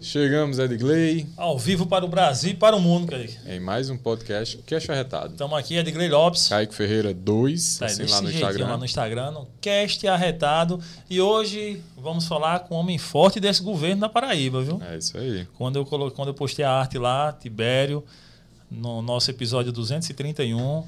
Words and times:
Chegamos, 0.00 0.58
Edgley. 0.58 1.28
Ao 1.36 1.58
vivo 1.58 1.86
para 1.86 2.04
o 2.04 2.08
Brasil 2.08 2.52
e 2.52 2.54
para 2.54 2.74
o 2.74 2.80
mundo, 2.80 3.06
Kaique. 3.08 3.36
Em 3.46 3.60
mais 3.60 3.90
um 3.90 3.98
podcast 3.98 4.56
Cash 4.66 4.88
Arretado. 4.88 5.32
Estamos 5.32 5.58
aqui, 5.58 5.76
Edgley 5.76 6.08
Lopes. 6.08 6.48
Kaique 6.48 6.74
Ferreira 6.74 7.12
2, 7.12 7.78
Tá, 7.78 7.86
assim 7.86 8.06
lá 8.06 8.22
no 8.22 8.30
Instagram. 8.30 8.66
lá 8.66 8.76
no 8.78 8.84
Instagram, 8.84 9.30
no 9.32 9.48
Cast 9.60 10.06
Arretado. 10.08 10.80
E 11.08 11.20
hoje 11.20 11.82
vamos 11.96 12.26
falar 12.26 12.60
com 12.60 12.74
o 12.74 12.78
homem 12.78 12.96
forte 12.98 13.38
desse 13.38 13.62
governo 13.62 14.00
da 14.00 14.08
Paraíba, 14.08 14.62
viu? 14.62 14.80
É 14.82 14.96
isso 14.96 15.18
aí. 15.18 15.46
Quando 15.58 15.76
eu, 15.76 15.84
colo... 15.84 16.10
Quando 16.10 16.28
eu 16.28 16.34
postei 16.34 16.64
a 16.64 16.72
arte 16.72 16.96
lá, 16.98 17.32
Tibério, 17.32 18.02
no 18.70 19.02
nosso 19.02 19.30
episódio 19.30 19.70
231, 19.70 20.84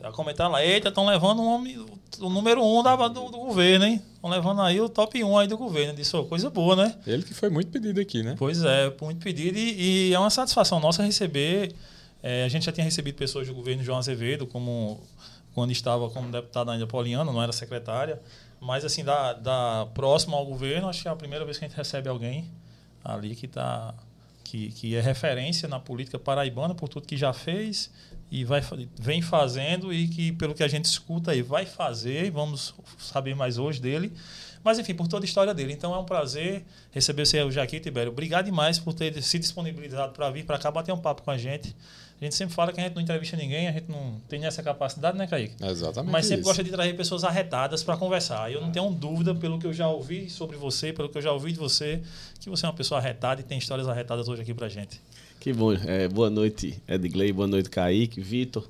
já 0.00 0.10
comentaram 0.10 0.50
lá, 0.50 0.64
eita, 0.64 0.88
estão 0.88 1.06
levando 1.06 1.40
um 1.40 1.46
homem, 1.46 1.78
o 2.18 2.28
número 2.28 2.64
um 2.64 2.82
da, 2.82 2.96
do, 3.08 3.30
do 3.30 3.38
governo, 3.38 3.84
hein? 3.84 4.02
Estão 4.26 4.28
levando 4.28 4.60
aí 4.60 4.80
o 4.80 4.88
top 4.88 5.22
1 5.22 5.38
aí 5.38 5.46
do 5.46 5.56
governo. 5.56 5.94
Disse, 5.94 6.16
"Ô, 6.16 6.24
coisa 6.24 6.50
boa, 6.50 6.74
né? 6.74 6.96
Ele 7.06 7.22
que 7.22 7.32
foi 7.32 7.48
muito 7.48 7.70
pedido 7.70 8.00
aqui, 8.00 8.22
né? 8.22 8.34
Pois 8.36 8.62
é, 8.64 8.92
muito 9.00 9.22
pedido 9.22 9.56
e, 9.56 10.08
e 10.08 10.14
é 10.14 10.18
uma 10.18 10.30
satisfação 10.30 10.80
nossa 10.80 11.02
receber. 11.02 11.74
é, 12.22 12.44
a 12.44 12.48
gente 12.48 12.64
já 12.64 12.72
tinha 12.72 12.84
recebido 12.84 13.14
pessoas 13.14 13.46
do 13.46 13.54
governo 13.54 13.84
João 13.84 13.98
Azevedo, 13.98 14.46
como 14.46 15.00
quando 15.54 15.70
estava 15.70 16.10
como 16.10 16.30
deputada 16.30 16.72
ainda 16.72 16.86
Poliana, 16.86 17.30
não 17.32 17.40
era 17.40 17.52
secretária. 17.52 18.20
Mas 18.60 18.84
assim, 18.84 19.04
da, 19.04 19.32
da 19.32 19.86
próximo 19.94 20.34
ao 20.34 20.44
governo, 20.44 20.88
acho 20.88 21.02
que 21.02 21.08
é 21.08 21.10
a 21.10 21.16
primeira 21.16 21.44
vez 21.44 21.56
que 21.58 21.64
a 21.64 21.68
gente 21.68 21.76
recebe 21.76 22.08
alguém 22.08 22.50
ali 23.04 23.36
que 23.36 23.46
tá 23.46 23.94
que, 24.42 24.70
que 24.72 24.96
é 24.96 25.00
referência 25.00 25.68
na 25.68 25.78
política 25.78 26.18
paraibana 26.18 26.74
por 26.74 26.88
tudo 26.88 27.06
que 27.06 27.16
já 27.16 27.32
fez 27.32 27.90
e 28.30 28.44
vai, 28.44 28.60
vem 28.98 29.22
fazendo 29.22 29.92
e 29.92 30.08
que, 30.08 30.32
pelo 30.32 30.54
que 30.54 30.62
a 30.62 30.68
gente 30.68 30.86
escuta 30.86 31.30
aí, 31.30 31.42
vai 31.42 31.64
fazer. 31.64 32.26
e 32.26 32.30
Vamos 32.30 32.74
saber 32.98 33.34
mais 33.34 33.58
hoje 33.58 33.80
dele. 33.80 34.12
Mas, 34.64 34.80
enfim, 34.80 34.94
por 34.94 35.06
toda 35.06 35.24
a 35.24 35.28
história 35.28 35.54
dele. 35.54 35.72
Então, 35.72 35.94
é 35.94 35.98
um 35.98 36.04
prazer 36.04 36.64
receber 36.90 37.24
você, 37.24 37.40
o 37.42 37.52
Jaquim 37.52 37.78
Tibério. 37.78 38.10
Obrigado 38.10 38.46
demais 38.46 38.80
por 38.80 38.92
ter 38.92 39.22
se 39.22 39.38
disponibilizado 39.38 40.12
para 40.12 40.28
vir 40.30 40.44
para 40.44 40.58
cá 40.58 40.72
bater 40.72 40.92
um 40.92 40.98
papo 40.98 41.22
com 41.22 41.30
a 41.30 41.38
gente. 41.38 41.74
A 42.20 42.24
gente 42.24 42.34
sempre 42.34 42.54
fala 42.54 42.72
que 42.72 42.80
a 42.80 42.82
gente 42.82 42.94
não 42.94 43.02
entrevista 43.02 43.36
ninguém, 43.36 43.68
a 43.68 43.72
gente 43.72 43.90
não 43.90 44.18
tem 44.26 44.44
essa 44.46 44.62
capacidade, 44.62 45.18
né, 45.18 45.26
Kaique? 45.26 45.54
É 45.62 45.70
exatamente 45.70 46.10
Mas 46.10 46.24
sempre 46.24 46.40
isso. 46.40 46.48
gosta 46.48 46.64
de 46.64 46.70
trazer 46.70 46.94
pessoas 46.94 47.24
arretadas 47.24 47.82
para 47.82 47.96
conversar. 47.96 48.50
Eu 48.50 48.62
não 48.62 48.72
tenho 48.72 48.90
dúvida, 48.90 49.34
pelo 49.34 49.58
que 49.58 49.66
eu 49.66 49.72
já 49.72 49.86
ouvi 49.86 50.30
sobre 50.30 50.56
você, 50.56 50.94
pelo 50.94 51.10
que 51.10 51.18
eu 51.18 51.22
já 51.22 51.30
ouvi 51.30 51.52
de 51.52 51.58
você, 51.58 52.02
que 52.40 52.48
você 52.48 52.64
é 52.64 52.68
uma 52.68 52.74
pessoa 52.74 52.98
arretada 52.98 53.42
e 53.42 53.44
tem 53.44 53.58
histórias 53.58 53.86
arretadas 53.86 54.28
hoje 54.28 54.40
aqui 54.40 54.54
pra 54.54 54.68
gente. 54.68 54.98
Que 55.46 55.52
bom. 55.52 55.72
É, 55.74 56.08
boa 56.08 56.28
noite, 56.28 56.82
Edgley. 56.88 57.32
Boa 57.32 57.46
noite, 57.46 57.70
Kaique, 57.70 58.20
Vitor. 58.20 58.66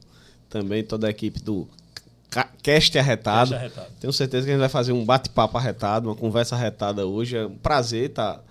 Também 0.51 0.85
toda 0.85 1.07
a 1.07 1.11
equipe 1.11 1.41
do 1.41 1.67
Ca- 2.29 2.51
Cast 2.63 2.99
Arretado. 2.99 3.53
Cast 3.53 3.55
Arretado. 3.55 3.89
Tenho 3.99 4.13
certeza 4.13 4.45
que 4.45 4.51
a 4.51 4.53
gente 4.53 4.61
vai 4.61 4.69
fazer 4.69 4.93
um 4.93 5.03
bate-papo 5.03 5.57
arretado, 5.57 6.11
uma 6.11 6.15
conversa 6.15 6.55
arretada 6.55 7.07
hoje. 7.07 7.35
É 7.35 7.47
um 7.47 7.57
prazer 7.57 8.11
estar 8.11 8.45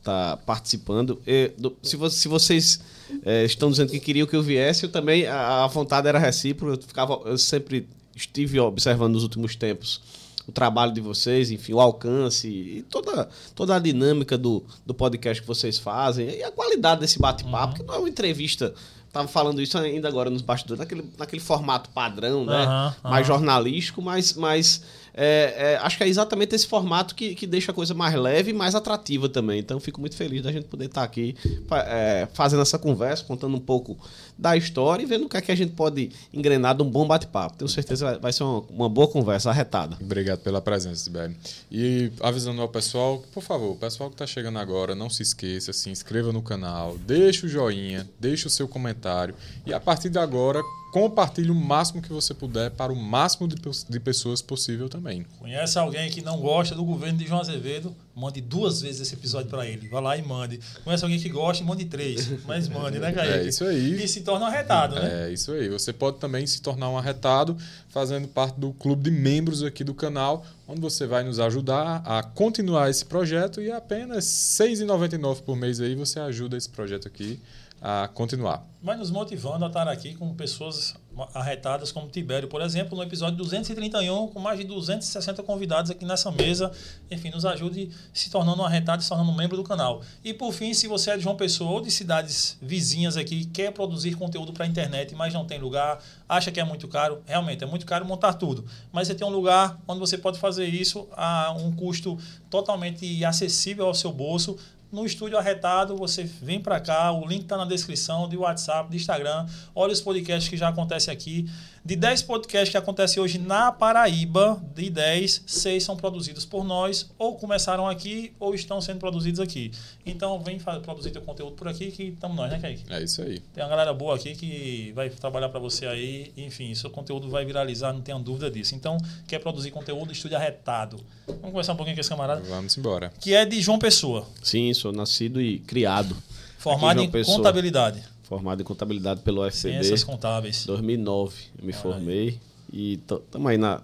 tá, 0.00 0.36
participando. 0.46 1.20
E, 1.26 1.50
do- 1.58 1.76
se, 1.82 1.96
vo- 1.96 2.08
se 2.08 2.28
vocês 2.28 2.78
é, 3.24 3.44
estão 3.44 3.68
dizendo 3.68 3.90
que 3.90 3.98
queriam 3.98 4.28
que 4.28 4.36
eu 4.36 4.44
viesse, 4.44 4.84
eu 4.84 4.88
também, 4.88 5.26
a, 5.26 5.64
a 5.64 5.66
vontade 5.66 6.06
era 6.06 6.20
recíproca. 6.20 6.74
Eu, 6.80 6.86
ficava, 6.86 7.20
eu 7.24 7.36
sempre 7.36 7.88
estive 8.14 8.60
observando 8.60 9.14
nos 9.14 9.24
últimos 9.24 9.56
tempos 9.56 10.00
o 10.46 10.52
trabalho 10.52 10.92
de 10.92 11.00
vocês, 11.00 11.50
enfim, 11.50 11.72
o 11.72 11.80
alcance 11.80 12.48
e 12.48 12.82
toda, 12.90 13.28
toda 13.54 13.76
a 13.76 13.78
dinâmica 13.78 14.36
do, 14.36 14.64
do 14.84 14.92
podcast 14.92 15.40
que 15.40 15.46
vocês 15.46 15.78
fazem 15.78 16.28
e 16.28 16.42
a 16.42 16.50
qualidade 16.50 17.00
desse 17.00 17.18
bate-papo, 17.18 17.76
que 17.76 17.82
não 17.82 17.94
é 17.94 17.98
uma 17.98 18.08
entrevista. 18.08 18.74
Tava 19.12 19.28
falando 19.28 19.60
isso 19.60 19.76
ainda 19.76 20.08
agora 20.08 20.30
nos 20.30 20.40
bastidores, 20.40 20.78
naquele, 20.80 21.04
naquele 21.18 21.40
formato 21.42 21.90
padrão, 21.90 22.46
né? 22.46 22.64
Aham, 22.64 22.96
Mais 23.04 23.28
aham. 23.28 23.36
jornalístico, 23.38 24.00
mas, 24.00 24.32
mas 24.32 24.82
é, 25.14 25.54
é, 25.74 25.76
acho 25.82 25.96
que 25.98 26.04
é 26.04 26.08
exatamente 26.08 26.54
esse 26.54 26.66
formato 26.66 27.14
que, 27.14 27.34
que 27.34 27.46
deixa 27.46 27.70
a 27.72 27.74
coisa 27.74 27.92
mais 27.94 28.14
leve 28.14 28.50
e 28.50 28.54
mais 28.54 28.74
atrativa 28.74 29.28
também. 29.28 29.58
Então, 29.60 29.78
fico 29.78 30.00
muito 30.00 30.16
feliz 30.16 30.42
da 30.42 30.50
gente 30.50 30.66
poder 30.66 30.86
estar 30.86 31.02
aqui 31.02 31.34
fa- 31.68 31.84
é, 31.86 32.28
fazendo 32.32 32.62
essa 32.62 32.78
conversa, 32.78 33.24
contando 33.24 33.56
um 33.56 33.60
pouco 33.60 33.98
da 34.38 34.56
história 34.56 35.02
e 35.02 35.06
vendo 35.06 35.26
o 35.26 35.28
que 35.28 35.36
é 35.36 35.40
que 35.40 35.52
a 35.52 35.54
gente 35.54 35.72
pode 35.74 36.10
engrenar 36.32 36.74
de 36.76 36.82
um 36.82 36.90
bom 36.90 37.06
bate-papo. 37.06 37.56
Tenho 37.58 37.68
certeza 37.68 38.14
que 38.14 38.20
vai, 38.20 38.32
ser 38.32 38.42
uma, 38.44 38.60
uma 38.70 38.88
boa 38.88 39.06
conversa, 39.06 39.50
arretada. 39.50 39.96
Obrigado 40.00 40.40
pela 40.40 40.60
presença, 40.60 41.04
Tibério. 41.04 41.36
E 41.70 42.10
avisando 42.20 42.60
ao 42.62 42.68
pessoal, 42.68 43.22
por 43.32 43.42
favor, 43.42 43.72
o 43.72 43.76
pessoal 43.76 44.08
que 44.08 44.14
está 44.14 44.26
chegando 44.26 44.58
agora, 44.58 44.94
não 44.94 45.10
se 45.10 45.22
esqueça, 45.22 45.72
se 45.72 45.90
inscreva 45.90 46.32
no 46.32 46.42
canal, 46.42 46.96
deixa 46.98 47.46
o 47.46 47.48
joinha, 47.48 48.08
deixa 48.18 48.48
o 48.48 48.50
seu 48.50 48.66
comentário 48.66 49.34
e 49.66 49.72
a 49.72 49.78
partir 49.80 50.08
de 50.08 50.18
agora 50.18 50.60
compartilhe 50.92 51.50
o 51.50 51.54
máximo 51.54 52.02
que 52.02 52.12
você 52.12 52.34
puder 52.34 52.70
para 52.70 52.92
o 52.92 52.96
máximo 52.96 53.48
de, 53.48 53.56
de 53.88 53.98
pessoas 53.98 54.42
possível 54.42 54.90
também. 54.90 55.24
Conhece 55.38 55.78
alguém 55.78 56.10
que 56.10 56.20
não 56.20 56.38
gosta 56.38 56.74
do 56.74 56.84
governo 56.84 57.18
de 57.18 57.26
João 57.26 57.40
Azevedo? 57.40 57.96
Mande 58.14 58.42
duas 58.42 58.82
vezes 58.82 59.00
esse 59.00 59.14
episódio 59.14 59.48
para 59.48 59.66
ele. 59.66 59.88
Vá 59.88 60.00
lá 60.00 60.18
e 60.18 60.22
mande. 60.22 60.60
Conhece 60.84 61.02
alguém 61.02 61.18
que 61.18 61.30
gosta? 61.30 61.64
Mande 61.64 61.86
três. 61.86 62.28
Mas 62.44 62.68
mande, 62.68 62.98
né, 62.98 63.10
Kaique? 63.10 63.32
É 63.32 63.48
isso 63.48 63.64
aí. 63.64 64.04
E 64.04 64.06
se 64.06 64.20
torna 64.20 64.44
um 64.44 64.48
arretado, 64.48 64.96
né? 64.96 65.28
É 65.28 65.32
isso 65.32 65.52
aí. 65.52 65.66
Você 65.70 65.94
pode 65.94 66.18
também 66.18 66.46
se 66.46 66.60
tornar 66.60 66.90
um 66.90 66.98
arretado 66.98 67.56
fazendo 67.88 68.28
parte 68.28 68.60
do 68.60 68.74
clube 68.74 69.08
de 69.08 69.10
membros 69.10 69.62
aqui 69.62 69.82
do 69.82 69.94
canal, 69.94 70.44
onde 70.68 70.82
você 70.82 71.06
vai 71.06 71.24
nos 71.24 71.40
ajudar 71.40 72.02
a 72.04 72.22
continuar 72.22 72.90
esse 72.90 73.06
projeto 73.06 73.62
e 73.62 73.72
apenas 73.72 74.58
R$ 74.60 74.66
6,99 74.66 75.40
por 75.40 75.56
mês 75.56 75.80
aí 75.80 75.94
você 75.94 76.20
ajuda 76.20 76.54
esse 76.54 76.68
projeto 76.68 77.08
aqui 77.08 77.40
a 77.82 78.06
continuar. 78.06 78.64
Vai 78.80 78.96
nos 78.96 79.10
motivando 79.10 79.64
a 79.64 79.68
estar 79.68 79.88
aqui 79.88 80.14
com 80.14 80.34
pessoas 80.34 80.94
arretadas 81.34 81.92
como 81.92 82.08
Tibério, 82.08 82.48
por 82.48 82.60
exemplo, 82.60 82.96
no 82.96 83.02
episódio 83.02 83.36
231, 83.36 84.28
com 84.28 84.40
mais 84.40 84.58
de 84.58 84.64
260 84.64 85.42
convidados 85.42 85.90
aqui 85.90 86.04
nessa 86.04 86.30
mesa. 86.30 86.72
Enfim, 87.10 87.30
nos 87.30 87.44
ajude 87.44 87.90
se 88.12 88.30
tornando 88.30 88.62
um 88.62 88.64
arretado 88.64 89.00
e 89.00 89.04
se 89.04 89.08
tornando 89.08 89.32
membro 89.32 89.56
do 89.56 89.62
canal. 89.62 90.00
E 90.24 90.32
por 90.32 90.52
fim, 90.52 90.74
se 90.74 90.88
você 90.88 91.10
é 91.10 91.16
de 91.16 91.22
João 91.22 91.36
Pessoa 91.36 91.70
ou 91.70 91.80
de 91.80 91.90
cidades 91.90 92.56
vizinhas 92.60 93.16
aqui 93.16 93.44
quer 93.46 93.72
produzir 93.72 94.14
conteúdo 94.14 94.52
para 94.52 94.64
a 94.64 94.68
internet, 94.68 95.14
mas 95.14 95.34
não 95.34 95.44
tem 95.44 95.58
lugar, 95.58 96.02
acha 96.28 96.50
que 96.50 96.58
é 96.58 96.64
muito 96.64 96.88
caro, 96.88 97.22
realmente 97.24 97.62
é 97.62 97.66
muito 97.66 97.86
caro 97.86 98.04
montar 98.04 98.34
tudo. 98.34 98.64
Mas 98.92 99.06
você 99.06 99.14
tem 99.14 99.26
um 99.26 99.30
lugar 99.30 99.78
onde 99.86 100.00
você 100.00 100.16
pode 100.16 100.38
fazer 100.38 100.66
isso 100.66 101.08
a 101.12 101.52
um 101.52 101.72
custo 101.72 102.18
totalmente 102.50 103.24
acessível 103.24 103.86
ao 103.86 103.94
seu 103.94 104.12
bolso, 104.12 104.56
no 104.92 105.06
estúdio 105.06 105.38
arretado, 105.38 105.96
você 105.96 106.22
vem 106.22 106.60
para 106.60 106.78
cá, 106.78 107.10
o 107.12 107.26
link 107.26 107.42
está 107.44 107.56
na 107.56 107.64
descrição 107.64 108.28
do 108.28 108.40
WhatsApp, 108.40 108.90
do 108.90 108.94
Instagram. 108.96 109.46
Olha 109.74 109.92
os 109.92 110.02
podcasts 110.02 110.48
que 110.50 110.56
já 110.56 110.68
acontecem 110.68 111.12
aqui. 111.12 111.48
De 111.84 111.96
10 111.96 112.22
podcasts 112.22 112.68
que 112.70 112.76
acontecem 112.76 113.20
hoje 113.20 113.38
na 113.40 113.72
Paraíba, 113.72 114.62
de 114.72 114.88
10, 114.88 115.42
6 115.46 115.82
são 115.82 115.96
produzidos 115.96 116.44
por 116.44 116.62
nós, 116.62 117.10
ou 117.18 117.34
começaram 117.36 117.88
aqui, 117.88 118.32
ou 118.38 118.54
estão 118.54 118.80
sendo 118.80 119.00
produzidos 119.00 119.40
aqui. 119.40 119.72
Então 120.06 120.38
vem 120.38 120.60
produzir 120.60 121.10
teu 121.10 121.22
conteúdo 121.22 121.56
por 121.56 121.66
aqui, 121.66 121.90
que 121.90 122.04
estamos 122.04 122.36
nós, 122.36 122.52
né, 122.52 122.60
Kaique? 122.60 122.84
É 122.88 123.02
isso 123.02 123.20
aí. 123.22 123.40
Tem 123.52 123.64
uma 123.64 123.70
galera 123.70 123.92
boa 123.92 124.14
aqui 124.14 124.36
que 124.36 124.92
vai 124.94 125.10
trabalhar 125.10 125.48
para 125.48 125.58
você 125.58 125.86
aí. 125.86 126.32
Enfim, 126.36 126.72
seu 126.76 126.88
conteúdo 126.88 127.28
vai 127.28 127.44
viralizar, 127.44 127.92
não 127.92 128.00
tenha 128.00 128.18
dúvida 128.18 128.48
disso. 128.48 128.76
Então, 128.76 128.96
quer 129.26 129.40
produzir 129.40 129.72
conteúdo, 129.72 130.12
estúdio 130.12 130.36
arretado. 130.36 130.98
Vamos 131.26 131.42
conversar 131.50 131.72
um 131.72 131.76
pouquinho 131.76 131.96
com 131.96 132.00
esse 132.00 132.10
camarada, 132.10 132.42
Vamos 132.42 132.76
embora. 132.78 133.10
que 133.18 133.34
é 133.34 133.44
de 133.44 133.60
João 133.60 133.78
Pessoa, 133.80 134.24
Sim, 134.40 134.72
sou 134.82 134.92
nascido 134.92 135.40
e 135.40 135.60
criado. 135.60 136.16
formado 136.58 137.00
em 137.00 137.10
Pessoa. 137.10 137.36
contabilidade. 137.36 138.02
Formado 138.24 138.60
em 138.60 138.64
contabilidade 138.64 139.20
pelo 139.20 139.42
UFCB. 139.46 139.72
Ciências 139.74 140.04
contábeis. 140.04 140.66
2009 140.66 141.34
eu 141.58 141.64
me 141.64 141.72
formei 141.72 142.40
e 142.72 142.94
estamos 142.94 143.46
aí 143.50 143.58
na, 143.58 143.80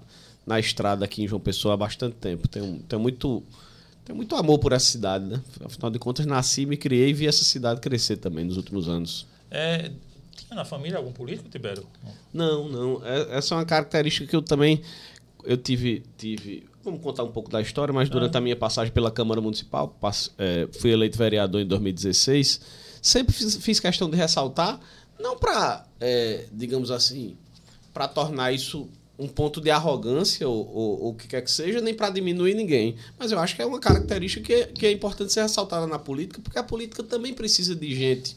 na 0.47 0.59
estrada 0.59 1.05
aqui 1.05 1.23
em 1.23 1.29
João 1.29 1.41
Pessoa 1.41 1.75
há 1.75 1.77
bastante 1.77 2.17
tempo. 2.17 2.49
Tenho, 2.49 2.81
tenho, 2.89 3.01
muito, 3.01 3.43
tenho 4.05 4.17
muito 4.17 4.35
amor 4.35 4.59
por 4.59 4.73
essa 4.73 4.87
cidade, 4.87 5.25
né? 5.25 5.41
Afinal 5.65 5.91
de 5.91 5.99
contas, 5.99 6.27
nasci, 6.27 6.67
me 6.67 6.77
criei 6.77 7.11
e 7.11 7.13
vi 7.13 7.27
essa 7.27 7.45
cidade 7.45 7.81
crescer 7.81 8.17
também 8.17 8.45
nos 8.45 8.57
últimos 8.57 8.89
anos. 8.89 9.27
É, 9.51 9.91
tinha 10.35 10.55
na 10.55 10.65
família 10.65 10.99
algum 10.99 11.13
político, 11.13 11.49
Tibério? 11.49 11.87
Não, 12.33 12.69
não. 12.69 13.07
É- 13.07 13.37
essa 13.37 13.55
é 13.55 13.59
uma 13.59 13.65
característica 13.65 14.27
que 14.27 14.35
eu 14.35 14.43
também 14.43 14.83
eu 15.45 15.57
tive, 15.57 16.03
tive. 16.17 16.68
Vamos 16.88 17.03
contar 17.03 17.22
um 17.22 17.31
pouco 17.31 17.50
da 17.50 17.60
história, 17.60 17.93
mas 17.93 18.09
durante 18.09 18.37
a 18.37 18.41
minha 18.41 18.56
passagem 18.56 18.91
pela 18.91 19.10
Câmara 19.10 19.43
Municipal, 19.43 19.94
é, 20.38 20.67
fui 20.81 20.90
eleito 20.90 21.19
vereador 21.19 21.61
em 21.61 21.67
2016. 21.67 22.61
Sempre 23.02 23.35
fiz, 23.35 23.79
questão 23.79 24.08
de 24.08 24.17
ressaltar, 24.17 24.81
não 25.20 25.37
para, 25.37 25.87
digamos 26.50 26.90
assim, 26.90 27.37
para 27.93 28.08
tornar 28.08 28.52
isso 28.52 28.88
um 29.19 29.29
ponto 29.29 29.61
de 29.61 29.70
arrogância 29.70 30.49
ou, 30.49 30.67
ou, 30.73 31.02
ou 31.02 31.11
o 31.11 31.14
que 31.14 31.29
quer 31.29 31.43
que 31.43 31.50
seja, 31.50 31.81
nem 31.81 31.93
para 31.93 32.08
diminuir 32.08 32.55
ninguém. 32.55 32.96
Mas 33.19 33.32
eu 33.32 33.38
acho 33.38 33.55
que 33.55 33.61
é 33.61 33.67
uma 33.67 33.81
característica 33.81 34.46
que 34.46 34.52
é, 34.55 34.67
que 34.67 34.87
é 34.87 34.93
importante 34.93 35.32
ser 35.32 35.43
ressaltada 35.43 35.87
na 35.87 35.99
política, 35.99 36.41
porque 36.41 36.58
a 36.58 36.62
política 36.62 37.02
também 37.02 37.34
precisa 37.34 37.75
de 37.75 37.94
gente 37.94 38.34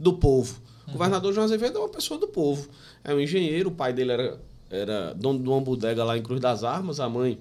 do 0.00 0.14
povo. 0.14 0.60
O 0.88 0.92
governador 0.92 1.32
João 1.32 1.44
Azevedo 1.44 1.78
é 1.78 1.80
uma 1.80 1.88
pessoa 1.88 2.18
do 2.18 2.26
povo. 2.26 2.68
É 3.04 3.14
um 3.14 3.20
engenheiro, 3.20 3.68
o 3.68 3.72
pai 3.72 3.92
dele 3.92 4.12
era, 4.12 4.40
era 4.68 5.14
dono 5.14 5.38
de 5.38 5.48
uma 5.48 5.60
bodega 5.60 6.02
lá 6.02 6.18
em 6.18 6.22
Cruz 6.22 6.40
das 6.40 6.64
Armas, 6.64 6.98
a 6.98 7.08
mãe, 7.08 7.38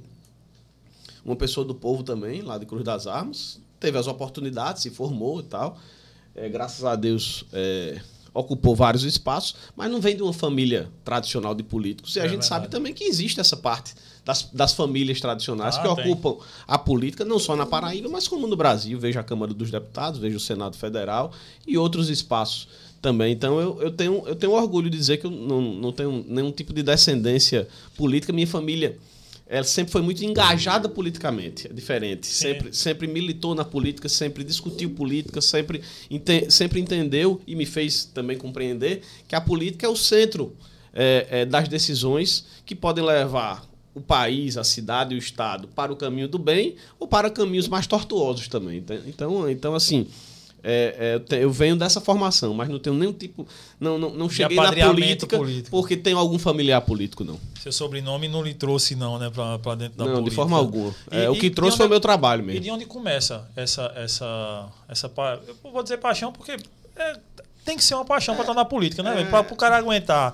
uma 1.25 1.35
pessoa 1.35 1.65
do 1.65 1.73
povo 1.75 2.03
também, 2.03 2.41
lá 2.41 2.57
de 2.57 2.65
Cruz 2.65 2.83
das 2.83 3.07
Armas. 3.07 3.59
Teve 3.79 3.97
as 3.97 4.07
oportunidades, 4.07 4.81
se 4.83 4.89
formou 4.89 5.39
e 5.39 5.43
tal. 5.43 5.77
É, 6.35 6.49
graças 6.49 6.83
a 6.85 6.95
Deus, 6.95 7.45
é, 7.53 7.99
ocupou 8.33 8.75
vários 8.75 9.03
espaços, 9.03 9.55
mas 9.75 9.91
não 9.91 10.01
vem 10.01 10.15
de 10.15 10.23
uma 10.23 10.33
família 10.33 10.89
tradicional 11.05 11.53
de 11.53 11.61
políticos. 11.63 12.15
E 12.15 12.19
a 12.19 12.23
É 12.23 12.25
gente 12.25 12.39
verdade. 12.41 12.47
sabe 12.47 12.67
também 12.69 12.93
que 12.93 13.03
existe 13.03 13.39
essa 13.39 13.55
parte 13.55 13.93
das, 14.25 14.49
das 14.53 14.73
famílias 14.73 15.19
tradicionais 15.21 15.75
Ah, 15.77 15.81
que 15.81 15.95
tem. 16.01 16.11
ocupam 16.11 16.43
a 16.67 16.77
política, 16.77 17.23
não 17.25 17.37
só 17.37 17.55
na 17.55 17.65
Paraíba, 17.65 18.09
mas 18.09 18.27
como 18.27 18.47
no 18.47 18.55
Brasil. 18.55 18.97
Veja 18.99 19.19
a 19.19 19.23
Câmara 19.23 19.53
dos 19.53 19.69
Deputados, 19.69 20.19
veja 20.19 20.37
o 20.37 20.39
Senado 20.39 20.75
Federal 20.77 21.31
e 21.67 21.77
outros 21.77 22.09
espaços 22.09 22.67
também. 23.01 23.33
Então 23.33 23.59
eu, 23.59 23.81
eu, 23.81 23.91
tenho, 23.91 24.23
eu 24.25 24.35
tenho 24.35 24.53
orgulho 24.53 24.89
de 24.89 24.97
dizer 24.97 25.17
que 25.17 25.25
eu 25.27 25.31
não, 25.31 25.61
não 25.61 25.91
tenho 25.91 26.25
nenhum 26.27 26.51
tipo 26.51 26.73
de 26.73 26.81
descendência 26.81 27.67
política. 27.97 28.31
Minha 28.33 28.47
família 28.47 28.97
ela 29.45 29.63
sempre 29.63 29.91
foi 29.91 30.01
muito 30.01 30.23
engajada 30.23 30.87
politicamente, 30.87 31.67
é 31.67 31.73
diferente. 31.73 32.25
Sempre, 32.27 32.73
sempre 32.73 33.07
militou 33.07 33.53
na 33.53 33.65
política, 33.65 34.07
sempre 34.09 34.43
discutiu 34.43 34.89
política, 34.91 35.41
sempre, 35.41 35.81
ente- 36.09 36.49
sempre 36.49 36.79
entendeu 36.79 37.41
e 37.45 37.55
me 37.55 37.65
fez 37.65 38.05
também 38.05 38.37
compreender 38.37 39.01
que 39.27 39.35
a 39.35 39.41
política 39.41 39.85
é 39.85 39.89
o 39.89 39.95
centro 39.95 40.55
é, 40.93 41.27
é, 41.29 41.45
das 41.45 41.67
decisões 41.67 42.45
que 42.65 42.73
podem 42.73 43.03
levar 43.03 43.67
o 43.93 44.01
país, 44.01 44.57
a 44.57 44.63
cidade 44.63 45.13
e 45.13 45.17
o 45.17 45.19
Estado 45.19 45.67
para 45.67 45.91
o 45.93 45.95
caminho 45.95 46.27
do 46.27 46.39
bem 46.39 46.75
ou 46.99 47.07
para 47.07 47.29
caminhos 47.29 47.67
mais 47.67 47.85
tortuosos 47.85 48.47
também. 48.47 48.83
Então, 49.05 49.49
então 49.49 49.75
assim, 49.75 50.07
é, 50.63 51.21
é, 51.29 51.43
eu 51.43 51.51
venho 51.51 51.75
dessa 51.75 51.99
formação, 51.99 52.53
mas 52.53 52.69
não 52.69 52.79
tenho 52.79 52.95
nenhum 52.95 53.11
tipo. 53.11 53.45
Não, 53.79 53.97
não, 53.97 54.09
não 54.11 54.29
cheguei 54.29 54.55
na 54.57 54.71
política, 54.71 55.37
político. 55.37 55.69
porque 55.69 55.97
tenho 55.97 56.17
algum 56.17 56.39
familiar 56.39 56.79
político, 56.81 57.23
não. 57.23 57.37
Seu 57.61 57.71
sobrenome 57.71 58.27
não 58.29 58.41
lhe 58.41 58.53
trouxe, 58.53 58.95
não, 58.95 59.19
né, 59.19 59.29
pra, 59.29 59.59
pra 59.59 59.75
dentro 59.75 59.97
da 59.97 60.05
não, 60.05 60.11
política. 60.13 60.29
de 60.29 60.35
forma 60.35 60.57
alguma. 60.57 60.95
É, 61.11 61.25
E- 61.25 61.27
o 61.27 61.33
que 61.35 61.47
e- 61.47 61.49
trouxe 61.49 61.75
e 61.75 61.77
foi 61.77 61.85
o 61.85 61.87
onde- 61.87 61.93
meu 61.93 61.99
trabalho 61.99 62.41
E 62.43 62.45
mesmo. 62.45 62.61
de 62.61 62.71
onde 62.71 62.85
começa 62.85 63.45
essa, 63.55 63.91
essa, 63.95 64.67
essa 64.87 65.11
Eu 65.47 65.71
vou 65.71 65.83
dizer 65.83 65.97
paixão 65.97 66.31
porque 66.31 66.55
é, 66.95 67.17
tem 67.65 67.75
que 67.77 67.83
ser 67.83 67.95
uma 67.95 68.05
paixão 68.05 68.33
pra 68.35 68.43
estar 68.43 68.53
na 68.53 68.65
política, 68.65 69.03
né, 69.03 69.13
velho? 69.13 69.29
Pra 69.29 69.41
o 69.41 69.55
cara 69.57 69.77
aguentar 69.77 70.33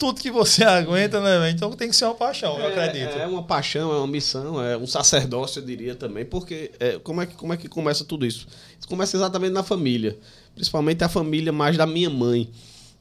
tudo 0.00 0.20
que 0.20 0.30
você 0.30 0.64
aguenta, 0.64 1.20
né? 1.20 1.50
Então 1.50 1.70
tem 1.72 1.90
que 1.90 1.94
ser 1.94 2.06
uma 2.06 2.14
paixão, 2.14 2.58
eu 2.58 2.68
acredito. 2.68 3.18
É, 3.18 3.24
é 3.24 3.26
uma 3.26 3.42
paixão, 3.42 3.92
é 3.92 3.98
uma 3.98 4.06
missão, 4.06 4.60
é 4.60 4.76
um 4.76 4.86
sacerdócio, 4.86 5.60
eu 5.60 5.66
diria 5.66 5.94
também, 5.94 6.24
porque 6.24 6.72
é, 6.80 6.98
como, 6.98 7.20
é 7.20 7.26
que, 7.26 7.34
como 7.34 7.52
é 7.52 7.56
que 7.58 7.68
começa 7.68 8.02
tudo 8.02 8.24
isso? 8.24 8.48
Isso 8.78 8.88
começa 8.88 9.16
exatamente 9.16 9.52
na 9.52 9.62
família, 9.62 10.18
principalmente 10.54 11.04
a 11.04 11.08
família 11.08 11.52
mais 11.52 11.76
da 11.76 11.86
minha 11.86 12.08
mãe. 12.08 12.50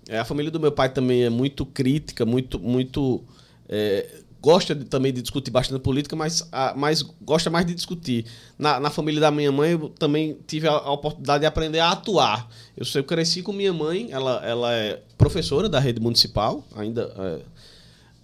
É, 0.10 0.20
a 0.20 0.26
família 0.26 0.52
do 0.52 0.60
meu 0.60 0.72
pai 0.72 0.90
também 0.90 1.24
é 1.24 1.30
muito 1.30 1.66
crítica, 1.66 2.26
muito. 2.26 2.60
muito 2.60 3.24
é, 3.70 4.06
gosta 4.42 4.74
de- 4.74 4.86
também 4.86 5.12
de 5.12 5.22
discutir 5.22 5.52
bastante 5.52 5.82
política, 5.82 6.16
mas, 6.16 6.48
a- 6.52 6.74
mas 6.76 7.02
gosta 7.22 7.50
mais 7.50 7.66
de 7.66 7.74
discutir. 7.74 8.26
Na, 8.58 8.80
na 8.80 8.90
família 8.90 9.20
da 9.22 9.30
minha 9.32 9.52
mãe, 9.52 9.72
eu 9.72 9.90
também 9.90 10.38
tive 10.48 10.68
a, 10.68 10.72
a 10.72 10.92
oportunidade 10.92 11.42
de 11.42 11.46
aprender 11.46 11.80
a 11.80 11.92
atuar. 11.92 12.50
Eu, 12.78 12.86
eu 12.96 13.04
cresci 13.04 13.42
com 13.42 13.52
minha 13.52 13.74
mãe, 13.74 14.08
ela, 14.12 14.42
ela 14.46 14.74
é 14.74 15.02
professora 15.18 15.68
da 15.68 15.80
rede 15.80 16.00
municipal, 16.00 16.64
ainda. 16.76 17.12
é, 17.18 17.40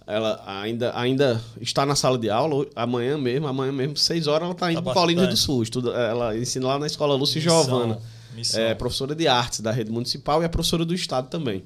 ela 0.08 0.40
ainda, 0.46 0.96
ainda 0.96 1.42
está 1.60 1.84
na 1.84 1.96
sala 1.96 2.16
de 2.16 2.30
aula, 2.30 2.64
amanhã 2.76 3.18
mesmo, 3.18 3.48
amanhã 3.48 3.72
mesmo, 3.72 3.96
seis 3.96 4.26
horas, 4.28 4.44
ela 4.44 4.52
está 4.52 4.70
indo 4.70 4.76
Tá 4.78 4.82
para 4.82 4.94
Colina 4.94 5.22
do 5.22 5.26
bastante. 5.26 5.44
Sul. 5.44 5.62
Estuda, 5.64 5.90
ela 5.90 6.36
ensina 6.38 6.66
lá 6.68 6.78
na 6.78 6.86
escola 6.86 7.14
Lúcia 7.16 7.40
Missão, 7.40 7.64
Giovana. 7.64 7.98
missão. 8.34 8.60
É 8.60 8.72
professora 8.74 9.16
de 9.16 9.26
artes 9.26 9.58
da 9.60 9.72
rede 9.72 9.90
municipal 9.90 10.40
e 10.42 10.44
é 10.44 10.48
professora 10.48 10.84
do 10.84 10.94
Estado 10.94 11.28
também. 11.28 11.64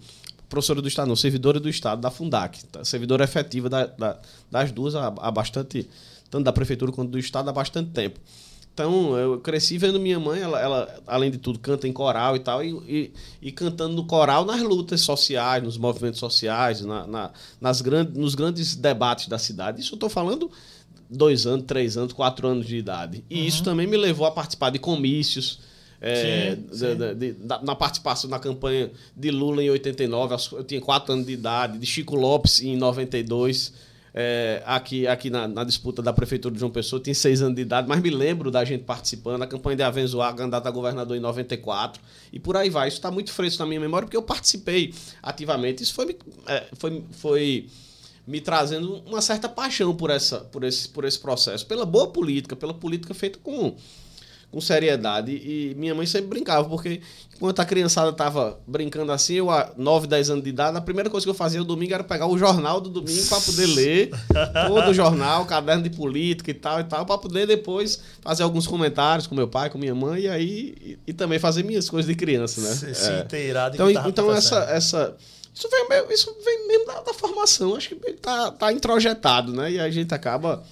Professora 0.51 0.83
do 0.83 0.89
Estado, 0.89 1.09
não, 1.09 1.17
servidora 1.17 1.59
do 1.59 1.69
Estado, 1.69 2.01
da 2.03 2.11
Fundac. 2.11 2.63
Tá? 2.67 2.85
Servidora 2.85 3.25
efetiva 3.25 3.71
da- 3.71 3.87
da- 3.87 4.19
das 4.51 4.71
duas 4.71 4.95
há, 4.95 5.07
há 5.07 5.31
bastante, 5.31 5.89
tanto 6.29 6.45
da 6.45 6.53
Prefeitura 6.53 6.93
quanto 6.93 7.11
do 7.11 7.19
Estado, 7.19 7.49
há 7.49 7.53
bastante 7.53 7.91
tempo. 7.91 8.21
Então, 8.75 9.17
eu 9.17 9.39
cresci 9.41 9.77
vendo 9.79 9.99
minha 10.01 10.19
mãe, 10.19 10.41
ela, 10.41 10.59
ela, 10.61 11.01
além 11.07 11.31
de 11.31 11.39
tudo, 11.39 11.59
canta 11.59 11.87
em 11.89 11.93
coral 11.93 12.35
e 12.37 12.39
tal, 12.41 12.65
e, 12.65 12.71
e, 12.89 13.13
e 13.43 13.53
cantando 13.53 13.95
no 13.95 14.05
coral 14.07 14.45
nas 14.45 14.61
lutas 14.63 15.01
sociais, 15.03 15.63
nos 15.63 15.77
movimentos 15.77 16.19
sociais, 16.21 16.81
na, 16.81 17.07
na- 17.07 17.31
nas 17.61 17.81
grandes, 17.81 18.15
nos 18.17 18.35
grandes 18.35 18.75
debates 18.75 19.29
da 19.29 19.39
cidade. 19.39 19.81
Isso 19.81 19.93
eu 19.95 19.97
estou 19.97 20.09
falando 20.11 20.51
dois 21.11 21.47
anos, 21.47 21.67
três 21.67 21.97
anos, 21.97 22.13
quatro 22.13 22.47
anos 22.49 22.67
de 22.67 22.77
idade. 22.77 23.25
E 23.31 23.47
isso 23.47 23.63
também 23.63 23.87
me 23.87 23.97
levou 23.97 24.27
a 24.27 24.31
participar 24.31 24.71
de 24.71 24.79
comícios. 24.79 25.59
É, 26.01 26.57
Sim, 26.57 26.67
sim. 26.73 26.95
da- 26.97 27.13
de- 27.13 27.33
da- 27.33 27.63
na 27.63 27.75
participação 27.75 28.31
na 28.31 28.39
campanha 28.39 28.91
de 29.17 29.31
Lula 29.31 29.63
em 29.63 29.69
89, 29.71 30.33
aos- 30.33 30.51
eu 30.53 30.65
tinha 30.65 30.81
quatro 30.81 31.13
anos 31.13 31.27
de 31.27 31.33
idade, 31.33 31.79
de 31.79 31.87
Chico 31.87 32.17
Lopes 32.17 32.61
em 32.63 32.77
92, 32.77 33.73
é, 34.13 34.61
aqui, 34.67 35.07
aqui 35.07 35.31
na, 35.31 35.47
na 35.47 35.63
disputa 35.63 36.03
da 36.03 36.13
Prefeitura 36.13 36.53
de 36.53 36.59
João 36.59 36.73
Pessoa, 36.73 36.99
eu 36.99 37.03
tinha 37.05 37.15
seis 37.15 37.41
anos 37.43 37.55
de 37.55 37.63
idade, 37.63 37.87
mas 37.89 38.01
me 38.03 38.11
lembro 38.11 38.51
da 38.51 38.65
gente 38.65 38.83
participando, 38.83 39.43
a 39.43 39.47
campanha 39.47 39.77
de 39.77 39.83
Avenzoar, 39.85 40.35
candidato 40.35 40.67
a 40.67 40.71
governador 40.71 41.17
em 41.17 41.21
94, 41.21 42.03
e 42.33 42.41
por 42.41 42.57
aí 42.57 42.69
vai. 42.71 42.89
Isso 42.89 42.97
está 42.97 43.11
muito 43.11 43.31
fresco 43.33 43.63
na 43.63 43.67
minha 43.69 43.79
memória, 43.81 44.07
porque 44.07 44.17
eu 44.17 44.23
participei 44.23 44.93
ativamente. 45.23 45.83
Isso 45.83 45.95
foi, 45.95 46.07
me- 46.07 46.17
é, 46.47 46.65
foi, 46.77 47.05
foi 47.13 47.67
me 48.27 48.41
trazendo 48.41 48.97
uma 49.07 49.21
certa 49.21 49.49
paixão 49.49 49.95
por, 49.95 50.11
essa, 50.11 50.41
por, 50.41 50.65
esse, 50.65 50.89
por 50.89 51.05
esse 51.05 51.19
processo, 51.19 51.65
pela 51.67 51.85
boa 51.85 52.09
política, 52.09 52.57
pela 52.57 52.75
política 52.75 53.15
feita 53.15 53.39
com 53.43 53.77
com 54.51 54.61
seriedade. 54.61 55.33
E 55.33 55.75
minha 55.77 55.95
mãe 55.95 56.07
sempre 56.07 56.29
brincava, 56.29 56.69
porque 56.69 57.01
enquanto 57.37 57.61
a 57.61 57.65
criançada 57.65 58.13
tava 58.13 58.59
brincando 58.67 59.13
assim, 59.13 59.35
eu, 59.35 59.51
a 59.51 59.73
9, 59.77 60.07
10 60.07 60.31
anos 60.31 60.45
de 60.45 60.51
idade, 60.51 60.77
a 60.77 60.81
primeira 60.81 61.09
coisa 61.09 61.25
que 61.25 61.31
eu 61.31 61.35
fazia 61.35 61.61
no 61.61 61.65
domingo 61.65 61.95
era 61.95 62.03
pegar 62.05 62.27
o 62.27 62.37
jornal 62.37 62.81
do 62.81 62.91
domingo 62.91 63.25
para 63.29 63.41
poder 63.41 63.67
ler 63.75 64.11
todo 64.67 64.91
o 64.91 64.95
jornal, 64.95 65.47
caderno 65.47 65.83
de 65.85 65.91
política 65.91 66.51
e 66.51 66.55
tal 66.55 66.81
e 66.81 66.85
tal, 66.85 67.07
para 67.07 67.17
poder 67.19 67.47
depois 67.47 68.01
fazer 68.21 68.43
alguns 68.43 68.67
comentários 68.67 69.27
com 69.27 69.35
meu 69.35 69.47
pai, 69.49 69.71
com 69.71 69.79
minha 69.79 69.95
mãe, 69.95 70.23
e 70.23 70.29
aí 70.29 70.75
e, 70.81 70.99
e 71.07 71.13
também 71.13 71.39
fazer 71.39 71.63
minhas 71.63 71.89
coisas 71.89 72.09
de 72.09 72.17
criança, 72.17 72.61
né? 72.61 72.71
Se, 72.75 72.95
se 72.95 73.11
É. 73.11 73.21
inteirar 73.21 73.69
de 73.69 73.77
Então, 73.77 73.91
então 74.09 74.33
essa, 74.35 74.59
essa. 74.65 75.17
Isso 75.55 75.69
vem, 75.69 75.89
meio- 75.89 76.13
isso 76.13 76.35
vem 76.45 76.67
mesmo 76.69 76.87
da, 76.87 77.01
da 77.03 77.13
formação. 77.15 77.75
Acho 77.75 77.89
que 77.91 78.13
tá, 78.15 78.51
tá 78.53 78.73
introjetado, 78.73 79.53
né? 79.53 79.71
E 79.73 79.81
a 79.81 79.91
gente 79.91 80.15
acaba, 80.15 80.63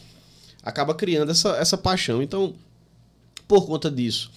acaba 0.62 0.94
criando 0.94 1.30
essa, 1.32 1.50
essa 1.56 1.76
paixão. 1.76 2.22
Então, 2.22 2.54
por 3.48 3.66
conta 3.66 3.90
disso, 3.90 4.30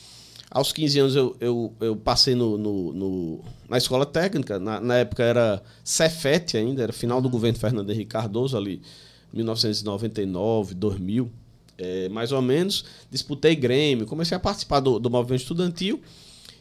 aos 0.50 0.72
15 0.74 1.00
anos 1.00 1.16
eu, 1.16 1.36
eu, 1.40 1.74
eu 1.80 1.96
passei 1.96 2.34
no, 2.34 2.58
no- 2.58 2.94
no- 2.94 3.40
na 3.70 3.78
escola 3.78 4.06
técnica. 4.06 4.60
Na, 4.60 4.80
na 4.82 4.96
época 4.98 5.24
era 5.24 5.62
Cefet 5.84 6.58
ainda, 6.58 6.82
era 6.84 6.92
final 6.94 7.22
do 7.22 7.30
governo 7.30 7.60
Fernando 7.60 7.90
Henrique 7.92 8.12
Cardoso, 8.12 8.58
ali, 8.58 8.82
1999, 9.34 10.74
2000, 10.76 11.32
é, 11.78 12.10
mais 12.10 12.32
ou 12.32 12.42
menos. 12.42 12.86
Disputei 13.10 13.56
Grêmio, 13.56 14.06
comecei 14.06 14.36
a 14.36 14.40
participar 14.40 14.80
do, 14.80 15.00
do 15.00 15.10
movimento 15.10 15.42
estudantil. 15.42 16.02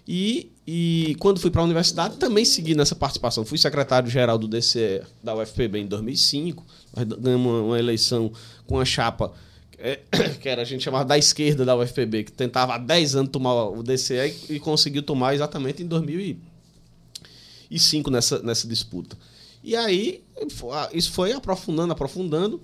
E, 0.08 0.50
e 0.66 1.14
quando 1.20 1.38
fui 1.38 1.50
para 1.50 1.60
a 1.60 1.64
universidade, 1.64 2.16
também 2.16 2.44
segui 2.44 2.74
nessa 2.74 2.96
participação. 2.96 3.44
Fui 3.44 3.58
secretário-geral 3.58 4.38
do 4.38 4.48
DCE 4.48 5.02
da 5.22 5.34
UFPB 5.36 5.80
em 5.80 5.86
2005. 5.86 6.64
Nós 6.96 7.04
ganhamos 7.18 7.46
uma, 7.46 7.60
uma 7.62 7.78
eleição 7.78 8.32
com 8.66 8.78
a 8.80 8.84
chapa 8.84 9.32
é, 9.80 9.98
que 10.40 10.48
era 10.48 10.62
a 10.62 10.64
gente 10.64 10.84
chamava 10.84 11.04
da 11.04 11.18
esquerda 11.18 11.64
da 11.64 11.76
UFPB, 11.76 12.22
que 12.24 12.32
tentava 12.32 12.74
há 12.74 12.78
10 12.78 13.16
anos 13.16 13.32
tomar 13.32 13.68
o 13.68 13.82
DCE 13.82 14.34
e, 14.48 14.54
e 14.54 14.60
conseguiu 14.60 15.02
tomar 15.02 15.34
exatamente 15.34 15.82
em 15.82 15.86
2005 15.86 18.10
nessa, 18.10 18.40
nessa 18.42 18.68
disputa. 18.68 19.16
E 19.62 19.76
aí, 19.76 20.22
isso 20.92 21.12
foi 21.12 21.32
aprofundando, 21.32 21.92
aprofundando. 21.92 22.60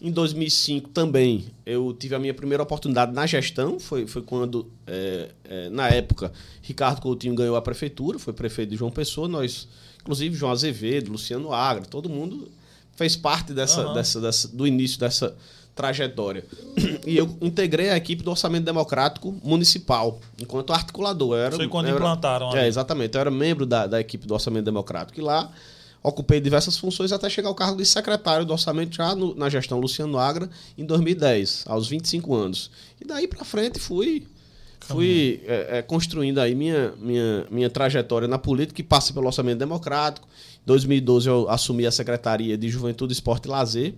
Em 0.00 0.10
2005 0.10 0.88
também 0.88 1.44
eu 1.64 1.94
tive 1.96 2.16
a 2.16 2.18
minha 2.18 2.34
primeira 2.34 2.62
oportunidade 2.62 3.12
na 3.12 3.24
gestão. 3.24 3.78
Foi, 3.78 4.06
foi 4.06 4.22
quando, 4.22 4.68
é, 4.84 5.30
é, 5.44 5.70
na 5.70 5.88
época, 5.88 6.32
Ricardo 6.60 7.00
Coutinho 7.00 7.36
ganhou 7.36 7.54
a 7.54 7.62
prefeitura, 7.62 8.18
foi 8.18 8.32
prefeito 8.32 8.70
de 8.70 8.76
João 8.76 8.90
Pessoa. 8.90 9.28
Nós, 9.28 9.68
inclusive, 10.00 10.34
João 10.34 10.50
Azevedo, 10.50 11.12
Luciano 11.12 11.52
Agra, 11.52 11.86
todo 11.86 12.08
mundo 12.08 12.50
fez 12.96 13.14
parte 13.14 13.52
dessa, 13.52 13.82
Aham. 13.82 13.94
dessa, 13.94 14.20
dessa, 14.20 14.48
do 14.48 14.66
início 14.66 14.98
dessa 14.98 15.36
trajetória. 15.74 16.44
E 17.04 17.16
eu 17.16 17.36
integrei 17.40 17.90
a 17.90 17.96
equipe 17.96 18.22
do 18.22 18.30
Orçamento 18.30 18.64
Democrático 18.64 19.34
Municipal, 19.42 20.20
enquanto 20.40 20.72
articulador. 20.72 21.34
Eu 21.36 21.42
era, 21.46 21.56
Foi 21.56 21.66
quando 21.66 21.86
era- 21.86 21.96
implantaram 21.96 22.50
ali. 22.50 22.60
É, 22.60 22.68
exatamente. 22.68 23.16
Eu 23.16 23.20
era 23.20 23.30
membro 23.30 23.66
da, 23.66 23.88
da 23.88 24.00
equipe 24.00 24.24
do 24.24 24.32
Orçamento 24.34 24.64
Democrático. 24.64 25.18
E 25.18 25.22
lá 25.22 25.50
ocupei 26.00 26.40
diversas 26.40 26.76
funções 26.78 27.10
até 27.10 27.28
chegar 27.28 27.48
ao 27.48 27.54
cargo 27.56 27.76
de 27.76 27.84
secretário 27.84 28.46
do 28.46 28.52
Orçamento 28.52 28.94
já 28.94 29.16
no- 29.16 29.34
na 29.34 29.48
gestão 29.48 29.80
Luciano 29.80 30.16
Agra 30.16 30.48
em 30.78 30.84
2010, 30.84 31.64
aos 31.66 31.88
25 31.88 32.32
anos. 32.34 32.70
E 33.00 33.04
daí 33.04 33.26
para 33.26 33.44
frente 33.44 33.80
fui 33.80 34.24
fui 34.80 35.40
é, 35.46 35.78
é, 35.78 35.82
construindo 35.82 36.38
aí 36.38 36.54
minha, 36.54 36.92
minha, 37.00 37.46
minha 37.50 37.70
trajetória 37.70 38.26
na 38.28 38.38
política, 38.38 38.74
que 38.76 38.82
passa 38.82 39.12
pelo 39.12 39.26
Orçamento 39.26 39.58
Democrático. 39.58 40.26
Em 40.56 40.66
2012 40.66 41.28
eu 41.28 41.48
assumi 41.50 41.84
a 41.86 41.90
Secretaria 41.92 42.56
de 42.56 42.68
Juventude, 42.68 43.12
Esporte 43.12 43.46
e 43.46 43.50
Lazer 43.50 43.94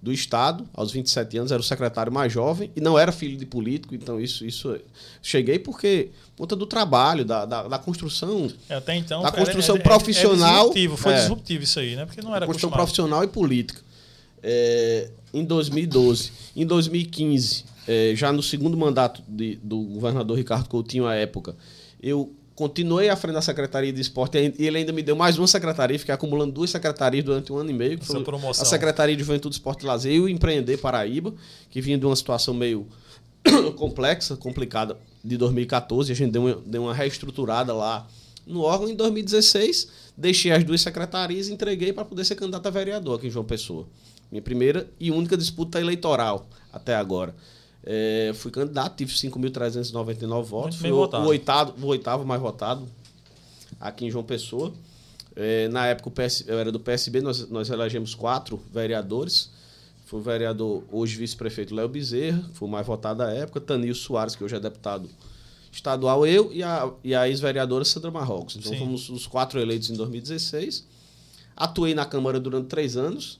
do 0.00 0.12
Estado, 0.12 0.64
aos 0.72 0.92
27 0.92 1.38
anos, 1.38 1.50
era 1.52 1.60
o 1.60 1.64
secretário 1.64 2.12
mais 2.12 2.32
jovem 2.32 2.70
e 2.76 2.80
não 2.80 2.96
era 2.98 3.10
filho 3.10 3.36
de 3.36 3.44
político, 3.44 3.94
então 3.96 4.20
isso, 4.20 4.46
isso 4.46 4.78
cheguei 5.20 5.58
porque 5.58 6.10
conta 6.36 6.54
do 6.54 6.66
trabalho, 6.66 7.24
da, 7.24 7.44
da, 7.44 7.66
da 7.66 7.78
construção, 7.80 8.48
É, 8.68 8.76
Até 8.76 8.94
então. 8.94 9.22
Da 9.22 9.32
construção 9.32 9.74
é- 9.76 9.78
é- 9.80 9.82
profissional, 9.82 10.50
É 10.50 10.58
disruptivo, 10.58 10.96
foi 10.96 11.12
é. 11.12 11.16
disruptivo 11.16 11.64
isso 11.64 11.80
aí, 11.80 11.96
né? 11.96 12.06
Porque 12.06 12.22
não 12.22 12.34
era 12.34 12.46
construção 12.46 12.70
profissional 12.70 13.24
e 13.24 13.26
política. 13.28 13.80
É, 14.40 15.10
em 15.34 15.44
2012. 15.44 16.30
Em 16.54 16.64
2015, 16.64 17.64
é, 17.88 18.12
já 18.14 18.32
no 18.32 18.42
segundo 18.42 18.76
mandato 18.76 19.20
de- 19.26 19.56
do 19.62 19.80
governador 19.82 20.36
Ricardo 20.36 20.68
Coutinho, 20.68 21.06
à 21.06 21.14
época, 21.16 21.56
eu 22.00 22.32
continuei 22.58 23.08
à 23.08 23.14
frente 23.14 23.34
da 23.34 23.40
Secretaria 23.40 23.92
de 23.92 24.00
Esporte 24.00 24.36
e 24.36 24.66
ele 24.66 24.78
ainda 24.78 24.92
me 24.92 25.00
deu 25.00 25.14
mais 25.14 25.38
uma 25.38 25.46
secretaria, 25.46 25.96
fiquei 25.96 26.12
acumulando 26.12 26.50
duas 26.50 26.68
secretarias 26.70 27.24
durante 27.24 27.52
um 27.52 27.56
ano 27.56 27.70
e 27.70 27.72
meio. 27.72 28.02
Foi 28.02 28.20
promoção. 28.24 28.64
A 28.64 28.66
Secretaria 28.66 29.14
de 29.14 29.22
Juventude, 29.22 29.54
Esporte 29.54 29.84
e 29.84 29.86
Lazer 29.86 30.12
e 30.12 30.18
o 30.18 30.28
Empreender 30.28 30.76
Paraíba, 30.78 31.32
que 31.70 31.80
vinha 31.80 31.96
de 31.96 32.04
uma 32.04 32.16
situação 32.16 32.52
meio 32.52 32.88
complexa, 33.78 34.36
complicada, 34.36 34.98
de 35.22 35.36
2014. 35.36 36.10
A 36.10 36.14
gente 36.16 36.32
deu 36.32 36.42
uma, 36.42 36.54
deu 36.66 36.82
uma 36.82 36.92
reestruturada 36.92 37.72
lá 37.72 38.08
no 38.44 38.62
órgão. 38.62 38.88
Em 38.88 38.96
2016, 38.96 39.88
deixei 40.16 40.50
as 40.50 40.64
duas 40.64 40.80
secretarias 40.80 41.46
e 41.46 41.52
entreguei 41.52 41.92
para 41.92 42.04
poder 42.04 42.24
ser 42.24 42.34
candidato 42.34 42.66
a 42.66 42.70
vereador 42.70 43.18
aqui 43.18 43.28
em 43.28 43.30
João 43.30 43.44
Pessoa. 43.44 43.86
Minha 44.32 44.42
primeira 44.42 44.90
e 44.98 45.12
única 45.12 45.36
disputa 45.36 45.80
eleitoral 45.80 46.48
até 46.72 46.96
agora. 46.96 47.36
É, 47.84 48.32
fui 48.34 48.50
candidato, 48.50 48.96
tive 48.96 49.12
5.399 49.12 50.42
votos. 50.42 50.78
Fui 50.78 50.90
o, 50.90 50.96
o, 50.96 51.26
oitavo, 51.26 51.74
o 51.80 51.86
oitavo 51.86 52.24
mais 52.24 52.40
votado 52.40 52.86
aqui 53.80 54.06
em 54.06 54.10
João 54.10 54.24
Pessoa. 54.24 54.72
É, 55.36 55.68
na 55.68 55.86
época 55.86 56.10
PS, 56.10 56.44
eu 56.48 56.58
era 56.58 56.72
do 56.72 56.80
PSB, 56.80 57.20
nós, 57.20 57.48
nós 57.48 57.70
elegemos 57.70 58.14
quatro 58.14 58.60
vereadores. 58.72 59.50
Foi 60.04 60.20
o 60.20 60.22
vereador, 60.22 60.82
hoje 60.90 61.16
vice-prefeito 61.16 61.74
Léo 61.74 61.88
Bezerra, 61.88 62.42
foi 62.54 62.66
o 62.66 62.70
mais 62.70 62.86
votado 62.86 63.18
da 63.18 63.30
época. 63.30 63.60
Tanil 63.60 63.94
Soares, 63.94 64.34
que 64.34 64.42
hoje 64.42 64.56
é 64.56 64.60
deputado 64.60 65.08
estadual, 65.70 66.26
eu 66.26 66.50
e 66.52 66.62
a, 66.62 66.90
e 67.04 67.14
a 67.14 67.28
ex-vereadora 67.28 67.84
Sandra 67.84 68.10
Marrocos. 68.10 68.56
Então 68.56 68.72
Sim. 68.72 68.78
fomos 68.78 69.08
os 69.10 69.26
quatro 69.26 69.60
eleitos 69.60 69.90
em 69.90 69.94
2016. 69.94 70.86
Atuei 71.56 71.94
na 71.94 72.06
Câmara 72.06 72.40
durante 72.40 72.68
três 72.68 72.96
anos. 72.96 73.38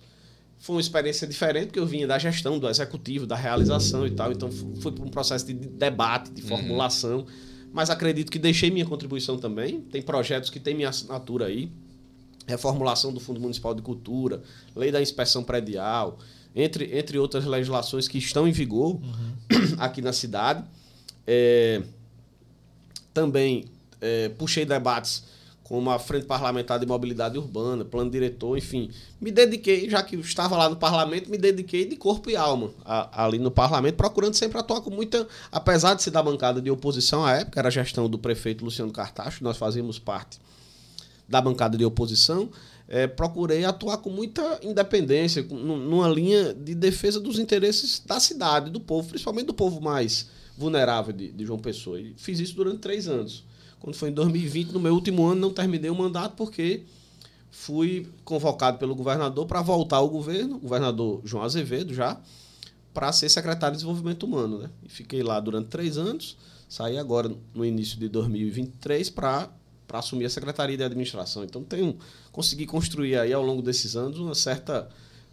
Foi 0.58 0.74
uma 0.74 0.80
experiência 0.80 1.26
diferente, 1.26 1.66
porque 1.66 1.78
eu 1.78 1.86
vinha 1.86 2.06
da 2.06 2.18
gestão, 2.18 2.58
do 2.58 2.68
executivo, 2.68 3.26
da 3.26 3.36
realização 3.36 4.06
e 4.06 4.10
tal. 4.10 4.32
Então, 4.32 4.50
para 4.50 5.04
um 5.04 5.08
processo 5.08 5.46
de 5.46 5.54
debate, 5.54 6.30
de 6.30 6.42
uhum. 6.42 6.48
formulação. 6.48 7.18
Uhum. 7.20 7.26
Mas 7.72 7.90
acredito 7.90 8.30
que 8.30 8.38
deixei 8.38 8.70
minha 8.70 8.84
contribuição 8.84 9.38
também. 9.38 9.80
Tem 9.80 10.02
projetos 10.02 10.50
que 10.50 10.58
têm 10.58 10.74
minha 10.74 10.88
assinatura 10.88 11.46
aí. 11.46 11.70
Reformulação 12.46 13.12
do 13.12 13.20
Fundo 13.20 13.38
Municipal 13.38 13.74
de 13.74 13.82
Cultura, 13.82 14.42
lei 14.74 14.90
da 14.90 15.02
inspeção 15.02 15.44
predial, 15.44 16.18
entre, 16.56 16.98
entre 16.98 17.18
outras 17.18 17.44
legislações 17.44 18.08
que 18.08 18.16
estão 18.16 18.48
em 18.48 18.52
vigor 18.52 18.94
uhum. 18.96 19.76
aqui 19.78 20.00
na 20.00 20.12
cidade. 20.12 20.64
É, 21.26 21.82
também 23.12 23.66
é, 24.00 24.30
puxei 24.30 24.64
debates 24.64 25.24
como 25.68 25.90
a 25.90 25.98
Frente 25.98 26.24
Parlamentar 26.24 26.78
de 26.78 26.86
Mobilidade 26.86 27.36
Urbana, 27.36 27.84
Plano 27.84 28.10
Diretor, 28.10 28.56
enfim. 28.56 28.90
Me 29.20 29.30
dediquei, 29.30 29.88
já 29.90 30.02
que 30.02 30.16
estava 30.16 30.56
lá 30.56 30.66
no 30.70 30.76
parlamento, 30.76 31.30
me 31.30 31.36
dediquei 31.36 31.84
de 31.84 31.94
corpo 31.94 32.30
e 32.30 32.36
alma 32.36 32.70
a, 32.86 33.24
ali 33.26 33.38
no 33.38 33.50
parlamento, 33.50 33.96
procurando 33.96 34.32
sempre 34.32 34.58
atuar 34.58 34.80
com 34.80 34.88
muita. 34.88 35.28
Apesar 35.52 35.92
de 35.92 36.02
ser 36.02 36.10
da 36.10 36.22
bancada 36.22 36.62
de 36.62 36.70
oposição 36.70 37.22
à 37.22 37.32
época, 37.32 37.60
era 37.60 37.68
a 37.68 37.70
gestão 37.70 38.08
do 38.08 38.18
prefeito 38.18 38.64
Luciano 38.64 38.90
Cartacho, 38.90 39.44
nós 39.44 39.58
fazíamos 39.58 39.98
parte 39.98 40.40
da 41.28 41.38
bancada 41.38 41.76
de 41.76 41.84
oposição, 41.84 42.48
é, 42.88 43.06
procurei 43.06 43.62
atuar 43.66 43.98
com 43.98 44.08
muita 44.08 44.60
independência, 44.62 45.42
numa 45.42 46.08
linha 46.08 46.54
de 46.54 46.74
defesa 46.74 47.20
dos 47.20 47.38
interesses 47.38 48.02
da 48.06 48.18
cidade, 48.18 48.70
do 48.70 48.80
povo, 48.80 49.10
principalmente 49.10 49.48
do 49.48 49.54
povo 49.54 49.82
mais 49.82 50.30
vulnerável 50.56 51.12
de, 51.12 51.30
de 51.30 51.44
João 51.44 51.58
Pessoa. 51.58 52.00
E 52.00 52.14
fiz 52.16 52.40
isso 52.40 52.54
durante 52.54 52.78
três 52.78 53.06
anos. 53.06 53.44
Quando 53.80 53.94
foi 53.94 54.10
em 54.10 54.12
2020, 54.12 54.72
no 54.72 54.80
meu 54.80 54.94
último 54.94 55.26
ano, 55.26 55.40
não 55.40 55.50
terminei 55.50 55.90
o 55.90 55.94
mandato 55.94 56.34
porque 56.36 56.82
fui 57.50 58.08
convocado 58.24 58.78
pelo 58.78 58.94
governador 58.94 59.46
para 59.46 59.62
voltar 59.62 59.96
ao 59.96 60.08
governo, 60.08 60.56
o 60.56 60.60
governador 60.60 61.20
João 61.24 61.44
Azevedo 61.44 61.94
já, 61.94 62.20
para 62.92 63.12
ser 63.12 63.28
secretário 63.28 63.76
de 63.76 63.82
Desenvolvimento 63.82 64.24
Humano. 64.24 64.58
Né? 64.58 64.70
E 64.84 64.88
fiquei 64.88 65.22
lá 65.22 65.38
durante 65.40 65.68
três 65.68 65.96
anos, 65.96 66.36
saí 66.68 66.98
agora 66.98 67.30
no 67.54 67.64
início 67.64 67.98
de 67.98 68.08
2023 68.08 69.10
para 69.10 69.50
para 69.86 70.00
assumir 70.00 70.26
a 70.26 70.30
secretaria 70.30 70.76
de 70.76 70.84
administração. 70.84 71.42
Então 71.42 71.64
tenho 71.64 71.96
consegui 72.30 72.66
construir 72.66 73.16
aí 73.16 73.32
ao 73.32 73.42
longo 73.42 73.62
desses 73.62 73.96
anos 73.96 74.18
uma 74.18 74.34
certa 74.34 74.86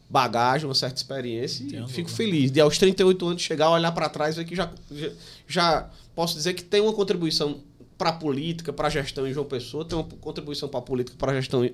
bagagem, 0.09 0.65
uma 0.65 0.73
certa 0.73 0.95
experiência 0.95 1.63
Entendo, 1.63 1.89
e 1.89 1.91
fico 1.91 2.09
né? 2.09 2.15
feliz 2.15 2.51
de 2.51 2.61
aos 2.61 2.77
38 2.77 3.27
anos 3.27 3.41
chegar, 3.41 3.69
olhar 3.69 3.91
para 3.91 4.07
trás 4.07 4.35
e 4.35 4.37
ver 4.39 4.45
que 4.45 4.55
já, 4.55 4.71
já, 4.89 5.11
já 5.45 5.89
posso 6.15 6.35
dizer 6.35 6.53
que 6.53 6.63
tem 6.63 6.79
uma 6.79 6.93
contribuição 6.93 7.59
para 7.97 8.09
a 8.09 8.13
política, 8.13 8.73
para 8.73 8.87
a 8.87 8.91
gestão 8.91 9.27
em 9.27 9.33
João 9.33 9.45
Pessoa, 9.45 9.85
tem 9.85 9.97
uma 9.97 10.05
contribuição 10.19 10.67
para 10.67 10.79
a 10.79 10.83
política, 10.83 11.17
para 11.17 11.31
a 11.31 11.35
gestão 11.35 11.69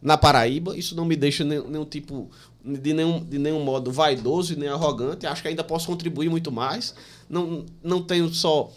na 0.00 0.16
Paraíba. 0.16 0.76
Isso 0.76 0.94
não 0.94 1.04
me 1.04 1.16
deixa 1.16 1.44
nenhum, 1.44 1.68
nenhum, 1.68 1.84
tipo, 1.84 2.30
de 2.64 2.92
nenhum, 2.92 3.22
de 3.22 3.38
nenhum 3.38 3.62
modo 3.62 3.90
vaidoso 3.90 4.52
e 4.52 4.56
nem 4.56 4.68
arrogante. 4.68 5.26
Acho 5.26 5.42
que 5.42 5.48
ainda 5.48 5.64
posso 5.64 5.86
contribuir 5.86 6.30
muito 6.30 6.50
mais. 6.50 6.94
Não, 7.28 7.64
não 7.82 8.02
tenho 8.02 8.32
só. 8.32 8.70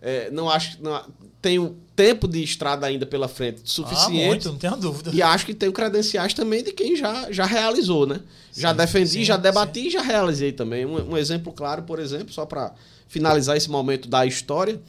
É, 0.00 0.30
não 0.30 0.48
acho. 0.48 0.82
Não, 0.82 1.02
tenho 1.42 1.76
tempo 1.94 2.26
de 2.26 2.42
estrada 2.42 2.86
ainda 2.86 3.06
pela 3.06 3.28
frente 3.28 3.60
suficiente. 3.64 4.22
Ah, 4.22 4.26
muito, 4.26 4.48
não 4.48 4.58
tenho 4.58 4.76
dúvida. 4.76 5.10
E 5.12 5.22
acho 5.22 5.46
que 5.46 5.54
tenho 5.54 5.72
credenciais 5.72 6.34
também 6.34 6.62
de 6.62 6.72
quem 6.72 6.96
já, 6.96 7.30
já 7.30 7.44
realizou, 7.44 8.06
né? 8.06 8.20
Sim, 8.50 8.60
já 8.62 8.72
defendi, 8.72 9.10
sim, 9.10 9.24
já 9.24 9.36
debati 9.36 9.80
sim. 9.82 9.86
e 9.86 9.90
já 9.90 10.02
realizei 10.02 10.52
também. 10.52 10.84
Um, 10.84 11.12
um 11.12 11.16
exemplo 11.16 11.52
claro, 11.52 11.82
por 11.82 11.98
exemplo, 11.98 12.32
só 12.32 12.44
para 12.44 12.74
finalizar 13.08 13.56
esse 13.56 13.70
momento 13.70 14.08
da 14.08 14.26
história 14.26 14.80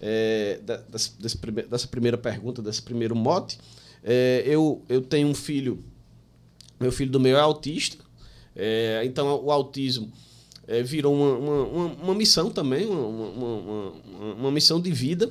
é, 0.00 0.60
dessa, 0.88 1.12
dessa 1.68 1.88
primeira 1.88 2.18
pergunta, 2.18 2.62
desse 2.62 2.82
primeiro 2.82 3.14
mote. 3.14 3.58
É, 4.02 4.42
eu, 4.46 4.82
eu 4.88 5.02
tenho 5.02 5.28
um 5.28 5.34
filho, 5.34 5.82
meu 6.78 6.92
filho 6.92 7.10
do 7.10 7.18
meio 7.18 7.36
é 7.36 7.40
autista, 7.40 8.04
é, 8.54 9.02
então 9.04 9.44
o 9.44 9.50
autismo 9.50 10.12
é, 10.66 10.82
virou 10.82 11.14
uma, 11.14 11.36
uma, 11.36 11.86
uma, 11.86 12.14
missão 12.14 12.50
também, 12.50 12.86
uma, 12.86 13.06
uma, 13.06 13.92
uma, 14.34 14.50
missão 14.50 14.80
de 14.80 14.90
vida. 14.92 15.30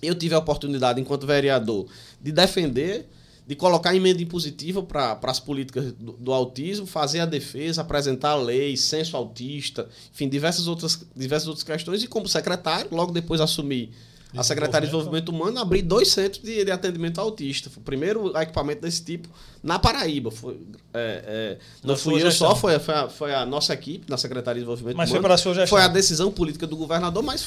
Eu 0.00 0.14
tive 0.14 0.34
a 0.34 0.38
oportunidade, 0.38 1.00
enquanto 1.00 1.26
vereador, 1.26 1.86
de 2.20 2.32
defender 2.32 3.08
de 3.46 3.56
colocar 3.56 3.94
emenda 3.94 4.22
impositiva 4.22 4.82
para 4.82 5.18
as 5.22 5.40
políticas 5.40 5.92
do, 5.92 6.12
do, 6.12 6.32
autismo, 6.32 6.86
fazer 6.86 7.20
a 7.20 7.26
defesa, 7.26 7.80
apresentar 7.80 8.30
a 8.30 8.36
lei, 8.36 8.76
censo 8.76 9.16
autista, 9.16 9.88
enfim, 10.12 10.28
diversas 10.28 10.68
outras, 10.68 11.04
diversas 11.14 11.48
outras 11.48 11.64
questões. 11.64 12.02
E 12.02 12.06
como 12.06 12.28
secretário, 12.28 12.88
logo 12.92 13.12
depois 13.12 13.40
assumi 13.40 13.92
a 14.36 14.42
Secretaria 14.42 14.86
de 14.88 14.92
Desenvolvimento 14.92 15.28
Humano, 15.28 15.58
abri 15.58 15.82
dois 15.82 16.08
centros 16.08 16.42
de, 16.42 16.64
de 16.64 16.70
atendimento 16.70 17.20
autista. 17.20 17.68
Foi 17.68 17.82
o 17.82 17.84
primeiro 17.84 18.36
equipamento 18.38 18.80
desse 18.80 19.04
tipo 19.04 19.28
na 19.62 19.78
Paraíba. 19.78 20.30
Foi, 20.30 20.58
é, 20.94 21.24
é, 21.26 21.58
não 21.84 21.96
fui 21.96 22.22
eu 22.22 22.32
só, 22.32 22.56
foi, 22.56 22.78
foi, 22.78 22.94
a, 22.94 23.08
foi 23.08 23.34
a 23.34 23.44
nossa 23.44 23.74
equipe 23.74 24.10
na 24.10 24.16
Secretaria 24.16 24.60
de 24.62 24.64
Desenvolvimento 24.64 24.96
mas 24.96 25.10
Humano. 25.10 25.20
Mas 25.20 25.20
foi 25.20 25.20
para 25.20 25.34
a 25.34 25.38
sua 25.38 25.54
gestão. 25.54 25.78
Foi 25.78 25.84
a 25.84 25.88
decisão 25.88 26.30
política 26.30 26.66
do 26.66 26.76
governador, 26.76 27.22
mas 27.22 27.46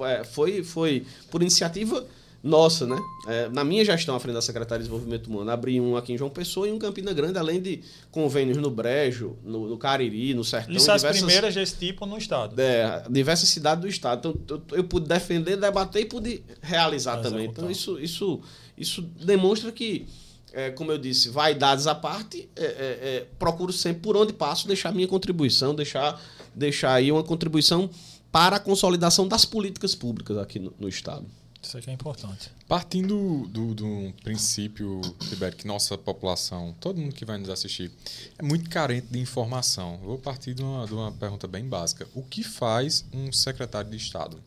é, 0.00 0.24
foi, 0.24 0.64
foi 0.64 1.06
por 1.30 1.40
iniciativa 1.40 2.04
nossa, 2.44 2.86
né? 2.86 2.96
É, 3.26 3.48
na 3.48 3.64
minha 3.64 3.82
gestão 3.82 4.14
à 4.14 4.20
frente 4.20 4.34
da 4.34 4.42
Secretaria 4.42 4.82
de 4.82 4.90
Desenvolvimento 4.90 5.28
Humano, 5.28 5.50
abri 5.50 5.80
um 5.80 5.96
aqui 5.96 6.12
em 6.12 6.18
João 6.18 6.28
Pessoa 6.28 6.68
e 6.68 6.72
um 6.72 6.74
em 6.74 6.78
Campina 6.78 7.10
Grande, 7.14 7.38
além 7.38 7.58
de 7.58 7.80
convênios 8.10 8.58
no 8.58 8.70
Brejo, 8.70 9.38
no, 9.42 9.66
no 9.66 9.78
Cariri, 9.78 10.34
no 10.34 10.44
Sertão. 10.44 10.76
Isso 10.76 10.90
é 10.90 10.94
as 10.94 11.02
primeiras 11.02 11.54
desse 11.54 11.74
tipo 11.74 12.04
no 12.04 12.18
Estado. 12.18 12.60
É, 12.60 13.02
diversas 13.08 13.48
cidades 13.48 13.80
do 13.80 13.88
Estado. 13.88 14.18
Então, 14.18 14.58
eu, 14.70 14.76
eu 14.76 14.84
pude 14.84 15.08
defender, 15.08 15.56
debater 15.56 16.02
e 16.02 16.04
pude 16.04 16.42
realizar 16.60 17.16
Mas 17.16 17.30
também. 17.30 17.46
Então, 17.46 17.70
isso, 17.70 17.98
isso, 17.98 18.42
isso 18.76 19.00
demonstra 19.00 19.72
que, 19.72 20.06
é, 20.52 20.68
como 20.70 20.92
eu 20.92 20.98
disse, 20.98 21.30
vaidades 21.30 21.86
à 21.86 21.94
parte, 21.94 22.46
é, 22.54 22.62
é, 22.62 22.68
é, 22.68 23.26
procuro 23.38 23.72
sempre, 23.72 24.02
por 24.02 24.18
onde 24.18 24.34
passo, 24.34 24.68
deixar 24.68 24.92
minha 24.92 25.08
contribuição, 25.08 25.74
deixar, 25.74 26.20
deixar 26.54 26.92
aí 26.92 27.10
uma 27.10 27.22
contribuição 27.24 27.88
para 28.30 28.56
a 28.56 28.60
consolidação 28.60 29.26
das 29.26 29.46
políticas 29.46 29.94
públicas 29.94 30.36
aqui 30.36 30.58
no, 30.58 30.74
no 30.78 30.90
Estado. 30.90 31.24
Isso 31.64 31.78
aqui 31.78 31.88
é 31.88 31.92
importante. 31.94 32.50
Partindo 32.68 33.48
do, 33.48 33.74
do 33.74 34.12
princípio, 34.22 35.00
Tibério, 35.30 35.56
que 35.56 35.66
nossa 35.66 35.96
população, 35.96 36.74
todo 36.78 37.00
mundo 37.00 37.14
que 37.14 37.24
vai 37.24 37.38
nos 37.38 37.48
assistir, 37.48 37.90
é 38.38 38.42
muito 38.42 38.68
carente 38.68 39.06
de 39.10 39.18
informação. 39.18 39.98
vou 39.98 40.18
partir 40.18 40.52
de 40.52 40.62
uma, 40.62 40.86
de 40.86 40.92
uma 40.92 41.10
pergunta 41.10 41.48
bem 41.48 41.66
básica. 41.66 42.06
O 42.14 42.22
que 42.22 42.42
faz 42.42 43.06
um 43.12 43.32
secretário 43.32 43.90
de 43.90 43.96
Estado? 43.96 44.38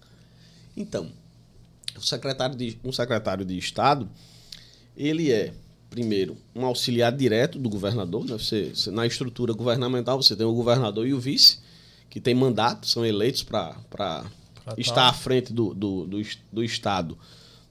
Então, 0.75 1.11
o 1.95 2.01
secretário 2.01 2.55
de, 2.55 2.79
um 2.83 2.91
secretário 2.91 3.43
de 3.43 3.57
Estado, 3.57 4.07
ele 4.95 5.31
é, 5.31 5.55
primeiro, 5.89 6.37
um 6.55 6.67
auxiliar 6.67 7.11
direto 7.11 7.57
do 7.57 7.67
governador. 7.67 8.25
Né? 8.25 8.37
Você, 8.37 8.75
você, 8.75 8.91
na 8.91 9.07
estrutura 9.07 9.53
governamental, 9.53 10.21
você 10.21 10.35
tem 10.35 10.45
o 10.45 10.53
governador 10.53 11.07
e 11.07 11.15
o 11.15 11.19
vice, 11.19 11.59
que 12.11 12.21
tem 12.21 12.35
mandato, 12.35 12.85
são 12.85 13.03
eleitos 13.03 13.41
para 13.41 14.23
está 14.77 15.07
à 15.07 15.13
frente 15.13 15.53
do, 15.53 15.73
do, 15.73 16.05
do, 16.05 16.21
do, 16.51 16.63
Estado 16.63 17.17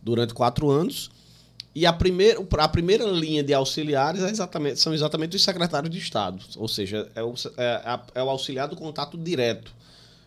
durante 0.02 0.32
quatro 0.32 0.70
anos. 0.70 1.10
E 1.74 1.84
a 1.84 1.92
primeira, 1.92 2.38
a 2.58 2.68
primeira 2.68 3.04
linha 3.04 3.42
de 3.42 3.52
auxiliares 3.52 4.22
é 4.22 4.30
exatamente, 4.30 4.80
são 4.80 4.94
exatamente 4.94 5.36
os 5.36 5.44
secretários 5.44 5.90
de 5.90 5.98
Estado. 5.98 6.42
Ou 6.56 6.68
seja, 6.68 7.10
é 7.14 7.22
o, 7.22 7.34
é, 7.56 8.00
é 8.14 8.22
o 8.22 8.30
auxiliar 8.30 8.66
do 8.66 8.76
contato 8.76 9.18
direto 9.18 9.74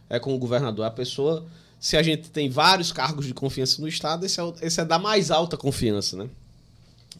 é 0.09 0.19
com 0.19 0.33
o 0.33 0.37
governador. 0.37 0.85
A 0.85 0.91
pessoa, 0.91 1.45
se 1.79 1.95
a 1.95 2.03
gente 2.03 2.29
tem 2.29 2.49
vários 2.49 2.91
cargos 2.91 3.25
de 3.25 3.33
confiança 3.33 3.81
no 3.81 3.87
Estado, 3.87 4.25
esse 4.25 4.41
é, 4.41 4.53
esse 4.61 4.81
é 4.81 4.85
da 4.85 4.97
mais 4.97 5.31
alta 5.31 5.55
confiança, 5.55 6.17
né? 6.17 6.29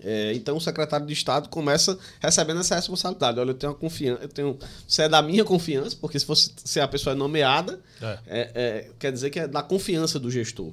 É, 0.03 0.33
então 0.33 0.55
o 0.55 0.61
secretário 0.61 1.05
de 1.05 1.13
Estado 1.13 1.49
começa 1.49 1.97
recebendo 2.19 2.59
essa 2.61 2.75
responsabilidade. 2.75 3.39
Olha, 3.39 3.51
eu 3.51 3.55
tenho 3.55 3.73
confiança, 3.75 4.23
eu 4.23 4.29
tenho. 4.29 4.57
Você 4.87 5.03
é 5.03 5.09
da 5.09 5.21
minha 5.21 5.43
confiança, 5.43 5.95
porque 5.99 6.19
se 6.19 6.25
fosse 6.25 6.53
se 6.63 6.79
a 6.79 6.87
pessoa 6.87 7.13
é 7.13 7.17
nomeada, 7.17 7.79
é. 8.01 8.19
É, 8.27 8.51
é 8.55 8.91
quer 8.97 9.11
dizer 9.11 9.29
que 9.29 9.39
é 9.39 9.47
da 9.47 9.61
confiança 9.61 10.19
do 10.19 10.31
gestor. 10.31 10.71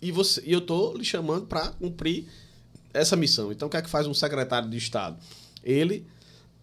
e, 0.00 0.12
você, 0.12 0.42
e 0.44 0.52
eu 0.52 0.58
estou 0.58 0.96
lhe 0.96 1.04
chamando 1.04 1.46
para 1.46 1.68
cumprir 1.68 2.26
essa 2.92 3.16
missão. 3.16 3.50
Então, 3.50 3.66
o 3.66 3.70
que 3.70 3.76
é 3.76 3.82
que 3.82 3.90
faz 3.90 4.06
um 4.06 4.14
secretário 4.14 4.68
de 4.68 4.76
Estado? 4.76 5.16
Ele, 5.62 6.06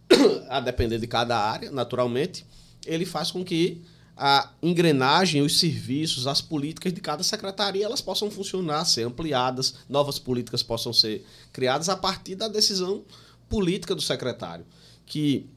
a 0.50 0.59
depender 0.59 1.00
de 1.00 1.07
cada 1.07 1.38
área, 1.38 1.71
naturalmente, 1.71 2.45
ele 2.85 3.05
faz 3.05 3.31
com 3.31 3.43
que 3.43 3.81
a 4.15 4.51
engrenagem, 4.62 5.41
os 5.41 5.60
serviços, 5.60 6.27
as 6.27 6.41
políticas 6.41 6.94
de 6.94 7.01
cada 7.01 7.24
secretaria 7.24 7.86
elas 7.86 8.01
possam 8.01 8.30
funcionar, 8.30 8.86
ser 8.86 9.03
ampliadas, 9.03 9.75
novas 9.89 10.20
políticas 10.20 10.62
possam 10.62 10.94
ser 10.94 11.25
criadas 11.51 11.89
a 11.89 11.98
partir 11.98 12.36
da 12.36 12.48
decisão 12.48 13.03
política 13.50 13.96
do 13.96 14.01
secretário, 14.01 14.65
que 15.06 15.50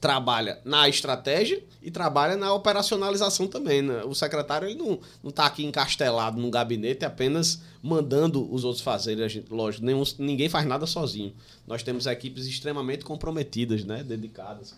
trabalha 0.00 0.60
na 0.64 0.88
estratégia 0.88 1.62
e 1.80 1.90
trabalha 1.90 2.36
na 2.36 2.52
operacionalização 2.52 3.46
também. 3.46 3.82
Né? 3.82 4.04
O 4.04 4.14
secretário 4.14 4.68
ele 4.68 4.78
não 4.78 5.00
está 5.28 5.46
aqui 5.46 5.64
encastelado 5.64 6.40
num 6.40 6.50
gabinete 6.50 7.04
apenas 7.04 7.62
mandando 7.82 8.52
os 8.52 8.64
outros 8.64 8.82
fazerem. 8.82 9.24
A 9.24 9.28
gente, 9.28 9.52
lógico, 9.52 9.84
nenhum, 9.84 10.02
ninguém 10.18 10.48
faz 10.48 10.66
nada 10.66 10.86
sozinho. 10.86 11.34
Nós 11.66 11.82
temos 11.82 12.06
equipes 12.06 12.46
extremamente 12.46 13.04
comprometidas, 13.04 13.84
né? 13.84 14.02
dedicadas 14.02 14.74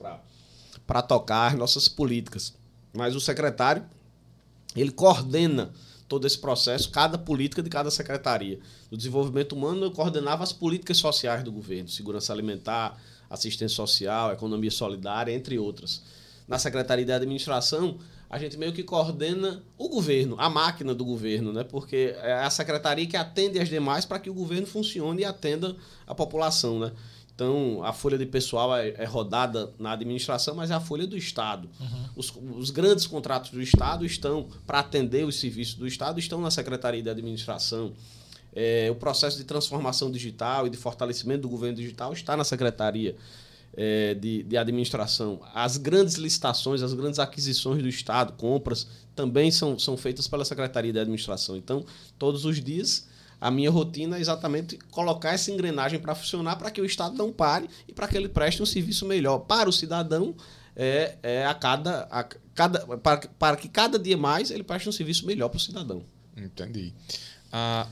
para 0.86 1.02
tocar 1.02 1.56
nossas 1.56 1.88
políticas. 1.88 2.54
Mas 2.92 3.14
o 3.14 3.20
secretário 3.20 3.84
ele 4.76 4.90
coordena 4.90 5.70
todo 6.08 6.26
esse 6.26 6.38
processo, 6.38 6.90
cada 6.90 7.18
política 7.18 7.62
de 7.62 7.68
cada 7.68 7.90
secretaria. 7.90 8.58
No 8.90 8.96
desenvolvimento 8.96 9.52
humano, 9.52 9.84
eu 9.84 9.90
coordenava 9.90 10.42
as 10.42 10.52
políticas 10.52 10.96
sociais 10.96 11.44
do 11.44 11.52
governo, 11.52 11.88
segurança 11.88 12.32
alimentar, 12.32 12.98
assistência 13.28 13.76
social, 13.76 14.32
economia 14.32 14.70
solidária, 14.70 15.32
entre 15.32 15.58
outras. 15.58 16.02
Na 16.46 16.58
Secretaria 16.58 17.04
de 17.04 17.12
Administração, 17.12 17.98
a 18.30 18.38
gente 18.38 18.56
meio 18.56 18.72
que 18.72 18.82
coordena 18.82 19.62
o 19.76 19.88
governo, 19.88 20.36
a 20.38 20.48
máquina 20.48 20.94
do 20.94 21.04
governo, 21.04 21.52
né? 21.52 21.62
porque 21.64 22.14
é 22.22 22.32
a 22.32 22.50
secretaria 22.50 23.06
que 23.06 23.16
atende 23.16 23.58
as 23.58 23.68
demais 23.68 24.04
para 24.04 24.18
que 24.18 24.30
o 24.30 24.34
governo 24.34 24.66
funcione 24.66 25.22
e 25.22 25.24
atenda 25.24 25.76
a 26.06 26.14
população. 26.14 26.78
Né? 26.78 26.92
Então, 27.38 27.84
a 27.84 27.92
folha 27.92 28.18
de 28.18 28.26
pessoal 28.26 28.76
é, 28.76 28.88
é 28.98 29.04
rodada 29.04 29.72
na 29.78 29.92
administração, 29.92 30.56
mas 30.56 30.72
é 30.72 30.74
a 30.74 30.80
folha 30.80 31.06
do 31.06 31.16
Estado. 31.16 31.70
Uhum. 31.78 32.04
Os, 32.16 32.32
os, 32.56 32.70
grandes 32.70 33.06
contratos 33.06 33.52
do 33.52 33.62
Estado 33.62 34.04
estão, 34.04 34.48
para 34.66 34.80
atender 34.80 35.24
os 35.24 35.38
serviços 35.38 35.76
do 35.76 35.86
Estado, 35.86 36.18
estão 36.18 36.40
na 36.40 36.50
Secretaria 36.50 37.00
de 37.00 37.08
Administração. 37.08 37.92
É, 38.52 38.88
o 38.90 38.96
processo 38.96 39.36
de 39.36 39.44
transformação 39.44 40.10
digital 40.10 40.66
e 40.66 40.70
de 40.70 40.76
fortalecimento 40.76 41.42
do 41.42 41.48
governo 41.48 41.76
digital 41.76 42.12
está 42.12 42.36
na 42.36 42.42
Secretaria 42.42 43.14
é, 43.76 44.14
de, 44.14 44.42
de 44.42 44.56
Administração. 44.56 45.40
As 45.54 45.76
grandes 45.76 46.16
licitações, 46.16 46.82
as 46.82 46.92
grandes 46.92 47.20
aquisições 47.20 47.80
do 47.80 47.88
Estado, 47.88 48.32
compras, 48.32 48.88
também 49.14 49.52
são, 49.52 49.78
são 49.78 49.96
feitas 49.96 50.26
pela 50.26 50.44
Secretaria 50.44 50.92
de 50.92 50.98
Administração. 50.98 51.56
Então, 51.56 51.84
todos 52.18 52.44
os 52.44 52.60
dias, 52.60 53.06
a 53.40 53.50
minha 53.50 53.70
rotina 53.70 54.16
é 54.16 54.20
exatamente 54.20 54.78
colocar 54.90 55.32
essa 55.32 55.50
engrenagem 55.50 55.98
para 55.98 56.14
funcionar 56.14 56.56
para 56.56 56.70
que 56.70 56.80
o 56.80 56.84
Estado 56.84 57.16
não 57.16 57.32
pare 57.32 57.68
e 57.86 57.92
para 57.92 58.08
que 58.08 58.16
ele 58.16 58.28
preste 58.28 58.62
um 58.62 58.66
serviço 58.66 59.06
melhor 59.06 59.40
para 59.40 59.68
o 59.68 59.72
cidadão 59.72 60.34
é, 60.74 61.16
é 61.22 61.46
a 61.46 61.54
cada, 61.54 62.08
a 62.10 62.24
cada 62.54 62.98
para, 62.98 63.28
para 63.38 63.56
que 63.56 63.68
cada 63.68 63.98
dia 63.98 64.16
mais 64.16 64.50
ele 64.50 64.62
preste 64.62 64.88
um 64.88 64.92
serviço 64.92 65.26
melhor 65.26 65.48
para 65.48 65.56
o 65.56 65.60
cidadão. 65.60 66.04
Entendi. 66.36 66.92
Ah, 67.52 67.88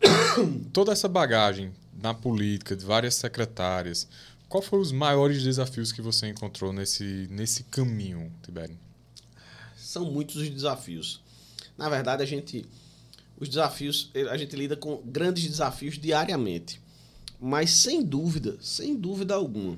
toda 0.72 0.92
essa 0.92 1.08
bagagem 1.08 1.72
na 1.92 2.14
política, 2.14 2.74
de 2.74 2.84
várias 2.84 3.14
secretárias, 3.14 4.08
qual 4.48 4.62
foram 4.62 4.82
os 4.82 4.92
maiores 4.92 5.42
desafios 5.42 5.92
que 5.92 6.02
você 6.02 6.28
encontrou 6.28 6.72
nesse, 6.72 7.26
nesse 7.30 7.64
caminho, 7.64 8.32
Tibério? 8.42 8.78
São 9.76 10.10
muitos 10.10 10.36
os 10.36 10.48
desafios. 10.48 11.20
Na 11.76 11.88
verdade, 11.88 12.22
a 12.22 12.26
gente 12.26 12.66
os 13.42 13.48
desafios, 13.48 14.08
a 14.30 14.36
gente 14.36 14.54
lida 14.54 14.76
com 14.76 15.02
grandes 15.04 15.44
desafios 15.48 15.98
diariamente. 15.98 16.80
Mas 17.40 17.72
sem 17.72 18.00
dúvida, 18.00 18.56
sem 18.60 18.96
dúvida 18.96 19.34
alguma, 19.34 19.76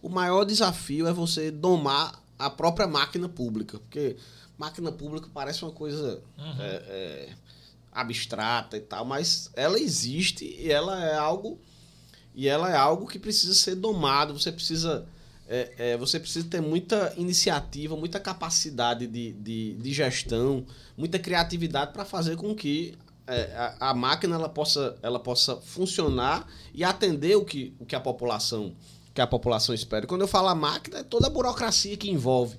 o 0.00 0.08
maior 0.08 0.44
desafio 0.44 1.06
é 1.06 1.12
você 1.12 1.50
domar 1.50 2.24
a 2.38 2.48
própria 2.48 2.86
máquina 2.86 3.28
pública. 3.28 3.78
Porque 3.78 4.16
máquina 4.56 4.90
pública 4.90 5.28
parece 5.32 5.62
uma 5.62 5.72
coisa 5.72 6.22
uhum. 6.38 6.62
é, 6.62 6.74
é, 6.86 7.28
abstrata 7.92 8.78
e 8.78 8.80
tal, 8.80 9.04
mas 9.04 9.50
ela 9.52 9.78
existe 9.78 10.46
e 10.46 10.72
ela 10.72 11.04
é 11.04 11.14
algo 11.14 11.60
e 12.34 12.48
ela 12.48 12.70
é 12.72 12.76
algo 12.76 13.06
que 13.06 13.18
precisa 13.18 13.54
ser 13.54 13.74
domado. 13.74 14.32
Você 14.32 14.50
precisa 14.50 15.06
é, 15.52 15.72
é, 15.76 15.96
você 15.98 16.18
precisa 16.18 16.48
ter 16.48 16.62
muita 16.62 17.12
iniciativa, 17.18 17.94
muita 17.94 18.18
capacidade 18.18 19.06
de, 19.06 19.32
de, 19.32 19.74
de 19.74 19.92
gestão, 19.92 20.64
muita 20.96 21.18
criatividade 21.18 21.92
para 21.92 22.06
fazer 22.06 22.36
com 22.36 22.54
que 22.54 22.94
é, 23.26 23.52
a, 23.54 23.90
a, 23.90 23.94
máquina 23.94 24.36
ela 24.36 24.48
possa, 24.48 24.96
ela 25.02 25.20
possa 25.20 25.56
funcionar 25.56 26.46
e 26.72 26.82
atender 26.82 27.36
o 27.36 27.44
que, 27.44 27.74
o 27.78 27.84
que 27.84 27.94
a 27.94 28.00
população 28.00 28.74
que 29.12 29.20
a 29.20 29.26
população 29.26 29.74
espera. 29.74 30.06
Quando 30.06 30.22
eu 30.22 30.26
falo 30.26 30.48
a 30.48 30.54
máquina, 30.54 31.00
é 31.00 31.02
toda 31.02 31.26
a 31.26 31.30
burocracia 31.30 31.98
que 31.98 32.10
envolve 32.10 32.56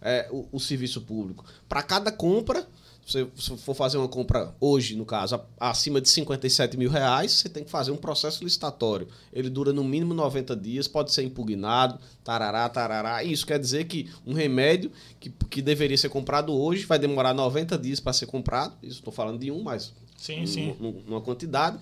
é, 0.00 0.26
o, 0.30 0.48
o 0.52 0.58
serviço 0.58 1.02
público. 1.02 1.44
Para 1.68 1.82
cada 1.82 2.10
compra, 2.10 2.66
você, 3.06 3.26
se 3.36 3.56
for 3.58 3.74
fazer 3.74 3.98
uma 3.98 4.08
compra 4.08 4.54
hoje, 4.60 4.94
no 4.94 5.04
caso, 5.04 5.40
acima 5.58 6.00
de 6.00 6.08
57 6.08 6.76
mil 6.76 6.90
reais, 6.90 7.32
você 7.32 7.48
tem 7.48 7.64
que 7.64 7.70
fazer 7.70 7.90
um 7.90 7.96
processo 7.96 8.44
licitatório. 8.44 9.08
Ele 9.32 9.50
dura 9.50 9.72
no 9.72 9.82
mínimo 9.82 10.14
90 10.14 10.54
dias, 10.54 10.86
pode 10.86 11.12
ser 11.12 11.22
impugnado, 11.22 11.98
tarará, 12.22 12.68
tarará. 12.68 13.24
Isso 13.24 13.46
quer 13.46 13.58
dizer 13.58 13.84
que 13.84 14.08
um 14.26 14.32
remédio 14.32 14.92
que, 15.18 15.30
que 15.50 15.60
deveria 15.60 15.96
ser 15.96 16.08
comprado 16.08 16.52
hoje 16.52 16.84
vai 16.84 16.98
demorar 16.98 17.34
90 17.34 17.76
dias 17.78 17.98
para 17.98 18.12
ser 18.12 18.26
comprado. 18.26 18.74
Isso 18.82 18.98
estou 18.98 19.12
falando 19.12 19.40
de 19.40 19.50
um, 19.50 19.62
mas 19.62 19.92
sim, 20.16 20.46
sim. 20.46 20.76
numa 21.06 21.20
quantidade. 21.20 21.78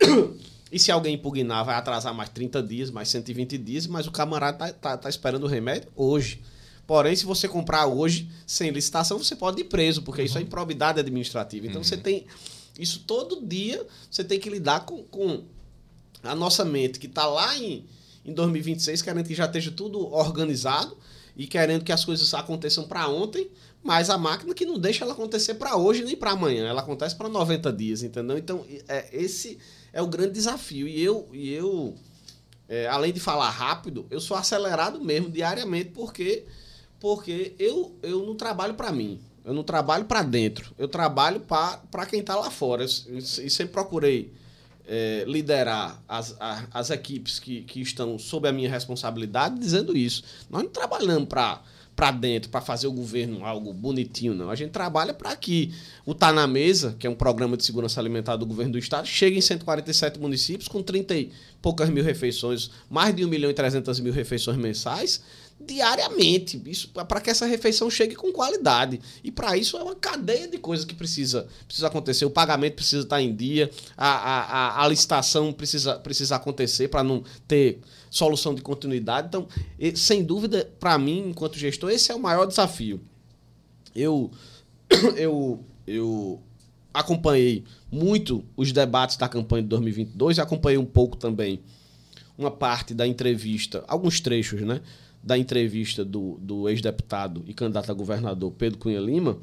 E 0.70 0.78
se 0.78 0.92
alguém 0.92 1.14
impugnar, 1.14 1.64
vai 1.64 1.74
atrasar 1.76 2.12
mais 2.12 2.28
30 2.28 2.62
dias, 2.62 2.90
mais 2.90 3.08
120 3.08 3.56
dias, 3.56 3.86
mas 3.86 4.06
o 4.06 4.10
camarada 4.10 4.68
está 4.68 4.90
tá, 4.90 4.96
tá 4.98 5.08
esperando 5.08 5.44
o 5.44 5.46
remédio 5.46 5.88
hoje. 5.96 6.42
Porém, 6.88 7.14
se 7.14 7.26
você 7.26 7.46
comprar 7.46 7.86
hoje 7.86 8.30
sem 8.46 8.70
licitação, 8.70 9.18
você 9.18 9.36
pode 9.36 9.60
ir 9.60 9.64
preso, 9.64 10.00
porque 10.00 10.22
uhum. 10.22 10.26
isso 10.26 10.38
é 10.38 10.40
uhum. 10.40 10.46
improbidade 10.46 10.98
administrativa. 10.98 11.66
Então, 11.66 11.82
uhum. 11.82 11.84
você 11.84 11.98
tem. 11.98 12.26
Isso 12.78 13.00
todo 13.06 13.46
dia 13.46 13.86
você 14.10 14.24
tem 14.24 14.40
que 14.40 14.48
lidar 14.48 14.86
com, 14.86 15.02
com 15.02 15.44
a 16.22 16.34
nossa 16.34 16.64
mente, 16.64 16.98
que 16.98 17.06
está 17.06 17.26
lá 17.26 17.54
em, 17.58 17.84
em 18.24 18.32
2026, 18.32 19.02
querendo 19.02 19.26
que 19.26 19.34
já 19.34 19.44
esteja 19.44 19.70
tudo 19.70 20.10
organizado 20.14 20.96
e 21.36 21.46
querendo 21.46 21.84
que 21.84 21.92
as 21.92 22.06
coisas 22.06 22.32
aconteçam 22.32 22.88
para 22.88 23.06
ontem, 23.06 23.50
mas 23.84 24.08
a 24.08 24.16
máquina 24.16 24.54
que 24.54 24.64
não 24.64 24.78
deixa 24.78 25.04
ela 25.04 25.12
acontecer 25.12 25.56
para 25.56 25.76
hoje 25.76 26.02
nem 26.02 26.16
para 26.16 26.30
amanhã, 26.30 26.68
ela 26.68 26.80
acontece 26.80 27.14
para 27.14 27.28
90 27.28 27.70
dias, 27.70 28.02
entendeu? 28.02 28.38
Então, 28.38 28.64
é, 28.88 29.10
esse 29.12 29.58
é 29.92 30.00
o 30.00 30.06
grande 30.06 30.32
desafio. 30.32 30.88
E 30.88 31.02
eu, 31.02 31.28
e 31.34 31.52
eu 31.52 31.94
é, 32.66 32.86
além 32.86 33.12
de 33.12 33.20
falar 33.20 33.50
rápido, 33.50 34.06
eu 34.10 34.20
sou 34.20 34.38
acelerado 34.38 35.04
mesmo 35.04 35.28
diariamente, 35.28 35.90
porque 35.90 36.46
porque 37.00 37.54
eu, 37.58 37.96
eu 38.02 38.24
não 38.24 38.34
trabalho 38.34 38.74
para 38.74 38.92
mim. 38.92 39.20
Eu 39.44 39.54
não 39.54 39.62
trabalho 39.62 40.04
para 40.04 40.22
dentro. 40.22 40.74
Eu 40.78 40.88
trabalho 40.88 41.40
para 41.40 42.06
quem 42.06 42.20
está 42.20 42.36
lá 42.36 42.50
fora. 42.50 42.84
E 42.84 43.50
sempre 43.50 43.72
procurei 43.72 44.32
é, 44.86 45.24
liderar 45.26 46.02
as, 46.08 46.36
a, 46.40 46.64
as 46.72 46.90
equipes 46.90 47.38
que, 47.38 47.62
que 47.62 47.80
estão 47.80 48.18
sob 48.18 48.48
a 48.48 48.52
minha 48.52 48.70
responsabilidade 48.70 49.58
dizendo 49.58 49.96
isso. 49.96 50.22
Nós 50.50 50.62
não 50.62 50.70
trabalhamos 50.70 51.28
para 51.28 51.62
para 51.98 52.12
dentro 52.12 52.48
para 52.48 52.60
fazer 52.60 52.86
o 52.86 52.92
governo 52.92 53.44
algo 53.44 53.72
bonitinho, 53.72 54.32
não. 54.32 54.50
A 54.50 54.54
gente 54.54 54.70
trabalha 54.70 55.12
para 55.12 55.34
que 55.34 55.74
o 56.06 56.14
Tá 56.14 56.32
na 56.32 56.46
Mesa, 56.46 56.94
que 56.96 57.08
é 57.08 57.10
um 57.10 57.14
programa 57.14 57.56
de 57.56 57.64
segurança 57.64 57.98
alimentar 57.98 58.36
do 58.36 58.46
governo 58.46 58.74
do 58.74 58.78
estado, 58.78 59.04
chegue 59.04 59.36
em 59.36 59.40
147 59.40 60.16
municípios 60.20 60.68
com 60.68 60.80
30 60.80 61.16
e 61.16 61.32
poucas 61.60 61.90
mil 61.90 62.04
refeições, 62.04 62.70
mais 62.88 63.16
de 63.16 63.24
1 63.24 63.28
milhão 63.28 63.50
e 63.50 63.54
300 63.54 63.98
mil 63.98 64.12
refeições 64.12 64.56
mensais, 64.56 65.24
diariamente. 65.60 66.60
Isso 66.66 66.88
para 66.88 67.20
que 67.20 67.30
essa 67.30 67.46
refeição 67.46 67.90
chegue 67.90 68.14
com 68.14 68.32
qualidade. 68.32 69.00
E 69.22 69.30
para 69.30 69.56
isso 69.56 69.76
é 69.76 69.82
uma 69.82 69.94
cadeia 69.94 70.48
de 70.48 70.58
coisas 70.58 70.84
que 70.84 70.94
precisa, 70.94 71.48
precisa 71.66 71.88
acontecer. 71.88 72.24
O 72.24 72.30
pagamento 72.30 72.74
precisa 72.74 73.02
estar 73.02 73.20
em 73.20 73.34
dia, 73.34 73.70
a, 73.96 74.08
a, 74.08 74.84
a 74.84 74.88
licitação 74.88 75.52
precisa, 75.52 75.96
precisa 75.96 76.36
acontecer 76.36 76.88
para 76.88 77.02
não 77.02 77.22
ter 77.46 77.80
solução 78.10 78.54
de 78.54 78.62
continuidade. 78.62 79.28
Então, 79.28 79.48
sem 79.94 80.22
dúvida, 80.22 80.70
para 80.78 80.96
mim, 80.98 81.30
enquanto 81.30 81.58
gestor, 81.58 81.90
esse 81.90 82.10
é 82.12 82.14
o 82.14 82.20
maior 82.20 82.46
desafio. 82.46 83.00
Eu, 83.94 84.30
eu, 85.16 85.64
eu 85.86 86.40
acompanhei 86.94 87.64
muito 87.90 88.44
os 88.56 88.72
debates 88.72 89.16
da 89.16 89.28
campanha 89.28 89.62
de 89.62 89.68
2022 89.68 90.38
e 90.38 90.40
acompanhei 90.40 90.78
um 90.78 90.86
pouco 90.86 91.16
também 91.16 91.60
uma 92.36 92.50
parte 92.52 92.94
da 92.94 93.04
entrevista, 93.06 93.84
alguns 93.88 94.20
trechos, 94.20 94.60
né? 94.62 94.80
Da 95.22 95.36
entrevista 95.36 96.04
do, 96.04 96.38
do 96.40 96.68
ex-deputado 96.68 97.44
e 97.46 97.54
candidato 97.54 97.90
a 97.90 97.94
governador 97.94 98.52
Pedro 98.52 98.78
Cunha 98.78 99.00
Lima 99.00 99.38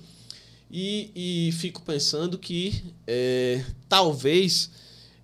e, 0.71 1.11
e 1.15 1.51
fico 1.53 1.81
pensando 1.81 2.37
que 2.37 2.83
é, 3.05 3.63
talvez 3.87 4.69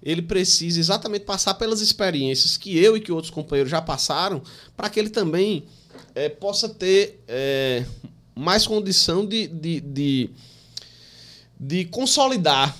ele 0.03 0.21
precise 0.21 0.79
exatamente 0.79 1.25
passar 1.25 1.53
pelas 1.55 1.81
experiências 1.81 2.57
que 2.57 2.77
eu 2.77 2.97
e 2.97 3.01
que 3.01 3.11
outros 3.11 3.31
companheiros 3.31 3.71
já 3.71 3.81
passaram 3.81 4.41
para 4.75 4.89
que 4.89 4.99
ele 4.99 5.09
também 5.09 5.63
é, 6.13 6.29
possa 6.29 6.67
ter 6.67 7.23
é, 7.27 7.85
mais 8.35 8.65
condição 8.67 9.25
de, 9.25 9.47
de, 9.47 9.79
de 9.79 10.29
de 11.63 11.85
consolidar 11.85 12.75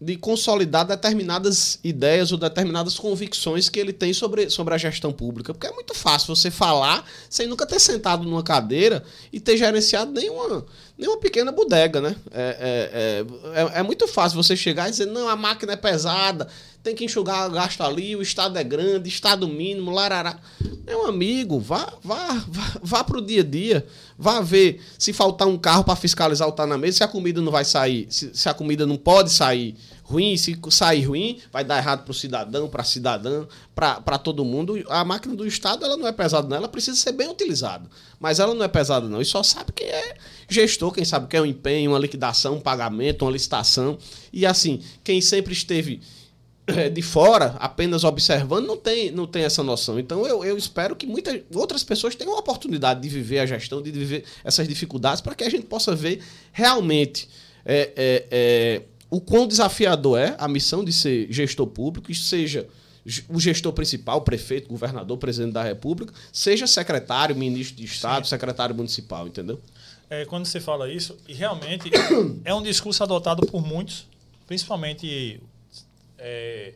de 0.00 0.16
consolidar 0.16 0.86
determinadas 0.86 1.80
ideias 1.82 2.30
ou 2.30 2.38
determinadas 2.38 2.96
convicções 2.96 3.68
que 3.68 3.80
ele 3.80 3.92
tem 3.92 4.12
sobre, 4.12 4.48
sobre 4.48 4.72
a 4.74 4.78
gestão 4.78 5.12
pública. 5.12 5.52
Porque 5.52 5.66
é 5.66 5.72
muito 5.72 5.92
fácil 5.92 6.34
você 6.34 6.50
falar 6.50 7.04
sem 7.28 7.48
nunca 7.48 7.66
ter 7.66 7.80
sentado 7.80 8.22
numa 8.22 8.42
cadeira 8.42 9.02
e 9.32 9.40
ter 9.40 9.56
gerenciado 9.56 10.12
nenhuma, 10.12 10.64
nenhuma 10.96 11.18
pequena 11.18 11.50
bodega, 11.50 12.00
né? 12.00 12.14
É, 12.30 13.24
é, 13.54 13.60
é, 13.60 13.80
é 13.80 13.82
muito 13.82 14.06
fácil 14.06 14.40
você 14.40 14.56
chegar 14.56 14.86
e 14.86 14.92
dizer, 14.92 15.06
não, 15.06 15.28
a 15.28 15.34
máquina 15.34 15.72
é 15.72 15.76
pesada, 15.76 16.46
tem 16.82 16.94
que 16.94 17.04
enxugar 17.04 17.50
gasto 17.50 17.82
ali, 17.82 18.14
o 18.16 18.22
Estado 18.22 18.58
é 18.58 18.64
grande, 18.64 19.08
Estado 19.08 19.48
mínimo, 19.48 19.90
larará. 19.90 20.38
Meu 20.86 21.06
amigo, 21.06 21.60
vá, 21.60 21.92
vá, 22.02 22.44
vá, 22.48 22.72
vá 22.82 23.04
pro 23.04 23.20
dia 23.20 23.42
a 23.42 23.44
dia, 23.44 23.86
vá 24.16 24.40
ver 24.40 24.80
se 24.98 25.12
faltar 25.12 25.46
um 25.46 25.58
carro 25.58 25.84
para 25.84 25.96
fiscalizar 25.96 26.48
o 26.48 26.52
tá 26.52 26.66
na 26.66 26.78
mesa, 26.78 26.98
se 26.98 27.04
a 27.04 27.08
comida 27.08 27.42
não 27.42 27.52
vai 27.52 27.64
sair, 27.64 28.06
se, 28.08 28.30
se 28.34 28.48
a 28.48 28.54
comida 28.54 28.86
não 28.86 28.96
pode 28.96 29.30
sair 29.30 29.76
ruim, 30.08 30.38
se 30.38 30.58
sair 30.70 31.04
ruim, 31.04 31.38
vai 31.52 31.62
dar 31.62 31.76
errado 31.76 32.02
para 32.02 32.10
o 32.10 32.14
cidadão, 32.14 32.66
para 32.66 32.80
a 32.80 32.84
cidadã, 32.84 33.46
para 33.74 34.18
todo 34.18 34.42
mundo. 34.42 34.82
A 34.88 35.04
máquina 35.04 35.36
do 35.36 35.46
Estado 35.46 35.84
ela 35.84 35.98
não 35.98 36.06
é 36.06 36.12
pesada, 36.12 36.48
não, 36.48 36.56
ela 36.56 36.68
precisa 36.68 36.96
ser 36.96 37.12
bem 37.12 37.28
utilizada. 37.28 37.86
Mas 38.18 38.40
ela 38.40 38.54
não 38.54 38.64
é 38.64 38.68
pesada, 38.68 39.06
não. 39.06 39.20
E 39.20 39.24
só 39.26 39.42
sabe 39.42 39.70
quem 39.72 39.86
é 39.86 40.16
gestor, 40.48 40.92
quem 40.92 41.04
sabe 41.04 41.26
que 41.26 41.36
é 41.36 41.42
um 41.42 41.46
empenho, 41.46 41.90
uma 41.90 41.98
liquidação, 41.98 42.54
um 42.54 42.60
pagamento, 42.60 43.26
uma 43.26 43.30
licitação. 43.30 43.98
E 44.32 44.46
assim, 44.46 44.80
quem 45.04 45.20
sempre 45.20 45.52
esteve 45.52 46.00
de 46.92 47.02
fora, 47.02 47.56
apenas 47.58 48.04
observando, 48.04 48.66
não 48.66 48.76
tem, 48.76 49.10
não 49.10 49.26
tem 49.26 49.44
essa 49.44 49.62
noção. 49.62 49.98
Então 49.98 50.26
eu, 50.26 50.44
eu 50.44 50.56
espero 50.56 50.94
que 50.94 51.06
muitas 51.06 51.40
outras 51.54 51.82
pessoas 51.82 52.14
tenham 52.14 52.34
a 52.34 52.38
oportunidade 52.38 53.00
de 53.00 53.08
viver 53.08 53.38
a 53.38 53.46
gestão, 53.46 53.80
de 53.80 53.90
viver 53.90 54.24
essas 54.44 54.68
dificuldades, 54.68 55.20
para 55.20 55.34
que 55.34 55.44
a 55.44 55.50
gente 55.50 55.66
possa 55.66 55.94
ver 55.94 56.22
realmente. 56.52 57.28
É, 57.64 57.92
é, 57.96 58.26
é, 58.30 58.82
o 59.10 59.20
quão 59.20 59.46
desafiador 59.46 60.18
é 60.18 60.34
a 60.38 60.46
missão 60.46 60.84
de 60.84 60.92
ser 60.92 61.26
gestor 61.30 61.66
público, 61.66 62.14
seja 62.14 62.66
o 63.28 63.40
gestor 63.40 63.72
principal, 63.72 64.20
prefeito, 64.20 64.68
governador, 64.68 65.16
presidente 65.16 65.52
da 65.52 65.62
República, 65.62 66.12
seja 66.30 66.66
secretário, 66.66 67.34
ministro 67.34 67.76
de 67.76 67.84
Estado, 67.84 68.26
Sim. 68.26 68.30
secretário 68.30 68.74
municipal, 68.74 69.26
entendeu? 69.26 69.60
É, 70.10 70.24
quando 70.26 70.44
você 70.44 70.60
fala 70.60 70.90
isso, 70.90 71.16
e 71.26 71.32
realmente 71.32 71.90
é 72.44 72.54
um 72.54 72.62
discurso 72.62 73.02
adotado 73.02 73.46
por 73.46 73.66
muitos, 73.66 74.06
principalmente 74.46 75.40
é, 76.18 76.74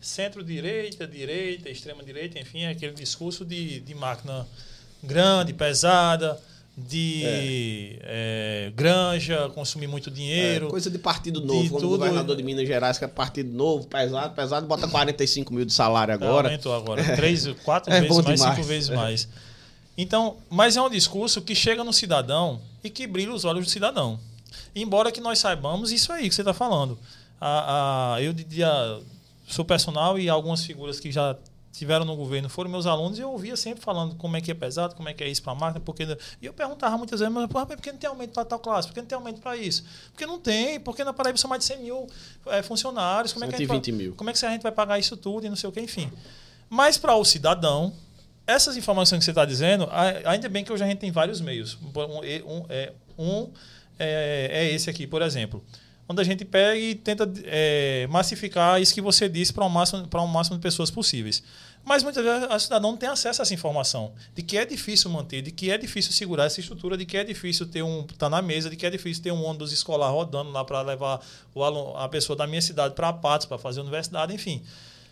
centro-direita, 0.00 1.06
direita, 1.06 1.68
extrema-direita, 1.68 2.38
enfim, 2.38 2.62
é 2.62 2.70
aquele 2.70 2.92
discurso 2.92 3.44
de, 3.44 3.80
de 3.80 3.94
máquina 3.94 4.46
grande, 5.02 5.52
pesada, 5.52 6.40
de 6.76 7.22
é. 7.24 7.98
É, 8.02 8.72
granja, 8.74 9.48
consumir 9.50 9.88
muito 9.88 10.10
dinheiro. 10.10 10.66
É, 10.66 10.70
coisa 10.70 10.88
de 10.88 10.98
partido 10.98 11.40
novo, 11.40 11.62
de 11.62 11.68
como 11.70 11.80
tudo... 11.80 11.98
governador 11.98 12.36
de 12.36 12.42
Minas 12.42 12.66
Gerais, 12.66 12.98
que 12.98 13.04
é 13.04 13.08
partido 13.08 13.52
novo, 13.52 13.86
pesado, 13.88 14.34
pesado, 14.34 14.66
bota 14.66 14.86
45 14.86 15.52
mil 15.52 15.64
de 15.64 15.72
salário 15.72 16.14
agora. 16.14 16.48
Aumentou 16.48 16.74
agora. 16.74 17.02
Três, 17.16 17.46
quatro 17.64 17.90
é 17.92 18.00
vezes 18.00 18.16
mais, 18.16 18.40
demais. 18.40 18.56
cinco 18.56 18.68
vezes 18.68 18.90
é. 18.90 18.94
mais. 18.94 19.28
Então, 19.96 20.36
mas 20.48 20.76
é 20.76 20.82
um 20.82 20.88
discurso 20.88 21.42
que 21.42 21.54
chega 21.56 21.82
no 21.82 21.92
cidadão 21.92 22.60
e 22.84 22.88
que 22.88 23.04
brilha 23.04 23.32
os 23.32 23.44
olhos 23.44 23.64
do 23.64 23.70
cidadão. 23.70 24.20
Embora 24.74 25.10
que 25.10 25.20
nós 25.20 25.40
saibamos 25.40 25.90
isso 25.90 26.12
aí 26.12 26.28
que 26.28 26.34
você 26.34 26.42
está 26.42 26.54
falando. 26.54 26.96
A, 27.40 28.14
a, 28.14 28.22
eu 28.22 28.32
diria, 28.32 29.00
sou 29.46 29.64
personal 29.64 30.18
e 30.18 30.28
algumas 30.28 30.64
figuras 30.64 30.98
que 30.98 31.12
já 31.12 31.36
tiveram 31.78 32.04
no 32.04 32.16
governo 32.16 32.48
foram 32.48 32.68
meus 32.68 32.86
alunos 32.86 33.18
e 33.18 33.22
eu 33.22 33.30
ouvia 33.30 33.56
sempre 33.56 33.80
falando 33.80 34.16
como 34.16 34.36
é 34.36 34.40
que 34.40 34.50
é 34.50 34.54
pesado, 34.54 34.96
como 34.96 35.08
é 35.08 35.14
que 35.14 35.22
é 35.22 35.28
isso 35.28 35.42
para 35.42 35.52
a 35.52 35.54
máquina, 35.54 35.80
porque 35.80 36.04
e 36.42 36.46
eu 36.46 36.52
perguntava 36.52 36.98
muitas 36.98 37.20
vezes, 37.20 37.32
mas 37.32 37.48
por 37.48 37.76
que 37.76 37.92
não 37.92 37.98
tem 37.98 38.10
aumento 38.10 38.32
para 38.32 38.44
tal 38.44 38.58
classe? 38.58 38.88
Por 38.88 38.94
que 38.94 39.00
não 39.00 39.06
tem 39.06 39.16
aumento 39.16 39.40
para 39.40 39.56
isso? 39.56 39.84
Porque 40.10 40.26
não 40.26 40.40
tem, 40.40 40.80
porque 40.80 41.04
na 41.04 41.12
Paraíba 41.12 41.38
são 41.38 41.48
mais 41.48 41.60
de 41.60 41.66
100 41.66 41.82
mil 41.82 42.06
é, 42.46 42.62
funcionários, 42.62 43.32
como 43.32 43.44
é, 43.44 43.48
que 43.48 43.54
a 43.54 43.58
gente 43.58 43.68
vai, 43.68 43.80
mil. 43.92 44.14
como 44.14 44.28
é 44.28 44.32
que 44.32 44.44
a 44.44 44.50
gente 44.50 44.62
vai 44.62 44.72
pagar 44.72 44.98
isso 44.98 45.16
tudo 45.16 45.46
e 45.46 45.48
não 45.48 45.56
sei 45.56 45.68
o 45.68 45.72
que, 45.72 45.80
enfim. 45.80 46.10
Mas 46.68 46.98
para 46.98 47.14
o 47.14 47.24
cidadão, 47.24 47.94
essas 48.46 48.76
informações 48.76 49.20
que 49.20 49.24
você 49.24 49.30
está 49.30 49.44
dizendo, 49.44 49.88
ainda 50.24 50.48
bem 50.48 50.64
que 50.64 50.72
hoje 50.72 50.82
a 50.82 50.86
gente 50.86 50.98
tem 50.98 51.12
vários 51.12 51.40
meios. 51.40 51.78
Um, 51.80 51.88
um, 51.88 52.66
é, 52.68 52.92
um 53.16 53.50
é, 53.98 54.48
é 54.52 54.72
esse 54.72 54.90
aqui, 54.90 55.06
por 55.06 55.22
exemplo 55.22 55.62
onde 56.08 56.22
a 56.22 56.24
gente 56.24 56.44
pega 56.44 56.76
e 56.76 56.94
tenta 56.94 57.30
é, 57.44 58.06
massificar 58.08 58.80
isso 58.80 58.94
que 58.94 59.00
você 59.00 59.28
disse 59.28 59.52
para 59.52 59.64
um 59.64 59.68
máximo 59.68 60.08
um 60.14 60.26
máximo 60.26 60.56
de 60.56 60.62
pessoas 60.62 60.90
possíveis. 60.90 61.42
Mas 61.84 62.02
muitas 62.02 62.24
vezes 62.24 62.48
a 62.50 62.58
cidadão 62.58 62.90
não 62.90 62.98
tem 62.98 63.08
acesso 63.08 63.40
a 63.40 63.42
essa 63.42 63.54
informação 63.54 64.12
de 64.34 64.42
que 64.42 64.58
é 64.58 64.64
difícil 64.64 65.10
manter, 65.10 65.42
de 65.42 65.50
que 65.50 65.70
é 65.70 65.78
difícil 65.78 66.12
segurar 66.12 66.44
essa 66.44 66.60
estrutura, 66.60 66.96
de 66.96 67.06
que 67.06 67.16
é 67.16 67.24
difícil 67.24 67.66
ter 67.66 67.82
um 67.82 68.04
tá 68.04 68.28
na 68.28 68.42
mesa, 68.42 68.68
de 68.68 68.76
que 68.76 68.84
é 68.84 68.90
difícil 68.90 69.22
ter 69.22 69.32
um 69.32 69.44
ônibus 69.44 69.72
escolar 69.72 70.10
rodando 70.10 70.50
lá 70.50 70.64
para 70.64 70.82
levar 70.82 71.20
o 71.54 71.62
aluno, 71.62 71.96
a 71.96 72.08
pessoa 72.08 72.36
da 72.36 72.46
minha 72.46 72.60
cidade 72.60 72.94
para 72.94 73.12
Patos 73.12 73.46
para 73.46 73.58
fazer 73.58 73.80
universidade, 73.80 74.34
enfim. 74.34 74.62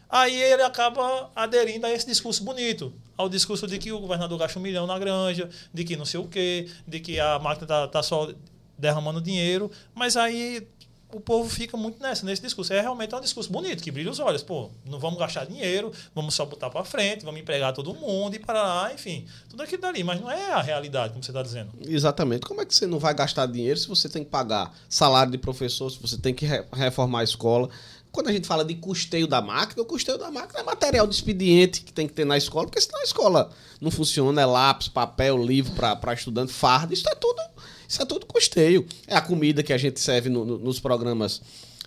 Aí 0.09 0.40
ele 0.40 0.62
acaba 0.62 1.30
aderindo 1.35 1.87
a 1.87 1.92
esse 1.92 2.06
discurso 2.06 2.44
bonito, 2.44 2.92
ao 3.16 3.28
discurso 3.28 3.66
de 3.66 3.78
que 3.78 3.90
o 3.90 3.98
governador 3.98 4.38
gasta 4.38 4.59
um 4.59 4.62
milhão 4.62 4.87
na 4.87 4.98
granja, 4.98 5.48
de 5.72 5.85
que 5.85 5.96
não 5.96 6.04
sei 6.04 6.20
o 6.20 6.28
quê, 6.28 6.68
de 6.87 7.00
que 7.00 7.18
a 7.18 7.38
máquina 7.38 7.64
está 7.64 7.88
tá 7.88 8.02
só 8.02 8.30
derramando 8.78 9.20
dinheiro, 9.20 9.70
mas 9.94 10.16
aí 10.16 10.66
o 11.12 11.21
povo 11.21 11.49
fica 11.49 11.77
muito 11.77 12.03
nessa, 12.03 12.27
nesse 12.27 12.42
discurso. 12.42 12.73
É 12.73 12.81
realmente 12.81 13.14
um 13.14 13.21
discurso 13.21 13.51
bonito, 13.51 13.83
que 13.83 13.90
brilha 13.90 14.11
os 14.11 14.19
olhos. 14.19 14.42
Pô, 14.42 14.71
não 14.85 14.99
vamos 14.99 15.19
gastar 15.19 15.45
dinheiro, 15.47 15.92
vamos 16.14 16.35
só 16.35 16.45
botar 16.45 16.69
para 16.71 16.85
frente, 16.85 17.25
vamos 17.25 17.40
empregar 17.40 17.73
todo 17.73 17.95
mundo 17.95 18.35
e 18.35 18.38
para 18.38 18.62
lá, 18.62 18.92
enfim. 18.92 19.27
Tudo 19.49 19.62
aquilo 19.62 19.83
dali, 19.83 20.03
mas 20.03 20.21
não 20.21 20.31
é 20.31 20.53
a 20.53 20.61
realidade, 20.61 21.11
como 21.12 21.23
você 21.23 21.31
está 21.31 21.42
dizendo. 21.42 21.71
Exatamente. 21.87 22.47
Como 22.47 22.61
é 22.61 22.64
que 22.64 22.75
você 22.75 22.87
não 22.87 22.99
vai 22.99 23.14
gastar 23.14 23.47
dinheiro 23.47 23.79
se 23.79 23.88
você 23.88 24.09
tem 24.09 24.25
que 24.25 24.31
pagar 24.31 24.75
salário 24.88 25.31
de 25.31 25.38
professor, 25.38 25.90
se 25.90 26.01
você 26.01 26.19
tem 26.19 26.35
que 26.35 26.47
reformar 26.73 27.21
a 27.21 27.25
escola? 27.25 27.69
Quando 28.11 28.29
a 28.29 28.33
gente 28.33 28.47
fala 28.47 28.64
de 28.64 28.75
custeio 28.75 29.27
da 29.27 29.42
máquina, 29.42 29.83
o 29.83 29.85
custeio 29.85 30.16
da 30.16 30.31
máquina 30.31 30.61
é 30.61 30.62
material 30.62 31.07
de 31.07 31.14
expediente 31.14 31.83
que 31.83 31.92
tem 31.92 32.09
que 32.09 32.14
ter 32.14 32.25
na 32.25 32.37
escola, 32.37 32.66
porque 32.66 32.81
senão 32.81 33.01
a 33.01 33.05
escola 33.05 33.51
não 33.79 33.90
funciona, 33.90 34.40
é 34.40 34.47
lápis, 34.47 34.88
papel, 34.88 35.37
livro 35.37 35.73
para 35.75 36.14
estudante, 36.14 36.51
farda, 36.51 36.95
isso 36.95 37.07
é 37.09 37.14
tudo 37.14 37.42
isso 37.88 38.03
é 38.03 38.05
tudo 38.05 38.27
custeio. 38.27 38.87
É 39.07 39.16
a 39.16 39.20
comida 39.20 39.62
que 39.62 39.72
a 39.72 39.79
gente 39.79 40.01
serve 40.01 40.29
no, 40.29 40.44
no, 40.44 40.59
nos 40.59 40.81
programas 40.81 41.40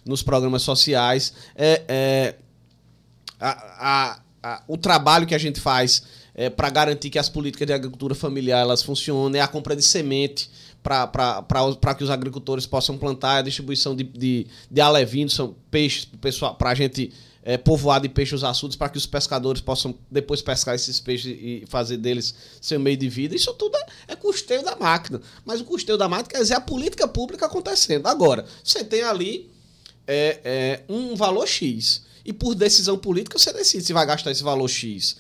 nos 0.06 0.24
programas 0.24 0.62
sociais. 0.62 1.34
É, 1.56 1.84
é 1.88 2.36
a, 3.40 3.50
a, 3.80 4.20
a, 4.42 4.64
o 4.68 4.78
trabalho 4.78 5.28
que 5.28 5.36
a 5.36 5.38
gente 5.38 5.60
faz 5.60 6.04
é, 6.34 6.50
para 6.50 6.70
garantir 6.70 7.10
que 7.10 7.20
as 7.20 7.30
políticas 7.30 7.68
de 7.68 7.74
agricultura 7.74 8.16
familiar 8.16 8.62
elas 8.62 8.82
funcionem, 8.82 9.40
é 9.40 9.44
a 9.44 9.48
compra 9.48 9.76
de 9.76 9.84
semente 9.84 10.50
para 10.82 11.94
que 11.98 12.04
os 12.04 12.10
agricultores 12.10 12.66
possam 12.66 12.98
plantar, 12.98 13.38
a 13.38 13.42
distribuição 13.42 13.96
de, 13.96 14.04
de, 14.04 14.48
de 14.72 14.82
alevinos, 14.82 15.34
são 15.34 15.56
peixes 15.70 16.08
para 16.58 16.70
a 16.70 16.76
gente 16.76 17.12
é, 17.50 17.58
povoar 17.58 18.00
de 18.00 18.08
peixes 18.08 18.44
açudes 18.44 18.78
para 18.78 18.90
que 18.90 18.98
os 19.00 19.08
pescadores 19.08 19.60
possam 19.60 19.96
depois 20.12 20.40
pescar 20.40 20.76
esses 20.76 21.00
peixes 21.00 21.36
e 21.36 21.64
fazer 21.68 21.98
deles 21.98 22.36
seu 22.62 22.80
meio 22.80 22.96
de 22.96 23.10
vida. 23.10 23.36
Isso 23.36 23.52
tudo 23.56 23.76
é, 23.76 23.86
é 24.10 24.16
custeio 24.16 24.64
da 24.64 24.76
máquina. 24.76 25.20
Mas 25.44 25.60
o 25.60 25.64
custeio 25.64 25.98
da 25.98 26.08
máquina 26.08 26.30
quer 26.30 26.44
dizer 26.44 26.54
a 26.54 26.62
política 26.62 27.08
pública 27.08 27.48
acontecendo. 27.48 28.06
Agora, 28.06 28.46
você 28.64 28.84
tem 28.84 29.02
ali 29.02 29.50
é, 30.06 30.40
é, 30.44 30.84
um 30.88 31.16
valor 31.16 31.48
X. 31.48 32.04
E 32.24 32.32
por 32.32 32.54
decisão 32.54 33.00
política 33.00 33.40
você 33.40 33.52
decide 33.52 33.84
se 33.84 33.94
vai 33.94 34.06
gastar 34.06 34.30
esse 34.30 34.44
valor 34.44 34.68
X 34.68 35.18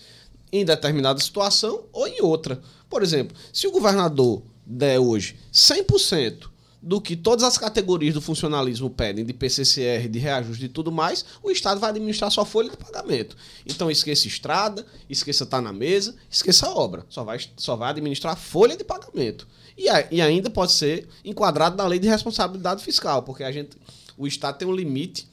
em 0.51 0.63
determinada 0.63 1.19
situação 1.19 1.85
ou 1.91 2.07
em 2.07 2.21
outra. 2.21 2.61
Por 2.87 3.01
exemplo, 3.01 3.35
se 3.51 3.65
o 3.65 3.71
governador 3.71 4.43
der 4.63 4.99
hoje 4.99 5.35
100% 5.51 6.47
do 6.81 7.01
que 7.01 7.15
todas 7.15 7.43
as 7.43 7.57
categorias 7.57 8.13
do 8.13 8.21
funcionalismo 8.21 8.89
pedem, 8.89 9.25
de 9.25 9.33
PCCR, 9.33 10.07
de 10.09 10.17
reajuste 10.17 10.65
e 10.65 10.69
tudo 10.69 10.91
mais, 10.91 11.25
o 11.43 11.51
Estado 11.51 11.79
vai 11.79 11.89
administrar 11.89 12.31
sua 12.31 12.45
folha 12.45 12.69
de 12.69 12.77
pagamento. 12.77 13.35
Então 13.65 13.91
esqueça 13.91 14.27
estrada, 14.27 14.85
esqueça 15.09 15.45
tá 15.45 15.61
na 15.61 15.73
mesa, 15.73 16.15
esqueça 16.29 16.67
a 16.67 16.73
obra. 16.73 17.05
Só 17.09 17.23
vai, 17.23 17.39
só 17.57 17.75
vai 17.75 17.89
administrar 17.89 18.37
folha 18.37 18.77
de 18.77 18.83
pagamento. 18.83 19.47
E, 19.77 19.89
a, 19.89 20.07
e 20.09 20.21
ainda 20.21 20.49
pode 20.49 20.71
ser 20.71 21.07
enquadrado 21.23 21.75
na 21.75 21.85
lei 21.85 21.99
de 21.99 22.07
responsabilidade 22.07 22.83
fiscal, 22.83 23.23
porque 23.23 23.43
a 23.43 23.51
gente, 23.51 23.77
o 24.17 24.25
Estado 24.25 24.57
tem 24.57 24.67
um 24.67 24.75
limite 24.75 25.27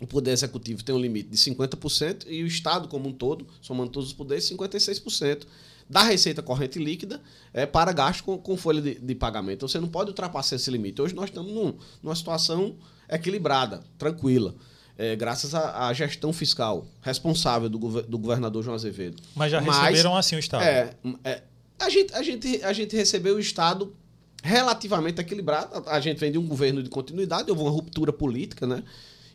o 0.00 0.06
Poder 0.06 0.32
Executivo 0.32 0.82
tem 0.82 0.94
um 0.94 0.98
limite 0.98 1.28
de 1.28 1.36
50% 1.36 2.26
e 2.28 2.42
o 2.42 2.46
Estado 2.46 2.88
como 2.88 3.08
um 3.08 3.12
todo, 3.12 3.46
somando 3.60 3.90
todos 3.90 4.08
os 4.08 4.14
poderes, 4.14 4.50
56% 4.50 5.44
da 5.88 6.02
receita 6.02 6.42
corrente 6.42 6.78
líquida 6.78 7.20
é, 7.52 7.66
para 7.66 7.92
gasto 7.92 8.24
com, 8.24 8.38
com 8.38 8.56
folha 8.56 8.80
de, 8.80 8.94
de, 8.94 9.14
pagamento. 9.14 9.58
Então 9.58 9.68
você 9.68 9.80
não 9.80 9.88
pode 9.88 10.10
ultrapassar 10.10 10.56
esse 10.56 10.70
limite. 10.70 11.00
Hoje 11.00 11.14
nós 11.14 11.26
estamos 11.26 11.52
num, 11.52 11.74
numa 12.02 12.14
situação 12.14 12.76
equilibrada, 13.08 13.82
tranquila. 13.98 14.54
É, 14.96 15.16
graças 15.16 15.54
à, 15.54 15.92
gestão 15.92 16.32
fiscal 16.32 16.86
responsável 17.02 17.68
do, 17.68 18.02
do, 18.02 18.16
governador 18.16 18.62
João 18.62 18.76
Azevedo. 18.76 19.20
Mas 19.34 19.50
já 19.50 19.60
Mas, 19.60 19.76
receberam 19.76 20.16
assim 20.16 20.36
o 20.36 20.38
Estado? 20.38 20.62
É, 20.62 20.94
é, 21.24 21.42
a, 21.80 21.90
gente, 21.90 22.14
a, 22.14 22.22
gente, 22.22 22.62
a 22.62 22.72
gente 22.72 22.94
recebeu 22.94 23.34
o 23.34 23.40
Estado 23.40 23.94
relativamente 24.42 25.20
equilibrado. 25.20 25.82
A 25.88 25.98
gente 25.98 26.18
vem 26.18 26.30
de 26.30 26.38
um 26.38 26.46
governo 26.46 26.80
de 26.82 26.88
continuidade, 26.88 27.50
houve 27.50 27.62
uma 27.62 27.70
ruptura 27.70 28.12
política, 28.12 28.66
né? 28.66 28.84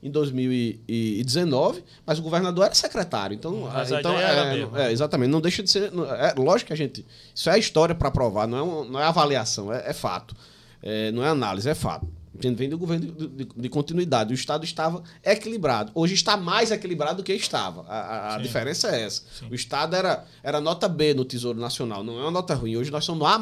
Em 0.01 0.09
2019, 0.09 1.83
mas 2.05 2.19
o 2.19 2.21
governador 2.21 2.65
era 2.65 2.75
secretário. 2.75 3.35
Então, 3.35 3.69
mas 3.73 3.91
então 3.91 4.17
é, 4.17 4.59
é, 4.59 4.87
é, 4.87 4.91
exatamente, 4.91 5.29
não 5.29 5.41
deixa 5.41 5.61
de 5.61 5.69
ser. 5.69 5.91
É, 5.93 6.33
lógico 6.37 6.67
que 6.67 6.73
a 6.73 6.77
gente. 6.77 7.05
Isso 7.33 7.49
é 7.49 7.59
história 7.59 7.93
para 7.93 8.09
provar, 8.09 8.47
não 8.47 8.83
é, 8.83 8.89
não 8.89 8.99
é 8.99 9.03
avaliação, 9.03 9.73
é, 9.73 9.89
é 9.89 9.93
fato. 9.93 10.35
É, 10.81 11.11
não 11.11 11.23
é 11.23 11.29
análise, 11.29 11.69
é 11.69 11.75
fato. 11.75 12.07
Vem 12.39 12.69
do 12.69 12.77
governo 12.77 13.11
de, 13.11 13.27
de, 13.27 13.45
de, 13.45 13.69
continuidade. 13.69 14.33
O 14.33 14.35
Estado 14.35 14.63
estava 14.63 15.03
equilibrado. 15.23 15.91
Hoje 15.93 16.13
está 16.13 16.37
mais 16.37 16.71
equilibrado 16.71 17.17
do 17.17 17.23
que 17.23 17.33
estava. 17.33 17.85
A, 17.87 18.35
a, 18.35 18.37
diferença 18.39 18.95
é 18.95 19.03
essa. 19.03 19.23
Sim. 19.39 19.49
O 19.51 19.55
Estado 19.55 19.95
era, 19.95 20.25
era 20.41 20.61
nota 20.61 20.87
B 20.87 21.13
no 21.13 21.25
Tesouro 21.25 21.59
Nacional, 21.59 22.03
não 22.03 22.17
é 22.17 22.21
uma 22.21 22.31
nota 22.31 22.55
ruim. 22.55 22.77
Hoje 22.77 22.89
nós 22.91 23.03
somos 23.03 23.27
A. 23.27 23.39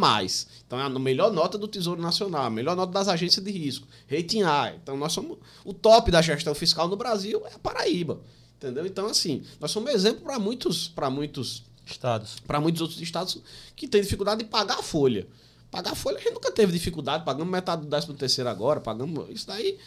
Então 0.66 0.80
é 0.80 0.84
a 0.84 0.90
melhor 0.90 1.32
nota 1.32 1.58
do 1.58 1.68
Tesouro 1.68 2.02
Nacional, 2.02 2.46
a 2.46 2.50
melhor 2.50 2.76
nota 2.76 2.92
das 2.92 3.08
agências 3.08 3.44
de 3.44 3.52
risco. 3.52 3.88
Rating 4.10 4.42
A. 4.42 4.74
Então 4.82 4.98
nós 4.98 5.14
somos 5.14 5.38
o 5.64 5.74
top 5.74 6.10
da 6.10 6.22
gestão 6.22 6.56
fiscal 6.56 6.88
no 6.88 6.96
Brasil 6.96 7.44
é 7.46 7.54
a 7.54 7.60
Paraíba. 7.60 8.20
Entendeu? 8.58 8.86
Então, 8.88 9.06
assim, 9.06 9.44
nós 9.60 9.70
somos 9.70 9.94
exemplo 9.94 10.22
para 10.22 10.40
muitos, 10.40 10.92
muitos 11.12 11.64
estados. 11.86 12.40
Para 12.40 12.60
muitos 12.60 12.82
outros 12.82 13.00
estados 13.00 13.40
que 13.76 13.88
têm 13.88 14.02
dificuldade 14.02 14.44
de 14.44 14.50
pagar 14.50 14.80
a 14.80 14.84
folha. 14.84 15.28
Pagar 15.70 15.96
folha 15.96 16.18
a 16.18 16.22
gente 16.22 16.34
nunca 16.34 16.52
teve 16.52 16.72
dificuldade, 16.72 17.26
pagamos 17.26 17.52
metade 17.52 17.82
do 17.82 17.88
13 17.88 18.14
terceiro 18.14 18.50
agora, 18.50 18.80
pagamos. 18.80 19.30
Isso 19.30 19.48
daí 19.48 19.78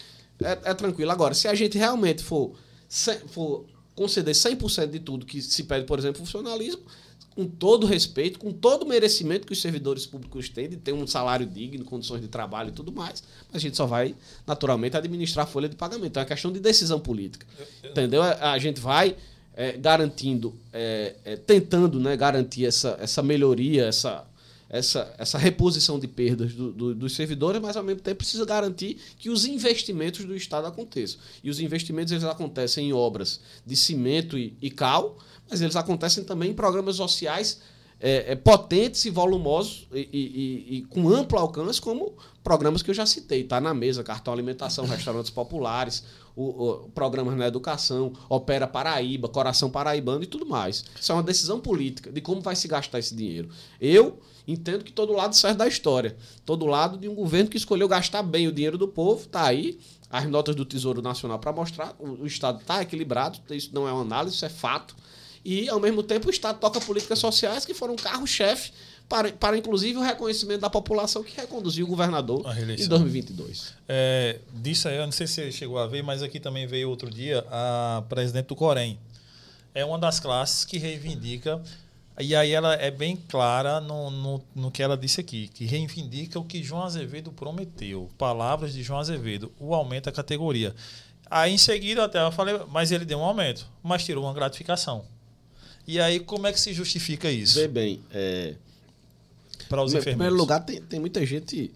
é, 0.43 0.59
é, 0.71 0.75
tranquilo. 0.75 1.11
Agora, 1.11 1.35
se 1.35 1.49
a 1.49 1.55
gente 1.55 1.77
realmente 1.79 2.23
for, 2.23 2.55
for 3.29 3.65
conceder 3.95 4.35
100% 4.35 4.91
de 4.91 5.01
tudo 5.01 5.27
que 5.27 5.41
se 5.41 5.65
pede, 5.65 5.87
por 5.87 5.99
exemplo, 5.99 6.21
funcionalismo, 6.21 6.83
com 7.35 7.47
todo 7.47 7.87
respeito, 7.87 8.39
com 8.39 8.53
todo 8.53 8.83
o 8.83 8.89
merecimento 8.89 9.47
que 9.47 9.53
os 9.53 9.61
servidores 9.61 10.05
públicos 10.05 10.49
têm 10.49 10.69
de 10.69 10.77
ter 10.77 10.93
um 10.93 11.07
salário 11.07 11.47
digno, 11.47 11.85
condições 11.85 12.21
de 12.21 12.29
trabalho 12.29 12.71
e 12.71 12.73
tudo 12.73 12.93
mais, 12.93 13.23
a 13.53 13.59
gente 13.59 13.77
só 13.77 13.87
vai, 13.87 14.15
naturalmente, 14.47 14.97
administrar 14.97 15.45
a 15.45 15.49
folha 15.49 15.69
de 15.69 15.77
pagamento. 15.77 16.19
É 16.19 16.21
uma 16.21 16.27
questão 16.27 16.53
de 16.53 16.61
decisão 16.61 16.99
política. 16.99 17.47
Entendeu? 17.85 18.23
A, 18.23 18.53
a 18.53 18.59
gente 18.59 18.81
vai 18.81 19.17
é, 19.55 19.73
garantindo, 19.73 20.55
é, 20.73 21.15
é, 21.25 21.37
tentando 21.37 22.01
né, 22.01 22.17
garantir 22.17 22.67
essa, 22.67 22.97
essa 23.01 23.23
melhoria, 23.23 23.87
essa, 23.87 24.27
essa, 24.71 25.13
essa 25.19 25.37
reposição 25.37 25.99
de 25.99 26.07
perdas 26.07 26.55
do, 26.55 26.71
do, 26.73 26.95
dos 26.95 27.17
servidores, 27.17 27.61
mas 27.61 27.77
ao 27.77 27.83
mesmo 27.83 28.01
tempo 28.01 28.19
precisa 28.19 28.47
garantir 28.47 28.97
que 29.19 29.29
os 29.29 29.45
investimentos 29.45 30.25
do 30.25 30.37
Estado 30.37 30.69
aconteçam. 30.69 31.19
E 31.43 31.51
os 31.51 31.59
investimentos 31.59 32.13
eles 32.13 32.25
acontecem 32.25 32.89
em 32.89 32.93
obras 32.93 33.41
de 33.67 33.75
cimento 33.75 34.39
e, 34.39 34.57
e 34.63 34.71
cal, 34.71 35.19
mas 35.51 35.61
eles 35.61 35.75
acontecem 35.75 36.23
também 36.23 36.53
em 36.53 36.55
programas 36.55 36.97
sociais 36.97 37.59
é, 37.99 38.33
é, 38.33 38.37
potentes 38.37 39.05
e 39.05 39.11
volumosos 39.11 39.89
e, 39.93 40.09
e, 40.13 40.77
e, 40.77 40.83
com 40.83 41.09
amplo 41.09 41.39
alcance, 41.39 41.81
como 41.81 42.15
programas 42.43 42.81
que 42.81 42.91
eu 42.91 42.95
já 42.95 43.05
citei. 43.05 43.43
Está 43.43 43.61
na 43.61 43.75
mesa, 43.75 44.05
cartão 44.05 44.33
alimentação, 44.33 44.87
restaurantes 44.89 45.31
populares, 45.31 46.05
o, 46.35 46.45
o, 46.45 46.91
programas 46.91 47.37
na 47.37 47.47
educação, 47.47 48.13
Opera 48.29 48.69
Paraíba, 48.69 49.29
Coração 49.29 49.69
Paraibano 49.69 50.23
e 50.23 50.27
tudo 50.27 50.47
mais. 50.47 50.85
Isso 50.99 51.11
é 51.11 51.15
uma 51.15 51.25
decisão 51.25 51.61
política 51.61 52.11
de 52.11 52.21
como 52.21 52.41
vai 52.41 52.55
se 52.55 52.69
gastar 52.69 53.01
esse 53.01 53.15
dinheiro. 53.15 53.51
Eu 53.81 54.21
entendo 54.47 54.85
que 54.85 54.93
todo 54.93 55.13
lado 55.13 55.35
serve 55.35 55.59
da 55.59 55.67
história. 55.67 56.17
Todo 56.45 56.67
lado 56.67 56.99
de 56.99 57.09
um 57.09 57.15
governo 57.15 57.51
que 57.51 57.57
escolheu 57.57 57.89
gastar 57.89 58.23
bem 58.23 58.49
o 58.49 58.53
dinheiro 58.53 58.79
do 58.79 58.89
povo, 58.89 59.23
está 59.23 59.45
aí. 59.45 59.79
As 60.11 60.29
notas 60.29 60.57
do 60.57 60.65
Tesouro 60.65 61.01
Nacional 61.01 61.39
para 61.39 61.53
mostrar, 61.53 61.95
o, 61.99 62.23
o 62.23 62.27
Estado 62.27 62.61
está 62.61 62.83
equilibrado, 62.83 63.39
isso 63.51 63.71
não 63.73 63.87
é 63.87 63.93
uma 63.93 64.03
análise, 64.03 64.35
isso 64.35 64.45
é 64.45 64.49
fato. 64.49 64.97
E, 65.45 65.69
ao 65.69 65.81
mesmo 65.81 66.03
tempo, 66.03 66.29
o 66.29 66.31
Estado 66.31 66.59
toca 66.59 66.81
políticas 66.81 67.19
sociais 67.19 67.65
que 67.65 67.73
foram 67.73 67.97
carro-chefe 67.97 68.73
para, 69.09 69.33
para, 69.33 69.59
inclusive, 69.59 69.99
o 69.99 70.03
reconhecimento 70.03 70.61
da 70.61 70.71
população 70.71 71.25
que 71.25 71.35
reconduziu 71.37 71.85
o 71.85 71.89
governador 71.89 72.45
em 72.79 72.87
2022. 72.87 73.75
É, 73.89 74.39
disso 74.55 74.89
aí, 74.89 74.97
eu 74.97 75.05
não 75.05 75.13
sei 75.13 75.27
se 75.27 75.35
você 75.35 75.53
chegou 75.53 75.79
a 75.79 75.87
ver, 75.87 76.03
mas 76.03 76.23
aqui 76.23 76.39
também 76.39 76.67
veio 76.67 76.89
outro 76.89 77.11
dia 77.11 77.45
a 77.51 78.05
presidente 78.09 78.47
do 78.47 78.55
Corém. 78.55 78.99
É 79.75 79.85
uma 79.85 79.99
das 79.99 80.21
classes 80.21 80.65
que 80.65 80.79
reivindica 80.79 81.61
e 82.19 82.35
aí 82.35 82.51
ela 82.53 82.75
é 82.75 82.91
bem 82.91 83.17
clara 83.17 83.81
no, 83.81 84.11
no, 84.11 84.43
no, 84.55 84.71
que 84.71 84.83
ela 84.83 84.97
disse 84.97 85.21
aqui, 85.21 85.49
que 85.49 85.65
reivindica 85.65 86.39
o 86.39 86.45
que 86.45 86.63
João 86.63 86.83
Azevedo 86.83 87.33
prometeu. 87.33 88.11
Palavras 88.19 88.75
de 88.75 88.83
João 88.83 88.99
Azevedo, 88.99 89.53
o 89.59 89.75
aumento 89.75 90.05
da 90.05 90.13
categoria. 90.13 90.75
Aí 91.31 91.53
em 91.53 91.59
seguida 91.59 92.05
até 92.05 92.23
eu 92.23 92.33
falei, 92.33 92.59
mas 92.71 92.91
ele 92.91 93.05
deu 93.05 93.19
um 93.19 93.25
aumento, 93.25 93.67
mas 93.83 94.05
tirou 94.05 94.25
uma 94.25 94.35
gratificação. 94.35 95.05
E 95.87 95.99
aí, 96.01 96.21
como 96.21 96.47
é 96.47 96.53
que 96.53 96.61
se 96.61 96.73
justifica 96.73 97.31
isso? 97.31 97.55
Vê 97.55 97.67
bem, 97.67 98.01
é... 98.13 98.55
para 99.69 99.83
os 99.83 99.93
enfermeiros. 99.93 100.07
Em 100.07 100.17
primeiro 100.17 100.37
lugar, 100.37 100.61
tem, 100.61 100.81
tem 100.83 101.01
muita 101.01 101.25
gente 101.25 101.73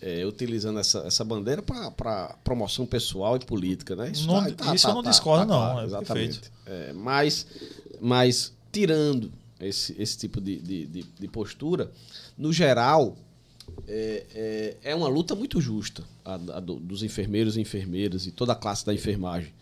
é, 0.00 0.24
utilizando 0.24 0.78
essa, 0.78 0.98
essa 1.00 1.24
bandeira 1.24 1.62
para 1.62 2.36
promoção 2.44 2.84
pessoal 2.84 3.36
e 3.36 3.40
política, 3.40 3.96
né? 3.96 4.10
Isso, 4.10 4.26
não, 4.26 4.44
tá, 4.44 4.66
tá, 4.66 4.74
isso 4.74 4.84
tá, 4.84 4.90
eu 4.90 4.94
não 4.94 5.02
tá, 5.02 5.10
discordo, 5.10 5.46
tá, 5.46 5.74
não. 5.74 5.80
É 5.80 5.84
exatamente. 5.84 6.40
É, 6.66 6.92
mas, 6.92 7.46
mas, 8.00 8.52
tirando 8.70 9.32
esse, 9.60 9.94
esse 10.00 10.18
tipo 10.18 10.40
de, 10.40 10.58
de, 10.58 10.86
de, 10.86 11.02
de 11.02 11.28
postura, 11.28 11.90
no 12.36 12.52
geral, 12.52 13.16
é, 13.86 14.26
é, 14.34 14.90
é, 14.90 14.94
uma 14.94 15.08
luta 15.08 15.34
muito 15.34 15.60
justa 15.60 16.04
a, 16.24 16.34
a 16.34 16.60
do, 16.60 16.76
dos 16.76 17.02
enfermeiros 17.02 17.56
e 17.56 17.60
enfermeiras 17.60 18.26
e 18.26 18.30
toda 18.30 18.52
a 18.52 18.56
classe 18.56 18.84
da 18.84 18.92
enfermagem. 18.92 19.52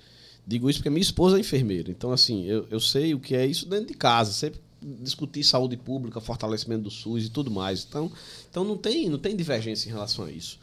Digo 0.47 0.69
isso 0.69 0.81
porque 0.81 0.91
minha 0.91 1.03
esposa 1.03 1.37
é 1.37 1.41
enfermeira. 1.41 1.91
Então, 1.91 2.11
assim, 2.11 2.45
eu, 2.45 2.67
eu 2.71 2.81
sei 2.81 3.15
o 3.15 3.21
que 3.21 3.35
é 3.35 3.47
isso 3.47 3.69
dentro 3.69 3.87
de 3.87 3.95
casa. 3.95 4.33
Sempre 4.33 4.61
discutir 4.83 5.45
saúde 5.45 5.77
pública, 5.77 6.21
fortalecimento 6.21 6.83
do 6.83 6.91
SUS 6.91 7.27
e 7.27 7.31
tudo 7.31 7.51
mais. 7.51 7.87
Então, 7.89 8.11
então 8.51 8.65
não, 8.65 8.77
tem, 8.77 9.09
não 9.09 9.19
tem 9.19 9.37
divergência 9.37 9.89
em 9.89 9.93
relação 9.93 10.25
a 10.25 10.31
isso. 10.33 10.59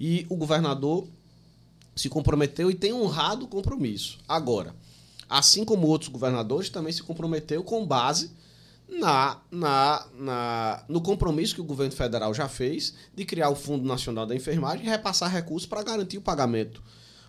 E 0.00 0.24
o 0.28 0.36
governador 0.36 1.06
se 1.94 2.08
comprometeu 2.08 2.70
e 2.70 2.74
tem 2.74 2.92
honrado 2.92 3.44
o 3.44 3.48
compromisso. 3.48 4.18
Agora, 4.26 4.74
assim 5.28 5.64
como 5.64 5.86
outros 5.86 6.08
governadores, 6.08 6.70
também 6.70 6.92
se 6.92 7.02
comprometeu 7.02 7.62
com 7.62 7.84
base 7.86 8.30
na, 8.88 9.38
na, 9.50 10.06
na, 10.18 10.84
no 10.88 11.00
compromisso 11.00 11.54
que 11.54 11.60
o 11.60 11.64
governo 11.64 11.94
federal 11.94 12.32
já 12.32 12.48
fez 12.48 12.94
de 13.14 13.24
criar 13.24 13.50
o 13.50 13.56
Fundo 13.56 13.86
Nacional 13.86 14.26
da 14.26 14.34
Enfermagem 14.34 14.86
e 14.86 14.88
repassar 14.88 15.30
recursos 15.30 15.68
para 15.68 15.82
garantir 15.82 16.18
o 16.18 16.22
pagamento 16.22 16.82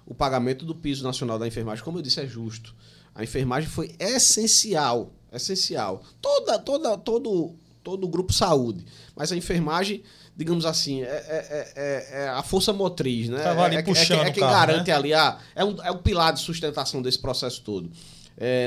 o 0.10 0.16
pagamento 0.16 0.66
do 0.66 0.74
piso 0.74 1.04
nacional 1.04 1.38
da 1.38 1.48
enfermagem, 1.48 1.84
como 1.84 2.00
eu 2.00 2.02
disse, 2.02 2.20
é 2.20 2.26
justo. 2.26 2.76
A 3.14 3.24
enfermagem 3.24 3.70
foi 3.70 3.96
essencial, 4.00 5.14
essencial. 5.32 6.02
Toda, 6.20 6.58
toda, 6.58 6.98
todo, 6.98 7.56
todo 7.84 8.06
o 8.06 8.08
grupo 8.08 8.34
saúde. 8.34 8.84
Mas 9.16 9.32
a 9.32 9.38
enfermagem, 9.38 10.02
digamos 10.36 10.66
assim, 10.66 11.04
é, 11.04 11.06
é, 11.06 11.74
é, 11.76 12.24
é 12.24 12.30
a 12.30 12.42
força 12.42 12.74
motriz, 12.74 13.30
né? 13.30 13.38
Tava 13.44 13.66
ali 13.66 13.76
é, 13.76 13.84
puxando 13.84 14.26
é, 14.26 14.32
quem 14.32 14.42
garante 14.42 14.88
né? 14.88 14.96
ali, 14.96 15.14
a, 15.14 15.38
é, 15.56 15.64
um, 15.64 15.80
é 15.84 15.92
o 15.92 16.00
pilar 16.00 16.34
de 16.34 16.40
sustentação 16.40 17.04
desse 17.04 17.20
processo 17.20 17.62
todo, 17.62 17.92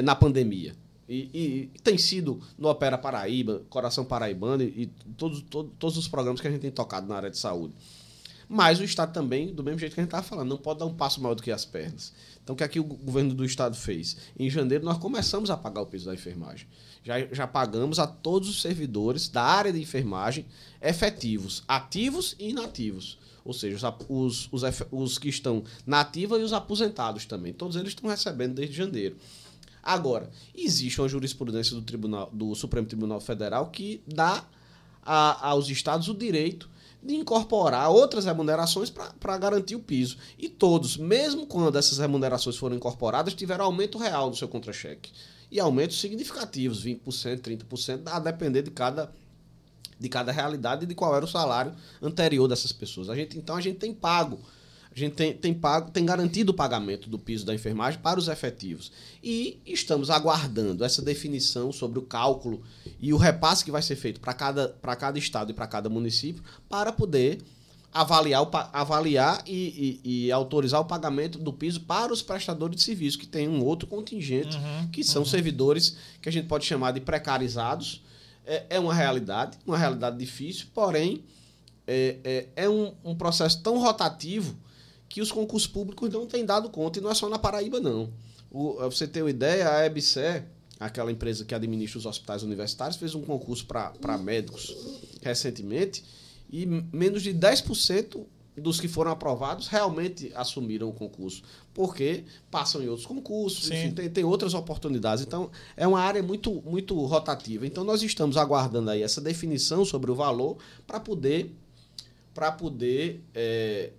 na 0.05 0.15
pandemia. 0.15 0.77
E, 1.09 1.31
e, 1.33 1.71
e, 1.75 1.81
tem 1.81 1.99
sido 1.99 2.41
no 2.57 2.69
Opera 2.69 2.97
Paraíba, 2.97 3.63
Coração 3.69 4.05
Paraibano 4.05 4.63
e, 4.63 4.83
e 4.83 4.87
todos, 5.17 5.43
todos, 5.43 5.73
todos 5.79 5.97
os 5.99 6.09
programas 6.09 6.41
que 6.41 6.49
a 6.49 6.51
gente 6.51 6.61
tem 6.61 6.71
tocado 6.71 7.07
na 7.07 7.17
área 7.17 7.31
de 7.31 7.39
saúde. 7.39 7.75
Mas 8.49 8.81
o 8.81 8.85
Estado 8.85 9.13
também, 9.13 9.55
do 9.55 9.65
mesmo 9.65 9.79
jeito 9.79 9.95
que 9.95 10.01
a 10.01 10.03
gente 10.03 10.09
estava 10.09 10.27
falando, 10.27 10.51
não 10.51 10.59
pode 10.59 10.81
dar 10.81 10.87
um 10.87 10.95
passo 10.95 11.23
maior 11.23 11.35
do 11.35 11.43
que 11.43 11.51
as 11.51 11.65
pernas. 11.65 12.13
Então, 12.43 12.55
o 12.55 12.57
que 12.57 12.63
aqui 12.63 12.79
o 12.79 12.85
governo 12.85 13.33
do 13.35 13.45
Estado 13.45 13.75
fez? 13.75 14.17
Em 14.39 14.51
janeiro, 14.51 14.85
nós 14.85 14.99
começamos 14.99 15.49
a 15.49 15.57
pagar 15.57 15.81
o 15.81 15.87
piso 15.87 16.07
da 16.07 16.15
enfermagem. 16.15 16.67
Já, 17.03 17.19
já 17.33 17.47
pagamos 17.47 17.99
a 17.99 18.07
todos 18.07 18.49
os 18.49 18.61
servidores 18.61 19.29
da 19.29 19.43
área 19.43 19.73
de 19.73 19.81
enfermagem 19.81 20.45
efetivos, 20.83 21.63
ativos 21.67 22.37
e 22.39 22.51
inativos. 22.51 23.19
Ou 23.45 23.53
seja, 23.53 23.77
os, 24.09 24.49
os, 24.53 24.63
os, 24.63 24.83
os 24.91 25.19
que 25.19 25.29
estão 25.29 25.65
na 25.87 26.01
ativa 26.01 26.39
e 26.39 26.43
os 26.43 26.53
aposentados 26.53 27.25
também. 27.25 27.53
Todos 27.53 27.77
eles 27.77 27.89
estão 27.89 28.09
recebendo 28.09 28.55
desde 28.55 28.77
janeiro. 28.77 29.17
Agora, 29.83 30.31
existe 30.55 31.01
uma 31.01 31.09
jurisprudência 31.09 31.75
do, 31.75 31.83
Tribunal, 31.83 32.31
do 32.33 32.55
Supremo 32.55 32.87
Tribunal 32.87 33.21
Federal 33.21 33.71
que 33.71 34.03
dá 34.07 34.47
a, 35.03 35.49
aos 35.49 35.69
estados 35.69 36.09
o 36.09 36.15
direito 36.15 36.71
de 37.03 37.17
incorporar 37.17 37.91
outras 37.91 38.25
remunerações 38.25 38.89
para 38.89 39.39
garantir 39.39 39.75
o 39.75 39.81
piso. 39.81 40.17
E 40.39 40.49
todos, 40.49 40.97
mesmo 40.97 41.47
quando 41.47 41.77
essas 41.77 41.99
remunerações 41.99 42.57
foram 42.57 42.77
incorporadas, 42.77 43.35
tiveram 43.35 43.65
aumento 43.65 43.99
real 43.99 44.31
no 44.31 44.37
seu 44.37 44.47
contra-cheque. 44.47 45.11
E 45.51 45.59
aumentos 45.59 46.01
significativos, 46.01 46.85
20%, 46.85 47.41
30%, 47.41 48.03
a 48.07 48.21
depender 48.21 48.63
de 48.63 48.71
cada, 48.71 49.13
de 49.99 50.09
cada 50.09 50.31
realidade 50.31 50.85
e 50.85 50.87
de 50.87 50.95
qual 50.95 51.15
era 51.17 51.25
o 51.25 51.29
salário 51.29 51.75
anterior 52.01 52.47
dessas 52.47 52.71
pessoas. 52.71 53.11
A 53.11 53.17
gente, 53.17 53.37
então 53.37 53.57
a 53.57 53.61
gente 53.61 53.79
tem 53.79 53.93
pago 53.93 54.39
a 54.95 54.99
gente 54.99 55.15
tem, 55.15 55.33
tem, 55.33 55.55
pago, 55.55 55.91
tem 55.91 56.05
garantido 56.05 56.53
o 56.53 56.55
pagamento 56.55 57.09
do 57.09 57.19
piso 57.19 57.47
da 57.47 57.55
enfermagem 57.55 57.99
para 58.01 58.19
os 58.19 58.29
efetivos. 58.29 58.93
E 59.23 59.59
estamos 59.65 60.11
aguardando 60.11 60.85
essa 60.85 61.01
definição 61.01 61.73
sobre 61.73 61.99
o 61.99 62.03
cálculo 62.03 62.63
e 63.01 63.13
o 63.13 63.17
repasse 63.17 63.65
que 63.65 63.71
vai 63.71 63.81
ser 63.81 63.97
feito 63.97 64.21
para 64.21 64.35
cada, 64.35 64.77
cada 64.99 65.19
estado 65.19 65.51
e 65.51 65.55
para 65.55 65.67
cada 65.67 65.89
município 65.89 66.43
para 66.69 66.93
poder 66.93 67.41
avaliar, 67.93 68.49
avaliar 68.73 69.43
e, 69.47 70.01
e, 70.05 70.27
e, 70.27 70.33
autorizar 70.33 70.81
o 70.81 70.85
pagamento 70.85 71.39
do 71.39 71.53
piso 71.53 71.81
para 71.81 72.13
os 72.13 72.23
prestadores 72.23 72.77
de 72.77 72.83
serviço, 72.83 73.19
que 73.19 73.27
tem 73.27 73.49
um 73.49 73.63
outro 73.63 73.87
contingente, 73.87 74.57
uhum, 74.57 74.89
que 74.89 75.05
são 75.05 75.23
uhum. 75.23 75.29
servidores 75.29 75.97
que 76.21 76.29
a 76.29 76.33
gente 76.33 76.49
pode 76.49 76.65
chamar 76.65 76.93
de 76.93 77.01
precarizados. 77.01 78.03
É, 78.45 78.65
é 78.71 78.81
uma 78.81 78.93
realidade, 78.93 79.57
uma 79.67 79.79
realidade 79.79 80.19
difícil, 80.19 80.67
porém 80.75 81.23
é, 81.87 82.17
é, 82.25 82.49
é 82.65 82.69
um, 82.69 82.93
um 83.05 83.15
processo 83.15 83.63
tão 83.63 83.79
rotativo 83.79 84.57
que 85.13 85.21
os 85.21 85.31
concursos 85.31 85.69
públicos 85.69 86.09
não 86.09 86.27
têm 86.27 86.43
dado 86.43 86.71
conta, 86.71 86.99
e 86.99 87.03
não 87.03 87.11
é 87.11 87.15
só 87.15 87.29
na 87.29 87.39
Paraíba, 87.39 87.79
não. 87.79 88.11
O, 88.51 88.77
você 88.79 89.07
ter 89.07 89.21
uma 89.21 89.29
ideia, 89.29 89.71
a 89.71 89.85
EBSE, 89.85 90.43
aquela 90.81 91.13
empresa 91.13 91.45
que 91.45 91.55
administra 91.55 91.99
os 91.99 92.07
hospitais 92.07 92.43
universitários, 92.43 92.97
fez 92.97 93.15
um 93.15 93.21
concurso 93.21 93.67
para 93.67 94.17
médicos 94.17 94.75
recentemente, 95.21 96.03
e 96.51 96.65
menos 96.65 97.23
de 97.23 97.35
10% 97.35 98.25
dos 98.57 98.81
que 98.81 98.89
foram 98.89 99.11
aprovados 99.11 99.67
realmente 99.67 100.33
assumiram 100.35 100.89
o 100.89 100.95
concurso, 100.95 101.43
porque 101.75 102.25
passam 102.51 102.83
em 102.83 102.89
outros 102.89 103.07
concursos, 103.07 103.71
enfim, 103.71 103.91
tem, 103.91 104.09
tem 104.09 104.25
outras 104.25 104.55
oportunidades. 104.55 105.23
Então, 105.23 105.51
é 105.77 105.87
uma 105.87 106.01
área 106.01 106.23
muito, 106.23 106.63
muito 106.65 106.99
rotativa. 107.05 107.67
Então, 107.67 107.85
nós 107.85 108.03
estamos 108.03 108.39
aguardando 108.39 108.89
aí 108.89 109.03
essa 109.03 109.21
definição 109.21 109.85
sobre 109.85 110.11
o 110.11 110.15
valor 110.15 110.57
para 110.87 110.99
poder, 110.99 111.55
para 112.33 112.51
poder 112.51 113.23
é, 113.35 113.91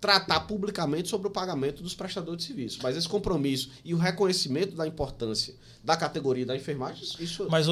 tratar 0.00 0.40
publicamente 0.40 1.08
sobre 1.08 1.28
o 1.28 1.30
pagamento 1.30 1.82
dos 1.82 1.94
prestadores 1.94 2.38
de 2.40 2.46
serviço. 2.46 2.78
Mas 2.82 2.96
esse 2.96 3.08
compromisso 3.08 3.70
e 3.84 3.92
o 3.94 3.98
reconhecimento 3.98 4.74
da 4.74 4.86
importância 4.86 5.54
da 5.84 5.96
categoria 5.96 6.46
da 6.46 6.56
enfermagem, 6.56 7.02
isso, 7.04 7.22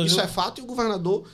isso 0.06 0.20
eu- 0.20 0.24
é 0.24 0.28
fato 0.28 0.60
e 0.60 0.62
o 0.62 0.66
governador 0.66 1.26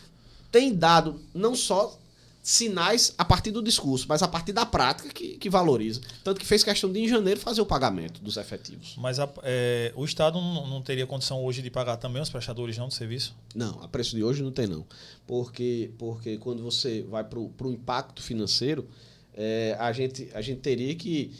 tem 0.53 0.73
dado 0.73 1.21
não 1.35 1.57
só 1.57 1.99
sinais 2.43 3.15
a 3.17 3.25
partir 3.25 3.51
do 3.51 3.63
discurso, 3.63 4.05
mas 4.07 4.23
a 4.23 4.29
partir 4.29 4.53
da 4.53 4.67
prática 4.67 5.09
que, 5.09 5.39
que 5.39 5.49
valoriza. 5.49 6.03
Tanto 6.23 6.39
que 6.39 6.47
fez 6.47 6.63
questão 6.63 6.93
de, 6.93 7.01
em 7.01 7.09
janeiro, 7.09 7.41
fazer 7.41 7.63
o 7.63 7.67
pagamento 7.67 8.21
dos 8.21 8.37
efetivos. 8.37 8.95
Mas 8.99 9.19
a- 9.19 9.29
é, 9.43 9.93
o 9.97 10.05
Estado 10.05 10.39
não, 10.39 10.67
não 10.67 10.83
teria 10.83 11.07
condição 11.07 11.43
hoje 11.43 11.63
de 11.63 11.71
pagar 11.71 11.97
também 11.97 12.21
os 12.21 12.29
prestadores 12.29 12.77
não 12.77 12.89
de 12.89 12.95
serviço? 12.95 13.35
Não, 13.55 13.83
a 13.83 13.89
preço 13.89 14.15
de 14.15 14.23
hoje 14.23 14.43
não 14.43 14.53
tem 14.53 14.67
não. 14.67 14.85
Porque, 15.27 15.91
porque 15.99 16.37
quando 16.37 16.63
você 16.63 17.03
vai 17.09 17.25
para 17.25 17.39
o 17.39 17.73
impacto 17.73 18.23
financeiro, 18.23 18.87
é, 19.37 19.77
a, 19.79 19.93
gente, 19.93 20.29
a 20.35 20.41
gente 20.41 20.61
teria 20.61 20.95
que. 20.95 21.33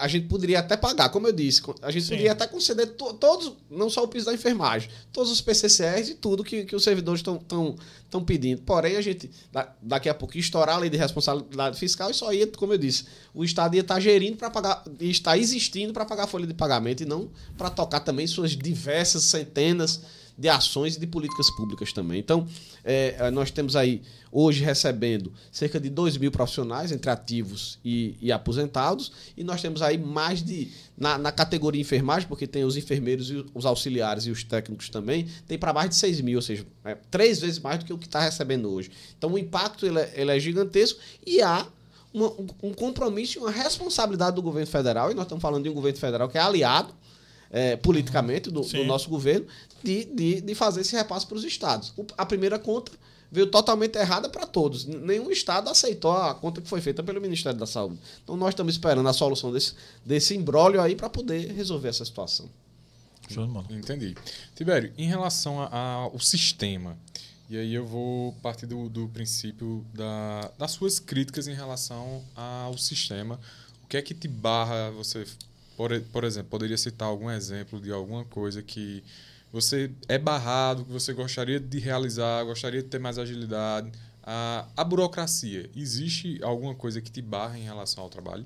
A 0.00 0.08
gente 0.08 0.26
poderia 0.28 0.60
até 0.60 0.78
pagar, 0.78 1.10
como 1.10 1.26
eu 1.26 1.32
disse, 1.32 1.60
a 1.82 1.90
gente 1.90 2.04
Sim. 2.04 2.12
poderia 2.12 2.32
até 2.32 2.46
conceder 2.46 2.86
to- 2.92 3.12
todos, 3.12 3.52
não 3.70 3.90
só 3.90 4.02
o 4.02 4.08
piso 4.08 4.24
da 4.24 4.32
enfermagem, 4.32 4.88
todos 5.12 5.30
os 5.30 5.42
PCCRs 5.42 6.08
e 6.08 6.14
tudo 6.14 6.42
que, 6.42 6.64
que 6.64 6.74
os 6.74 6.82
servidores 6.82 7.20
estão 7.20 8.24
pedindo. 8.24 8.62
Porém, 8.62 8.96
a 8.96 9.02
gente, 9.02 9.30
da- 9.52 9.74
daqui 9.82 10.08
a 10.08 10.14
pouco, 10.14 10.34
ia 10.36 10.40
estourar 10.40 10.76
a 10.76 10.78
lei 10.78 10.88
de 10.88 10.96
responsabilidade 10.96 11.78
fiscal 11.78 12.10
e 12.10 12.14
só 12.14 12.32
ia, 12.32 12.46
como 12.46 12.72
eu 12.72 12.78
disse, 12.78 13.04
o 13.34 13.44
Estado 13.44 13.74
ia 13.74 13.82
estar 13.82 14.00
gerindo 14.00 14.38
para 14.38 14.48
pagar, 14.48 14.82
ia 14.98 15.10
estar 15.10 15.36
existindo 15.36 15.92
para 15.92 16.06
pagar 16.06 16.24
a 16.24 16.26
folha 16.26 16.46
de 16.46 16.54
pagamento 16.54 17.02
e 17.02 17.06
não 17.06 17.28
para 17.58 17.68
tocar 17.68 18.00
também 18.00 18.26
suas 18.26 18.52
diversas 18.52 19.24
centenas 19.24 20.00
de 20.36 20.48
ações 20.48 20.96
e 20.96 21.00
de 21.00 21.06
políticas 21.06 21.48
públicas 21.56 21.92
também. 21.92 22.18
Então, 22.18 22.46
é, 22.82 23.30
nós 23.30 23.50
temos 23.52 23.76
aí, 23.76 24.02
hoje, 24.32 24.64
recebendo 24.64 25.32
cerca 25.52 25.78
de 25.78 25.88
2 25.88 26.16
mil 26.16 26.32
profissionais, 26.32 26.90
entre 26.90 27.08
ativos 27.08 27.78
e, 27.84 28.16
e 28.20 28.32
aposentados, 28.32 29.12
e 29.36 29.44
nós 29.44 29.62
temos 29.62 29.80
aí 29.80 29.96
mais 29.96 30.42
de, 30.42 30.72
na, 30.98 31.16
na 31.16 31.30
categoria 31.30 31.80
enfermagem, 31.80 32.26
porque 32.28 32.46
tem 32.48 32.64
os 32.64 32.76
enfermeiros, 32.76 33.30
e 33.30 33.44
os 33.54 33.64
auxiliares 33.64 34.26
e 34.26 34.30
os 34.30 34.42
técnicos 34.42 34.88
também, 34.88 35.26
tem 35.46 35.56
para 35.56 35.72
mais 35.72 35.90
de 35.90 35.96
6 35.96 36.20
mil, 36.20 36.38
ou 36.38 36.42
seja, 36.42 36.66
é 36.84 36.96
três 37.10 37.40
vezes 37.40 37.60
mais 37.60 37.78
do 37.78 37.84
que 37.84 37.92
o 37.92 37.98
que 37.98 38.06
está 38.06 38.20
recebendo 38.20 38.68
hoje. 38.68 38.90
Então, 39.16 39.32
o 39.32 39.38
impacto 39.38 39.86
ele 39.86 40.00
é, 40.00 40.12
ele 40.16 40.30
é 40.32 40.40
gigantesco 40.40 40.98
e 41.24 41.40
há 41.42 41.64
uma- 42.12 42.32
um, 42.62 42.72
compromisso 42.74 43.38
e 43.38 43.40
uma 43.40 43.50
responsabilidade 43.50 44.34
do 44.36 44.42
governo 44.42 44.66
federal, 44.66 45.10
e 45.12 45.14
nós 45.14 45.24
estamos 45.26 45.42
falando 45.42 45.62
de 45.62 45.68
um 45.70 45.74
governo 45.74 45.98
federal 45.98 46.28
que 46.28 46.36
é 46.38 46.40
aliado 46.40 46.92
é, 47.50 47.76
politicamente 47.76 48.50
do, 48.50 48.62
do 48.62 48.84
nosso 48.84 49.08
governo, 49.08 49.46
de, 49.84 50.04
de, 50.06 50.40
de 50.40 50.54
fazer 50.54 50.80
esse 50.80 50.96
repasse 50.96 51.26
para 51.26 51.36
os 51.36 51.44
estados. 51.44 51.92
O- 51.96 52.06
a 52.16 52.24
primeira 52.26 52.58
conta 52.58 52.90
veio 53.30 53.46
totalmente 53.48 53.96
errada 53.98 54.28
para 54.28 54.46
todos. 54.46 54.84
Nenhum 54.84 55.30
estado 55.30 55.68
aceitou 55.68 56.12
a 56.12 56.34
conta 56.34 56.60
que 56.60 56.68
foi 56.68 56.80
feita 56.80 57.02
pelo 57.02 57.20
Ministério 57.20 57.58
da 57.58 57.66
Saúde. 57.66 57.98
Então 58.22 58.36
nós 58.36 58.50
estamos 58.50 58.74
esperando 58.74 59.08
a 59.08 59.12
solução 59.12 59.52
desse, 59.52 59.74
desse 60.04 60.34
imbróglio 60.34 60.80
aí 60.80 60.94
para 60.94 61.10
poder 61.10 61.52
resolver 61.52 61.88
essa 61.88 62.04
situação. 62.04 62.48
Show 63.28 63.46
de 63.46 63.52
bola. 63.52 63.66
Entendi. 63.70 64.14
Tibério, 64.54 64.92
em 64.98 65.06
relação 65.06 65.60
ao 65.72 66.18
sistema, 66.20 66.96
e 67.50 67.56
aí 67.58 67.74
eu 67.74 67.86
vou 67.86 68.32
partir 68.42 68.66
do, 68.66 68.88
do 68.88 69.08
princípio 69.08 69.84
da, 69.92 70.50
das 70.58 70.70
suas 70.72 70.98
críticas 70.98 71.48
em 71.48 71.54
relação 71.54 72.22
ao 72.36 72.76
sistema. 72.78 73.40
O 73.82 73.86
que 73.88 73.96
é 73.96 74.02
que 74.02 74.14
te 74.14 74.28
barra 74.28 74.90
você, 74.90 75.26
por, 75.76 75.90
por 76.12 76.22
exemplo, 76.24 76.50
poderia 76.50 76.76
citar 76.78 77.08
algum 77.08 77.30
exemplo 77.30 77.80
de 77.80 77.90
alguma 77.90 78.24
coisa 78.24 78.62
que 78.62 79.02
você 79.54 79.90
é 80.08 80.18
barrado, 80.18 80.84
que 80.84 80.92
você 80.92 81.12
gostaria 81.12 81.60
de 81.60 81.78
realizar, 81.78 82.42
gostaria 82.44 82.82
de 82.82 82.88
ter 82.88 82.98
mais 82.98 83.18
agilidade? 83.18 83.90
A, 84.22 84.66
a 84.76 84.82
burocracia, 84.84 85.70
existe 85.76 86.38
alguma 86.42 86.74
coisa 86.74 87.00
que 87.00 87.10
te 87.10 87.22
barra 87.22 87.58
em 87.58 87.62
relação 87.62 88.02
ao 88.04 88.10
trabalho? 88.10 88.44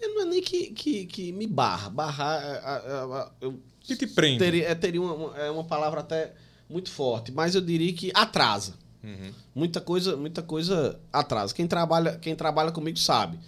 É, 0.00 0.08
Não 0.08 0.22
é 0.22 0.24
nem 0.24 0.40
que, 0.42 0.70
que, 0.70 1.06
que 1.06 1.32
me 1.32 1.46
barra. 1.46 1.90
Barrar, 1.90 2.42
é, 2.42 2.46
é, 2.56 3.20
é, 3.22 3.30
eu 3.46 3.60
Que 3.80 3.96
te 3.96 4.06
prende? 4.06 4.38
teria, 4.38 4.68
é, 4.68 4.74
teria 4.74 5.02
uma, 5.02 5.12
uma- 5.14 5.38
é 5.38 5.50
uma 5.50 5.64
palavra 5.64 6.00
até 6.00 6.32
muito 6.68 6.90
forte, 6.90 7.30
mas 7.32 7.54
eu 7.54 7.60
diria 7.60 7.92
que 7.92 8.10
atrasa. 8.14 8.74
Uhum. 9.04 9.32
Muita 9.54 9.80
coisa, 9.80 10.16
muita 10.16 10.42
coisa 10.42 10.98
atrasa. 11.12 11.54
Quem 11.54 11.66
trabalha, 11.66 12.16
quem 12.18 12.34
trabalha 12.34 12.72
comigo 12.72 12.98
sabe. 12.98 13.38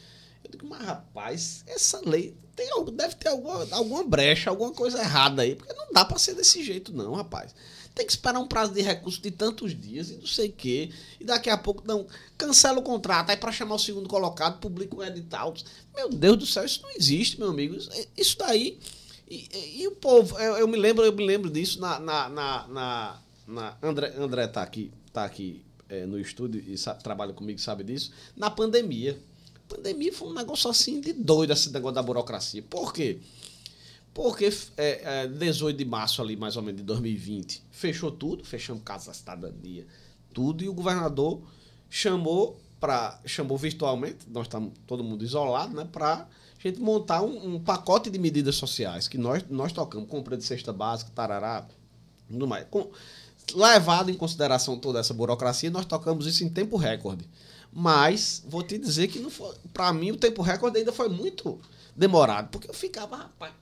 Eu 0.44 0.50
digo, 0.52 0.66
mas 0.68 0.82
rapaz, 0.84 1.64
essa 1.66 2.00
lei 2.08 2.34
tem, 2.66 2.84
deve 2.94 3.14
ter 3.14 3.28
alguma, 3.28 3.66
alguma 3.70 4.04
brecha, 4.04 4.50
alguma 4.50 4.72
coisa 4.72 4.98
errada 4.98 5.42
aí, 5.42 5.54
porque 5.54 5.72
não 5.72 5.92
dá 5.92 6.04
pra 6.04 6.18
ser 6.18 6.34
desse 6.34 6.62
jeito 6.64 6.92
não, 6.92 7.14
rapaz. 7.14 7.54
Tem 7.94 8.04
que 8.06 8.12
esperar 8.12 8.38
um 8.38 8.46
prazo 8.46 8.72
de 8.72 8.80
recurso 8.80 9.20
de 9.20 9.30
tantos 9.30 9.74
dias 9.78 10.10
e 10.10 10.14
não 10.14 10.26
sei 10.26 10.48
o 10.48 10.52
quê. 10.52 10.90
E 11.18 11.24
daqui 11.24 11.50
a 11.50 11.56
pouco 11.58 11.82
não 11.86 12.06
cancela 12.36 12.78
o 12.78 12.82
contrato 12.82 13.30
aí 13.30 13.36
pra 13.36 13.50
chamar 13.50 13.74
o 13.74 13.78
segundo 13.78 14.08
colocado, 14.08 14.60
publica 14.60 14.94
o 14.94 15.02
edital. 15.04 15.52
Meu 15.96 16.08
Deus 16.08 16.36
do 16.36 16.46
céu, 16.46 16.64
isso 16.64 16.80
não 16.82 16.90
existe, 16.92 17.38
meu 17.40 17.48
amigo. 17.50 17.74
Isso, 17.74 17.90
isso 18.16 18.38
daí 18.38 18.78
e, 19.28 19.48
e- 19.52 19.82
e 19.82 19.88
o 19.88 19.92
povo, 19.92 20.38
eu, 20.38 20.58
eu 20.58 20.68
me 20.68 20.76
lembro, 20.78 21.04
eu 21.04 21.12
me 21.12 21.24
lembro 21.26 21.50
disso 21.50 21.80
na. 21.80 21.98
na, 21.98 22.28
na, 22.28 22.68
na- 22.68 23.18
na- 23.46 23.76
André, 23.82 24.14
André 24.16 24.46
tá 24.46 24.62
aqui, 24.62 24.92
tá 25.12 25.24
aqui 25.24 25.64
é, 25.88 26.06
no 26.06 26.20
estúdio 26.20 26.62
e 26.66 26.76
trabalha 27.02 27.32
comigo, 27.32 27.58
sabe 27.58 27.82
disso. 27.82 28.12
Na 28.36 28.48
pandemia. 28.50 29.18
Pandemia 29.68 30.12
foi 30.12 30.28
um 30.28 30.32
negócio 30.32 30.70
assim 30.70 31.00
de 31.00 31.12
doido 31.12 31.52
esse 31.52 31.70
negócio 31.70 31.94
da 31.94 32.02
burocracia. 32.02 32.62
Por 32.62 32.92
quê? 32.92 33.18
Porque 34.14 34.52
é, 34.76 35.22
é, 35.22 35.26
18 35.28 35.76
de 35.76 35.84
março 35.84 36.20
ali, 36.22 36.36
mais 36.36 36.56
ou 36.56 36.62
menos, 36.62 36.80
de 36.80 36.84
2020, 36.84 37.62
fechou 37.70 38.10
tudo, 38.10 38.44
fechamos 38.44 38.82
casa 38.82 39.08
da 39.08 39.14
cidadania, 39.14 39.86
tudo, 40.34 40.64
e 40.64 40.68
o 40.68 40.74
governador 40.74 41.40
chamou 41.88 42.58
para 42.80 43.20
chamou 43.24 43.58
virtualmente, 43.58 44.18
nós 44.28 44.46
estamos 44.46 44.72
todo 44.86 45.02
mundo 45.02 45.24
isolado, 45.24 45.74
né, 45.74 45.86
para 45.90 46.28
gente 46.58 46.80
montar 46.80 47.22
um, 47.22 47.54
um 47.54 47.60
pacote 47.60 48.10
de 48.10 48.18
medidas 48.18 48.56
sociais 48.56 49.08
que 49.08 49.18
nós 49.18 49.44
nós 49.48 49.72
tocamos, 49.72 50.08
compra 50.08 50.36
de 50.36 50.44
cesta 50.44 50.72
básica, 50.72 51.10
tarará, 51.14 51.66
tudo 52.28 52.46
mais. 52.46 52.66
Com, 52.70 52.90
levado 53.54 54.10
em 54.10 54.14
consideração 54.14 54.78
toda 54.78 55.00
essa 55.00 55.14
burocracia, 55.14 55.70
nós 55.70 55.84
tocamos 55.84 56.26
isso 56.26 56.44
em 56.44 56.48
tempo 56.48 56.76
recorde. 56.76 57.28
Mas 57.80 58.42
vou 58.48 58.60
te 58.60 58.76
dizer 58.76 59.06
que 59.06 59.20
não 59.20 59.30
foi, 59.30 59.54
para 59.72 59.92
mim 59.92 60.10
o 60.10 60.16
tempo 60.16 60.42
recorde 60.42 60.78
ainda 60.78 60.92
foi 60.92 61.08
muito 61.08 61.60
demorado, 61.94 62.48
porque 62.50 62.68
eu 62.68 62.74
ficava, 62.74 63.14
rapaz, 63.14 63.52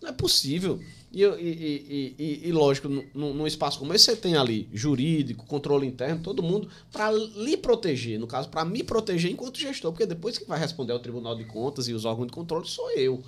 não 0.00 0.08
é 0.08 0.12
possível. 0.12 0.80
E, 1.12 1.22
e, 1.22 2.14
e, 2.18 2.48
e, 2.48 2.52
lógico, 2.52 2.88
num 2.88 3.34
num 3.34 3.46
espaço 3.46 3.78
como 3.78 3.92
esse, 3.92 4.06
você 4.06 4.16
tem 4.16 4.34
ali 4.34 4.66
jurídico, 4.72 5.44
controle 5.44 5.86
interno, 5.86 6.22
todo 6.22 6.42
mundo 6.42 6.70
para 6.90 7.10
lhe 7.10 7.54
proteger, 7.58 8.18
no 8.18 8.26
caso, 8.26 8.48
para 8.48 8.64
me 8.64 8.82
proteger 8.82 9.30
enquanto 9.30 9.58
gestor, 9.58 9.92
porque 9.92 10.06
depois 10.06 10.38
que 10.38 10.48
vai 10.48 10.58
responder 10.58 10.94
ao 10.94 10.98
Tribunal 10.98 11.36
de 11.36 11.44
Contas 11.44 11.86
e 11.86 11.92
os 11.92 12.06
órgãos 12.06 12.28
de 12.28 12.32
controle 12.32 12.66
sou 12.66 12.90
eu. 12.92 13.22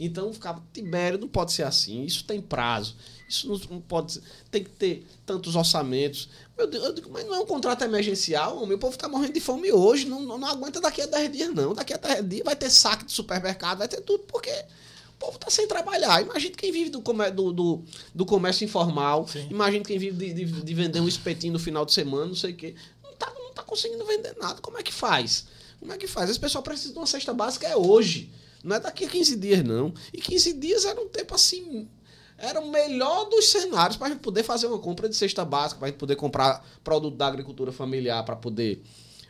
Então 0.00 0.32
ficava, 0.32 0.62
Tibério, 0.72 1.18
não 1.18 1.28
pode 1.28 1.52
ser 1.52 1.64
assim, 1.64 2.02
isso 2.02 2.24
tem 2.24 2.40
prazo, 2.40 2.96
isso 3.32 3.68
não, 3.70 3.80
pode 3.80 4.12
ser, 4.12 4.22
tem 4.50 4.62
que 4.62 4.70
ter 4.70 5.06
tantos 5.26 5.56
orçamentos. 5.56 6.28
Meu 6.56 6.66
Deus, 6.66 6.84
eu 6.84 6.92
digo, 6.92 7.10
mas 7.10 7.24
não 7.26 7.34
é 7.34 7.40
um 7.40 7.46
contrato 7.46 7.82
emergencial, 7.82 8.62
o 8.62 8.66
meu 8.66 8.78
povo 8.78 8.94
está 8.94 9.08
morrendo 9.08 9.32
de 9.32 9.40
fome 9.40 9.72
hoje, 9.72 10.06
não, 10.06 10.20
não, 10.22 10.38
não 10.38 10.48
aguenta 10.48 10.80
daqui 10.80 11.00
a 11.02 11.06
10 11.06 11.32
dias, 11.32 11.54
não. 11.54 11.74
Daqui 11.74 11.92
a 11.94 11.96
10 11.96 12.28
dias 12.28 12.44
vai 12.44 12.54
ter 12.54 12.70
saque 12.70 13.04
de 13.04 13.12
supermercado, 13.12 13.78
vai 13.78 13.88
ter 13.88 14.00
tudo, 14.02 14.24
porque 14.24 14.50
o 14.50 15.12
povo 15.18 15.36
está 15.36 15.50
sem 15.50 15.66
trabalhar. 15.66 16.20
Imagina 16.22 16.54
quem 16.56 16.70
vive 16.70 16.90
do, 16.90 17.00
comé- 17.00 17.30
do, 17.30 17.52
do, 17.52 17.82
do 18.14 18.26
comércio 18.26 18.64
informal, 18.64 19.26
Sim. 19.26 19.48
imagina 19.50 19.84
quem 19.84 19.98
vive 19.98 20.16
de, 20.32 20.44
de, 20.44 20.62
de 20.62 20.74
vender 20.74 21.00
um 21.00 21.08
espetinho 21.08 21.54
no 21.54 21.58
final 21.58 21.84
de 21.86 21.92
semana, 21.92 22.26
não 22.26 22.34
sei 22.36 22.52
o 22.52 22.56
quê. 22.56 22.74
Não 23.02 23.10
está 23.12 23.32
não 23.34 23.52
tá 23.52 23.62
conseguindo 23.62 24.04
vender 24.04 24.36
nada. 24.40 24.60
Como 24.60 24.78
é 24.78 24.82
que 24.82 24.92
faz? 24.92 25.46
Como 25.80 25.92
é 25.92 25.96
que 25.96 26.06
faz? 26.06 26.30
Esse 26.30 26.38
pessoal 26.38 26.62
precisa 26.62 26.92
de 26.92 26.98
uma 26.98 27.06
cesta 27.06 27.32
básica 27.34 27.66
é 27.66 27.76
hoje. 27.76 28.30
Não 28.62 28.76
é 28.76 28.80
daqui 28.80 29.04
a 29.04 29.08
15 29.08 29.36
dias, 29.36 29.64
não. 29.64 29.92
E 30.12 30.20
15 30.20 30.52
dias 30.52 30.84
era 30.84 31.00
um 31.00 31.08
tempo 31.08 31.34
assim. 31.34 31.88
Era 32.42 32.60
o 32.60 32.68
melhor 32.68 33.26
dos 33.30 33.46
cenários 33.50 33.96
para 33.96 34.08
a 34.08 34.10
gente 34.10 34.20
poder 34.20 34.42
fazer 34.42 34.66
uma 34.66 34.78
compra 34.80 35.08
de 35.08 35.14
cesta 35.14 35.44
básica, 35.44 35.78
para 35.78 35.86
a 35.86 35.90
gente 35.92 35.98
poder 36.00 36.16
comprar 36.16 36.66
produto 36.82 37.16
da 37.16 37.28
agricultura 37.28 37.70
familiar, 37.70 38.24
para 38.24 38.34
poder 38.34 38.82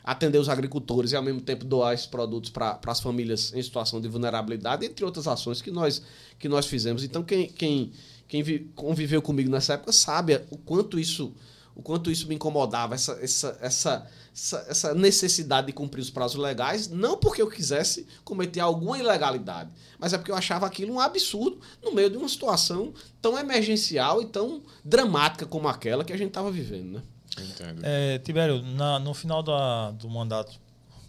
atender 0.03 0.39
os 0.39 0.49
agricultores 0.49 1.13
e 1.13 1.17
ao 1.17 1.23
mesmo 1.23 1.43
tempo 1.43 1.63
doar 1.63 1.93
esses 1.93 2.07
produtos 2.07 2.51
para 2.51 2.81
as 2.87 3.01
famílias 3.01 3.53
em 3.55 3.63
situação 3.63 4.01
de 4.01 4.09
vulnerabilidade, 4.09 4.87
entre 4.87 5.05
outras 5.05 5.29
ações 5.29 5.61
que 5.61 5.71
nós, 5.71 6.03
que 6.39 6.49
nós 6.49 6.67
fizemos. 6.67 7.05
Então, 7.05 7.23
quem, 7.23 7.49
quem, 7.49 7.93
quem 8.27 8.43
vi- 8.43 8.71
conviveu 8.75 9.21
comigo 9.21 9.51
nessa 9.51 9.75
época 9.75 9.93
sabe 9.93 10.41
o 10.51 10.57
quanto 10.57 10.99
isso, 10.99 11.35
o 11.75 11.83
quanto 11.83 12.11
isso 12.11 12.27
me 12.29 12.35
incomodava, 12.35 12.95
essa, 12.95 13.13
essa, 13.23 13.59
essa, 13.61 14.07
essa, 14.35 14.67
essa 14.69 14.95
necessidade 14.95 15.69
de 15.69 15.73
cumprir 15.73 16.01
os 16.03 16.11
prazos 16.11 16.37
legais, 16.41 16.89
não 16.89 17.17
porque 17.17 17.41
eu 17.41 17.49
quisesse 17.49 18.07
cometer 18.25 18.61
alguma 18.61 18.99
ilegalidade, 18.99 19.71
mas 19.99 20.13
é 20.13 20.19
porque 20.19 20.31
eu 20.31 20.37
achava 20.37 20.67
aquilo 20.67 20.93
um 20.93 21.01
absurdo 21.01 21.61
no 21.83 21.93
meio 21.93 22.11
de 22.11 22.17
uma 22.17 22.29
situação 22.29 22.93
tão 23.21 23.39
emergencial 23.39 24.21
e 24.21 24.27
tão 24.27 24.63
dramática 24.85 25.47
como 25.47 25.67
aquela 25.69 26.05
que 26.05 26.13
a 26.13 26.17
gente 26.17 26.29
estava 26.29 26.51
vivendo, 26.51 26.93
né? 26.99 27.03
Entendo. 27.39 27.81
É, 27.83 28.19
Tibério, 28.19 28.63
na- 28.63 28.99
no 28.99 29.15
final 29.15 29.43
da- 29.43 29.91
do 29.93 30.09
mandato 30.11 30.53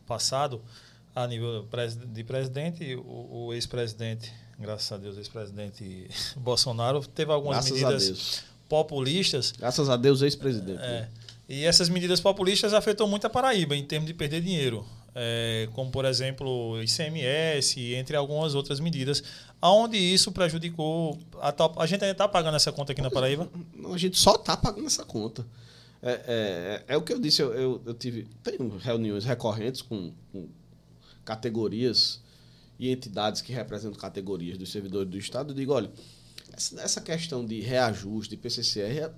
passado, 0.08 0.62
a 1.16 1.28
nível 1.28 1.68
de 2.14 2.24
presidente, 2.24 2.96
o, 2.96 3.48
o 3.48 3.54
ex-presidente, 3.54 4.32
graças 4.58 4.92
a 4.92 4.98
Deus, 4.98 5.18
ex-presidente 5.18 6.08
Bolsonaro, 6.38 7.06
teve 7.06 7.32
algumas 7.32 7.58
Graças 7.70 7.72
medidas 7.82 8.44
populistas. 8.74 9.54
Graças 9.56 9.88
a 9.88 9.96
Deus, 9.96 10.24
ex-presidente. 10.24 10.82
É, 10.82 11.08
e 11.48 11.64
essas 11.64 11.90
medidas 11.90 12.20
populistas 12.20 12.74
afetam 12.74 13.08
muito 13.08 13.28
a 13.28 13.30
Paraíba 13.30 13.76
em 13.76 13.86
termos 13.86 14.08
de 14.08 14.16
perder 14.16 14.42
dinheiro. 14.42 14.84
É, 15.14 15.70
como, 15.74 15.92
por 15.92 16.06
exemplo, 16.06 16.82
ICMS, 16.82 17.94
entre 17.94 18.16
algumas 18.16 18.56
outras 18.56 18.80
medidas, 18.80 19.24
aonde 19.62 19.96
isso 19.96 20.32
prejudicou. 20.32 21.20
A, 21.40 21.54
a 21.84 21.86
gente 21.86 22.04
ainda 22.04 22.14
está 22.14 22.28
pagando 22.28 22.56
essa 22.56 22.72
conta 22.72 22.94
aqui 22.94 23.02
na 23.04 23.12
Paraíba? 23.12 23.48
Não, 23.76 23.94
a 23.94 23.98
gente 24.00 24.18
só 24.18 24.34
está 24.34 24.58
pagando 24.58 24.88
essa 24.88 25.06
conta. 25.06 25.46
É, 26.02 26.82
é, 26.88 26.96
é 26.96 26.98
o 26.98 27.04
que 27.04 27.14
eu 27.14 27.20
disse, 27.20 27.44
eu, 27.44 27.54
eu, 27.54 27.82
eu 27.86 27.94
tive. 27.94 28.28
Tenho 28.42 28.76
reuniões 28.80 29.24
recorrentes 29.24 29.84
com, 29.84 30.12
com 30.32 30.48
categorias 31.24 32.20
e 32.80 32.90
entidades 32.90 33.40
que 33.40 33.54
representam 33.54 34.00
categorias 34.00 34.58
dos 34.58 34.72
servidores 34.72 35.12
do 35.12 35.18
Estado. 35.20 35.52
Eu 35.52 35.56
digo, 35.56 35.74
olha, 35.74 35.92
essa, 36.56 37.02
questão 37.02 37.46
de 37.46 37.60
reajuste, 37.62 38.36
de 38.36 38.38
PCCR, 38.42 39.00
é- 39.00 39.12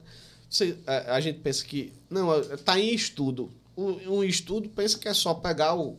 você- 0.50 0.78
a, 0.86 1.16
a 1.16 1.20
gente 1.22 1.40
pensa 1.40 1.64
que. 1.66 1.92
Não, 2.10 2.38
está 2.40 2.80
em 2.80 2.94
estudo. 2.94 3.52
Um, 3.78 4.24
estudo 4.24 4.70
pensa 4.70 4.98
que 4.98 5.08
é 5.08 5.14
só 5.14 5.34
pegar 5.34 5.76
o, 5.76 5.98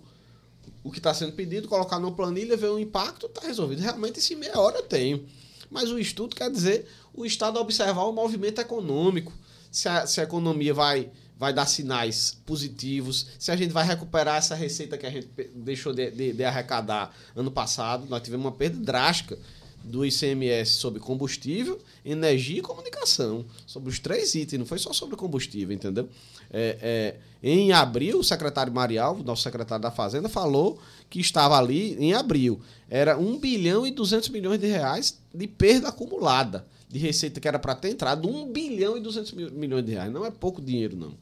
o 0.83 0.91
que 0.91 0.99
está 0.99 1.13
sendo 1.13 1.33
pedido, 1.33 1.69
colocar 1.69 1.99
numa 1.99 2.15
planilha, 2.15 2.57
ver 2.57 2.71
o 2.71 2.79
impacto, 2.79 3.27
está 3.27 3.43
resolvido. 3.47 3.81
Realmente, 3.83 4.21
se 4.21 4.35
meia 4.35 4.59
hora 4.59 4.79
eu 4.79 4.83
tenho. 4.83 5.27
Mas 5.71 5.91
o 5.91 5.99
estudo 5.99 6.35
quer 6.35 6.51
dizer 6.51 6.87
o 7.13 7.27
Estado 7.27 7.59
observar 7.59 8.05
o 8.05 8.13
movimento 8.13 8.61
econômico, 8.61 9.33
se 9.71 9.89
a, 9.89 10.07
se 10.07 10.21
a 10.21 10.25
economia 10.25 10.73
vai, 10.73 11.11
vai 11.37 11.53
dar 11.53 11.67
sinais 11.67 12.39
positivos, 12.47 13.27
se 13.39 13.51
a 13.51 13.57
gente 13.57 13.73
vai 13.73 13.85
recuperar 13.85 14.37
essa 14.37 14.55
receita 14.55 14.97
que 14.97 15.05
a 15.07 15.11
gente 15.11 15.29
deixou 15.55 15.93
de, 15.93 16.11
de- 16.13 16.33
de 16.33 16.45
arrecadar 16.45 17.15
ano 17.35 17.51
passado. 17.51 18.07
Nós 18.09 18.23
tivemos 18.23 18.47
uma 18.47 18.53
perda 18.53 18.79
drástica 18.79 19.39
do 19.87 20.05
ICMS 20.05 20.73
sobre 20.75 21.01
combustível, 21.01 21.79
energia 22.05 22.59
e 22.59 22.63
comunicação. 22.63 23.45
Sobre 23.67 23.89
os 23.91 23.99
três 23.99 24.35
itens, 24.35 24.59
não 24.59 24.67
foi 24.67 24.79
só 24.79 24.93
sobre 24.93 25.17
combustível, 25.17 25.75
entendeu? 25.75 26.09
É, 26.51 26.79
é, 26.81 27.17
em 27.43 27.73
abril, 27.73 28.19
o 28.21 28.25
secretário 28.25 28.73
Marial, 28.73 29.17
nosso 29.25 29.43
secretário 29.43 29.83
da 29.83 29.91
Fazenda, 29.91 30.29
falou 30.29 30.79
que 31.09 31.21
estava 31.21 31.57
ali 31.59 31.95
em 31.99 32.13
abril. 32.15 32.61
Era 32.91 33.17
1 33.19 33.39
bilhão 33.39 33.87
e 33.87 33.91
200 33.91 34.29
milhões 34.31 34.59
de 34.61 34.67
reais 34.67 35.19
de 35.35 35.47
perda 35.47 35.89
acumulada 35.89 36.67
de 36.89 36.99
receita 37.01 37.41
que 37.41 37.49
era 37.49 37.59
para 37.59 37.75
ter 37.75 37.91
entrado 37.91 38.29
1 38.29 38.53
bilhão 38.53 38.97
e 38.97 39.01
200 39.01 39.33
mil- 39.33 39.51
milhões 39.51 39.85
de 39.85 39.93
reais. 39.93 40.13
Não 40.13 40.25
é 40.25 40.31
pouco 40.31 40.63
dinheiro, 40.63 40.97
não. 40.97 41.13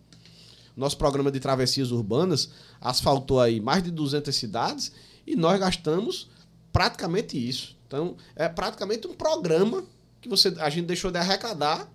Nosso 0.76 0.96
programa 0.98 1.30
de 1.30 1.40
travessias 1.40 1.90
urbanas 1.90 2.50
asfaltou 2.80 3.40
aí 3.40 3.60
mais 3.60 3.82
de 3.82 3.90
200 3.90 4.34
cidades 4.34 4.92
e 5.26 5.34
nós 5.36 5.58
gastamos 5.58 6.28
praticamente 6.72 7.36
isso. 7.38 7.74
Então, 7.94 8.16
é 8.34 8.48
praticamente 8.48 9.06
um 9.06 9.14
programa 9.14 9.84
que 10.20 10.28
você, 10.28 10.52
a 10.58 10.68
gente 10.68 10.86
deixou 10.86 11.10
de 11.10 11.18
arrecadar 11.18 11.88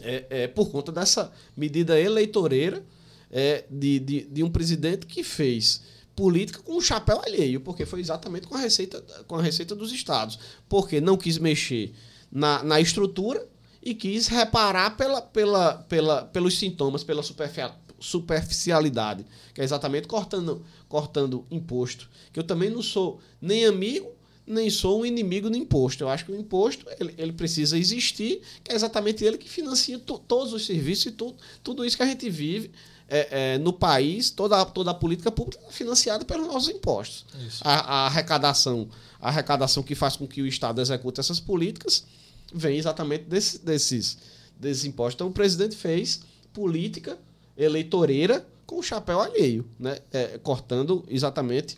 é, 0.00 0.24
é, 0.30 0.48
por 0.48 0.70
conta 0.70 0.90
dessa 0.90 1.30
medida 1.56 2.00
eleitoreira 2.00 2.84
é, 3.30 3.64
de, 3.70 3.98
de, 3.98 4.24
de 4.24 4.42
um 4.42 4.50
presidente 4.50 5.06
que 5.06 5.22
fez 5.22 5.82
política 6.16 6.62
com 6.62 6.76
o 6.76 6.80
chapéu 6.80 7.20
alheio, 7.20 7.60
porque 7.60 7.84
foi 7.84 8.00
exatamente 8.00 8.46
com 8.46 8.54
a 8.54 8.58
receita, 8.58 9.00
com 9.26 9.36
a 9.36 9.42
receita 9.42 9.74
dos 9.74 9.92
estados. 9.92 10.38
Porque 10.68 11.00
não 11.00 11.16
quis 11.16 11.38
mexer 11.38 11.92
na, 12.30 12.62
na 12.62 12.80
estrutura 12.80 13.46
e 13.82 13.94
quis 13.94 14.28
reparar 14.28 14.96
pela, 14.96 15.20
pela, 15.20 15.74
pela, 15.74 16.22
pelos 16.26 16.58
sintomas, 16.58 17.04
pela 17.04 17.22
superfi- 17.22 17.72
superficialidade, 17.98 19.26
que 19.52 19.60
é 19.60 19.64
exatamente 19.64 20.06
cortando, 20.06 20.64
cortando 20.88 21.44
imposto. 21.50 22.08
Que 22.32 22.38
eu 22.38 22.44
também 22.44 22.70
não 22.70 22.82
sou 22.82 23.20
nem 23.40 23.66
amigo, 23.66 24.13
nem 24.46 24.68
sou 24.68 25.00
um 25.00 25.06
inimigo 25.06 25.48
do 25.48 25.56
imposto. 25.56 26.04
Eu 26.04 26.08
acho 26.08 26.24
que 26.24 26.32
o 26.32 26.36
imposto 26.38 26.84
ele, 27.00 27.14
ele 27.16 27.32
precisa 27.32 27.78
existir, 27.78 28.40
que 28.62 28.70
é 28.72 28.74
exatamente 28.74 29.24
ele 29.24 29.38
que 29.38 29.48
financia 29.48 29.98
to- 29.98 30.18
todos 30.18 30.52
os 30.52 30.66
serviços 30.66 31.06
e 31.06 31.10
tudo, 31.12 31.36
tudo 31.62 31.84
isso 31.84 31.96
que 31.96 32.02
a 32.02 32.06
gente 32.06 32.28
vive 32.28 32.70
é, 33.08 33.54
é, 33.54 33.58
no 33.58 33.72
país, 33.72 34.30
toda, 34.30 34.60
a- 34.60 34.64
toda 34.64 34.90
a 34.90 34.94
política 34.94 35.30
pública 35.30 35.62
é 35.68 35.72
financiada 35.72 36.24
pelos 36.24 36.46
nossos 36.46 36.68
impostos. 36.68 37.24
A, 37.62 37.74
a 38.02 38.06
arrecadação, 38.06 38.88
a 39.20 39.28
arrecadação 39.28 39.82
que 39.82 39.94
faz 39.94 40.16
com 40.16 40.26
que 40.26 40.40
o 40.42 40.46
Estado 40.46 40.80
execute 40.80 41.20
essas 41.20 41.38
políticas 41.40 42.04
vem 42.52 42.76
exatamente 42.78 43.24
desse- 43.24 43.58
desses, 43.58 44.18
desses 44.58 44.84
impostos. 44.84 45.14
Então 45.16 45.28
o 45.28 45.32
presidente 45.32 45.74
fez 45.76 46.20
política 46.52 47.18
eleitoreira 47.56 48.46
com 48.66 48.78
o 48.78 48.82
chapéu 48.82 49.20
alheio, 49.20 49.66
né? 49.78 49.98
É, 50.12 50.38
cortando 50.38 51.04
exatamente 51.08 51.76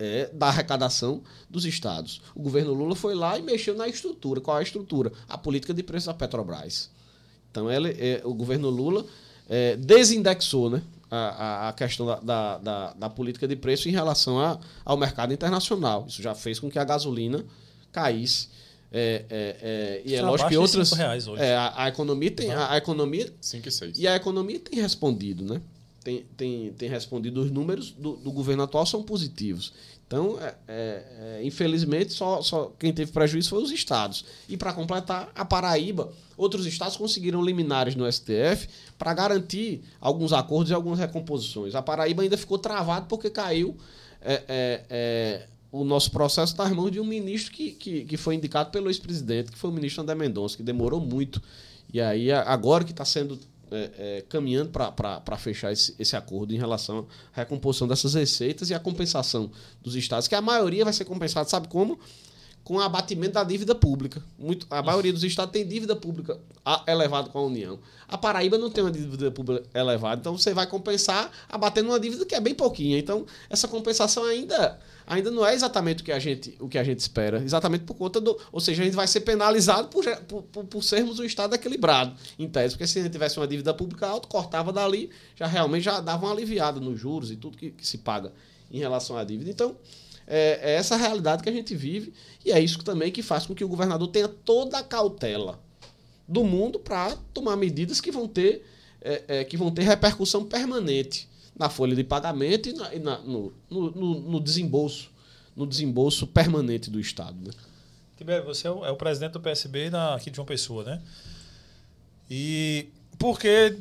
é, 0.00 0.28
da 0.32 0.48
arrecadação 0.48 1.22
dos 1.48 1.64
estados. 1.64 2.20
O 2.34 2.40
governo 2.42 2.72
Lula 2.72 2.96
foi 2.96 3.14
lá 3.14 3.38
e 3.38 3.42
mexeu 3.42 3.76
na 3.76 3.86
estrutura. 3.86 4.40
Qual 4.40 4.56
é 4.56 4.60
a 4.60 4.62
estrutura? 4.62 5.12
A 5.28 5.36
política 5.38 5.72
de 5.74 5.82
preço 5.82 6.06
da 6.06 6.14
Petrobras. 6.14 6.90
Então 7.50 7.70
ele, 7.70 7.90
é, 7.98 8.22
o 8.24 8.32
governo 8.34 8.68
Lula 8.70 9.04
é, 9.48 9.76
desindexou 9.76 10.70
né, 10.70 10.82
a, 11.10 11.68
a- 11.68 11.72
questão 11.72 12.06
da, 12.06 12.20
da, 12.20 12.58
da- 12.58 12.92
da 12.94 13.10
política 13.10 13.46
de 13.46 13.56
preço 13.56 13.88
em 13.88 13.92
relação 13.92 14.40
a- 14.40 14.58
ao 14.84 14.96
mercado 14.96 15.32
internacional. 15.34 16.06
Isso 16.08 16.22
já 16.22 16.34
fez 16.34 16.58
com 16.58 16.70
que 16.70 16.78
a 16.78 16.84
gasolina 16.84 17.44
caísse. 17.92 18.48
É, 18.92 19.24
é, 19.30 19.56
é, 19.60 20.02
e 20.04 20.14
é 20.16 20.22
lógico 20.22 20.48
que 20.48 20.56
outras. 20.56 20.90
reais 20.92 21.28
hoje. 21.28 21.42
é, 21.42 21.54
a, 21.56 21.84
a 21.84 21.88
economia 21.88 22.30
tem. 22.30 22.50
A, 22.52 22.72
a 22.72 22.76
economia 22.76 23.32
5 23.40 23.68
e 23.68 23.70
6. 23.70 23.98
e 23.98 24.08
a 24.08 24.16
economia 24.16 24.58
tem 24.58 24.80
respondido, 24.80 25.44
né? 25.44 25.60
Tem, 26.02 26.24
tem, 26.36 26.72
tem 26.72 26.88
respondido. 26.88 27.42
Os 27.42 27.50
números 27.50 27.90
do, 27.90 28.16
do 28.16 28.32
governo 28.32 28.62
atual 28.62 28.86
são 28.86 29.02
positivos. 29.02 29.72
Então, 30.10 30.36
é, 30.40 30.54
é, 30.66 31.04
é, 31.38 31.40
infelizmente, 31.44 32.12
só, 32.12 32.42
só 32.42 32.72
quem 32.76 32.92
teve 32.92 33.12
prejuízo 33.12 33.50
foi 33.50 33.62
os 33.62 33.70
estados. 33.70 34.24
E 34.48 34.56
para 34.56 34.72
completar, 34.72 35.30
a 35.36 35.44
Paraíba, 35.44 36.12
outros 36.36 36.66
estados 36.66 36.96
conseguiram 36.96 37.40
liminares 37.40 37.94
no 37.94 38.10
STF 38.10 38.68
para 38.98 39.14
garantir 39.14 39.82
alguns 40.00 40.32
acordos 40.32 40.72
e 40.72 40.74
algumas 40.74 40.98
recomposições. 40.98 41.76
A 41.76 41.82
Paraíba 41.82 42.24
ainda 42.24 42.36
ficou 42.36 42.58
travado 42.58 43.06
porque 43.06 43.30
caiu 43.30 43.76
é, 44.20 44.42
é, 44.48 44.84
é, 44.90 45.46
o 45.70 45.84
nosso 45.84 46.10
processo 46.10 46.56
nas 46.58 46.72
mãos 46.72 46.90
de 46.90 46.98
um 46.98 47.04
ministro 47.04 47.52
que, 47.52 47.70
que, 47.70 48.04
que 48.04 48.16
foi 48.16 48.34
indicado 48.34 48.72
pelo 48.72 48.90
ex-presidente, 48.90 49.52
que 49.52 49.58
foi 49.58 49.70
o 49.70 49.72
ministro 49.72 50.02
André 50.02 50.16
Mendonça, 50.16 50.56
que 50.56 50.64
demorou 50.64 51.00
muito. 51.00 51.40
E 51.92 52.00
aí, 52.00 52.32
agora 52.32 52.82
que 52.82 52.90
está 52.90 53.04
sendo 53.04 53.38
é, 53.70 53.90
é, 53.98 54.24
caminhando 54.28 54.70
para 54.70 55.36
fechar 55.36 55.72
esse, 55.72 55.94
esse 55.98 56.16
acordo 56.16 56.54
em 56.54 56.58
relação 56.58 57.06
à 57.34 57.40
recomposição 57.40 57.86
dessas 57.86 58.14
receitas 58.14 58.70
e 58.70 58.74
a 58.74 58.80
compensação 58.80 59.50
dos 59.82 59.94
estados, 59.94 60.28
que 60.28 60.34
a 60.34 60.40
maioria 60.40 60.84
vai 60.84 60.92
ser 60.92 61.04
compensada, 61.04 61.48
sabe 61.48 61.68
como? 61.68 61.98
Com 62.62 62.76
o 62.76 62.80
abatimento 62.80 63.32
da 63.32 63.42
dívida 63.42 63.74
pública. 63.74 64.22
Muito, 64.38 64.66
a 64.70 64.82
maioria 64.82 65.12
dos 65.12 65.24
estados 65.24 65.52
tem 65.52 65.66
dívida 65.66 65.96
pública 65.96 66.38
elevada 66.86 67.28
com 67.28 67.38
a 67.38 67.42
União. 67.42 67.78
A 68.06 68.18
Paraíba 68.18 68.58
não 68.58 68.70
tem 68.70 68.82
uma 68.84 68.90
dívida 68.90 69.30
pública 69.30 69.64
elevada, 69.74 70.20
então 70.20 70.36
você 70.36 70.52
vai 70.52 70.66
compensar 70.66 71.30
abatendo 71.48 71.88
uma 71.88 71.98
dívida 71.98 72.24
que 72.24 72.34
é 72.34 72.40
bem 72.40 72.54
pouquinha. 72.54 72.98
Então, 72.98 73.24
essa 73.48 73.66
compensação 73.66 74.24
ainda, 74.24 74.78
ainda 75.06 75.30
não 75.30 75.46
é 75.46 75.54
exatamente 75.54 76.02
o 76.02 76.04
que, 76.04 76.12
a 76.12 76.18
gente, 76.18 76.56
o 76.60 76.68
que 76.68 76.76
a 76.76 76.84
gente 76.84 76.98
espera. 76.98 77.42
Exatamente 77.42 77.84
por 77.84 77.94
conta 77.94 78.20
do. 78.20 78.38
Ou 78.52 78.60
seja, 78.60 78.82
a 78.82 78.84
gente 78.84 78.94
vai 78.94 79.06
ser 79.06 79.20
penalizado 79.20 79.88
por, 79.88 80.04
por, 80.26 80.42
por 80.64 80.82
sermos 80.82 81.18
um 81.18 81.24
Estado 81.24 81.54
equilibrado, 81.54 82.14
em 82.38 82.48
tese. 82.48 82.74
Porque 82.74 82.86
se 82.86 82.98
a 82.98 83.02
gente 83.02 83.12
tivesse 83.12 83.38
uma 83.38 83.46
dívida 83.46 83.72
pública 83.72 84.06
alta, 84.06 84.28
cortava 84.28 84.72
dali, 84.72 85.10
já 85.36 85.46
realmente 85.46 85.84
já 85.84 86.00
dava 86.00 86.26
uma 86.26 86.32
aliviada 86.32 86.80
nos 86.80 86.98
juros 86.98 87.30
e 87.30 87.36
tudo 87.36 87.56
que, 87.56 87.70
que 87.70 87.86
se 87.86 87.98
paga 87.98 88.32
em 88.70 88.78
relação 88.78 89.16
à 89.16 89.24
dívida. 89.24 89.50
Então, 89.50 89.76
é, 90.30 90.60
é 90.62 90.74
essa 90.76 90.96
realidade 90.96 91.42
que 91.42 91.48
a 91.48 91.52
gente 91.52 91.74
vive 91.74 92.14
e 92.44 92.52
é 92.52 92.58
isso 92.60 92.78
também 92.84 93.10
que 93.12 93.22
faz 93.22 93.44
com 93.46 93.54
que 93.54 93.64
o 93.64 93.68
governador 93.68 94.08
tenha 94.08 94.28
toda 94.28 94.78
a 94.78 94.82
cautela 94.82 95.60
do 96.28 96.44
mundo 96.44 96.78
para 96.78 97.16
tomar 97.34 97.56
medidas 97.56 98.00
que 98.00 98.10
vão 98.12 98.26
ter 98.28 98.64
é, 99.02 99.24
é, 99.28 99.44
que 99.44 99.56
vão 99.56 99.70
ter 99.70 99.82
repercussão 99.82 100.44
permanente 100.44 101.28
na 101.58 101.68
folha 101.68 101.96
de 101.96 102.04
pagamento 102.04 102.68
e, 102.68 102.72
na- 102.72 102.94
e 102.94 102.98
na- 103.00 103.18
no, 103.18 103.52
no, 103.68 103.90
no- 103.90 104.40
desembolso 104.40 105.10
no 105.56 105.66
desembolso 105.66 106.26
permanente 106.26 106.88
do 106.90 107.00
Estado. 107.00 107.36
Né? 107.44 107.52
Tibério, 108.16 108.44
você 108.46 108.68
é 108.68 108.70
o, 108.70 108.84
é 108.84 108.90
o 108.90 108.96
presidente 108.96 109.32
do 109.32 109.40
PSB 109.40 109.90
da, 109.90 110.14
aqui 110.14 110.30
de 110.30 110.36
João 110.36 110.46
Pessoa, 110.46 110.84
né? 110.84 111.02
E 112.30 112.88
porque 113.18 113.76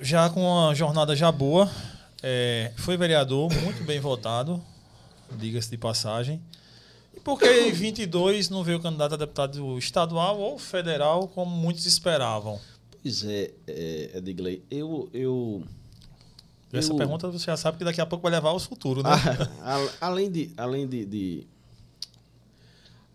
já 0.00 0.30
com 0.30 0.40
uma 0.42 0.74
jornada 0.74 1.14
já 1.16 1.30
boa, 1.32 1.70
é, 2.22 2.72
foi 2.76 2.96
vereador, 2.96 3.52
muito 3.62 3.82
bem 3.84 3.98
votado, 4.00 4.62
diga-se 5.32 5.70
de 5.70 5.76
passagem. 5.78 6.40
E 7.16 7.20
por 7.20 7.38
que 7.38 7.46
em 7.46 7.72
22 7.72 8.48
não 8.50 8.64
veio 8.64 8.80
candidato 8.80 9.14
a 9.14 9.16
deputado 9.16 9.78
estadual 9.78 10.38
ou 10.40 10.58
federal, 10.58 11.28
como 11.28 11.50
muitos 11.54 11.86
esperavam? 11.86 12.60
Pois 13.02 13.22
é, 13.24 13.50
é 13.66 14.10
Edgley, 14.18 14.62
eu, 14.70 15.08
eu 15.12 15.62
Essa 16.72 16.92
Eu- 16.92 16.96
pergunta 16.96 17.30
você 17.30 17.46
já 17.46 17.56
sabe 17.56 17.78
que 17.78 17.84
daqui 17.84 18.00
a 18.00 18.06
pouco 18.06 18.22
vai 18.22 18.32
levar 18.32 18.48
ao 18.50 18.58
futuro, 18.58 19.02
né? 19.02 19.10
A- 19.62 19.76
a- 19.76 19.90
além 20.00 20.30
de, 20.30 20.50
além 20.56 20.86
de, 20.88 21.04
de- 21.04 21.46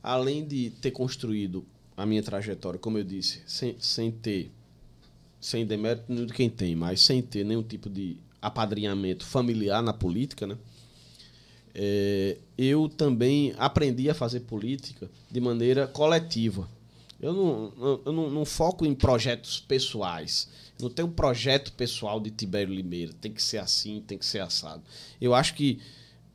além 0.01 0.45
de 0.47 0.69
ter 0.81 0.91
construído 0.91 1.65
a 1.97 2.05
minha 2.05 2.23
trajetória, 2.23 2.79
como 2.79 2.97
eu 2.97 3.03
disse, 3.03 3.41
sem, 3.45 3.75
sem 3.79 4.11
ter, 4.11 4.49
sem 5.41 5.65
demérito 5.65 6.25
de 6.25 6.31
quem 6.33 6.49
tem, 6.49 6.75
mas 6.75 7.01
sem 7.01 7.21
ter 7.21 7.43
nenhum 7.43 7.63
tipo 7.63 7.89
de 7.89 8.15
apadrinhamento 8.41 9.25
familiar 9.25 9.81
na 9.83 9.91
política, 9.91 10.47
né? 10.47 10.57
É, 11.73 12.37
eu 12.57 12.89
também 12.89 13.53
aprendi 13.57 14.09
a 14.09 14.13
fazer 14.13 14.41
política 14.41 15.09
de 15.29 15.39
maneira 15.39 15.87
coletiva. 15.87 16.69
Eu 17.21 17.33
não, 17.33 17.99
eu 18.05 18.11
não, 18.13 18.29
não 18.29 18.45
foco 18.45 18.85
em 18.85 18.95
projetos 18.95 19.59
pessoais. 19.59 20.47
Não 20.79 20.89
tem 20.89 21.03
um 21.03 21.11
projeto 21.11 21.73
pessoal 21.73 22.19
de 22.19 22.31
Tibério 22.31 22.73
Limeira. 22.73 23.11
Tem 23.13 23.31
que 23.31 23.43
ser 23.43 23.57
assim, 23.57 24.01
tem 24.07 24.17
que 24.17 24.25
ser 24.25 24.39
assado. 24.39 24.81
Eu 25.19 25.33
acho 25.33 25.53
que 25.53 25.81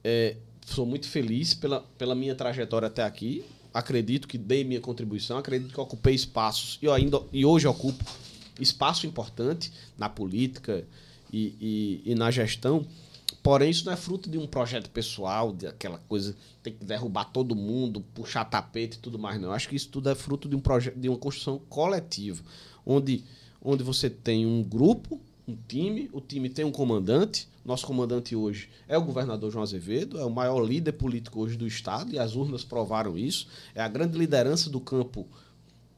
é, 0.03 0.37
sou 0.67 0.85
muito 0.85 1.09
feliz 1.09 1.55
pela, 1.55 1.81
pela 1.97 2.15
minha 2.15 2.35
trajetória 2.35 2.89
até 2.89 3.03
aqui. 3.03 3.45
Acredito 3.73 4.29
que 4.29 4.37
dei 4.37 4.63
minha 4.63 4.81
contribuição, 4.81 5.39
acredito 5.39 5.73
que 5.73 5.81
ocupei 5.81 6.15
espaços 6.15 6.79
e, 6.81 6.89
ainda, 6.89 7.21
e 7.33 7.45
hoje 7.45 7.67
ocupo 7.67 8.05
espaço 8.61 9.07
importante 9.07 9.73
na 9.99 10.09
política 10.09 10.87
e, 11.33 12.03
e, 12.07 12.13
e 12.13 12.15
na 12.15 12.31
gestão. 12.31 12.87
Porém, 13.45 13.69
isso 13.69 13.85
não 13.85 13.93
é 13.93 13.97
fruto 13.97 14.31
de 14.31 14.39
um 14.39 14.47
projeto 14.47 14.89
pessoal, 14.89 15.53
de 15.53 15.67
aquela 15.67 15.99
coisa, 15.99 16.35
tem 16.63 16.73
que 16.73 16.83
derrubar 16.83 17.27
todo 17.27 17.55
mundo, 17.55 18.01
puxar 18.15 18.43
tapete 18.47 18.97
e 18.97 19.01
tudo 19.01 19.19
mais, 19.19 19.39
não. 19.39 19.49
Eu 19.49 19.53
acho 19.53 19.69
que 19.69 19.77
isso 19.77 19.91
tudo 19.91 20.09
é 20.09 20.15
fruto 20.15 20.49
de 20.49 20.57
um 20.57 20.61
projeto, 20.61 20.99
de 20.99 21.11
uma 21.11 21.19
construção 21.19 21.59
coletiva, 21.69 22.43
onde 22.87 23.23
onde 23.63 23.85
você 23.85 24.09
tem 24.09 24.47
um 24.47 24.63
grupo, 24.63 25.21
um 25.47 25.57
time, 25.69 26.09
o 26.11 26.23
time 26.23 26.49
tem 26.49 26.65
um 26.65 26.73
comandante. 26.73 27.47
Nosso 27.63 27.87
comandante 27.87 28.35
hoje 28.35 28.71
é 28.89 28.97
o 28.97 29.05
governador 29.05 29.51
João 29.51 29.63
Azevedo, 29.63 30.19
é 30.19 30.25
o 30.25 30.31
maior 30.31 30.61
líder 30.61 30.93
político 30.93 31.41
hoje 31.41 31.55
do 31.55 31.67
Estado, 31.67 32.15
e 32.15 32.19
as 32.19 32.35
urnas 32.35 32.65
provaram 32.65 33.17
isso. 33.17 33.47
É 33.75 33.83
a 33.83 33.89
grande 33.89 34.17
liderança 34.17 34.71
do 34.71 34.81
campo 34.81 35.27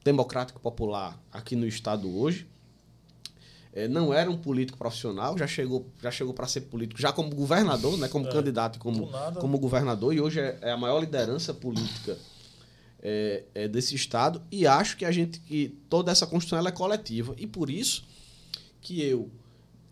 democrático 0.03 0.59
popular 0.59 1.17
aqui 1.31 1.55
no 1.55 1.65
Estado 1.65 2.13
hoje. 2.13 2.45
É, 3.77 3.87
não 3.87 4.11
era 4.11 4.27
um 4.27 4.35
político 4.35 4.75
profissional, 4.75 5.37
já 5.37 5.45
chegou, 5.45 5.85
já 6.01 6.09
chegou 6.09 6.33
para 6.33 6.47
ser 6.47 6.61
político, 6.61 6.99
já 6.99 7.13
como 7.13 7.29
governador, 7.29 7.95
né, 7.95 8.07
como 8.07 8.27
é, 8.27 8.31
candidato, 8.31 8.79
como, 8.79 9.07
como 9.39 9.59
governador, 9.59 10.15
e 10.15 10.19
hoje 10.19 10.39
é, 10.39 10.57
é 10.63 10.71
a 10.71 10.77
maior 10.77 10.99
liderança 10.99 11.53
política 11.53 12.17
é, 13.03 13.43
é, 13.53 13.67
desse 13.67 13.93
Estado 13.93 14.41
e 14.51 14.65
acho 14.65 14.97
que 14.97 15.05
a 15.05 15.11
gente 15.11 15.39
que 15.41 15.77
toda 15.87 16.11
essa 16.11 16.25
construção 16.25 16.67
é 16.67 16.71
coletiva 16.71 17.35
e 17.37 17.45
por 17.45 17.69
isso 17.69 18.03
que 18.81 18.99
eu 19.03 19.29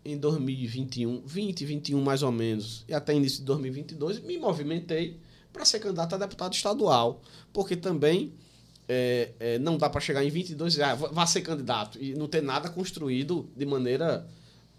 em 0.04 0.18
2021, 0.18 1.22
20, 1.24 1.64
21 1.64 2.02
mais 2.02 2.24
ou 2.24 2.32
menos 2.32 2.84
e 2.88 2.92
até 2.92 3.14
início 3.14 3.38
de 3.38 3.44
2022 3.44 4.18
me 4.18 4.36
movimentei 4.36 5.20
para 5.52 5.64
ser 5.64 5.78
candidato 5.78 6.12
a 6.12 6.18
deputado 6.18 6.54
estadual, 6.54 7.22
porque 7.52 7.76
também 7.76 8.32
é, 8.88 9.32
é, 9.40 9.58
não 9.58 9.76
dá 9.76 9.90
para 9.90 10.00
chegar 10.00 10.24
em 10.24 10.30
22 10.30 10.76
e 10.76 10.82
ah, 10.82 10.94
vá 10.94 11.26
ser 11.26 11.42
candidato 11.42 11.98
e 12.00 12.14
não 12.14 12.28
ter 12.28 12.42
nada 12.42 12.68
construído 12.68 13.48
de 13.56 13.66
maneira 13.66 14.26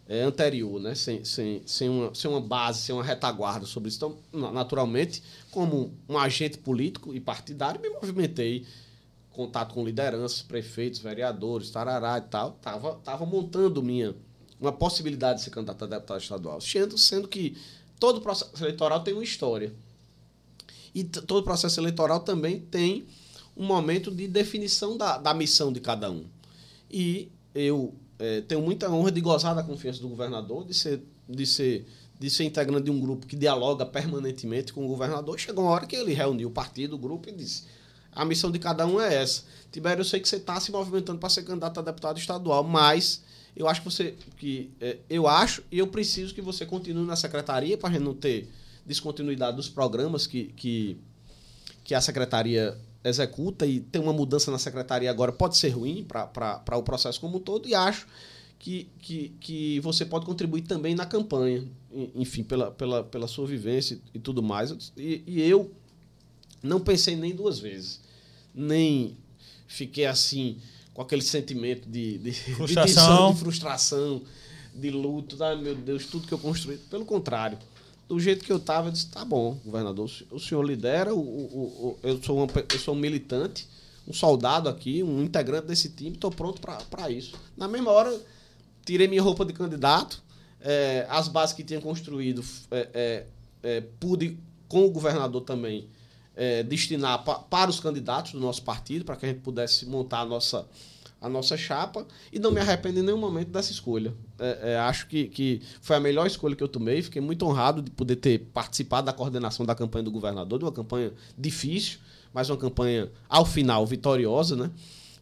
é, 0.07 0.21
anterior, 0.21 0.79
né? 0.79 0.95
sem, 0.95 1.25
sem, 1.25 1.61
sem, 1.65 1.89
uma, 1.89 2.15
sem 2.15 2.31
uma 2.31 2.39
base, 2.39 2.81
sem 2.81 2.95
uma 2.95 3.03
retaguarda 3.03 3.65
sobre 3.65 3.89
isso. 3.89 3.97
Então, 3.97 4.51
naturalmente, 4.51 5.21
como 5.51 5.93
um 6.07 6.17
agente 6.17 6.57
político 6.57 7.13
e 7.13 7.19
partidário, 7.19 7.81
me 7.81 7.89
movimentei, 7.89 8.65
contato 9.31 9.73
com 9.73 9.85
lideranças, 9.85 10.41
prefeitos, 10.41 10.99
vereadores, 10.99 11.69
tarará 11.69 12.17
e 12.17 12.21
tal, 12.21 12.51
tava, 12.61 12.95
tava 13.03 13.25
montando 13.25 13.83
minha 13.83 14.15
uma 14.59 14.71
possibilidade 14.71 15.39
de 15.39 15.45
ser 15.45 15.51
candidato 15.51 15.83
a 15.83 15.87
deputado 15.87 16.19
estadual, 16.19 16.59
sendo 16.61 17.27
que 17.27 17.55
todo 17.99 18.21
processo 18.21 18.51
eleitoral 18.63 19.01
tem 19.01 19.13
uma 19.13 19.23
história. 19.23 19.71
E 20.95 21.03
todo 21.03 21.43
processo 21.43 21.79
eleitoral 21.79 22.21
também 22.21 22.59
tem 22.59 23.05
um 23.57 23.65
momento 23.65 24.11
de 24.11 24.27
definição 24.27 24.95
da, 24.95 25.17
da 25.17 25.33
missão 25.33 25.73
de 25.73 25.79
cada 25.79 26.11
um. 26.11 26.25
E 26.89 27.29
eu 27.55 27.93
é, 28.19 28.41
tenho 28.41 28.61
muita 28.61 28.89
honra 28.89 29.11
de 29.11 29.19
gozar 29.19 29.55
da 29.55 29.63
confiança 29.63 29.99
do 29.99 30.07
governador, 30.07 30.65
de 30.65 30.73
ser, 30.73 31.01
de 31.27 31.45
ser, 31.45 31.85
de 32.19 32.29
ser 32.29 32.43
integrante 32.43 32.83
de 32.83 32.91
um 32.91 32.99
grupo 32.99 33.25
que 33.25 33.35
dialoga 33.35 33.85
permanentemente 33.85 34.71
com 34.71 34.85
o 34.85 34.87
governador. 34.87 35.39
Chegou 35.39 35.65
uma 35.65 35.71
hora 35.71 35.85
que 35.85 35.95
ele 35.95 36.13
reuniu 36.13 36.49
o 36.49 36.51
partido, 36.51 36.95
o 36.95 36.97
grupo 36.99 37.29
e 37.29 37.31
disse: 37.31 37.63
a 38.11 38.23
missão 38.23 38.51
de 38.51 38.59
cada 38.59 38.85
um 38.85 38.99
é 38.99 39.15
essa. 39.15 39.43
Tibério, 39.71 40.01
eu 40.01 40.05
sei 40.05 40.19
que 40.19 40.27
você 40.27 40.37
está 40.37 40.59
se 40.59 40.71
movimentando 40.71 41.19
para 41.19 41.29
ser 41.29 41.43
candidato 41.43 41.79
a 41.79 41.83
deputado 41.83 42.17
estadual, 42.17 42.63
mas 42.63 43.23
eu 43.55 43.67
acho 43.67 43.81
que 43.81 43.85
você. 43.85 44.15
que 44.37 44.71
é, 44.79 44.97
Eu 45.09 45.27
acho 45.27 45.63
e 45.71 45.79
eu 45.79 45.87
preciso 45.87 46.33
que 46.33 46.41
você 46.41 46.65
continue 46.65 47.05
na 47.05 47.15
secretaria 47.15 47.77
para 47.77 47.99
não 47.99 48.13
ter 48.13 48.49
descontinuidade 48.85 49.57
dos 49.57 49.67
programas 49.67 50.25
que, 50.25 50.45
que, 50.55 50.97
que 51.83 51.93
a 51.93 51.99
secretaria 51.99 52.77
executa 53.07 53.65
e 53.65 53.79
tem 53.79 54.01
uma 54.01 54.13
mudança 54.13 54.51
na 54.51 54.59
secretaria 54.59 55.09
agora 55.09 55.31
pode 55.31 55.57
ser 55.57 55.69
ruim 55.69 56.03
para 56.03 56.77
o 56.77 56.83
processo 56.83 57.19
como 57.19 57.37
um 57.37 57.39
todo 57.39 57.67
e 57.67 57.75
acho 57.75 58.07
que, 58.59 58.89
que, 58.99 59.29
que 59.39 59.79
você 59.81 60.05
pode 60.05 60.25
contribuir 60.25 60.63
também 60.63 60.95
na 60.95 61.05
campanha, 61.05 61.63
enfim, 62.15 62.43
pela, 62.43 62.71
pela, 62.71 63.03
pela 63.03 63.27
sua 63.27 63.45
vivência 63.45 63.99
e 64.13 64.19
tudo 64.19 64.41
mais. 64.41 64.91
E, 64.97 65.23
e 65.27 65.41
eu 65.41 65.71
não 66.61 66.79
pensei 66.79 67.15
nem 67.15 67.35
duas 67.35 67.59
vezes, 67.59 68.01
nem 68.53 69.15
fiquei 69.67 70.05
assim 70.05 70.57
com 70.93 71.01
aquele 71.01 71.21
sentimento 71.21 71.87
de, 71.87 72.17
de, 72.17 72.31
frustração. 72.33 73.27
de, 73.27 73.33
de 73.33 73.39
frustração, 73.39 74.21
de 74.73 74.89
luto, 74.89 75.41
ah, 75.43 75.55
meu 75.55 75.75
Deus, 75.75 76.07
tudo 76.07 76.27
que 76.27 76.33
eu 76.33 76.39
construí. 76.39 76.77
Pelo 76.77 77.05
contrário, 77.05 77.59
do 78.07 78.19
jeito 78.19 78.45
que 78.45 78.51
eu 78.51 78.57
estava, 78.57 78.87
eu 78.87 78.91
disse, 78.91 79.07
tá 79.07 79.25
bom, 79.25 79.59
governador, 79.65 80.09
o 80.31 80.39
senhor 80.39 80.63
lidera, 80.63 81.13
o, 81.13 81.19
o, 81.19 81.21
o 81.21 81.99
eu, 82.03 82.21
sou 82.23 82.37
uma, 82.37 82.47
eu 82.71 82.79
sou 82.79 82.95
um 82.95 82.97
militante, 82.97 83.67
um 84.07 84.13
soldado 84.13 84.69
aqui, 84.69 85.03
um 85.03 85.21
integrante 85.21 85.67
desse 85.67 85.89
time, 85.89 86.11
estou 86.11 86.31
pronto 86.31 86.61
para 86.61 87.09
isso. 87.09 87.35
Na 87.57 87.67
mesma 87.67 87.91
hora, 87.91 88.17
tirei 88.85 89.07
minha 89.07 89.21
roupa 89.21 89.43
de 89.43 89.51
candidato, 89.51 90.23
é, 90.61 91.05
as 91.09 91.27
bases 91.27 91.53
que 91.53 91.63
tinha 91.63 91.81
construído, 91.81 92.43
é, 92.71 93.25
é, 93.61 93.81
pude, 93.99 94.37
com 94.69 94.85
o 94.85 94.89
governador 94.89 95.41
também, 95.41 95.87
destinar 96.67 97.23
pa, 97.23 97.39
para 97.39 97.67
os 97.67 97.79
candidatos 97.79 98.33
do 98.33 98.39
nosso 98.39 98.61
partido, 98.61 99.03
para 99.03 99.15
que 99.15 99.25
a 99.25 99.29
gente 99.29 99.41
pudesse 99.41 99.87
montar 99.87 100.19
a 100.19 100.25
nossa 100.25 100.67
a 101.19 101.27
nossa 101.27 101.57
chapa 101.57 102.05
e 102.31 102.39
não 102.39 102.51
me 102.51 102.59
arrependo 102.59 102.99
em 102.99 103.03
nenhum 103.03 103.17
momento 103.17 103.49
dessa 103.49 103.71
escolha. 103.71 104.13
É, 104.39 104.73
é, 104.73 104.77
acho 104.77 105.07
que, 105.07 105.27
que 105.27 105.61
foi 105.81 105.95
a 105.95 105.99
melhor 105.99 106.27
escolha 106.27 106.55
que 106.55 106.63
eu 106.63 106.67
tomei. 106.67 107.01
Fiquei 107.01 107.21
muito 107.21 107.45
honrado 107.45 107.81
de 107.81 107.89
poder 107.91 108.17
ter 108.17 108.39
participado 108.53 109.05
da 109.05 109.13
coordenação 109.13 109.65
da 109.65 109.73
campanha 109.73 110.03
do 110.03 110.11
governador, 110.11 110.59
de 110.59 110.65
uma 110.65 110.71
campanha 110.71 111.11
difícil, 111.37 111.99
mas 112.33 112.49
uma 112.49 112.57
campanha, 112.57 113.11
ao 113.27 113.45
final, 113.45 113.85
vitoriosa, 113.85 114.55
né? 114.55 114.71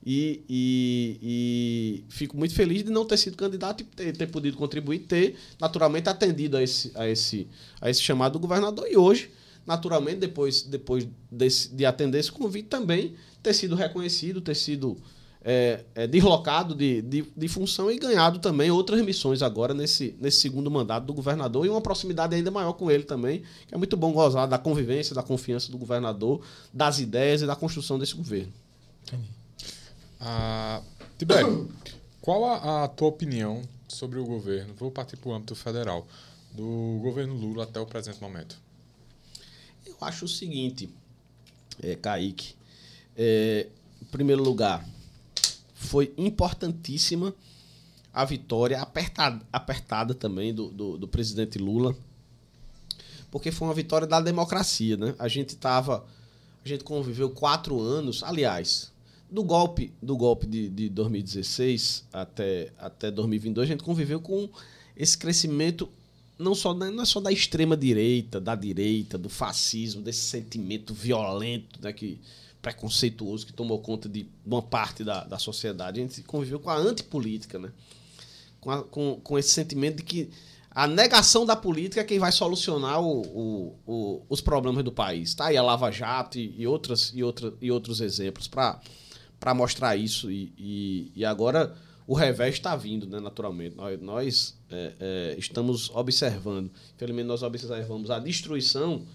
E, 0.06 0.43
e, 0.48 1.20
e, 1.24 2.04
fico 2.10 2.38
muito 2.38 2.54
feliz 2.54 2.84
de 2.84 2.91
não 2.91 3.04
ter 3.06 3.18
sido 3.18 3.36
candidato 3.36 3.82
e 3.82 3.84
ter, 3.86 4.16
ter 4.16 4.28
podido 4.28 4.56
contribuir, 4.56 5.00
ter 5.00 5.36
naturalmente 5.60 6.08
atendido 6.08 6.58
a 6.58 6.62
esse, 6.62 6.91
a 6.93 7.08
esse, 7.08 7.48
a 7.82 7.89
esse 7.89 8.02
chamado 8.02 8.34
do 8.34 8.39
governador. 8.39 8.86
E 8.88 8.96
hoje, 8.96 9.32
naturalmente, 9.66 10.18
depois, 10.18 10.62
depois 10.62 11.08
desse, 11.32 11.74
de 11.74 11.88
atender 11.88 12.20
esse 12.20 12.32
convite, 12.32 12.68
também 12.68 13.16
ter 13.41 13.54
sido 13.56 13.76
reconhecido, 13.76 14.41
ter 14.41 14.56
sido 14.56 14.96
é, 15.48 15.86
é, 15.93 16.08
deslocado 16.08 16.74
de, 16.74 17.04
de, 17.04 17.22
de, 17.38 17.48
função 17.48 17.91
e 17.91 18.00
ganhado 18.00 18.39
também 18.39 18.72
outras 18.72 19.00
missões 19.06 19.43
agora 19.43 19.76
nesse, 19.76 20.16
nesse 20.20 20.41
segundo 20.41 20.72
mandato 20.72 21.06
do 21.06 21.14
governador 21.14 21.68
e 21.68 21.70
uma 21.70 21.82
proximidade 21.82 22.36
ainda 22.36 22.50
maior 22.50 22.74
com 22.74 22.89
ele 22.89 23.04
também, 23.04 23.43
que 23.68 23.76
é 23.76 23.78
muito 23.78 23.96
bom 23.96 24.12
gozar 24.12 24.48
da 24.48 24.58
convivência, 24.58 25.14
da 25.14 25.22
confiança 25.22 25.72
do 25.72 25.78
governador, 25.78 26.43
das 26.74 26.98
ideias 26.98 27.43
e 27.43 27.46
da 27.46 27.56
construção 27.56 28.00
desse 28.00 28.16
governo. 28.16 28.52
Entendi. 29.04 29.30
Ah, 30.20 30.82
Tibério, 31.16 31.70
qual 32.20 32.46
a, 32.46 32.86
a 32.86 32.88
tua 32.88 33.10
opinião 33.10 33.62
sobre 33.88 34.18
o 34.18 34.26
governo, 34.26 34.74
vou 34.74 34.89
partir 34.89 35.16
para 35.16 35.30
o 35.30 35.34
âmbito 35.34 35.54
federal, 35.54 36.08
do 36.54 37.00
governo 37.04 37.36
Lula 37.36 37.66
até 37.66 37.80
o 37.80 37.86
presente 37.86 38.20
momento? 38.20 38.60
Eu 39.86 39.96
acho 40.02 40.26
o 40.26 40.28
seguinte, 40.28 40.89
é, 41.84 41.96
Kaique, 41.96 42.56
é, 43.16 43.68
em 44.02 44.06
primeiro 44.06 44.41
lugar, 44.41 44.84
foi 45.86 46.14
importantíssima 46.18 47.34
a 48.14 48.26
vitória 48.26 48.82
apertada, 48.82 49.46
apertada 49.52 50.14
também 50.14 50.54
do, 50.54 50.70
do, 50.70 50.98
do, 50.98 51.08
presidente 51.08 51.58
Lula, 51.58 51.96
porque 53.30 53.52
foi 53.52 53.68
uma 53.68 53.74
vitória 53.74 54.08
da 54.08 54.22
democracia, 54.22 54.96
né? 54.98 55.14
A 55.20 55.28
gente 55.28 55.56
tava, 55.56 56.06
a 56.64 56.68
gente 56.68 56.84
conviveu 56.84 57.30
quatro 57.30 57.80
anos, 57.80 58.24
aliás, 58.24 58.92
do 59.30 59.44
golpe 59.44 59.92
do 60.02 60.16
golpe 60.16 60.48
de, 60.48 60.70
de 60.70 60.90
2016 60.90 62.06
até, 62.14 62.72
até 62.78 63.12
2022, 63.12 63.68
a 63.68 63.72
gente 63.72 63.84
conviveu 63.84 64.22
com 64.22 64.50
esse 64.96 65.18
crescimento 65.18 65.90
não 66.38 66.54
só 66.54 66.74
não 66.74 67.02
é 67.02 67.06
só 67.06 67.20
da 67.20 67.32
extrema 67.32 67.76
direita, 67.78 68.40
da 68.40 68.56
direita, 68.56 69.18
do 69.18 69.30
fascismo, 69.30 70.02
desse 70.02 70.22
sentimento 70.22 70.94
violento, 70.94 71.80
né, 71.82 71.94
que 71.94 72.20
preconceituoso 72.66 73.45
que 73.45 73.53
tomou 73.53 73.80
conta 73.80 74.09
de 74.09 74.28
uma 74.43 74.59
parte 74.59 75.03
da, 75.03 75.24
da 75.24 75.38
sociedade. 75.38 75.99
A 75.99 76.03
gente 76.03 76.24
conviveu 76.24 76.59
com 76.59 76.72
a 76.72 76.76
antipolítica, 76.76 77.59
né? 77.59 77.72
com, 78.59 78.72
a, 78.72 78.82
com, 78.82 79.22
com 79.24 79.38
esse 79.38 79.49
sentimento 79.49 79.97
de 79.97 80.03
que 80.03 80.32
a 80.72 80.88
negação 80.88 81.45
da 81.45 81.55
política 81.55 82.01
é 82.01 82.03
quem 82.03 82.18
vai 82.18 82.32
solucionar 82.32 82.99
o, 82.99 83.22
o, 83.22 83.76
o, 83.86 84.26
os 84.28 84.41
problemas 84.41 84.84
do 84.84 84.91
país. 84.91 85.36
Tá 85.36 85.55
a 85.55 85.61
Lava 85.61 85.91
Jato 85.91 86.39
e, 86.39 86.55
e, 86.57 86.66
outras, 86.66 87.11
e, 87.13 87.24
outra, 87.24 87.53
e 87.61 87.72
outros 87.72 88.01
exemplos 88.01 88.47
para 88.47 89.53
mostrar 89.53 89.95
isso. 89.95 90.32
E, 90.32 90.51
e, 90.57 91.11
e, 91.16 91.24
agora 91.24 91.76
o 92.07 92.16
revés 92.16 92.55
está 92.55 92.76
vindo, 92.76 93.05
né, 93.05 93.20
naturalmente. 93.20 93.76
Nós, 93.76 94.01
nós 94.01 94.57
é, 94.72 94.93
é, 94.99 95.36
estamos 95.38 95.91
observando, 95.91 96.72
infelizmente 96.95 97.28
nós 97.28 97.43
observamos 97.43 98.09
a 98.09 98.18
destruição 98.18 99.05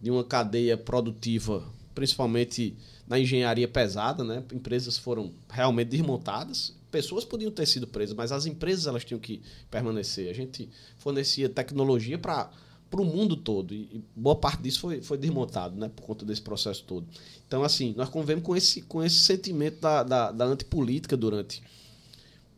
de 0.00 0.10
uma 0.10 0.24
cadeia 0.24 0.76
produtiva, 0.76 1.62
principalmente 1.98 2.76
na 3.08 3.18
engenharia 3.18 3.66
pesada, 3.66 4.22
né? 4.22 4.44
Empresas 4.52 4.96
foram 4.96 5.32
realmente 5.50 5.88
desmontadas. 5.88 6.72
Pessoas 6.92 7.24
podiam 7.24 7.50
ter 7.50 7.66
sido 7.66 7.88
presas, 7.88 8.14
mas 8.14 8.30
as 8.30 8.46
empresas 8.46 8.86
elas 8.86 9.04
tinham 9.04 9.18
que 9.18 9.42
permanecer. 9.68 10.30
A 10.30 10.32
gente 10.32 10.68
fornecia 10.96 11.48
tecnologia 11.48 12.16
para 12.16 12.50
para 12.88 13.02
o 13.02 13.04
mundo 13.04 13.36
todo. 13.36 13.74
E, 13.74 14.02
boa 14.16 14.36
parte 14.36 14.62
disso 14.62 14.80
foi, 14.80 15.02
foi 15.02 15.18
desmontado, 15.18 15.76
né? 15.76 15.90
Por 15.94 16.02
conta 16.02 16.24
desse 16.24 16.40
processo 16.40 16.84
todo. 16.84 17.06
Então, 17.46 17.62
assim, 17.64 17.92
nós 17.96 18.08
convivemos 18.08 18.44
com 18.44 18.56
esse, 18.56 18.80
com 18.82 19.04
esse 19.04 19.16
sentimento 19.16 19.80
da, 19.80 20.02
da, 20.02 20.32
da 20.32 20.44
antipolítica 20.46 21.14
durante 21.14 21.62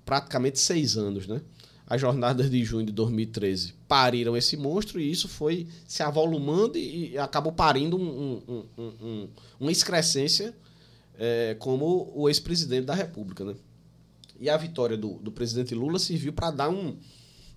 praticamente 0.05 0.61
seis 0.61 0.97
anos, 0.97 1.27
né? 1.27 1.41
As 1.91 2.01
jornadas 2.01 2.49
de 2.49 2.65
junho 2.65 2.87
de 2.87 2.93
2013 2.93 3.75
pariram 3.89 4.37
esse 4.37 4.57
monstro 4.57 5.01
e 5.01 5.11
isso 5.11 5.27
foi 5.27 5.67
se 5.89 6.05
avolumando 6.05 6.79
e, 6.79 7.19
acabou 7.19 7.53
parindo 7.53 7.97
um, 7.97 8.41
um, 8.47 8.65
um, 8.79 8.85
um 9.03 9.29
uma 9.59 9.73
excrescência 9.73 10.55
é, 11.19 11.57
como 11.59 12.09
o 12.15 12.29
ex-presidente 12.29 12.85
da 12.85 12.95
República, 12.95 13.45
né? 13.45 13.57
E 14.39 14.49
a 14.49 14.57
vitória 14.57 14.97
do, 14.97 15.15
do 15.15 15.33
presidente 15.33 15.75
Lula 15.75 15.99
serviu 15.99 16.33
para 16.33 16.53
dar 16.53 16.71
um, 16.71 16.97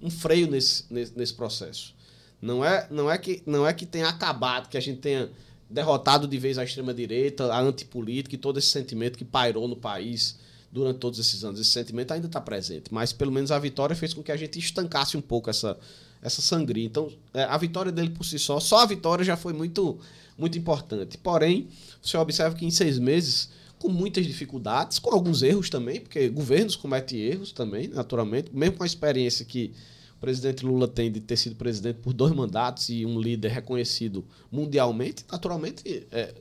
freio 0.10 0.50
nesse, 0.50 0.86
nesse, 0.90 1.16
nesse 1.16 1.34
processo. 1.36 1.94
Não 2.42 2.66
é, 2.66 2.88
não 2.90 3.12
é 3.12 3.20
que 3.20 3.44
não 3.46 3.68
é 3.68 3.72
que 3.72 3.86
tenha 3.86 4.10
acabado, 4.10 4.68
que 4.68 4.78
a 4.78 4.82
gente 4.82 5.00
tenha 5.00 5.30
derrotado 5.70 6.28
de 6.28 6.40
vez 6.40 6.58
a 6.58 6.64
extrema 6.64 6.92
direita, 6.92 7.54
a 7.54 7.62
antipolítica 7.62 8.34
e 8.34 8.40
todo 8.40 8.58
esse 8.58 8.70
sentimento 8.70 9.16
que 9.16 9.24
pairou 9.24 9.68
no 9.68 9.76
país 9.76 10.40
durante 10.74 10.98
todos 10.98 11.20
esses 11.20 11.44
anos. 11.44 11.60
Esse 11.60 11.70
sentimento 11.70 12.12
ainda 12.12 12.26
está 12.26 12.42
presente, 12.42 12.86
mas 12.92 13.14
pelo 13.14 13.32
menos 13.32 13.52
a 13.52 13.60
vitória 13.60 13.96
fez 13.96 14.14
com 14.14 14.24
que 14.24 14.32
a 14.32 14.36
gente 14.36 14.58
estancasse 14.58 15.16
um 15.16 15.22
pouco 15.22 15.50
essa 15.50 15.78
essa 16.22 16.42
sangria. 16.42 16.86
Então, 16.86 17.12
é, 17.34 17.44
a 17.44 17.58
vitória 17.58 17.92
dele 17.92 18.12
por 18.12 18.24
si 18.24 18.40
só, 18.40 18.58
só 18.58 18.80
a 18.80 18.86
vitória 18.86 19.26
já 19.26 19.36
foi 19.36 19.54
muito 19.54 20.00
muito 20.38 20.58
importante. 20.58 21.18
Porém, 21.18 21.68
você 22.02 22.18
observa 22.18 22.56
que 22.56 22.66
em 22.66 22.72
seis 22.72 22.98
meses 22.98 23.50
com 23.78 23.90
muitas 23.90 24.26
dificuldades, 24.26 24.98
com 24.98 25.14
alguns 25.14 25.44
erros 25.44 25.70
também, 25.70 26.00
porque 26.00 26.30
governos 26.30 26.78
cometem 26.78 27.20
erros 27.20 27.52
também, 27.52 27.90
naturalmente, 27.90 28.50
mesmo 28.54 28.78
com 28.78 28.84
a 28.84 28.86
experiência 28.86 29.44
que 29.44 29.74
presidente 30.22 30.66
Lula 30.66 30.88
tem 30.88 31.12
de 31.12 31.20
ter 31.20 31.36
sido 31.36 31.58
presidente 31.58 31.98
por 31.98 32.14
dois 32.14 32.32
mandatos 32.32 32.88
e 32.88 33.06
um 33.06 33.20
líder 33.20 33.50
reconhecido 33.50 34.24
mundialmente, 34.50 35.26
naturalmente 35.30 36.08
é, 36.10 36.34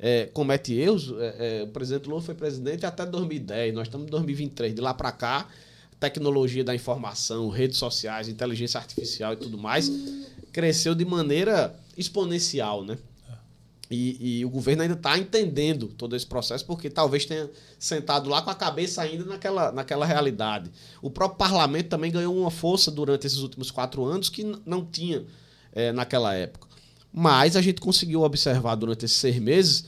é, 0.00 0.26
comete 0.32 0.74
erros. 0.74 1.12
É, 1.18 1.60
é 1.60 1.62
o 1.62 1.68
presidente 1.68 2.08
Lula 2.08 2.22
foi 2.22 2.34
presidente 2.34 2.86
até 2.86 3.04
2010, 3.04 3.74
nós 3.74 3.86
estamos 3.86 4.06
em 4.06 4.10
2023. 4.10 4.74
De 4.74 4.80
lá 4.80 4.94
para 4.94 5.12
cá, 5.12 5.46
tecnologia 6.00 6.64
da 6.64 6.74
informação, 6.74 7.48
redes 7.50 7.76
sociais, 7.76 8.28
inteligência 8.28 8.78
artificial 8.78 9.34
e 9.34 9.36
tudo 9.36 9.58
mais, 9.58 9.92
cresceu 10.52 10.94
de 10.94 11.04
maneira 11.04 11.78
exponencial, 11.96 12.82
né? 12.82 12.96
E, 13.90 14.38
e, 14.38 14.44
o 14.44 14.50
governo 14.50 14.82
ainda 14.82 14.94
está 14.94 15.18
entendendo 15.18 15.88
todo 15.88 16.14
esse 16.14 16.24
processo, 16.24 16.64
porque 16.64 16.88
talvez 16.88 17.24
tenha 17.24 17.50
sentado 17.76 18.30
lá 18.30 18.40
com 18.40 18.48
a 18.48 18.54
cabeça 18.54 19.02
ainda 19.02 19.24
naquela, 19.24 19.72
naquela 19.72 20.06
realidade. 20.06 20.70
O 21.02 21.10
próprio 21.10 21.36
parlamento 21.36 21.88
também 21.88 22.12
ganhou 22.12 22.36
uma 22.36 22.52
força 22.52 22.88
durante 22.88 23.26
esses 23.26 23.38
últimos 23.38 23.72
quatro 23.72 24.04
anos 24.04 24.28
que 24.28 24.44
não 24.64 24.84
tinha 24.84 25.24
é, 25.72 25.90
naquela 25.90 26.32
época. 26.32 26.69
Mas 27.12 27.56
a 27.56 27.62
gente 27.62 27.80
conseguiu 27.80 28.22
observar 28.22 28.74
durante 28.76 29.04
esses 29.04 29.16
seis 29.16 29.38
meses, 29.38 29.84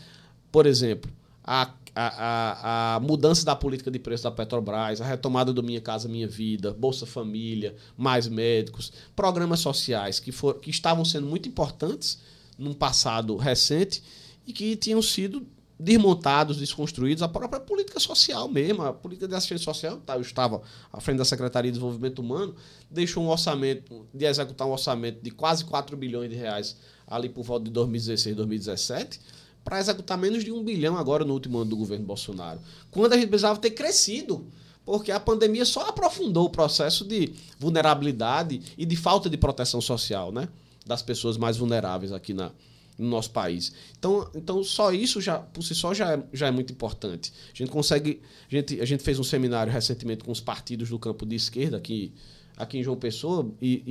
por 0.50 0.66
exemplo, 0.66 1.10
a, 1.44 1.70
a, 1.94 2.06
a, 2.06 2.96
a 2.96 3.00
mudança 3.00 3.44
da 3.44 3.54
política 3.54 3.90
de 3.90 3.98
preço 3.98 4.24
da 4.24 4.30
Petrobras, 4.30 5.00
a 5.00 5.04
retomada 5.04 5.52
do 5.52 5.62
Minha 5.62 5.80
Casa 5.80 6.08
Minha 6.08 6.26
Vida, 6.26 6.72
Bolsa 6.72 7.06
Família, 7.06 7.74
mais 7.96 8.26
médicos, 8.26 8.92
programas 9.14 9.60
sociais 9.60 10.18
que, 10.18 10.32
for, 10.32 10.54
que 10.54 10.70
estavam 10.70 11.04
sendo 11.04 11.26
muito 11.26 11.48
importantes 11.48 12.18
num 12.58 12.74
passado 12.74 13.36
recente 13.36 14.02
e 14.46 14.52
que 14.52 14.76
tinham 14.76 15.00
sido 15.00 15.46
desmontados, 15.78 16.58
desconstruídos, 16.58 17.22
a 17.22 17.28
própria 17.28 17.60
política 17.60 17.98
social 17.98 18.48
mesmo, 18.48 18.82
a 18.82 18.92
política 18.92 19.26
de 19.26 19.34
assistência 19.34 19.64
social, 19.64 19.96
tá, 19.98 20.14
eu 20.14 20.20
estava 20.20 20.62
à 20.92 21.00
frente 21.00 21.18
da 21.18 21.24
Secretaria 21.24 21.72
de 21.72 21.76
Desenvolvimento 21.76 22.20
Humano, 22.20 22.54
deixou 22.88 23.24
um 23.24 23.28
orçamento, 23.28 24.06
de 24.14 24.24
executar 24.24 24.66
um 24.66 24.70
orçamento 24.70 25.20
de 25.20 25.32
quase 25.32 25.64
4 25.64 25.96
bilhões 25.96 26.30
de 26.30 26.36
reais 26.36 26.76
ali 27.12 27.28
por 27.28 27.44
volta 27.44 27.66
de 27.66 27.70
2016, 27.70 28.34
2017, 28.36 29.20
para 29.62 29.78
executar 29.78 30.18
menos 30.18 30.42
de 30.42 30.50
um 30.50 30.64
bilhão 30.64 30.96
agora 30.96 31.24
no 31.24 31.34
último 31.34 31.58
ano 31.58 31.70
do 31.70 31.76
governo 31.76 32.04
Bolsonaro. 32.04 32.58
Quando 32.90 33.12
a 33.12 33.16
gente 33.16 33.28
precisava 33.28 33.58
ter 33.60 33.70
crescido, 33.70 34.46
porque 34.84 35.12
a 35.12 35.20
pandemia 35.20 35.64
só 35.64 35.88
aprofundou 35.88 36.46
o 36.46 36.50
processo 36.50 37.04
de 37.04 37.34
vulnerabilidade 37.58 38.74
e 38.76 38.84
de 38.84 38.96
falta 38.96 39.30
de 39.30 39.36
proteção 39.36 39.80
social, 39.80 40.32
né? 40.32 40.48
das 40.84 41.02
pessoas 41.02 41.36
mais 41.36 41.56
vulneráveis 41.56 42.12
aqui 42.12 42.34
na, 42.34 42.50
no 42.98 43.08
nosso 43.08 43.30
país. 43.30 43.72
Então, 43.98 44.28
então 44.34 44.64
só 44.64 44.92
isso 44.92 45.20
já 45.20 45.38
por 45.38 45.62
si 45.62 45.74
só 45.74 45.94
já 45.94 46.14
é, 46.14 46.22
já 46.32 46.48
é 46.48 46.50
muito 46.50 46.72
importante. 46.72 47.32
A 47.52 47.56
gente 47.56 47.70
consegue, 47.70 48.20
a 48.50 48.54
gente, 48.54 48.80
a 48.80 48.84
gente 48.84 49.02
fez 49.02 49.18
um 49.18 49.24
seminário 49.24 49.72
recentemente 49.72 50.24
com 50.24 50.32
os 50.32 50.40
partidos 50.40 50.88
do 50.88 50.98
campo 50.98 51.24
de 51.24 51.36
esquerda 51.36 51.76
aqui, 51.76 52.12
aqui 52.56 52.78
em 52.78 52.82
João 52.82 52.96
Pessoa 52.96 53.48
e, 53.60 53.82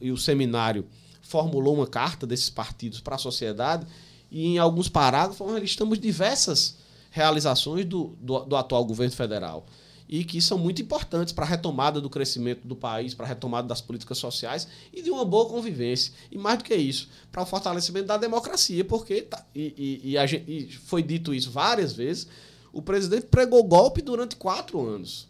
e, 0.00 0.06
e 0.06 0.10
o 0.10 0.16
seminário 0.16 0.86
formulou 1.32 1.74
uma 1.74 1.86
carta 1.86 2.26
desses 2.26 2.50
partidos 2.50 3.00
para 3.00 3.14
a 3.16 3.18
sociedade 3.18 3.86
e 4.30 4.48
em 4.48 4.58
alguns 4.58 4.88
parágrafos 4.88 5.46
nós 5.50 5.60
listamos 5.60 5.98
diversas 5.98 6.76
realizações 7.10 7.86
do, 7.86 8.14
do, 8.20 8.40
do 8.40 8.54
atual 8.54 8.84
governo 8.84 9.14
federal 9.14 9.64
e 10.06 10.24
que 10.24 10.42
são 10.42 10.58
muito 10.58 10.82
importantes 10.82 11.32
para 11.32 11.46
a 11.46 11.48
retomada 11.48 11.98
do 11.98 12.10
crescimento 12.10 12.68
do 12.68 12.76
país, 12.76 13.14
para 13.14 13.24
a 13.24 13.28
retomada 13.30 13.66
das 13.66 13.80
políticas 13.80 14.18
sociais 14.18 14.68
e 14.92 15.00
de 15.00 15.10
uma 15.10 15.24
boa 15.24 15.48
convivência. 15.48 16.12
E 16.30 16.36
mais 16.36 16.58
do 16.58 16.64
que 16.64 16.74
isso, 16.74 17.08
para 17.30 17.42
o 17.42 17.46
fortalecimento 17.46 18.08
da 18.08 18.18
democracia, 18.18 18.84
porque, 18.84 19.22
tá, 19.22 19.42
e, 19.54 20.02
e, 20.04 20.14
e, 20.14 20.26
gente, 20.26 20.44
e 20.46 20.70
foi 20.70 21.02
dito 21.02 21.32
isso 21.32 21.50
várias 21.50 21.94
vezes, 21.94 22.28
o 22.74 22.82
presidente 22.82 23.24
pregou 23.26 23.64
golpe 23.64 24.02
durante 24.02 24.36
quatro 24.36 24.86
anos. 24.86 25.28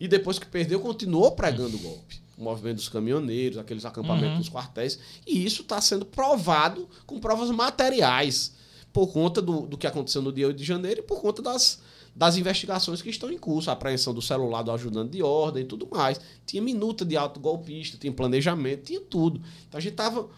E 0.00 0.08
depois 0.08 0.40
que 0.40 0.46
perdeu, 0.46 0.80
continuou 0.80 1.30
pregando 1.30 1.78
golpe. 1.78 2.23
O 2.36 2.42
movimento 2.42 2.76
dos 2.76 2.88
caminhoneiros, 2.88 3.58
aqueles 3.58 3.84
acampamentos 3.84 4.32
uhum. 4.32 4.38
nos 4.38 4.48
quartéis. 4.48 4.98
E 5.26 5.44
isso 5.44 5.62
está 5.62 5.80
sendo 5.80 6.04
provado 6.04 6.88
com 7.06 7.20
provas 7.20 7.50
materiais, 7.50 8.54
por 8.92 9.08
conta 9.08 9.42
do, 9.42 9.62
do 9.62 9.76
que 9.76 9.86
aconteceu 9.86 10.22
no 10.22 10.32
dia 10.32 10.46
8 10.46 10.56
de 10.56 10.64
janeiro 10.64 11.00
e 11.00 11.02
por 11.02 11.20
conta 11.20 11.42
das, 11.42 11.80
das 12.14 12.36
investigações 12.36 13.02
que 13.02 13.10
estão 13.10 13.30
em 13.30 13.36
curso, 13.36 13.68
a 13.68 13.72
apreensão 13.72 14.14
do 14.14 14.22
celular 14.22 14.62
do 14.62 14.70
ajudante 14.70 15.10
de 15.10 15.22
ordem 15.22 15.64
e 15.64 15.66
tudo 15.66 15.88
mais. 15.90 16.20
Tinha 16.46 16.62
minuta 16.62 17.04
de 17.04 17.16
autogolpista, 17.16 17.98
tinha 17.98 18.12
planejamento, 18.12 18.84
tinha 18.84 19.00
tudo. 19.00 19.40
Então 19.68 19.78
a 19.78 19.80
gente 19.80 19.92
estava. 19.92 20.28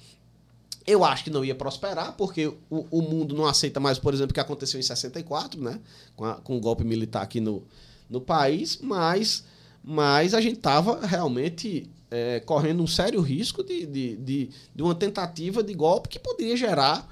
Eu 0.86 1.04
acho 1.04 1.24
que 1.24 1.30
não 1.30 1.44
ia 1.44 1.54
prosperar, 1.54 2.12
porque 2.16 2.46
o, 2.46 2.86
o 2.90 3.02
mundo 3.02 3.34
não 3.34 3.44
aceita 3.44 3.80
mais, 3.80 3.98
por 3.98 4.14
exemplo, 4.14 4.30
o 4.30 4.34
que 4.34 4.40
aconteceu 4.40 4.78
em 4.80 4.82
64, 4.82 5.60
né? 5.60 5.80
Com, 6.14 6.24
a, 6.24 6.36
com 6.36 6.56
o 6.56 6.60
golpe 6.60 6.84
militar 6.84 7.22
aqui 7.22 7.40
no, 7.40 7.62
no 8.08 8.20
país, 8.20 8.78
mas, 8.80 9.44
mas 9.88 10.34
a 10.34 10.40
gente 10.40 10.56
estava 10.56 11.06
realmente 11.06 11.88
é, 12.10 12.40
correndo 12.40 12.82
um 12.82 12.88
sério 12.88 13.20
risco 13.20 13.62
de, 13.62 13.86
de, 13.86 14.16
de, 14.16 14.50
de 14.74 14.82
uma 14.82 14.96
tentativa 14.96 15.62
de 15.62 15.72
golpe 15.74 16.08
que 16.08 16.18
poderia 16.18 16.56
gerar 16.56 17.08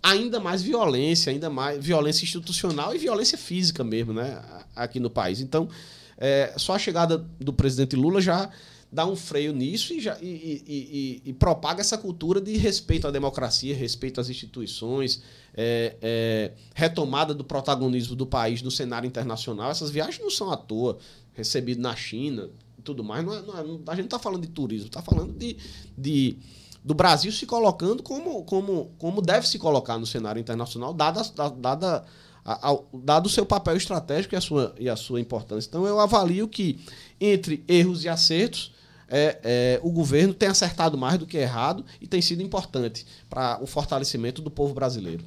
ainda 0.00 0.38
mais 0.38 0.62
violência, 0.62 1.32
ainda 1.32 1.50
mais 1.50 1.84
violência 1.84 2.24
institucional 2.24 2.94
e 2.94 2.98
violência 2.98 3.36
física 3.36 3.82
mesmo, 3.82 4.12
né, 4.12 4.40
aqui 4.74 5.00
no 5.00 5.10
país. 5.10 5.40
Então, 5.40 5.68
é, 6.16 6.54
só 6.56 6.74
a 6.74 6.78
chegada 6.78 7.18
do 7.40 7.52
presidente 7.52 7.96
Lula 7.96 8.20
já 8.20 8.48
dá 8.92 9.06
um 9.06 9.16
freio 9.16 9.54
nisso 9.54 9.94
e, 9.94 10.00
já, 10.00 10.18
e, 10.20 10.62
e, 10.68 11.22
e, 11.24 11.32
propaga 11.32 11.80
essa 11.80 11.96
cultura 11.96 12.40
de 12.40 12.58
respeito 12.58 13.08
à 13.08 13.10
democracia, 13.10 13.74
respeito 13.74 14.20
às 14.20 14.28
instituições, 14.28 15.22
é, 15.54 15.96
é, 16.02 16.52
retomada 16.74 17.32
do 17.32 17.42
protagonismo 17.42 18.14
do 18.14 18.26
país 18.26 18.60
no 18.60 18.70
cenário 18.70 19.06
internacional. 19.06 19.70
Essas 19.70 19.90
viagens 19.90 20.20
não 20.20 20.30
são 20.30 20.52
à 20.52 20.58
toa, 20.58 20.98
recebido 21.34 21.80
na 21.80 21.94
China 21.94 22.48
e 22.78 22.82
tudo 22.82 23.02
mais. 23.02 23.24
Não, 23.24 23.34
é, 23.34 23.42
não, 23.42 23.54
é, 23.56 23.60
a 23.60 23.94
gente 23.94 24.02
não 24.02 24.04
está 24.04 24.18
falando 24.18 24.42
de 24.42 24.48
turismo, 24.48 24.86
está 24.86 25.02
falando 25.02 25.32
de, 25.32 25.56
de 25.96 26.36
do 26.84 26.94
Brasil 26.94 27.30
se 27.30 27.46
colocando 27.46 28.02
como, 28.02 28.44
como, 28.44 28.90
como 28.98 29.22
deve 29.22 29.46
se 29.46 29.58
colocar 29.58 29.98
no 29.98 30.06
cenário 30.06 30.40
internacional, 30.40 30.92
dada, 30.92 31.22
dada, 31.56 32.04
a, 32.44 32.70
a, 32.72 32.78
dado 32.92 33.26
o 33.26 33.30
seu 33.30 33.46
papel 33.46 33.76
estratégico 33.76 34.34
e 34.34 34.36
a, 34.36 34.40
sua, 34.40 34.74
e 34.78 34.88
a 34.88 34.96
sua 34.96 35.20
importância. 35.20 35.68
Então, 35.68 35.86
eu 35.86 36.00
avalio 36.00 36.48
que, 36.48 36.80
entre 37.20 37.64
erros 37.68 38.04
e 38.04 38.08
acertos, 38.08 38.72
é, 39.08 39.38
é, 39.44 39.80
o 39.82 39.90
governo 39.92 40.32
tem 40.32 40.48
acertado 40.48 40.96
mais 40.96 41.18
do 41.18 41.26
que 41.26 41.36
errado 41.36 41.84
e 42.00 42.06
tem 42.06 42.22
sido 42.22 42.42
importante 42.42 43.06
para 43.28 43.62
o 43.62 43.66
fortalecimento 43.66 44.40
do 44.40 44.50
povo 44.50 44.74
brasileiro. 44.74 45.24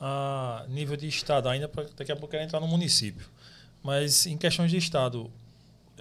A 0.00 0.64
nível 0.68 0.96
de 0.96 1.06
Estado, 1.06 1.48
ainda 1.48 1.68
pra, 1.68 1.84
daqui 1.94 2.10
a 2.10 2.16
pouco 2.16 2.30
quero 2.30 2.42
entrar 2.42 2.58
no 2.58 2.66
município, 2.66 3.26
mas 3.82 4.26
em 4.26 4.36
questões 4.36 4.70
de 4.70 4.76
Estado, 4.76 5.30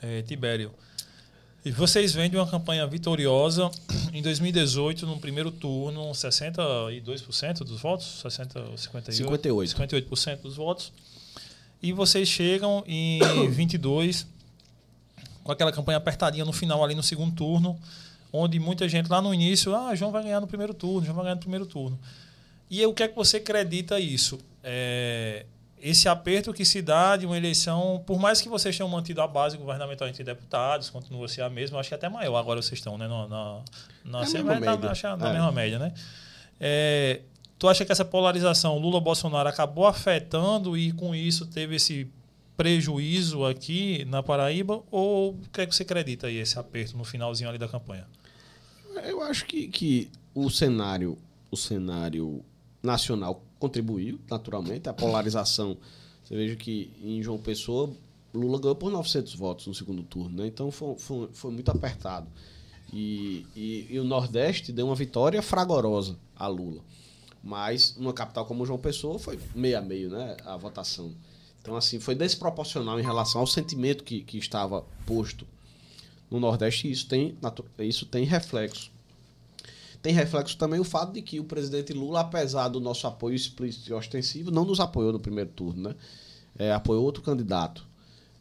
é, 0.02 0.22
Tibério, 0.22 0.72
e 1.64 1.72
vocês 1.72 2.14
vêm 2.14 2.30
de 2.30 2.38
uma 2.38 2.48
campanha 2.48 2.88
vitoriosa 2.88 3.70
em 4.14 4.22
2018, 4.22 5.06
no 5.06 5.20
primeiro 5.20 5.52
turno, 5.52 6.10
62% 6.12 7.60
dos 7.60 7.82
votos, 7.82 8.22
60, 8.22 8.78
58, 8.78 9.14
58. 9.14 9.76
58% 9.76 10.42
dos 10.42 10.56
votos. 10.56 10.94
E 11.82 11.92
vocês 11.92 12.30
chegam 12.30 12.84
em 12.88 13.20
22 13.52 14.26
com 15.44 15.52
aquela 15.52 15.72
campanha 15.72 15.98
apertadinha 15.98 16.46
no 16.46 16.54
final 16.54 16.84
ali 16.84 16.96
no 16.96 17.04
segundo 17.04 17.36
turno, 17.36 17.78
onde 18.32 18.60
muita 18.60 18.88
gente 18.88 19.10
lá 19.10 19.22
no 19.22 19.34
início, 19.34 19.76
ah, 19.76 19.94
João 19.96 20.12
vai 20.12 20.24
ganhar 20.24 20.40
no 20.40 20.48
primeiro 20.48 20.74
turno, 20.74 21.04
João 21.04 21.16
vai 21.16 21.26
ganhar 21.26 21.36
no 21.36 21.42
primeiro 21.42 21.66
turno. 21.66 22.00
E 22.70 22.86
o 22.86 22.94
que 22.94 23.04
é 23.04 23.08
que 23.08 23.16
você 23.16 23.38
acredita 23.38 24.00
isso? 24.00 24.40
É, 24.64 25.46
esse 25.82 26.08
aperto 26.10 26.54
que 26.54 26.66
se 26.66 26.82
dá 26.82 27.16
de 27.18 27.26
uma 27.26 27.38
eleição, 27.38 28.04
por 28.06 28.20
mais 28.20 28.42
que 28.42 28.50
vocês 28.50 28.76
tenham 28.76 28.90
mantido 28.90 29.22
a 29.22 29.28
base 29.28 29.58
governamental 29.58 30.08
entre 30.08 30.24
deputados, 30.24 30.90
continua 30.90 31.26
a 31.26 31.28
ser 31.30 31.42
a 31.42 31.50
mesma, 31.50 31.80
acho 31.80 31.90
que 31.90 31.96
até 31.96 32.10
maior 32.10 32.36
agora 32.38 32.62
vocês 32.62 32.80
estão, 32.80 32.98
né? 32.98 33.08
Na, 33.08 33.28
na, 33.28 33.62
na, 34.06 34.24
É 34.24 34.44
na, 34.44 34.60
média. 34.60 34.92
acho, 34.92 35.08
na 35.18 35.30
É. 35.30 35.34
mesma 35.34 35.52
média, 35.52 35.80
né? 35.80 35.94
É, 36.60 37.22
tu 37.58 37.68
acha 37.68 37.86
que 37.86 37.92
essa 37.92 38.04
polarização 38.06 38.78
Lula-Bolsonaro 38.78 39.48
acabou 39.48 39.88
afetando 39.88 40.78
e 40.78 40.92
com 40.92 41.16
isso 41.16 41.46
teve 41.46 41.76
esse 41.76 42.08
prejuízo 42.58 43.46
aqui 43.46 44.04
na 44.06 44.22
Paraíba? 44.22 44.82
Ou 44.92 45.32
o 45.32 45.40
que 45.54 45.62
é 45.62 45.66
que 45.66 45.74
você 45.74 45.84
acredita 45.84 46.28
aí, 46.28 46.38
esse 46.38 46.60
aperto 46.60 46.98
no 46.98 47.06
finalzinho 47.06 47.50
ali 47.50 47.58
da 47.58 47.68
campanha? 47.70 48.06
Eu 49.06 49.22
acho 49.22 49.46
que, 49.46 49.68
que 49.70 50.12
o 50.36 50.50
cenário, 50.50 51.18
o 51.50 51.56
cenário 51.56 52.44
nacional 52.84 53.42
contribuiu, 53.60 54.20
naturalmente. 54.30 54.90
A 54.90 54.94
polarização. 54.94 55.78
Você 56.24 56.36
veja 56.36 56.56
que 56.56 56.92
em 57.04 57.22
João 57.22 57.38
Pessoa, 57.38 57.94
Lula 58.34 58.60
ganhou 58.60 58.76
por 58.76 58.92
900 58.92 59.36
votos 59.36 59.68
no 59.68 59.74
segundo 59.74 60.04
turno. 60.04 60.42
Né? 60.42 60.48
Então 60.48 60.72
foi, 60.72 60.96
foi, 60.98 61.30
foi 61.34 61.52
muito 61.52 61.70
apertado. 61.70 62.28
E, 62.92 63.46
e, 63.56 63.88
e 63.90 64.00
o 64.00 64.04
Nordeste 64.04 64.72
deu 64.72 64.88
uma 64.88 64.96
vitória 64.96 65.42
fragorosa 65.42 66.18
a 66.36 66.48
Lula. 66.48 66.82
Mas 67.44 67.96
numa 67.98 68.14
capital 68.14 68.46
como 68.46 68.66
João 68.66 68.80
Pessoa 68.80 69.20
foi 69.20 69.40
meio 69.54 69.78
a 69.78 69.82
meio 69.82 70.10
né, 70.10 70.36
a 70.46 70.58
votação. 70.58 71.14
Então, 71.62 71.76
assim, 71.76 72.00
foi 72.00 72.16
desproporcional 72.16 73.00
em 73.00 73.04
relação 73.04 73.42
ao 73.42 73.48
sentimento 73.48 74.04
que, 74.04 74.22
que 74.24 74.38
estava 74.38 74.84
posto 75.06 75.46
no 76.32 76.40
Nordeste 76.40 76.88
e 76.88 76.92
isso 76.92 77.08
tem, 77.08 77.38
isso 77.80 78.06
tem 78.06 78.24
reflexo. 78.24 78.92
Tem 80.02 80.14
reflexo 80.14 80.58
também 80.58 80.80
o 80.80 80.84
fato 80.84 81.14
de 81.14 81.22
que 81.22 81.40
o 81.40 81.44
presidente 81.44 81.92
Lula, 81.92 82.22
apesar 82.22 82.70
do 82.70 82.80
nosso 82.80 83.06
apoio 83.06 83.36
explícito 83.36 83.90
e 83.90 83.94
ostensivo, 83.94 84.50
não 84.50 84.64
nos 84.64 84.80
apoiou 84.80 85.12
no 85.12 85.20
primeiro 85.20 85.50
turno, 85.50 85.90
né? 85.90 85.96
É, 86.58 86.72
apoiou 86.72 87.04
outro 87.04 87.22
candidato. 87.22 87.86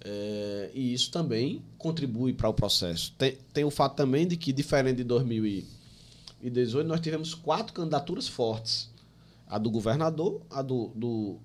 É, 0.04 0.70
e 0.72 0.92
isso 0.92 1.10
também 1.10 1.62
contribui 1.76 2.32
para 2.32 2.48
o 2.48 2.54
processo. 2.54 3.12
Tem, 3.18 3.36
tem 3.52 3.64
o 3.64 3.70
fato 3.70 3.96
também 3.96 4.26
de 4.26 4.36
que, 4.36 4.52
diferente 4.52 4.98
de 4.98 5.04
2018, 5.04 6.86
nós 6.86 7.00
tivemos 7.00 7.34
quatro 7.34 7.72
candidaturas 7.72 8.28
fortes. 8.28 8.88
A 9.46 9.58
do 9.58 9.70
governador, 9.70 10.42
a 10.50 10.62
do, 10.62 10.92
do 10.94 11.36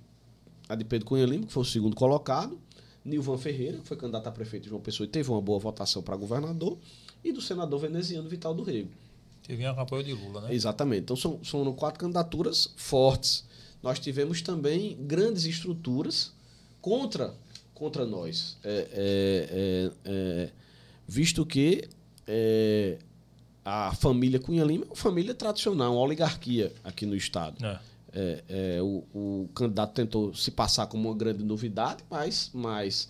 a 0.70 0.76
de 0.76 0.84
Pedro 0.84 1.08
Cunha 1.08 1.26
Lima, 1.26 1.48
que 1.48 1.54
foi 1.54 1.64
o 1.64 1.66
segundo 1.66 1.96
colocado, 1.96 2.60
Nilvan 3.04 3.38
Ferreira, 3.38 3.78
que 3.78 3.88
foi 3.88 3.98
candidato 3.98 4.28
a 4.28 4.32
prefeito 4.32 4.64
de 4.64 4.70
João 4.70 4.82
Pessoa 4.82 5.06
e 5.06 5.10
teve 5.10 5.30
uma 5.30 5.42
boa 5.42 5.60
votação 5.60 6.02
para 6.02 6.16
governador, 6.16 6.78
e 7.24 7.32
do 7.32 7.42
senador 7.42 7.80
veneziano 7.80 8.28
Vital 8.30 8.54
do 8.54 8.64
Rego. 8.64 8.90
Que 9.44 9.56
vinha 9.56 9.74
com 9.74 9.82
apoio 9.82 10.04
de 10.04 10.14
Lula, 10.14 10.42
né? 10.42 10.54
Exatamente. 10.54 11.02
Então 11.02 11.16
são, 11.16 11.44
são 11.44 11.72
quatro 11.74 12.00
candidaturas 12.00 12.74
fortes. 12.78 13.44
Nós 13.84 14.00
tivemos 14.00 14.42
também 14.42 14.98
grandes 15.02 15.44
estruturas 15.44 16.32
contra, 16.82 17.34
contra 17.74 18.06
nós. 18.06 18.58
É, 18.64 18.88
é, 18.92 19.50
é, 19.52 19.92
é, 20.06 20.50
visto 21.06 21.46
que 21.46 21.90
é, 22.26 22.98
a 23.66 23.94
família 23.94 24.40
Cunha 24.40 24.64
Lima 24.64 24.86
é 24.86 24.88
uma 24.88 24.96
família 24.96 25.34
tradicional, 25.34 25.94
uma 25.94 26.02
oligarquia 26.02 26.72
aqui 26.82 27.06
no 27.06 27.16
Estado. 27.16 27.58
É. 27.66 27.80
O, 28.82 29.04
o 29.14 29.50
candidato 29.56 29.94
tentou 29.94 30.36
se 30.36 30.52
passar 30.52 30.86
como 30.86 31.10
uma 31.10 31.18
grande 31.18 31.44
novidade, 31.44 32.04
mas, 32.10 32.52
mas 32.54 33.10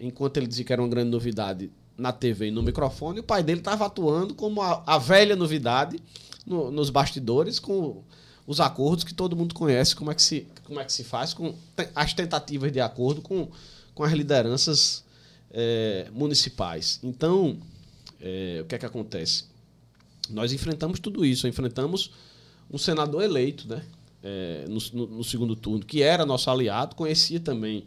enquanto 0.00 0.38
ele 0.38 0.46
dizia 0.46 0.64
que 0.64 0.72
era 0.72 0.80
uma 0.80 0.88
grande 0.88 1.10
novidade 1.10 1.70
na 1.98 2.12
TV 2.12 2.46
e 2.46 2.50
no 2.52 2.62
microfone, 2.62 3.20
o 3.20 3.24
pai 3.24 3.42
dele 3.42 3.58
estava 3.60 3.84
atuando 3.86 4.34
como 4.34 4.62
a, 4.62 4.82
a 4.86 4.98
velha 4.98 5.34
novidade 5.34 6.00
no- 6.46 6.70
nos 6.70 6.88
bastidores, 6.90 7.58
com 7.58 8.02
os 8.46 8.60
acordos 8.60 9.04
que 9.04 9.12
todo 9.12 9.34
mundo 9.36 9.54
conhece, 9.54 9.94
como 9.96 10.10
é 10.10 10.14
que 10.14 10.22
se, 10.22 10.46
como 10.64 10.78
é 10.80 10.84
que 10.84 10.92
se 10.92 11.02
faz, 11.04 11.34
com 11.34 11.54
as 11.94 12.14
tentativas 12.14 12.70
de 12.72 12.80
acordo 12.80 13.20
com, 13.20 13.48
com 13.94 14.04
as 14.04 14.12
lideranças 14.12 15.04
é, 15.50 16.08
municipais. 16.12 17.00
Então, 17.02 17.58
é, 18.20 18.60
o 18.62 18.66
que 18.66 18.74
é 18.74 18.78
que 18.78 18.86
acontece? 18.86 19.44
Nós 20.30 20.52
enfrentamos 20.52 21.00
tudo 21.00 21.24
isso, 21.24 21.46
enfrentamos 21.48 22.12
um 22.70 22.78
senador 22.78 23.22
eleito, 23.22 23.66
né? 23.68 23.82
É, 24.22 24.64
no, 24.68 24.78
no- 24.92 25.16
no 25.18 25.24
segundo 25.24 25.54
turno, 25.56 25.84
que 25.84 26.02
era 26.02 26.24
nosso 26.26 26.50
aliado, 26.50 26.94
conhecia 26.96 27.40
também 27.40 27.84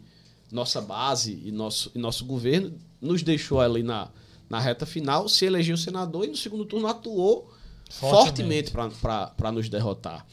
nossa 0.52 0.80
base 0.80 1.40
e 1.44 1.50
nosso, 1.50 1.90
e 1.94 1.98
nosso 1.98 2.24
governo, 2.26 2.72
nos 3.00 3.22
deixou 3.22 3.60
ali 3.60 3.82
na, 3.82 4.08
na 4.48 4.60
reta 4.60 4.84
final, 4.84 5.28
se 5.28 5.46
elegeu 5.46 5.76
senador 5.76 6.26
e 6.26 6.28
no 6.28 6.36
segundo 6.36 6.66
turno 6.66 6.86
atuou 6.86 7.50
Fortemente. 7.90 8.70
fortemente 8.70 9.06
para 9.36 9.50
nos 9.50 9.68
derrotar. 9.68 10.26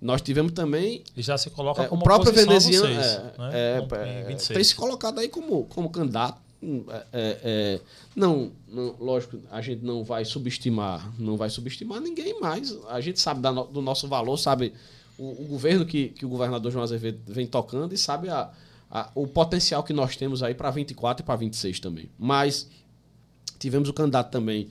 Nós 0.00 0.20
tivemos 0.20 0.52
também 0.52 1.02
E 1.16 1.22
já 1.22 1.38
se 1.38 1.50
coloca 1.50 1.82
é, 1.82 1.88
como 1.88 2.00
o 2.00 2.04
próprio 2.04 2.32
veneziano 2.32 2.86
vocês, 2.86 3.06
é, 3.06 3.34
né? 3.38 3.50
é, 3.52 4.22
é, 4.22 4.24
26. 4.28 4.56
tem 4.56 4.64
se 4.64 4.74
colocado 4.74 5.18
aí 5.18 5.28
como, 5.28 5.64
como 5.64 5.90
candidato. 5.90 6.40
Hum, 6.62 6.84
é, 6.88 6.94
é, 6.94 7.38
é, 7.44 7.80
não, 8.14 8.50
não, 8.68 8.94
lógico, 8.98 9.38
a 9.50 9.60
gente 9.60 9.84
não 9.84 10.02
vai 10.02 10.24
subestimar, 10.24 11.12
não 11.18 11.36
vai 11.36 11.50
subestimar 11.50 12.00
ninguém 12.00 12.38
mais. 12.40 12.74
A 12.88 13.00
gente 13.00 13.20
sabe 13.20 13.40
da 13.40 13.50
do 13.50 13.82
nosso 13.82 14.08
valor, 14.08 14.36
sabe 14.38 14.72
o, 15.18 15.42
o 15.42 15.44
governo 15.46 15.84
que, 15.84 16.08
que 16.08 16.24
o 16.24 16.28
governador 16.28 16.72
João 16.72 16.82
Azevedo 16.82 17.20
vem 17.26 17.46
tocando 17.46 17.94
e 17.94 17.98
sabe 17.98 18.28
a, 18.28 18.50
a- 18.96 19.10
o 19.14 19.26
potencial 19.26 19.82
que 19.82 19.92
nós 19.92 20.16
temos 20.16 20.42
aí 20.42 20.54
para 20.54 20.70
24 20.70 21.22
e 21.22 21.26
para 21.26 21.36
26 21.36 21.78
também. 21.80 22.08
Mas 22.18 22.66
tivemos 23.58 23.88
o 23.88 23.92
candidato 23.92 24.30
também 24.30 24.68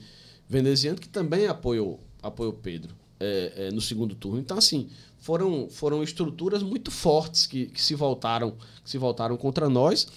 veneziano 0.48 0.98
que 0.98 1.08
também 1.08 1.46
apoiou, 1.46 2.00
apoiou 2.22 2.52
Pedro 2.52 2.94
é, 3.20 3.52
é, 3.56 3.70
no 3.70 3.80
segundo 3.80 4.14
turno. 4.16 4.40
Então, 4.40 4.58
assim, 4.58 4.88
foram, 5.18 5.68
foram 5.70 6.02
estruturas 6.02 6.62
muito 6.62 6.90
fortes 6.90 7.46
que, 7.46 7.66
que 7.66 7.80
se 7.82 7.94
voltaram 7.94 8.56
que 8.82 8.90
se 8.90 8.98
voltaram 8.98 9.36
contra 9.36 9.68
nós, 9.68 10.08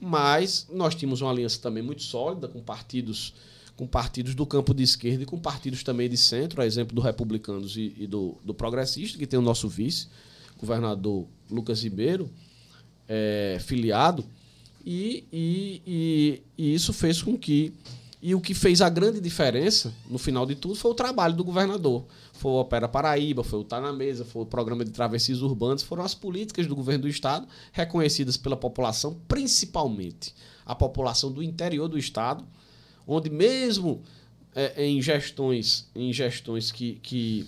mas 0.00 0.66
nós 0.72 0.94
tínhamos 0.94 1.20
uma 1.20 1.30
aliança 1.30 1.58
também 1.60 1.82
muito 1.82 2.02
sólida 2.02 2.46
com 2.48 2.60
partidos 2.62 3.34
com 3.76 3.86
partidos 3.86 4.34
do 4.34 4.46
campo 4.46 4.72
de 4.72 4.82
esquerda 4.82 5.24
e 5.24 5.26
com 5.26 5.38
partidos 5.38 5.82
também 5.82 6.08
de 6.08 6.16
centro, 6.16 6.62
a 6.62 6.66
exemplo 6.66 6.94
do 6.96 7.02
Republicanos 7.02 7.76
e, 7.76 7.94
e 7.98 8.06
do, 8.06 8.38
do 8.42 8.54
Progressista, 8.54 9.18
que 9.18 9.26
tem 9.26 9.38
o 9.38 9.42
nosso 9.42 9.68
vice, 9.68 10.08
governador 10.58 11.26
Lucas 11.50 11.82
Ribeiro, 11.82 12.30
é, 13.08 13.58
filiado, 13.60 14.24
e, 14.84 15.24
e, 15.32 15.82
e, 15.86 16.42
e 16.56 16.74
isso 16.74 16.92
fez 16.92 17.20
com 17.20 17.36
que. 17.36 17.72
E 18.22 18.34
o 18.34 18.40
que 18.40 18.54
fez 18.54 18.80
a 18.80 18.88
grande 18.88 19.20
diferença, 19.20 19.92
no 20.08 20.18
final 20.18 20.46
de 20.46 20.54
tudo, 20.54 20.74
foi 20.74 20.90
o 20.90 20.94
trabalho 20.94 21.34
do 21.34 21.44
governador. 21.44 22.04
Foi 22.32 22.50
o 22.50 22.54
Opera 22.54 22.88
Paraíba, 22.88 23.44
foi 23.44 23.60
o 23.60 23.64
Tá 23.64 23.80
na 23.80 23.92
Mesa, 23.92 24.24
foi 24.24 24.42
o 24.42 24.46
programa 24.46 24.84
de 24.84 24.90
travessias 24.90 25.42
urbanas, 25.42 25.82
foram 25.82 26.02
as 26.02 26.14
políticas 26.14 26.66
do 26.66 26.74
governo 26.74 27.02
do 27.02 27.08
Estado, 27.08 27.46
reconhecidas 27.72 28.36
pela 28.36 28.56
população, 28.56 29.16
principalmente 29.28 30.34
a 30.64 30.74
população 30.74 31.30
do 31.30 31.42
interior 31.42 31.88
do 31.88 31.98
Estado, 31.98 32.44
onde 33.06 33.30
mesmo 33.30 34.02
é, 34.54 34.86
em 34.86 35.00
gestões, 35.00 35.86
em 35.94 36.12
gestões 36.12 36.72
que, 36.72 36.98
que 37.02 37.46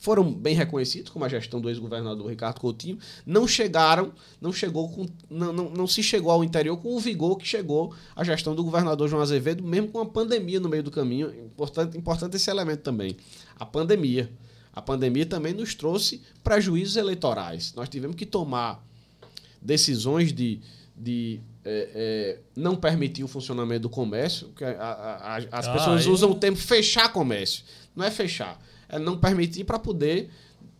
foram 0.00 0.32
bem 0.32 0.54
reconhecidos, 0.56 1.10
como 1.12 1.24
a 1.24 1.28
gestão 1.28 1.60
do 1.60 1.68
ex-governador 1.68 2.26
Ricardo 2.28 2.58
Coutinho, 2.58 2.98
não 3.24 3.46
chegaram, 3.46 4.12
não 4.40 4.50
chegou 4.52 4.88
com, 4.88 5.06
não, 5.28 5.52
não, 5.52 5.70
não 5.70 5.86
se 5.86 6.02
chegou 6.02 6.32
ao 6.32 6.42
interior 6.42 6.76
com 6.78 6.96
o 6.96 6.98
vigor 6.98 7.36
que 7.36 7.46
chegou 7.46 7.94
a 8.16 8.24
gestão 8.24 8.54
do 8.54 8.64
governador 8.64 9.06
João 9.08 9.20
Azevedo, 9.22 9.62
mesmo 9.62 9.88
com 9.88 10.00
a 10.00 10.06
pandemia 10.06 10.58
no 10.58 10.68
meio 10.70 10.82
do 10.82 10.90
caminho. 10.90 11.28
Importante, 11.44 11.96
importante 11.98 12.34
esse 12.36 12.50
elemento 12.50 12.80
também. 12.82 13.14
A 13.58 13.66
pandemia. 13.66 14.28
A 14.72 14.80
pandemia 14.80 15.26
também 15.26 15.52
nos 15.52 15.74
trouxe 15.74 16.22
prejuízos 16.42 16.96
eleitorais. 16.96 17.74
Nós 17.76 17.88
tivemos 17.88 18.16
que 18.16 18.24
tomar 18.24 18.82
decisões 19.60 20.32
de, 20.32 20.60
de 20.96 21.40
é, 21.64 21.90
é, 21.94 22.38
não 22.56 22.74
permitir 22.76 23.22
o 23.24 23.28
funcionamento 23.28 23.82
do 23.82 23.90
comércio. 23.90 24.48
Que 24.56 24.64
a- 24.64 24.70
a- 24.70 25.34
a- 25.34 25.36
as 25.36 25.68
Ah, 25.68 25.72
pessoas 25.72 26.06
aí- 26.06 26.12
usam 26.12 26.30
o 26.30 26.34
termo 26.34 26.56
fechar 26.56 27.12
comércio. 27.12 27.64
Não 27.94 28.04
é 28.04 28.10
fechar, 28.10 28.58
não 28.98 29.18
permitir 29.18 29.64
para 29.64 29.78
poder 29.78 30.30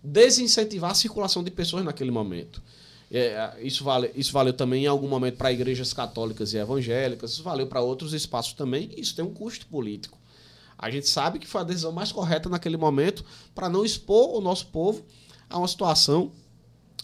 desincentivar 0.02 0.90
a 0.90 0.94
circulação 0.94 1.44
de 1.44 1.50
pessoas 1.50 1.84
naquele 1.84 2.10
momento. 2.10 2.62
É, 3.10 3.58
isso, 3.60 3.82
vale, 3.82 4.10
isso 4.14 4.32
valeu 4.32 4.52
também 4.52 4.84
em 4.84 4.86
algum 4.86 5.08
momento 5.08 5.36
para 5.36 5.52
igrejas 5.52 5.92
católicas 5.92 6.52
e 6.52 6.58
evangélicas, 6.58 7.32
isso 7.32 7.42
valeu 7.42 7.66
para 7.66 7.80
outros 7.80 8.12
espaços 8.12 8.52
também, 8.52 8.88
e 8.96 9.00
isso 9.00 9.16
tem 9.16 9.24
um 9.24 9.34
custo 9.34 9.66
político. 9.66 10.16
A 10.78 10.90
gente 10.90 11.08
sabe 11.08 11.38
que 11.38 11.46
foi 11.46 11.60
a 11.60 11.64
decisão 11.64 11.92
mais 11.92 12.10
correta 12.12 12.48
naquele 12.48 12.76
momento 12.76 13.24
para 13.54 13.68
não 13.68 13.84
expor 13.84 14.34
o 14.34 14.40
nosso 14.40 14.66
povo 14.68 15.04
a 15.48 15.58
uma 15.58 15.68
situação 15.68 16.32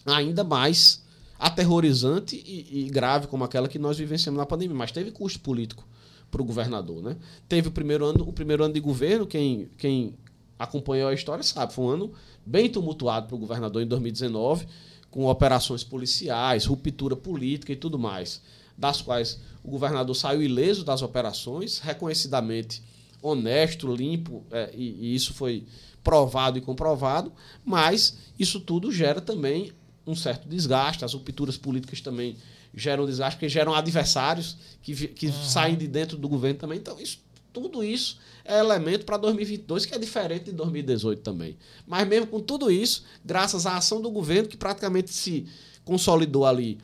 ainda 0.05 0.43
mais 0.43 1.03
aterrorizante 1.37 2.41
e, 2.43 2.85
e 2.85 2.89
grave 2.89 3.27
como 3.27 3.43
aquela 3.43 3.67
que 3.67 3.77
nós 3.77 3.97
vivenciamos 3.97 4.39
na 4.39 4.45
pandemia. 4.45 4.75
Mas 4.75 4.91
teve 4.91 5.11
custo 5.11 5.39
político 5.41 5.87
para 6.31 6.41
o 6.41 6.45
governador. 6.45 7.03
Né? 7.03 7.17
Teve 7.47 7.67
o 7.67 7.71
primeiro 7.71 8.05
ano, 8.05 8.27
o 8.27 8.33
primeiro 8.33 8.63
ano 8.63 8.73
de 8.73 8.79
governo, 8.79 9.27
quem, 9.27 9.69
quem 9.77 10.15
acompanhou 10.57 11.09
a 11.09 11.13
história 11.13 11.43
sabe, 11.43 11.73
foi 11.73 11.85
um 11.85 11.89
ano 11.89 12.13
bem 12.45 12.69
tumultuado 12.69 13.27
para 13.27 13.35
o 13.35 13.39
governador 13.39 13.81
em 13.81 13.87
2019, 13.87 14.67
com 15.09 15.25
operações 15.25 15.83
policiais, 15.83 16.65
ruptura 16.65 17.15
política 17.15 17.71
e 17.71 17.75
tudo 17.75 17.97
mais, 17.97 18.41
das 18.77 19.01
quais 19.01 19.39
o 19.63 19.69
governador 19.69 20.15
saiu 20.15 20.41
ileso 20.41 20.83
das 20.83 21.01
operações, 21.01 21.79
reconhecidamente 21.79 22.83
honesto, 23.21 23.93
limpo, 23.93 24.45
é, 24.51 24.71
e, 24.73 25.07
e 25.07 25.15
isso 25.15 25.33
foi 25.33 25.65
provado 26.03 26.57
e 26.57 26.61
comprovado, 26.61 27.33
mas 27.65 28.17
isso 28.39 28.59
tudo 28.59 28.91
gera 28.91 29.19
também 29.19 29.71
um 30.05 30.15
certo 30.15 30.47
desgaste, 30.47 31.03
as 31.03 31.13
rupturas 31.13 31.57
políticas 31.57 31.99
também 31.99 32.37
geram 32.73 33.05
desgaste, 33.05 33.37
porque 33.37 33.49
geram 33.49 33.73
adversários 33.73 34.57
que, 34.81 35.07
que 35.09 35.27
uhum. 35.27 35.43
saem 35.43 35.75
de 35.75 35.87
dentro 35.87 36.17
do 36.17 36.29
governo 36.29 36.59
também. 36.59 36.77
Então, 36.77 36.97
isso, 36.99 37.19
tudo 37.51 37.83
isso 37.83 38.19
é 38.47 38.59
elemento 38.59 39.05
para 39.05 39.17
2022, 39.17 39.85
que 39.85 39.93
é 39.93 39.99
diferente 39.99 40.45
de 40.45 40.51
2018 40.53 41.21
também. 41.21 41.57
Mas 41.85 42.07
mesmo 42.07 42.27
com 42.27 42.39
tudo 42.39 42.71
isso, 42.71 43.03
graças 43.23 43.65
à 43.65 43.75
ação 43.75 44.01
do 44.01 44.09
governo, 44.09 44.47
que 44.47 44.55
praticamente 44.55 45.13
se 45.13 45.45
consolidou 45.83 46.45
ali 46.45 46.79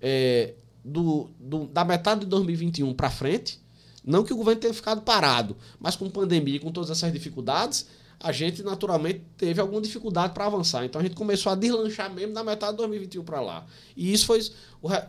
é, 0.00 0.54
do, 0.82 1.28
do, 1.38 1.66
da 1.66 1.84
metade 1.84 2.20
de 2.20 2.26
2021 2.26 2.94
para 2.94 3.10
frente, 3.10 3.60
não 4.04 4.24
que 4.24 4.32
o 4.32 4.36
governo 4.36 4.60
tenha 4.60 4.74
ficado 4.74 5.02
parado, 5.02 5.56
mas 5.78 5.94
com 5.94 6.08
pandemia 6.08 6.56
e 6.56 6.58
com 6.58 6.72
todas 6.72 6.90
essas 6.90 7.12
dificuldades, 7.12 7.86
a 8.18 8.32
gente 8.32 8.62
naturalmente 8.62 9.20
teve 9.36 9.60
alguma 9.60 9.80
dificuldade 9.80 10.32
para 10.32 10.46
avançar. 10.46 10.84
Então 10.84 11.00
a 11.00 11.04
gente 11.04 11.14
começou 11.14 11.52
a 11.52 11.54
deslanchar 11.54 12.12
mesmo 12.12 12.32
da 12.32 12.42
metade 12.42 12.72
de 12.72 12.78
2021 12.78 13.22
para 13.24 13.40
lá. 13.40 13.66
E 13.96 14.12
isso 14.12 14.26
foi, 14.26 14.40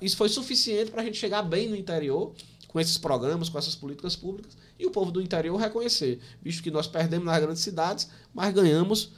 isso 0.01 0.17
foi 0.17 0.29
suficiente 0.29 0.91
para 0.91 1.01
a 1.01 1.05
gente 1.05 1.17
chegar 1.17 1.43
bem 1.43 1.69
no 1.69 1.75
interior 1.75 2.33
com 2.73 2.79
esses 2.79 2.97
programas, 2.97 3.49
com 3.49 3.59
essas 3.59 3.75
políticas 3.75 4.15
públicas 4.15 4.57
e 4.79 4.85
o 4.87 4.91
povo 4.91 5.11
do 5.11 5.21
interior 5.21 5.55
reconhecer, 5.55 6.19
visto 6.41 6.63
que 6.63 6.71
nós 6.71 6.87
perdemos 6.87 7.25
nas 7.27 7.39
grandes 7.39 7.61
cidades, 7.61 8.09
mas 8.33 8.51
ganhamos 8.51 9.11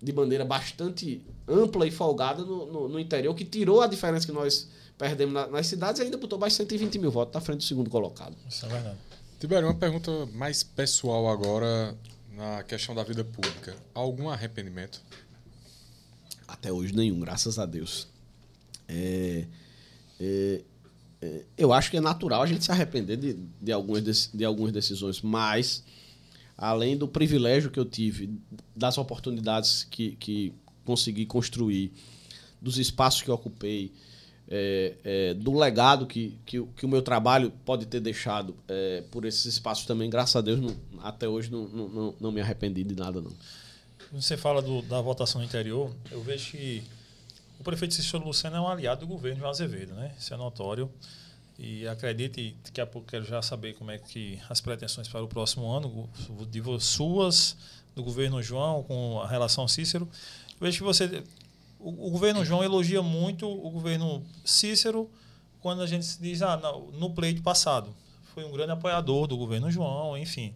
de 0.00 0.12
maneira 0.12 0.44
bastante 0.44 1.20
ampla 1.46 1.84
e 1.86 1.90
folgada 1.90 2.44
no, 2.44 2.66
no, 2.66 2.88
no 2.88 3.00
interior, 3.00 3.34
que 3.34 3.44
tirou 3.44 3.82
a 3.82 3.88
diferença 3.88 4.24
que 4.24 4.32
nós 4.32 4.68
perdemos 4.96 5.34
na, 5.34 5.48
nas 5.48 5.66
cidades 5.66 6.00
e 6.00 6.04
ainda 6.04 6.16
botou 6.16 6.38
mais 6.38 6.54
120 6.54 6.98
mil 7.00 7.10
votos 7.10 7.34
na 7.34 7.40
frente 7.40 7.58
do 7.58 7.64
segundo 7.64 7.90
colocado. 7.90 8.36
Isso 8.48 8.64
é 8.66 8.68
verdade. 8.68 8.98
Tibério, 9.40 9.66
uma 9.66 9.74
pergunta 9.74 10.26
mais 10.26 10.62
pessoal 10.62 11.28
agora 11.28 11.96
na 12.32 12.62
questão 12.62 12.94
da 12.94 13.02
vida 13.02 13.24
pública. 13.24 13.74
Algum 13.92 14.28
arrependimento? 14.28 15.02
Até 16.46 16.72
hoje 16.72 16.94
nenhum, 16.94 17.18
graças 17.18 17.58
a 17.58 17.66
Deus. 17.66 18.06
É, 18.88 19.46
é, 20.20 20.62
é, 20.62 20.62
eu 21.56 21.72
acho 21.72 21.90
que 21.90 21.96
é 21.96 22.00
natural 22.00 22.42
a 22.42 22.46
gente 22.46 22.64
se 22.64 22.70
arrepender 22.70 23.16
de, 23.16 23.36
de, 23.60 23.72
algumas, 23.72 24.30
de 24.32 24.44
algumas 24.44 24.72
decisões, 24.72 25.20
mas 25.20 25.84
além 26.56 26.96
do 26.96 27.08
privilégio 27.08 27.70
que 27.70 27.78
eu 27.78 27.84
tive, 27.84 28.38
das 28.74 28.98
oportunidades 28.98 29.84
que, 29.84 30.12
que 30.16 30.52
consegui 30.84 31.26
construir, 31.26 31.92
dos 32.60 32.78
espaços 32.78 33.22
que 33.22 33.30
ocupei, 33.30 33.92
é, 34.48 34.94
é, 35.04 35.34
do 35.34 35.56
legado 35.56 36.06
que, 36.06 36.36
que, 36.44 36.60
que, 36.76 36.84
o 36.84 36.88
meu 36.88 37.00
trabalho 37.00 37.52
pode 37.64 37.86
ter 37.86 38.00
deixado 38.00 38.56
é, 38.66 39.02
por 39.10 39.24
esses 39.24 39.44
espaços 39.44 39.86
também, 39.86 40.10
graças 40.10 40.34
a 40.36 40.40
Deus, 40.40 40.60
não, 40.60 40.76
até 41.02 41.28
hoje 41.28 41.50
não, 41.50 41.68
não, 41.68 42.14
não, 42.20 42.32
me 42.32 42.40
arrependi 42.40 42.82
de 42.82 42.96
nada. 42.96 43.20
não. 43.20 43.32
Você 44.12 44.36
fala 44.36 44.60
do, 44.60 44.82
da 44.82 45.00
votação 45.00 45.42
interior, 45.42 45.94
eu 46.10 46.20
vejo 46.20 46.50
que 46.50 46.82
o 47.60 47.62
prefeito 47.62 47.92
Cícero 47.92 48.24
Lucena 48.24 48.56
é 48.56 48.60
um 48.60 48.66
aliado 48.66 49.02
do 49.02 49.06
governo 49.06 49.40
de 49.40 49.46
Azevedo, 49.46 49.94
né? 49.94 50.14
Isso 50.18 50.32
é 50.32 50.36
notório. 50.36 50.90
E 51.58 51.86
acredite, 51.86 52.56
daqui 52.64 52.80
a 52.80 52.86
pouco 52.86 53.06
quero 53.06 53.22
já 53.22 53.42
saber 53.42 53.74
como 53.74 53.90
é 53.90 53.98
que 53.98 54.40
as 54.48 54.62
pretensões 54.62 55.06
para 55.06 55.22
o 55.22 55.28
próximo 55.28 55.70
ano, 55.70 56.08
de 56.48 56.62
suas, 56.80 57.54
do 57.94 58.02
governo 58.02 58.42
João, 58.42 58.82
com 58.82 59.20
a 59.20 59.28
relação 59.28 59.68
Cícero. 59.68 60.08
Eu 60.52 60.56
vejo 60.58 60.78
que 60.78 60.84
você 60.84 61.22
o, 61.78 62.06
o, 62.06 62.10
governo 62.10 62.42
João 62.46 62.64
elogia 62.64 63.02
muito 63.02 63.46
o 63.46 63.70
governo 63.70 64.22
Cícero 64.42 65.10
quando 65.60 65.82
a 65.82 65.86
gente 65.86 66.18
diz, 66.18 66.40
ah, 66.40 66.56
não, 66.56 66.86
no 66.92 67.10
pleito 67.10 67.42
passado. 67.42 67.94
Foi 68.34 68.42
um 68.42 68.52
grande 68.52 68.72
apoiador 68.72 69.26
do 69.26 69.36
governo 69.36 69.70
João, 69.70 70.16
enfim. 70.16 70.54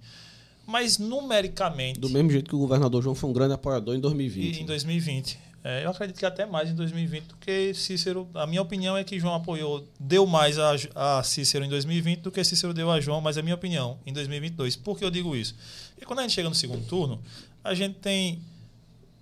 Mas 0.67 0.97
numericamente. 0.97 2.01
Do 2.01 2.09
mesmo 2.09 2.31
jeito 2.31 2.49
que 2.49 2.57
o 2.57 2.61
governador 2.61 3.03
João 3.03 3.15
foi 3.15 3.29
um 3.29 3.33
grande 3.35 3.53
apoiador 3.53 3.95
em 3.95 4.01
2020. 4.01 4.57
E, 4.57 4.63
em 4.63 4.65
2020. 4.65 5.44
É, 5.67 5.83
eu 5.83 5.91
acredito 5.91 6.19
que 6.19 6.27
até 6.27 6.45
mais 6.45 6.69
em 6.69 6.75
2020 6.75 7.25
do 7.25 7.37
que 7.37 7.73
Cícero. 7.73 8.29
A 8.35 8.47
minha 8.47 8.61
opinião 8.61 8.99
é 8.99 9.03
que 9.03 9.19
João 9.19 9.35
apoiou, 9.35 9.89
deu 9.99 10.27
mais 10.27 10.59
a, 10.59 10.75
a 10.95 11.23
Cícero 11.23 11.65
em 11.65 11.71
2020 11.71 12.21
do 12.21 12.31
que 12.31 12.45
Cícero 12.45 12.75
deu 12.75 12.91
a 12.91 13.01
João, 13.01 13.23
mas 13.23 13.39
é 13.39 13.41
a 13.41 13.43
minha 13.43 13.55
opinião, 13.55 13.99
em 14.05 14.13
2022. 14.13 14.77
Por 14.77 14.99
que 14.99 15.03
eu 15.03 15.11
digo 15.11 15.35
isso? 15.35 15.57
E 15.99 16.05
quando 16.05 16.19
a 16.19 16.23
gente 16.23 16.35
chega 16.35 16.51
no 16.51 16.55
segundo 16.55 16.87
turno, 16.87 17.23
a 17.65 17.73
gente 17.73 17.95
tem 17.95 18.43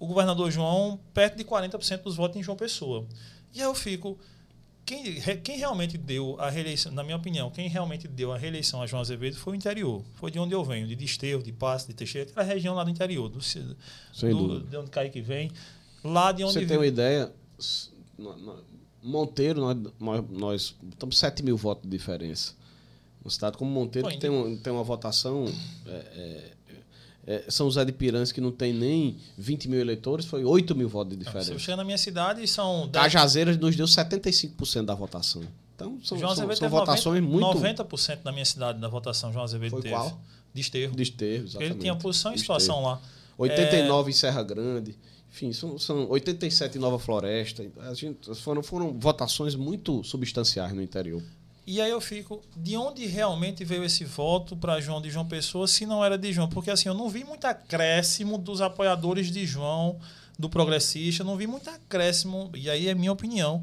o 0.00 0.06
governador 0.08 0.50
João 0.50 0.98
perto 1.14 1.36
de 1.36 1.44
40% 1.44 2.02
dos 2.02 2.16
votos 2.16 2.36
em 2.36 2.42
João 2.42 2.56
Pessoa. 2.56 3.06
E 3.54 3.60
aí 3.60 3.64
eu 3.64 3.74
fico. 3.74 4.18
Quem, 4.84 5.20
quem 5.44 5.58
realmente 5.58 5.96
deu 5.96 6.34
a 6.40 6.50
reeleição, 6.50 6.90
na 6.90 7.04
minha 7.04 7.16
opinião, 7.16 7.50
quem 7.50 7.68
realmente 7.68 8.08
deu 8.08 8.32
a 8.32 8.36
reeleição 8.36 8.82
a 8.82 8.86
João 8.86 9.00
Azevedo 9.00 9.36
foi 9.36 9.52
o 9.52 9.56
interior. 9.56 10.02
Foi 10.14 10.28
de 10.28 10.40
onde 10.40 10.52
eu 10.52 10.64
venho, 10.64 10.88
de 10.88 10.96
Desterro, 10.96 11.40
de 11.40 11.52
Passo, 11.52 11.86
de 11.86 11.94
Teixeira, 11.94 12.28
aquela 12.28 12.44
região 12.44 12.74
lá 12.74 12.82
do 12.82 12.90
interior, 12.90 13.28
do, 13.28 13.38
do 13.38 14.60
de 14.68 14.76
onde 14.76 14.90
Kaique 14.90 15.20
vem. 15.20 15.52
Lá 16.04 16.32
de 16.32 16.44
onde. 16.44 16.54
Você 16.54 16.66
tem 16.66 16.76
uma 16.76 16.86
ideia? 16.86 17.32
Monteiro, 19.02 19.60
nós, 19.60 19.76
nós, 19.98 20.24
nós 20.30 20.76
estamos 20.90 21.18
7 21.18 21.42
mil 21.42 21.56
votos 21.56 21.82
de 21.82 21.90
diferença. 21.90 22.54
Um 23.24 23.28
estado 23.28 23.56
como 23.56 23.70
Monteiro, 23.70 24.08
Pô, 24.08 24.14
que 24.14 24.20
tem, 24.20 24.30
um, 24.30 24.56
tem 24.56 24.72
uma 24.72 24.82
votação 24.82 25.44
é, 25.86 25.90
é, 25.90 26.52
é, 27.26 27.44
São 27.48 27.66
José 27.66 27.84
de 27.84 27.92
Piranhas, 27.92 28.32
que 28.32 28.40
não 28.40 28.50
tem 28.50 28.72
nem 28.72 29.16
20 29.38 29.68
mil 29.68 29.80
eleitores, 29.80 30.26
foi 30.26 30.44
8 30.44 30.74
mil 30.74 30.88
votos 30.88 31.16
de 31.16 31.24
diferença. 31.24 31.46
Se 31.46 31.52
eu 31.52 31.58
chegar 31.58 31.76
na 31.76 31.84
minha 31.84 31.98
cidade, 31.98 32.46
são. 32.46 32.88
10... 32.88 32.90
Cajazeiras 32.92 33.56
nos 33.56 33.76
deu 33.76 33.86
75% 33.86 34.84
da 34.84 34.94
votação. 34.94 35.42
Então, 35.74 35.98
são, 36.02 36.18
João 36.18 36.34
são, 36.34 36.54
são 36.54 36.68
votações 36.68 37.22
90, 37.22 37.60
muito. 37.60 37.84
90% 37.84 38.18
na 38.24 38.32
minha 38.32 38.44
cidade 38.44 38.80
da 38.80 38.88
votação, 38.88 39.32
João 39.32 39.44
Azevedo 39.44 39.70
foi 39.70 39.82
teve. 39.82 39.94
Qual? 39.94 40.20
Desterro. 40.54 40.94
Desterro, 40.94 41.44
exatamente. 41.44 41.72
Ele 41.72 41.80
tinha 41.80 41.96
posição 41.96 42.34
e 42.34 42.38
situação 42.38 42.82
lá. 42.82 43.00
89 43.38 44.08
é... 44.08 44.10
em 44.10 44.14
Serra 44.14 44.42
Grande. 44.42 44.96
Enfim, 45.32 45.50
são, 45.50 45.78
são 45.78 46.10
87 46.10 46.76
em 46.76 46.80
Nova 46.80 46.98
Floresta. 46.98 47.64
A 47.88 47.94
gente, 47.94 48.34
foram, 48.34 48.62
foram 48.62 48.92
votações 48.92 49.54
muito 49.54 50.04
substanciais 50.04 50.74
no 50.74 50.82
interior. 50.82 51.22
E 51.66 51.80
aí 51.80 51.90
eu 51.90 52.00
fico, 52.00 52.42
de 52.54 52.76
onde 52.76 53.06
realmente 53.06 53.64
veio 53.64 53.82
esse 53.82 54.04
voto 54.04 54.54
para 54.56 54.80
João 54.80 55.00
de 55.00 55.08
João 55.08 55.26
Pessoa, 55.26 55.66
se 55.66 55.86
não 55.86 56.04
era 56.04 56.18
de 56.18 56.32
João? 56.32 56.48
Porque 56.48 56.70
assim, 56.70 56.88
eu 56.88 56.94
não 56.94 57.08
vi 57.08 57.24
muito 57.24 57.46
acréscimo 57.46 58.36
dos 58.36 58.60
apoiadores 58.60 59.30
de 59.30 59.46
João, 59.46 59.98
do 60.38 60.50
progressista, 60.50 61.22
não 61.24 61.36
vi 61.36 61.46
muito 61.46 61.70
acréscimo, 61.70 62.50
e 62.54 62.68
aí 62.68 62.88
é 62.88 62.94
minha 62.94 63.12
opinião, 63.12 63.62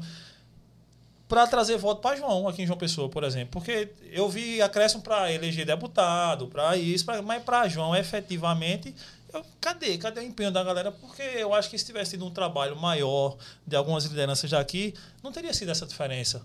para 1.28 1.46
trazer 1.46 1.76
voto 1.76 2.00
para 2.00 2.16
João 2.16 2.48
aqui 2.48 2.62
em 2.62 2.66
João 2.66 2.78
Pessoa, 2.78 3.08
por 3.08 3.22
exemplo. 3.22 3.50
Porque 3.52 3.90
eu 4.10 4.28
vi 4.28 4.60
acréscimo 4.62 5.02
para 5.02 5.30
eleger 5.32 5.66
deputado, 5.66 6.48
para 6.48 6.76
isso, 6.76 7.04
pra, 7.04 7.22
mas 7.22 7.42
para 7.42 7.68
João, 7.68 7.94
efetivamente, 7.94 8.94
eu, 9.32 9.44
cadê? 9.60 9.98
Cadê 9.98 10.20
o 10.20 10.22
empenho 10.22 10.50
da 10.50 10.62
galera? 10.62 10.92
Porque 10.92 11.22
eu 11.22 11.54
acho 11.54 11.70
que 11.70 11.78
se 11.78 11.84
tivesse 11.84 12.12
tido 12.12 12.24
um 12.24 12.30
trabalho 12.30 12.76
maior 12.76 13.36
de 13.66 13.76
algumas 13.76 14.04
lideranças 14.04 14.50
daqui, 14.50 14.94
não 15.22 15.32
teria 15.32 15.52
sido 15.52 15.70
essa 15.70 15.86
diferença 15.86 16.44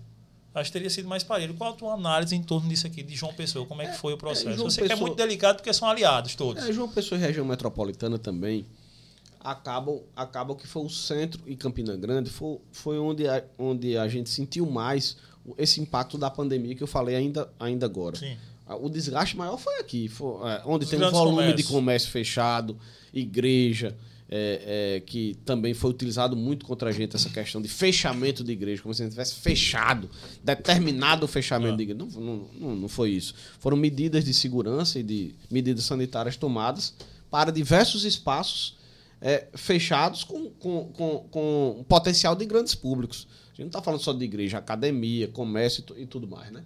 acho 0.60 0.70
que 0.70 0.72
teria 0.72 0.90
sido 0.90 1.08
mais 1.08 1.22
parelho. 1.22 1.54
Qual 1.54 1.72
a 1.72 1.76
tua 1.76 1.94
análise 1.94 2.34
em 2.34 2.42
torno 2.42 2.68
disso 2.68 2.86
aqui 2.86 3.02
de 3.02 3.14
João 3.14 3.34
Pessoa? 3.34 3.66
Como 3.66 3.82
é 3.82 3.86
que 3.86 3.92
é, 3.92 3.94
foi 3.94 4.14
o 4.14 4.16
processo? 4.16 4.48
É, 4.48 4.52
Eu 4.52 4.70
sei 4.70 4.84
Pessoa, 4.84 4.86
que 4.86 4.92
é 4.92 4.96
muito 4.96 5.16
delicado 5.16 5.56
porque 5.56 5.72
são 5.72 5.88
aliados 5.88 6.34
todos. 6.34 6.66
É, 6.66 6.72
João 6.72 6.88
Pessoa 6.88 7.18
e 7.18 7.22
região 7.22 7.44
metropolitana 7.44 8.18
também 8.18 8.66
acabam, 9.40 10.00
acabam 10.14 10.56
que 10.56 10.66
foi 10.66 10.84
o 10.84 10.88
centro 10.88 11.42
e 11.46 11.54
Campina 11.56 11.96
Grande 11.96 12.30
foi, 12.30 12.58
foi 12.72 12.98
onde, 12.98 13.28
a, 13.28 13.44
onde 13.58 13.96
a 13.96 14.08
gente 14.08 14.30
sentiu 14.30 14.66
mais 14.66 15.16
esse 15.56 15.80
impacto 15.80 16.18
da 16.18 16.30
pandemia 16.30 16.74
que 16.74 16.82
eu 16.82 16.88
falei 16.88 17.14
ainda, 17.14 17.52
ainda 17.60 17.86
agora. 17.86 18.16
Sim. 18.16 18.36
O 18.74 18.88
desgaste 18.88 19.36
maior 19.36 19.58
foi 19.58 19.78
aqui, 19.78 20.08
foi, 20.08 20.48
é, 20.48 20.62
onde 20.66 20.84
Os 20.84 20.90
tem 20.90 21.00
um 21.02 21.10
volume 21.10 21.36
comércios. 21.36 21.56
de 21.56 21.72
comércio 21.72 22.10
fechado, 22.10 22.76
igreja, 23.14 23.96
é, 24.28 24.96
é, 24.96 25.00
que 25.00 25.36
também 25.44 25.72
foi 25.72 25.90
utilizado 25.90 26.36
muito 26.36 26.66
contra 26.66 26.90
a 26.90 26.92
gente, 26.92 27.14
essa 27.14 27.30
questão 27.30 27.62
de 27.62 27.68
fechamento 27.68 28.42
de 28.42 28.52
igreja, 28.52 28.82
como 28.82 28.92
se 28.92 29.02
a 29.02 29.04
gente 29.04 29.12
tivesse 29.12 29.36
fechado, 29.36 30.10
determinado 30.42 31.24
o 31.24 31.28
fechamento 31.28 31.74
ah. 31.74 31.76
de 31.76 31.82
igreja. 31.84 32.10
Não, 32.18 32.48
não, 32.58 32.76
não 32.76 32.88
foi 32.88 33.10
isso. 33.10 33.34
Foram 33.60 33.76
medidas 33.76 34.24
de 34.24 34.34
segurança 34.34 34.98
e 34.98 35.02
de 35.02 35.34
medidas 35.50 35.84
sanitárias 35.84 36.36
tomadas 36.36 36.94
para 37.30 37.52
diversos 37.52 38.04
espaços 38.04 38.76
é, 39.20 39.46
fechados 39.54 40.24
com, 40.24 40.50
com, 40.50 40.84
com, 40.92 41.26
com 41.30 41.84
potencial 41.88 42.34
de 42.34 42.44
grandes 42.44 42.74
públicos. 42.74 43.28
A 43.46 43.50
gente 43.50 43.60
não 43.60 43.66
está 43.68 43.82
falando 43.82 44.00
só 44.00 44.12
de 44.12 44.24
igreja, 44.24 44.58
academia, 44.58 45.28
comércio 45.28 45.84
e, 45.96 46.02
e 46.02 46.06
tudo 46.06 46.26
mais, 46.26 46.50
né? 46.50 46.62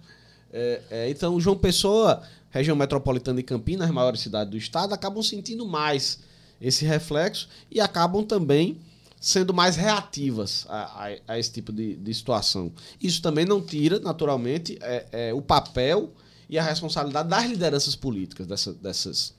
É, 0.51 0.81
é, 0.91 1.09
então, 1.09 1.39
João 1.39 1.57
Pessoa, 1.57 2.21
região 2.49 2.75
metropolitana 2.75 3.37
de 3.37 3.43
Campinas, 3.43 3.87
as 3.87 3.93
maiores 3.93 4.19
cidades 4.19 4.51
do 4.51 4.57
estado, 4.57 4.93
acabam 4.93 5.23
sentindo 5.23 5.65
mais 5.65 6.19
esse 6.59 6.85
reflexo 6.85 7.47
e 7.69 7.79
acabam 7.79 8.23
também 8.23 8.79
sendo 9.19 9.53
mais 9.53 9.75
reativas 9.75 10.65
a, 10.67 11.07
a, 11.07 11.33
a 11.33 11.39
esse 11.39 11.51
tipo 11.51 11.71
de, 11.71 11.95
de, 11.95 12.13
situação. 12.13 12.71
Isso 12.99 13.21
também 13.21 13.45
não 13.45 13.61
tira, 13.61 13.99
naturalmente, 13.99 14.77
é, 14.81 15.05
é, 15.11 15.33
o 15.33 15.41
papel 15.41 16.11
e 16.49 16.57
a 16.57 16.63
responsabilidade 16.63 17.29
das 17.29 17.45
lideranças 17.45 17.95
políticas 17.95 18.47
dessa, 18.47 18.73
dessas, 18.73 19.33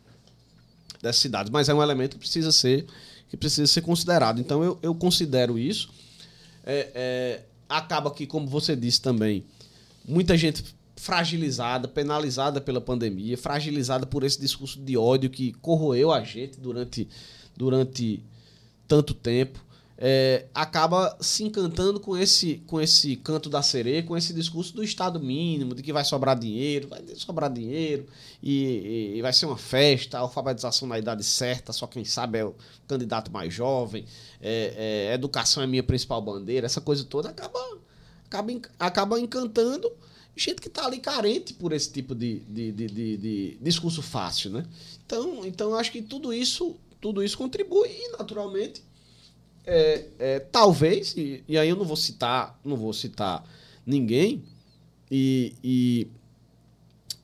dessas 1.03 1.21
cidades, 1.21 1.51
mas 1.51 1.69
é 1.69 1.75
um 1.75 1.83
elemento 1.83 2.13
que 2.13 2.21
precisa 2.21 2.53
ser, 2.53 2.87
que 3.29 3.37
precisa 3.37 3.67
ser 3.67 3.83
considerado. 3.83 4.41
Então, 4.41 4.63
eu, 4.63 4.79
eu 4.83 4.95
considero 4.95 5.59
isso. 5.59 5.91
É, 6.65 6.91
é 6.95 7.43
acaba 7.69 8.11
que, 8.11 8.27
como 8.27 8.47
você 8.47 8.77
disse 8.77 9.01
também, 9.01 9.45
muita 10.07 10.37
gente 10.37 10.63
fragilizada, 11.03 11.89
penalizada 11.89 12.61
pela 12.61 12.81
pandemia, 12.81 13.37
fragilizada 13.37 14.07
por 14.07 14.23
esse 14.23 14.41
discurso 14.41 14.79
de 14.79 14.97
ódio 14.97 15.29
que 15.29 15.53
corroeu 15.55 16.13
a 16.13 16.23
gente 16.23 16.61
durante, 16.61 17.09
durante 17.57 18.23
tanto 18.87 19.13
tempo 19.13 19.59
é, 19.99 20.47
acaba 20.55 21.17
se 21.21 21.43
encantando 21.43 21.99
com 21.99 22.17
esse, 22.17 22.63
com 22.69 22.81
esse 22.81 23.17
canto 23.17 23.51
da 23.51 23.63
sereia, 23.63 24.05
com 24.05 24.17
esse 24.17 24.33
discurso 24.33 24.77
do 24.77 24.85
Estado 24.85 25.19
mínimo, 25.19 25.75
de 25.75 25.83
que 25.83 25.93
vai 25.93 26.05
sobrar 26.05 26.39
dinheiro, 26.39 26.87
vai 26.87 27.03
sobrar 27.17 27.53
dinheiro 27.53 28.07
e, 28.41 29.15
e 29.17 29.23
vai 29.23 29.33
ser 29.33 29.47
uma 29.47 29.59
festa, 29.59 30.19
alfabetização 30.19 30.87
na 30.87 31.01
idade 31.01 31.25
certa, 31.25 31.73
só 31.73 31.89
quem 31.89 32.05
sabe 32.05 32.39
é 32.39 32.45
o 32.45 32.55
candidato 32.87 33.33
mais 33.33 33.53
jovem, 33.53 34.05
é, 34.41 35.09
é, 35.11 35.15
educação 35.15 35.65
é 35.65 35.67
minha 35.67 35.83
principal 35.83 36.23
bandeira, 36.23 36.65
essa 36.65 36.81
coisa 36.81 37.03
toda 37.03 37.31
acaba, 37.31 37.59
acaba, 38.25 38.53
acaba 38.79 39.19
encantando 39.19 39.91
gente 40.37 40.61
que 40.61 40.69
está 40.69 40.87
ali 40.87 40.99
carente 40.99 41.53
por 41.55 41.73
esse 41.73 41.91
tipo 41.93 42.15
de, 42.15 42.41
de, 42.41 42.73
de, 42.73 42.87
de, 42.87 43.17
de 43.17 43.59
discurso 43.61 44.03
fácil, 44.03 44.51
né? 44.51 44.67
Então, 45.05 45.45
então 45.45 45.75
acho 45.75 45.93
que 45.93 46.01
tudo 46.01 46.33
isso, 46.33 46.77
tudo 47.01 47.23
isso 47.23 47.37
contribui 47.37 47.89
e, 47.89 48.17
naturalmente, 48.17 48.83
é, 49.67 50.07
é, 50.19 50.41
talvez, 50.41 51.15
e, 51.17 51.45
e, 51.47 51.57
aí 51.57 51.69
eu 51.69 51.77
não 51.77 51.85
vou 51.85 51.97
citar, 51.97 52.59
não 52.65 52.77
vou 52.77 52.93
citar 52.93 53.45
ninguém, 53.87 54.43
e, 55.11 55.55
e 55.63 56.09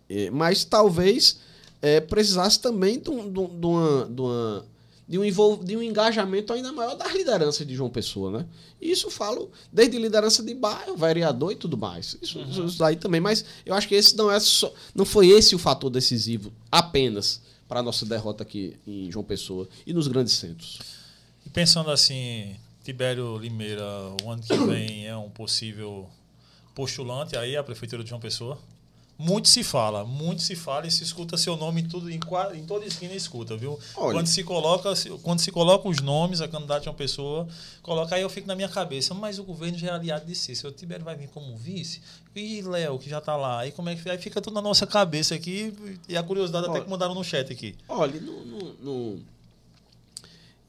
é, 0.08 0.30
mas 0.30 0.64
talvez 0.64 1.40
é, 1.80 2.00
precisasse 2.00 2.60
também 2.60 2.98
de, 2.98 3.10
um, 3.10 3.30
de, 3.30 3.38
uma, 3.38 4.04
de, 4.06 4.20
uma, 4.20 4.66
de, 5.08 5.18
um 5.18 5.64
de 5.64 5.76
um 5.76 5.82
engajamento 5.82 6.52
ainda 6.52 6.70
maior 6.70 6.94
das 6.94 7.12
lideranças 7.14 7.66
de 7.66 7.74
João 7.74 7.88
Pessoa, 7.88 8.38
né? 8.38 8.46
Isso 8.80 9.10
falo 9.10 9.50
desde 9.72 9.98
liderança 9.98 10.42
de 10.42 10.54
bairro, 10.54 10.96
vereador 10.96 11.50
e 11.50 11.56
tudo 11.56 11.78
mais. 11.78 12.16
Isso, 12.20 12.38
uhum. 12.38 12.66
isso 12.66 12.78
daí 12.78 12.96
também, 12.96 13.20
mas 13.20 13.44
eu 13.64 13.74
acho 13.74 13.88
que 13.88 13.94
esse 13.94 14.14
não 14.16 14.30
é 14.30 14.38
só, 14.38 14.72
não 14.94 15.06
foi 15.06 15.28
esse 15.28 15.54
o 15.54 15.58
fator 15.58 15.88
decisivo 15.88 16.52
apenas 16.70 17.40
para 17.66 17.80
a 17.80 17.82
nossa 17.82 18.04
derrota 18.04 18.42
aqui 18.42 18.76
em 18.86 19.10
João 19.10 19.24
Pessoa 19.24 19.66
e 19.86 19.94
nos 19.94 20.08
grandes 20.08 20.34
centros. 20.34 20.78
E 21.46 21.48
pensando 21.48 21.90
assim, 21.90 22.56
Tibério 22.84 23.38
Limeira, 23.38 23.84
o 24.22 24.30
ano 24.30 24.42
que 24.42 24.56
vem 24.66 25.06
é 25.06 25.16
um 25.16 25.30
possível 25.30 26.08
postulante 26.74 27.36
aí 27.36 27.56
à 27.56 27.64
Prefeitura 27.64 28.02
de 28.02 28.10
João 28.10 28.20
Pessoa? 28.20 28.58
Muito 29.20 29.48
se 29.48 29.64
fala, 29.64 30.04
muito 30.04 30.42
se 30.42 30.54
fala 30.54 30.86
e 30.86 30.92
se 30.92 31.02
escuta 31.02 31.36
seu 31.36 31.56
nome 31.56 31.80
em, 31.80 31.88
tudo, 31.88 32.08
em, 32.08 32.20
em 32.54 32.64
toda 32.64 32.86
esquina 32.86 33.12
escuta, 33.12 33.56
viu? 33.56 33.76
Olha. 33.96 34.12
Quando 34.14 34.28
se 34.28 34.44
coloca 34.44 34.94
quando 35.24 35.40
se 35.40 35.50
coloca 35.50 35.88
os 35.88 36.00
nomes, 36.00 36.40
a 36.40 36.46
candidata 36.46 36.82
de 36.82 36.88
uma 36.88 36.94
pessoa, 36.94 37.48
coloca 37.82 38.14
aí 38.14 38.22
eu 38.22 38.30
fico 38.30 38.46
na 38.46 38.54
minha 38.54 38.68
cabeça, 38.68 39.12
mas 39.14 39.40
o 39.40 39.42
governo 39.42 39.76
já 39.76 39.88
é 39.88 39.90
aliado 39.90 40.24
de 40.24 40.36
si, 40.36 40.52
o 40.64 40.70
Tibério 40.70 41.04
vai 41.04 41.16
vir 41.16 41.28
como 41.30 41.56
vice, 41.56 42.00
e 42.32 42.62
Léo, 42.62 42.96
que 42.96 43.10
já 43.10 43.18
está 43.18 43.34
lá, 43.34 43.58
aí 43.58 43.72
como 43.72 43.88
é 43.88 43.96
que 43.96 44.08
aí 44.08 44.18
fica 44.18 44.40
tudo 44.40 44.54
na 44.54 44.62
nossa 44.62 44.86
cabeça 44.86 45.34
aqui, 45.34 45.74
e 46.08 46.16
a 46.16 46.22
curiosidade 46.22 46.66
olha, 46.66 46.76
até 46.76 46.84
que 46.84 46.90
mandaram 46.90 47.12
no 47.12 47.24
chat 47.24 47.52
aqui. 47.52 47.74
Olha, 47.88 48.20
no, 48.20 48.44
no, 48.44 48.74
no 48.74 49.22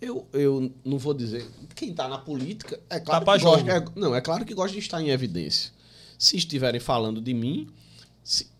eu, 0.01 0.25
eu 0.33 0.71
não 0.83 0.97
vou 0.97 1.13
dizer. 1.13 1.45
Quem 1.75 1.91
está 1.91 2.07
na 2.07 2.17
política 2.17 2.79
é 2.89 2.99
claro 2.99 3.25
tá 3.25 3.37
que 3.37 3.43
gosta, 3.43 3.71
é, 3.71 3.85
não 3.95 4.15
é 4.15 4.21
claro 4.21 4.43
que 4.43 4.55
gosta 4.55 4.73
de 4.73 4.79
estar 4.79 4.99
em 5.01 5.09
evidência. 5.09 5.71
Se 6.17 6.35
estiverem 6.35 6.79
falando 6.79 7.21
de 7.21 7.33
mim, 7.33 7.67
se, 7.67 7.88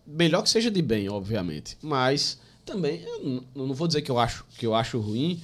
melhor 0.06 0.42
que 0.42 0.50
seja 0.50 0.70
de 0.70 0.82
bem, 0.82 1.08
obviamente. 1.08 1.76
Mas 1.82 2.38
também 2.64 3.02
eu 3.02 3.44
não, 3.54 3.74
vou 3.74 3.86
dizer 3.86 4.02
que 4.02 4.10
eu 4.10 4.18
acho 4.18 4.44
que 4.56 4.66
eu 4.66 4.74
acho 4.74 4.98
ruim 4.98 5.40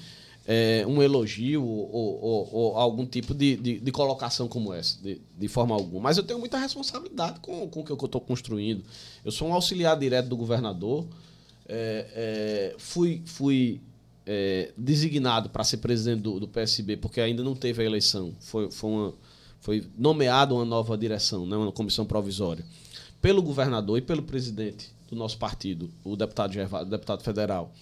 é, 0.46 0.84
um 0.86 1.02
elogio 1.02 1.64
ou, 1.64 1.90
ou, 1.92 2.48
ou 2.52 2.76
algum 2.76 3.04
tipo 3.04 3.34
de, 3.34 3.56
de, 3.56 3.80
de, 3.80 3.92
colocação 3.92 4.46
como 4.46 4.72
essa, 4.72 5.02
de, 5.02 5.20
de 5.36 5.48
forma 5.48 5.74
alguma. 5.74 6.02
Mas 6.02 6.16
eu 6.16 6.22
tenho 6.22 6.38
muita 6.38 6.56
responsabilidade 6.56 7.40
com, 7.40 7.68
com 7.68 7.80
o 7.80 7.84
que 7.84 7.90
eu 7.90 7.96
estou 7.96 8.20
construindo. 8.20 8.84
Eu 9.24 9.32
sou 9.32 9.48
um 9.48 9.54
auxiliar 9.54 9.98
direto 9.98 10.28
do 10.28 10.36
governador. 10.36 11.04
É, 11.68 12.06
é, 12.14 12.74
fui, 12.78 13.22
fui 13.24 13.80
é, 14.26 14.72
designado 14.76 15.48
para 15.48 15.62
ser 15.62 15.76
presidente 15.76 16.20
do, 16.20 16.40
do, 16.40 16.48
PSB, 16.48 16.96
porque 16.96 17.20
ainda 17.20 17.44
não 17.44 17.54
teve 17.54 17.82
a 17.82 17.86
eleição, 17.86 18.34
foi, 18.40 18.70
foi, 18.70 18.90
uma, 18.90 19.14
foi 19.60 19.84
nomeada 19.96 20.52
uma 20.52 20.64
nova 20.64 20.98
direção, 20.98 21.46
né, 21.46 21.56
uma 21.56 21.70
comissão 21.70 22.04
provisória, 22.04 22.64
pelo 23.20 23.42
governador 23.42 23.98
e 23.98 24.02
pelo 24.02 24.22
presidente 24.22 24.94
do 25.08 25.16
nosso 25.16 25.38
partido, 25.38 25.90
o 26.04 26.16
deputado, 26.16 26.52
Gervásio, 26.52 26.90
deputado 26.90 27.22
federal 27.22 27.72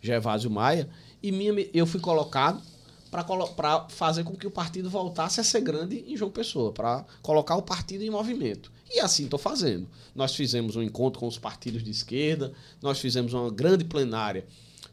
Gervásio 0.00 0.50
Maia, 0.50 0.88
e 1.22 1.30
minha, 1.30 1.52
eu 1.74 1.86
fui 1.86 2.00
colocado 2.00 2.62
para 3.10 3.88
fazer 3.88 4.24
com 4.24 4.36
que 4.36 4.46
o 4.46 4.50
partido 4.50 4.88
voltasse 4.88 5.40
a 5.40 5.44
ser 5.44 5.60
grande 5.60 6.04
em 6.06 6.16
João 6.16 6.30
Pessoa, 6.30 6.72
para 6.72 7.04
colocar 7.22 7.56
o 7.56 7.62
partido 7.62 8.04
em 8.04 8.10
movimento. 8.10 8.70
E 8.88 9.00
assim 9.00 9.24
estou 9.24 9.38
fazendo. 9.38 9.88
Nós 10.14 10.34
fizemos 10.34 10.76
um 10.76 10.82
encontro 10.82 11.20
com 11.20 11.26
os 11.26 11.38
partidos 11.38 11.82
de 11.82 11.90
esquerda, 11.90 12.52
nós 12.80 13.00
fizemos 13.00 13.32
uma 13.32 13.50
grande 13.50 13.84
plenária 13.84 14.46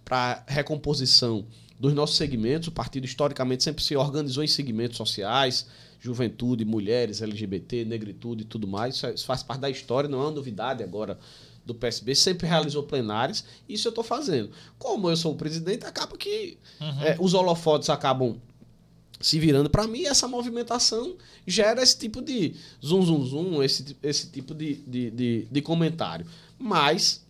para 0.04 0.44
recomposição 0.48 1.46
dos 1.80 1.94
nossos 1.94 2.18
segmentos. 2.18 2.68
O 2.68 2.72
partido 2.72 3.06
historicamente 3.06 3.64
sempre 3.64 3.84
se 3.84 3.96
organizou 3.96 4.44
em 4.44 4.48
segmentos 4.48 4.98
sociais, 4.98 5.68
juventude, 6.08 6.64
mulheres, 6.64 7.22
LGBT, 7.22 7.84
negritude 7.86 8.44
e 8.44 8.46
tudo 8.46 8.68
mais. 8.68 9.04
Isso 9.14 9.26
faz 9.26 9.44
parte 9.44 9.60
da 9.60 9.70
história, 9.70 10.10
não 10.10 10.20
é 10.20 10.24
uma 10.24 10.32
novidade 10.32 10.82
agora 10.84 11.20
do 11.66 11.76
PSB, 11.76 12.16
sempre 12.16 12.48
realizou 12.48 12.84
plenárias, 12.84 13.44
isso 13.68 13.88
eu 13.88 13.90
estou 13.90 14.04
fazendo. 14.04 14.50
Como 14.80 15.10
eu 15.10 15.18
sou 15.18 15.34
o 15.34 15.36
presidente, 15.36 15.86
acaba 15.86 16.18
que 16.18 16.58
uhum. 16.80 17.02
é, 17.02 17.18
os 17.20 17.34
holofotes 17.34 17.90
acabam 17.90 18.38
se 19.20 19.38
virando 19.38 19.70
para 19.70 19.86
mim, 19.88 20.06
essa 20.06 20.28
movimentação 20.28 21.16
gera 21.46 21.82
esse 21.82 21.98
tipo 21.98 22.22
de 22.22 22.56
zum, 22.82 23.02
zum, 23.04 23.26
zum, 23.26 23.64
esse, 23.64 23.98
esse 24.02 24.28
tipo 24.28 24.54
de, 24.54 24.76
de, 24.76 25.12
de, 25.12 25.48
de 25.52 25.62
comentário. 25.62 26.26
Mas 26.58 27.27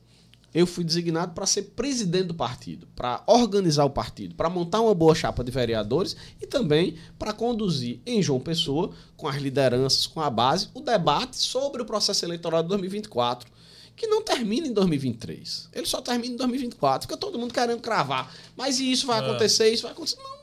eu 0.54 0.66
fui 0.66 0.84
designado 0.84 1.34
para 1.34 1.46
ser 1.46 1.64
presidente 1.76 2.28
do 2.28 2.34
partido, 2.34 2.88
para 2.96 3.22
organizar 3.28 3.86
o 3.86 3.90
partido, 3.90 4.34
para 4.34 4.50
montar 4.50 4.82
uma 4.82 4.94
boa 4.96 5.14
chapa 5.14 5.44
de 5.44 5.52
vereadores 5.52 6.16
e 6.42 6.48
também 6.48 6.98
para 7.20 7.34
conduzir 7.34 8.00
em 8.06 8.22
João 8.22 8.40
Pessoa, 8.40 8.92
com 9.16 9.28
as 9.28 9.42
lideranças, 9.42 10.08
com 10.08 10.22
a 10.22 10.30
base, 10.30 10.70
o 10.74 10.82
debate 10.82 11.38
sobre 11.38 11.82
o 11.82 11.86
processo 11.86 12.26
eleitoral 12.26 12.64
de 12.64 12.70
2024, 12.70 13.50
que 13.96 14.08
não 14.08 14.22
termina 14.22 14.68
em 14.68 14.74
2023. 14.74 15.70
Ele 15.74 15.86
só 15.86 16.02
termina 16.02 16.34
em 16.34 16.38
2024. 16.38 17.08
Fica 17.08 17.18
todo 17.18 17.38
mundo 17.38 17.54
querendo 17.54 17.82
cravar. 17.82 18.34
Mas 18.56 18.80
e 18.80 18.92
isso 18.92 19.08
vai 19.08 19.20
é. 19.20 19.26
acontecer? 19.26 19.70
Isso 19.70 19.84
vai 19.84 19.92
acontecer? 19.92 20.18
Não. 20.18 20.38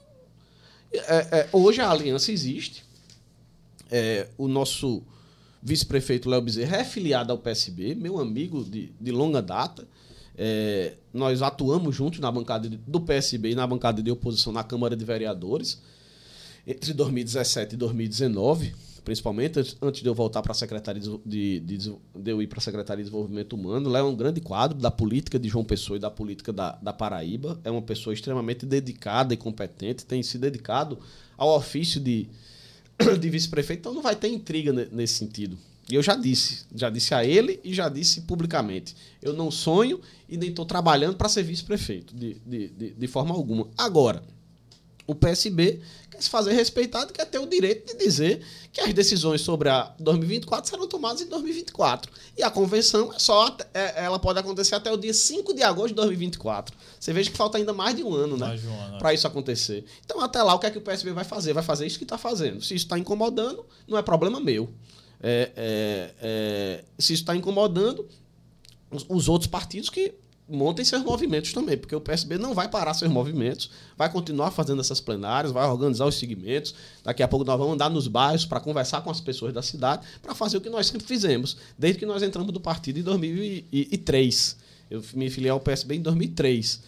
É, 0.92 1.28
é, 1.40 1.48
hoje 1.52 1.80
a 1.80 1.90
aliança 1.90 2.30
existe. 2.30 2.84
É, 3.90 4.28
o 4.36 4.48
nosso 4.48 5.02
vice-prefeito 5.62 6.28
Léo 6.28 6.42
Bezerra 6.42 6.78
é 6.78 6.84
filiado 6.84 7.32
ao 7.32 7.38
PSB, 7.38 7.94
meu 7.94 8.20
amigo 8.20 8.62
de, 8.64 8.92
de 9.00 9.10
longa 9.10 9.40
data. 9.40 9.86
É, 10.36 10.94
nós 11.12 11.42
atuamos 11.42 11.94
juntos 11.94 12.18
na 12.18 12.30
bancada 12.30 12.68
do 12.68 13.00
PSB 13.00 13.50
e 13.50 13.54
na 13.54 13.66
bancada 13.66 14.02
de 14.02 14.10
oposição 14.10 14.52
na 14.52 14.64
Câmara 14.64 14.96
de 14.96 15.04
Vereadores 15.04 15.80
entre 16.66 16.92
2017 16.92 17.74
e 17.74 17.76
2019, 17.76 18.74
principalmente 19.04 19.76
antes 19.82 20.02
de 20.02 20.08
eu 20.08 20.14
voltar 20.14 20.40
para 20.40 20.52
a 20.52 20.54
Secretaria 20.54 21.02
de, 21.24 21.60
de, 21.60 21.76
de, 21.76 22.30
eu 22.30 22.40
ir 22.40 22.46
para 22.46 22.58
a 22.58 22.62
Secretaria 22.62 23.04
de 23.04 23.10
Desenvolvimento 23.10 23.52
Humano. 23.52 23.90
Lá 23.90 23.98
é 23.98 24.02
um 24.02 24.16
grande 24.16 24.40
quadro 24.40 24.78
da 24.78 24.90
política 24.90 25.38
de 25.38 25.48
João 25.48 25.64
Pessoa 25.64 25.98
e 25.98 26.00
da 26.00 26.10
política 26.10 26.52
da, 26.52 26.72
da 26.72 26.92
Paraíba. 26.92 27.60
É 27.62 27.70
uma 27.70 27.82
pessoa 27.82 28.14
extremamente 28.14 28.64
dedicada 28.64 29.34
e 29.34 29.36
competente, 29.36 30.06
tem 30.06 30.22
se 30.22 30.38
dedicado 30.38 30.98
ao 31.36 31.54
ofício 31.54 32.00
de, 32.00 32.28
de 33.20 33.30
vice-prefeito, 33.30 33.80
então 33.80 33.94
não 33.94 34.02
vai 34.02 34.16
ter 34.16 34.28
intriga 34.28 34.72
nesse 34.72 35.14
sentido. 35.14 35.58
E 35.88 35.94
eu 35.94 36.02
já 36.02 36.14
disse, 36.14 36.64
já 36.74 36.88
disse 36.88 37.14
a 37.14 37.24
ele 37.24 37.60
e 37.62 37.74
já 37.74 37.88
disse 37.88 38.22
publicamente. 38.22 38.96
Eu 39.20 39.34
não 39.34 39.50
sonho 39.50 40.00
e 40.28 40.36
nem 40.36 40.48
estou 40.48 40.64
trabalhando 40.64 41.16
para 41.16 41.28
ser 41.28 41.42
vice-prefeito, 41.42 42.14
de, 42.14 42.34
de, 42.46 42.68
de, 42.68 42.90
de, 42.92 43.06
forma 43.06 43.34
alguma. 43.34 43.68
Agora, 43.76 44.22
o 45.06 45.14
PSB 45.14 45.80
quer 46.10 46.22
se 46.22 46.30
fazer 46.30 46.52
respeitado, 46.54 47.12
quer 47.12 47.26
ter 47.26 47.38
o 47.38 47.46
direito 47.46 47.86
de 47.92 48.02
dizer 48.02 48.42
que 48.72 48.80
as 48.80 48.94
decisões 48.94 49.42
sobre 49.42 49.68
a 49.68 49.92
2024 50.00 50.70
serão 50.70 50.88
tomadas 50.88 51.20
em 51.20 51.26
2024. 51.26 52.10
E 52.38 52.42
a 52.42 52.50
convenção 52.50 53.12
é 53.12 53.18
só 53.18 53.54
é, 53.74 54.04
ela 54.04 54.18
pode 54.18 54.38
acontecer 54.38 54.74
até 54.74 54.90
o 54.90 54.96
dia 54.96 55.12
5 55.12 55.52
de 55.52 55.62
agosto 55.62 55.88
de 55.88 55.96
2024. 55.96 56.74
Você 56.98 57.12
veja 57.12 57.30
que 57.30 57.36
falta 57.36 57.58
ainda 57.58 57.74
mais 57.74 57.94
de 57.94 58.02
um 58.02 58.14
ano, 58.14 58.38
né? 58.38 58.58
Um 58.94 58.98
para 58.98 59.12
isso 59.12 59.26
acontecer. 59.26 59.84
Então, 60.02 60.18
até 60.22 60.42
lá, 60.42 60.54
o 60.54 60.58
que 60.58 60.66
é 60.66 60.70
que 60.70 60.78
o 60.78 60.80
PSB 60.80 61.12
vai 61.12 61.24
fazer? 61.24 61.52
Vai 61.52 61.62
fazer 61.62 61.86
isso 61.86 61.98
que 61.98 62.04
está 62.04 62.16
fazendo. 62.16 62.62
Se 62.62 62.74
isso 62.74 62.86
está 62.86 62.98
incomodando, 62.98 63.66
não 63.86 63.98
é 63.98 64.02
problema 64.02 64.40
meu. 64.40 64.72
É, 65.26 65.50
é, 65.56 66.14
é, 66.20 66.84
se 66.98 67.14
isso 67.14 67.22
está 67.22 67.34
incomodando, 67.34 68.06
os, 68.90 69.06
os 69.08 69.26
outros 69.26 69.50
partidos 69.50 69.88
que 69.88 70.12
montem 70.46 70.84
seus 70.84 71.02
movimentos 71.02 71.54
também, 71.54 71.78
porque 71.78 71.96
o 71.96 72.00
PSB 72.00 72.36
não 72.36 72.52
vai 72.52 72.68
parar 72.68 72.92
seus 72.92 73.10
movimentos, 73.10 73.70
vai 73.96 74.12
continuar 74.12 74.50
fazendo 74.50 74.82
essas 74.82 75.00
plenárias, 75.00 75.50
vai 75.50 75.66
organizar 75.66 76.04
os 76.04 76.16
segmentos. 76.16 76.74
Daqui 77.02 77.22
a 77.22 77.28
pouco 77.28 77.42
nós 77.42 77.58
vamos 77.58 77.72
andar 77.72 77.88
nos 77.88 78.06
bairros 78.06 78.44
para 78.44 78.60
conversar 78.60 79.00
com 79.00 79.10
as 79.10 79.18
pessoas 79.18 79.54
da 79.54 79.62
cidade, 79.62 80.06
para 80.20 80.34
fazer 80.34 80.58
o 80.58 80.60
que 80.60 80.68
nós 80.68 80.88
sempre 80.88 81.06
fizemos, 81.06 81.56
desde 81.78 82.00
que 82.00 82.04
nós 82.04 82.22
entramos 82.22 82.52
do 82.52 82.60
partido 82.60 82.98
em 82.98 83.02
2003. 83.02 84.58
Eu 84.90 85.02
me 85.14 85.30
filiei 85.30 85.50
ao 85.50 85.58
PSB 85.58 85.94
em 85.94 86.02
2003. 86.02 86.82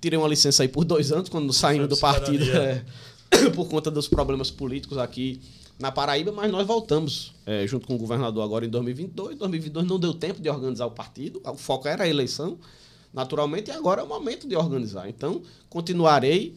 Tirei 0.00 0.18
uma 0.18 0.28
licença 0.28 0.64
aí 0.64 0.68
por 0.68 0.84
dois 0.84 1.12
anos, 1.12 1.28
quando 1.28 1.52
saímos 1.52 1.88
do 1.88 1.96
partido, 1.96 2.44
é, 2.58 2.84
por 3.54 3.68
conta 3.68 3.88
dos 3.88 4.08
problemas 4.08 4.50
políticos 4.50 4.98
aqui 4.98 5.40
na 5.78 5.92
Paraíba, 5.92 6.32
mas 6.32 6.50
nós 6.50 6.66
voltamos 6.66 7.34
é, 7.44 7.66
junto 7.66 7.86
com 7.86 7.94
o 7.94 7.98
governador 7.98 8.42
agora 8.42 8.64
em 8.64 8.68
2022. 8.68 9.38
2022 9.38 9.86
não 9.86 9.98
deu 9.98 10.14
tempo 10.14 10.40
de 10.40 10.48
organizar 10.48 10.86
o 10.86 10.90
partido, 10.90 11.40
o 11.44 11.56
foco 11.56 11.86
era 11.86 12.04
a 12.04 12.08
eleição, 12.08 12.58
naturalmente, 13.12 13.70
e 13.70 13.74
agora 13.74 14.00
é 14.00 14.04
o 14.04 14.08
momento 14.08 14.48
de 14.48 14.56
organizar. 14.56 15.08
Então, 15.08 15.42
continuarei 15.68 16.56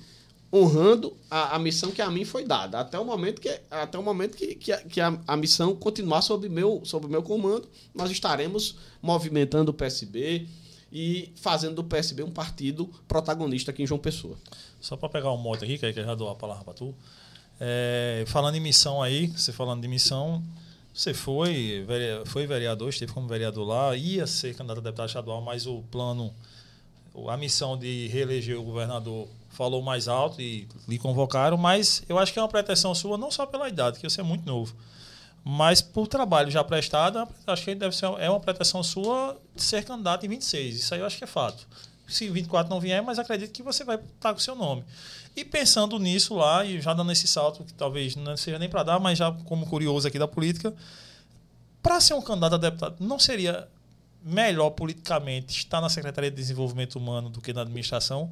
honrando 0.52 1.16
a, 1.30 1.56
a 1.56 1.60
missão 1.60 1.92
que 1.92 2.02
a 2.02 2.10
mim 2.10 2.26
foi 2.26 2.44
dada, 2.44 2.80
até 2.80 2.98
o 2.98 3.06
momento 3.06 3.40
que, 3.40 3.50
até 3.70 4.00
o 4.00 4.04
momento 4.04 4.36
que, 4.36 4.56
que, 4.56 4.72
a, 4.72 4.78
que 4.80 5.00
a, 5.00 5.20
a 5.28 5.38
missão 5.38 5.76
continuar 5.76 6.22
sob 6.22 6.50
meu, 6.50 6.82
sob 6.84 7.08
meu 7.08 7.22
comando, 7.22 7.68
nós 7.94 8.10
estaremos 8.10 8.76
movimentando 9.02 9.70
o 9.72 9.74
PSB 9.74 10.48
e 10.92 11.32
fazendo 11.36 11.76
do 11.76 11.84
PSB 11.84 12.24
um 12.24 12.32
partido 12.32 12.90
protagonista 13.08 13.70
aqui 13.72 13.84
em 13.84 13.88
João 13.88 14.00
Pessoa. 14.00 14.38
Só 14.82 14.98
para 14.98 15.10
pegar 15.10 15.32
um 15.32 15.38
mote 15.38 15.64
aqui, 15.64 15.78
que 15.78 15.86
aí 15.86 15.94
já 15.94 16.16
dou 16.16 16.30
a 16.30 16.36
palavra 16.36 16.64
para 16.64 16.74
tu. 16.74 16.96
É, 17.60 18.24
falando 18.28 18.56
em 18.56 18.60
missão 18.60 19.02
aí, 19.02 19.28
você 19.28 19.52
falando 19.52 19.82
de 19.82 19.88
missão, 19.88 20.42
você 20.94 21.14
foi, 21.14 21.86
foi 22.26 22.48
vereador, 22.48 22.90
esteve 22.90 23.12
como 23.12 23.28
vereador 23.28 23.68
lá, 23.68 23.96
ia 23.96 24.26
ser 24.26 24.56
candidato 24.56 24.80
a 24.80 24.82
deputado 24.82 25.08
estadual, 25.08 25.42
mas 25.42 25.68
o 25.68 25.82
plano, 25.92 26.34
a 27.28 27.38
missão 27.38 27.78
de 27.78 28.08
reeleger 28.08 28.60
o 28.60 28.64
governador 28.64 29.28
falou 29.50 29.82
mais 29.82 30.08
alto 30.08 30.42
e 30.42 30.68
lhe 30.88 30.98
convocaram, 30.98 31.58
mas 31.58 32.04
eu 32.08 32.18
acho 32.18 32.32
que 32.32 32.40
é 32.40 32.42
uma 32.42 32.48
pretensão 32.48 32.96
sua, 32.96 33.18
não 33.18 33.30
só 33.30 33.46
pela 33.46 33.68
idade, 33.68 34.00
que 34.00 34.10
você 34.10 34.22
é 34.22 34.24
muito 34.24 34.46
novo, 34.46 34.74
mas 35.44 35.82
por 35.82 36.08
trabalho 36.08 36.50
já 36.52 36.64
prestado, 36.64 37.28
acho 37.48 37.64
que 37.64 37.76
deve 37.76 37.96
ser, 37.96 38.06
é 38.20 38.30
uma 38.30 38.40
pretensão 38.40 38.84
sua 38.84 39.38
de 39.56 39.64
ser 39.64 39.84
candidato 39.84 40.26
em 40.26 40.30
26. 40.30 40.76
Isso 40.76 40.94
aí 40.94 41.00
eu 41.00 41.06
acho 41.06 41.18
que 41.18 41.24
é 41.24 41.28
fato. 41.28 41.68
Se 42.10 42.30
24 42.30 42.70
não 42.70 42.80
vier, 42.80 43.02
mas 43.02 43.20
acredito 43.20 43.52
que 43.52 43.64
você 43.64 43.84
vai 43.84 43.98
estar 43.98 44.34
com 44.34 44.40
o 44.40 44.42
seu 44.42 44.56
nome. 44.56 44.84
E 45.36 45.46
pensando 45.46 45.98
nisso 46.00 46.36
lá, 46.36 46.66
e 46.66 46.82
já 46.82 46.94
dando 46.94 47.12
esse 47.12 47.28
salto, 47.28 47.64
que 47.64 47.74
talvez 47.74 48.16
não 48.16 48.36
seja 48.36 48.60
nem 48.60 48.68
para 48.68 48.84
dar, 48.84 49.00
mas 49.00 49.18
já 49.18 49.32
como 49.46 49.66
curioso 49.68 50.08
aqui 50.08 50.18
da 50.18 50.28
política, 50.28 50.74
para 51.82 52.02
ser 52.02 52.14
um 52.14 52.22
candidato 52.22 52.56
a 52.56 52.58
deputado, 52.58 52.96
não 53.00 53.18
seria 53.20 53.68
melhor 54.24 54.72
politicamente 54.72 55.58
estar 55.58 55.80
na 55.80 55.90
Secretaria 55.90 56.30
de 56.30 56.36
Desenvolvimento 56.36 56.96
Humano 56.96 57.30
do 57.30 57.42
que 57.42 57.54
na 57.54 57.62
administração? 57.62 58.30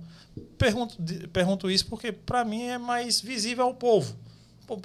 Pergunto, 0.57 0.97
pergunto 1.31 1.71
isso 1.71 1.85
porque, 1.87 2.11
para 2.11 2.43
mim, 2.43 2.63
é 2.63 2.77
mais 2.77 3.21
visível 3.21 3.65
ao 3.65 3.73
povo. 3.73 4.15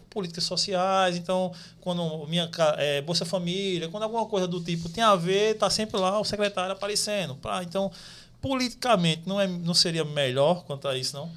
Políticas 0.09 0.45
sociais, 0.45 1.17
então, 1.17 1.53
quando 1.81 2.25
minha 2.29 2.49
é, 2.77 3.03
Bolsa 3.03 3.25
Família, 3.25 3.89
quando 3.89 4.05
alguma 4.05 4.27
coisa 4.27 4.47
do 4.47 4.63
tipo 4.63 4.89
tem 4.89 5.03
a 5.03 5.17
ver, 5.17 5.55
está 5.55 5.69
sempre 5.69 5.99
lá 5.99 6.21
o 6.21 6.25
secretário 6.25 6.73
aparecendo. 6.73 7.35
Pra, 7.35 7.65
então, 7.65 7.91
politicamente, 8.43 9.23
não, 9.25 9.41
é, 9.41 9.47
não 9.47 9.73
seria 9.73 10.05
melhor 10.05 10.65
quanto 10.65 10.89
a 10.89 10.99
isso, 10.99 11.17
não? 11.17 11.31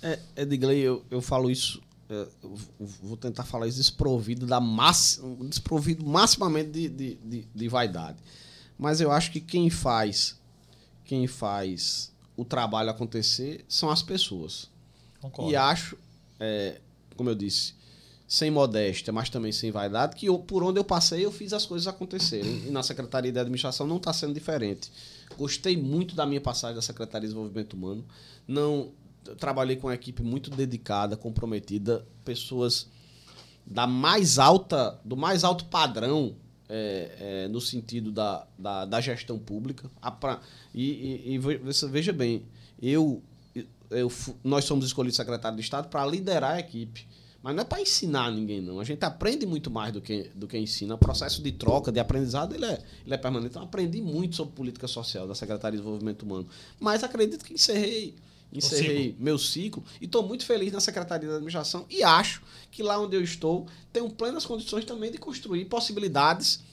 É, 0.00 0.18
Edgley, 0.36 0.78
eu, 0.80 1.04
eu 1.10 1.20
falo 1.20 1.50
isso, 1.50 1.82
é, 2.08 2.28
eu 2.42 2.56
vou 3.02 3.16
tentar 3.16 3.42
falar 3.42 3.66
isso 3.66 3.78
desprovido 3.78 4.46
da 4.46 4.60
massa, 4.60 5.20
desprovido 5.40 6.06
maximamente 6.06 6.70
de, 6.70 6.88
de, 6.88 7.14
de, 7.16 7.48
de, 7.52 7.68
vaidade. 7.68 8.18
Mas 8.78 9.00
eu 9.00 9.10
acho 9.10 9.32
que 9.32 9.40
quem 9.40 9.68
faz, 9.68 10.38
quem 11.04 11.26
faz 11.26 12.12
o 12.36 12.44
trabalho 12.44 12.90
acontecer 12.90 13.64
são 13.68 13.90
as 13.90 14.02
pessoas. 14.02 14.70
Concordo. 15.20 15.50
E 15.50 15.56
acho, 15.56 15.98
é, 16.38 16.80
como 17.16 17.28
eu 17.28 17.34
disse, 17.34 17.74
sem 18.28 18.50
modéstia, 18.50 19.12
mas 19.12 19.30
também 19.30 19.52
sem 19.52 19.70
vaidade, 19.70 20.16
que 20.16 20.26
eu, 20.26 20.38
por 20.38 20.62
onde 20.62 20.80
eu 20.80 20.84
passei 20.84 21.24
eu 21.24 21.30
fiz 21.30 21.52
as 21.52 21.64
coisas 21.64 21.86
acontecerem. 21.86 22.64
E 22.66 22.70
na 22.70 22.82
Secretaria 22.82 23.30
de 23.30 23.38
Administração 23.38 23.86
não 23.86 23.98
está 23.98 24.12
sendo 24.12 24.34
diferente. 24.34 24.90
Gostei 25.38 25.76
muito 25.76 26.16
da 26.16 26.26
minha 26.26 26.40
passagem 26.40 26.74
da 26.74 26.82
Secretaria 26.82 27.28
de 27.28 27.34
Desenvolvimento 27.34 27.74
Humano. 27.74 28.04
Não 28.46 28.90
trabalhei 29.38 29.76
com 29.76 29.86
uma 29.86 29.94
equipe 29.94 30.22
muito 30.22 30.50
dedicada, 30.50 31.16
comprometida, 31.16 32.06
pessoas 32.24 32.88
da 33.64 33.86
mais 33.86 34.38
alta, 34.38 34.98
do 35.04 35.16
mais 35.16 35.44
alto 35.44 35.64
padrão 35.66 36.36
é, 36.68 37.44
é, 37.44 37.48
no 37.48 37.60
sentido 37.60 38.10
da, 38.10 38.46
da, 38.58 38.84
da 38.84 39.00
gestão 39.00 39.38
pública. 39.38 39.90
Pra, 40.20 40.40
e, 40.74 41.32
e, 41.32 41.34
e, 41.34 41.38
veja 41.88 42.12
bem, 42.12 42.44
eu, 42.80 43.22
eu, 43.90 44.10
nós 44.42 44.64
somos 44.64 44.84
escolhidos 44.84 45.16
secretário 45.16 45.56
de 45.56 45.62
Estado 45.62 45.88
para 45.88 46.04
liderar 46.06 46.52
a 46.52 46.60
equipe. 46.60 47.06
Mas 47.46 47.54
não 47.54 47.62
é 47.62 47.64
para 47.64 47.80
ensinar 47.80 48.32
ninguém, 48.32 48.60
não. 48.60 48.80
A 48.80 48.84
gente 48.84 49.04
aprende 49.04 49.46
muito 49.46 49.70
mais 49.70 49.92
do 49.92 50.00
que, 50.00 50.32
do 50.34 50.48
que 50.48 50.58
ensina. 50.58 50.96
O 50.96 50.98
processo 50.98 51.40
de 51.40 51.52
troca, 51.52 51.92
de 51.92 52.00
aprendizado, 52.00 52.52
ele 52.56 52.64
é, 52.64 52.82
ele 53.04 53.14
é 53.14 53.16
permanente. 53.16 53.50
Então, 53.50 53.62
aprendi 53.62 54.02
muito 54.02 54.34
sobre 54.34 54.52
política 54.52 54.88
social 54.88 55.28
da 55.28 55.34
Secretaria 55.36 55.78
de 55.78 55.84
Desenvolvimento 55.84 56.24
Humano. 56.24 56.48
Mas 56.80 57.04
acredito 57.04 57.44
que 57.44 57.54
encerrei 57.54 58.16
encerrei 58.52 59.10
ciclo. 59.10 59.24
meu 59.24 59.38
ciclo 59.38 59.84
e 60.00 60.06
estou 60.06 60.26
muito 60.26 60.44
feliz 60.44 60.72
na 60.72 60.80
Secretaria 60.80 61.28
da 61.28 61.34
Administração 61.34 61.86
e 61.88 62.02
acho 62.02 62.42
que 62.72 62.82
lá 62.82 62.98
onde 62.98 63.14
eu 63.14 63.22
estou 63.22 63.68
tenho 63.92 64.10
plenas 64.10 64.44
condições 64.44 64.84
também 64.84 65.12
de 65.12 65.18
construir 65.18 65.66
possibilidades 65.66 66.64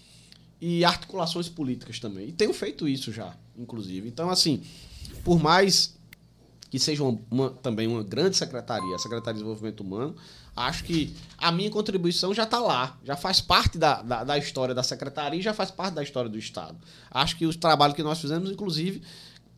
e 0.59 0.83
articulações 0.83 1.47
políticas 1.47 1.99
também. 1.99 2.29
E 2.29 2.31
tenho 2.31 2.51
feito 2.51 2.87
isso 2.87 3.11
já, 3.11 3.37
inclusive. 3.55 4.07
Então, 4.07 4.27
assim, 4.31 4.63
por 5.23 5.39
mais 5.39 5.93
que 6.71 6.79
seja 6.79 7.03
uma, 7.03 7.19
uma, 7.29 7.49
também 7.51 7.85
uma 7.85 8.01
grande 8.01 8.35
secretaria, 8.35 8.95
a 8.95 8.97
Secretaria 8.97 9.33
de 9.33 9.39
Desenvolvimento 9.41 9.81
Humano, 9.81 10.15
acho 10.55 10.83
que 10.83 11.15
a 11.37 11.51
minha 11.51 11.69
contribuição 11.69 12.33
já 12.33 12.43
está 12.43 12.59
lá, 12.59 12.97
já 13.03 13.15
faz 13.15 13.41
parte 13.41 13.77
da, 13.77 14.01
da, 14.01 14.23
da, 14.23 14.37
história 14.37 14.73
da 14.73 14.83
secretaria 14.83 15.39
e 15.39 15.43
já 15.43 15.53
faz 15.53 15.71
parte 15.71 15.95
da 15.95 16.03
história 16.03 16.29
do 16.29 16.37
Estado. 16.37 16.77
Acho 17.11 17.35
que 17.35 17.45
o 17.45 17.57
trabalho 17.57 17.93
que 17.93 18.03
nós 18.03 18.19
fizemos, 18.19 18.49
inclusive, 18.51 19.01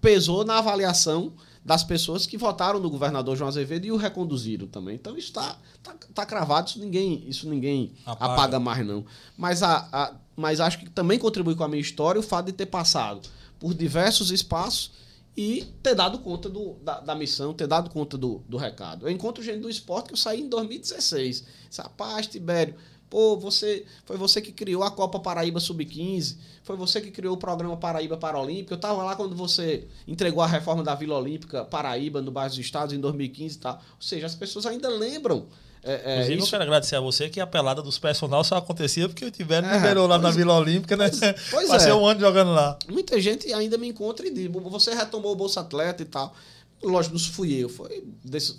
pesou 0.01 0.45
na 0.45 0.57
avaliação 0.57 1.33
das 1.63 1.83
pessoas 1.83 2.27
que 2.27 2.37
votaram 2.37 2.79
no 2.79 2.89
governador 2.89 3.35
João 3.35 3.47
Azevedo 3.47 3.85
e 3.85 3.91
o 3.91 3.97
reconduziram 3.97 4.67
também. 4.67 4.95
Então 4.95 5.17
isso 5.17 5.29
está 5.29 5.57
tá, 5.81 5.95
tá 6.13 6.25
cravado, 6.25 6.69
isso 6.69 6.79
ninguém, 6.79 7.23
isso 7.27 7.49
ninguém 7.49 7.91
apaga. 8.05 8.33
apaga 8.33 8.59
mais 8.59 8.85
não. 8.85 9.03
Mas, 9.35 9.63
a, 9.63 9.87
a, 9.91 10.13
mas 10.35 10.59
acho 10.59 10.77
que 10.77 10.89
também 10.89 11.17
contribui 11.17 11.55
com 11.55 11.63
a 11.63 11.67
minha 11.67 11.81
história 11.81 12.19
o 12.19 12.23
fato 12.23 12.45
de 12.47 12.51
ter 12.53 12.67
passado 12.67 13.27
por 13.59 13.73
diversos 13.73 14.29
espaços 14.29 14.91
e 15.35 15.65
ter 15.83 15.95
dado 15.95 16.19
conta 16.19 16.49
do, 16.49 16.75
da, 16.75 16.99
da, 16.99 17.15
missão, 17.15 17.53
ter 17.53 17.67
dado 17.67 17.89
conta 17.89 18.17
do, 18.17 18.41
do 18.47 18.57
recado. 18.57 19.07
Eu 19.07 19.11
encontro 19.11 19.43
gente 19.43 19.59
do 19.59 19.69
esporte 19.69 20.07
que 20.07 20.13
eu 20.13 20.17
saí 20.17 20.41
em 20.41 20.47
2016. 20.47 21.43
Rapaz, 21.77 22.27
Tibério, 22.27 22.75
Pô, 23.09 23.37
você, 23.37 23.85
foi 24.03 24.17
você 24.17 24.41
que 24.41 24.51
criou 24.51 24.83
a 24.83 24.89
Copa 24.89 25.19
Paraíba 25.19 25.59
Sub-15, 25.59 26.37
foi 26.63 26.75
você 26.75 26.99
que 26.99 27.11
criou 27.11 27.35
o 27.35 27.37
programa 27.37 27.77
Paraíba 27.77 28.17
Paralímpica. 28.17 28.73
Eu 28.73 28.77
estava 28.77 29.03
lá 29.03 29.15
quando 29.15 29.35
você 29.35 29.87
entregou 30.07 30.41
a 30.41 30.47
reforma 30.47 30.83
da 30.83 30.95
Vila 30.95 31.17
Olímpica 31.17 31.63
Paraíba 31.63 32.21
no 32.21 32.31
bairro 32.31 32.49
dos 32.49 32.59
Estados 32.59 32.93
em 32.93 32.99
2015 32.99 33.55
e 33.55 33.59
tal. 33.59 33.75
Ou 33.75 34.01
seja, 34.01 34.25
as 34.25 34.35
pessoas 34.35 34.65
ainda 34.65 34.89
lembram. 34.89 35.45
É, 35.85 35.93
é, 35.93 36.13
Inclusive, 36.13 36.37
isso... 36.37 36.47
eu 36.47 36.49
quero 36.49 36.63
agradecer 36.63 36.95
a 36.95 36.99
você 36.99 37.29
que 37.29 37.39
a 37.39 37.45
pelada 37.45 37.81
dos 37.81 37.99
personal 37.99 38.43
só 38.43 38.57
acontecia 38.57 39.07
porque 39.07 39.23
o 39.23 39.29
Tibério 39.29 39.69
é, 39.69 39.77
liberou 39.77 40.07
lá 40.07 40.17
na 40.17 40.31
Vila 40.31 40.57
Olímpica, 40.57 40.97
né? 40.97 41.09
Pois, 41.09 41.35
pois 41.51 41.67
Passei 41.69 41.91
é. 41.91 41.95
um 41.95 42.05
ano 42.05 42.19
jogando 42.19 42.51
lá. 42.51 42.77
Muita 42.89 43.21
gente 43.21 43.53
ainda 43.53 43.77
me 43.77 43.87
encontra 43.87 44.27
e 44.27 44.31
diz: 44.31 44.49
você 44.51 44.93
retomou 44.95 45.31
o 45.31 45.35
Bolsa 45.35 45.61
Atleta 45.61 46.01
e 46.01 46.05
tal. 46.05 46.35
Lógico, 46.83 47.15
não 47.15 47.21
fui 47.21 47.53
eu, 47.53 47.69
foi, 47.69 48.03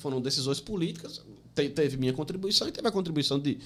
foram 0.00 0.20
decisões 0.20 0.60
políticas. 0.60 1.20
teve 1.54 1.96
minha 1.96 2.12
contribuição 2.12 2.68
e 2.68 2.72
teve 2.72 2.86
a 2.86 2.92
contribuição 2.92 3.38
de 3.38 3.58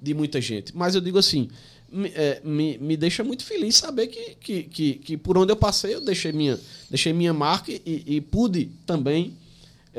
de 0.00 0.14
muita 0.14 0.40
gente. 0.40 0.76
Mas 0.76 0.94
eu 0.94 1.00
digo 1.00 1.18
assim, 1.18 1.48
me, 1.90 2.08
é, 2.08 2.40
me, 2.44 2.78
me 2.78 2.96
deixa 2.96 3.24
muito 3.24 3.44
feliz 3.44 3.76
saber 3.76 4.06
que, 4.06 4.36
que, 4.36 4.62
que, 4.62 4.94
que, 4.94 5.16
por 5.16 5.36
onde 5.36 5.52
eu 5.52 5.56
passei 5.56 5.94
eu 5.94 6.00
deixei 6.00 6.32
minha, 6.32 6.58
deixei 6.88 7.12
minha 7.12 7.34
marca 7.34 7.72
e, 7.72 8.04
e 8.06 8.20
pude 8.20 8.70
também 8.86 9.34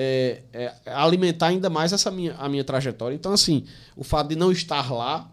é, 0.02 0.44
é, 0.54 0.74
alimentar 0.86 1.48
ainda 1.48 1.70
mais 1.70 1.92
essa 1.92 2.10
minha, 2.10 2.34
a 2.36 2.48
minha 2.48 2.64
trajetória. 2.64 3.14
Então, 3.14 3.34
assim, 3.34 3.66
o 3.98 4.04
fato 4.04 4.30
de 4.30 4.36
não 4.38 4.50
estar 4.50 4.90
lá 4.94 5.30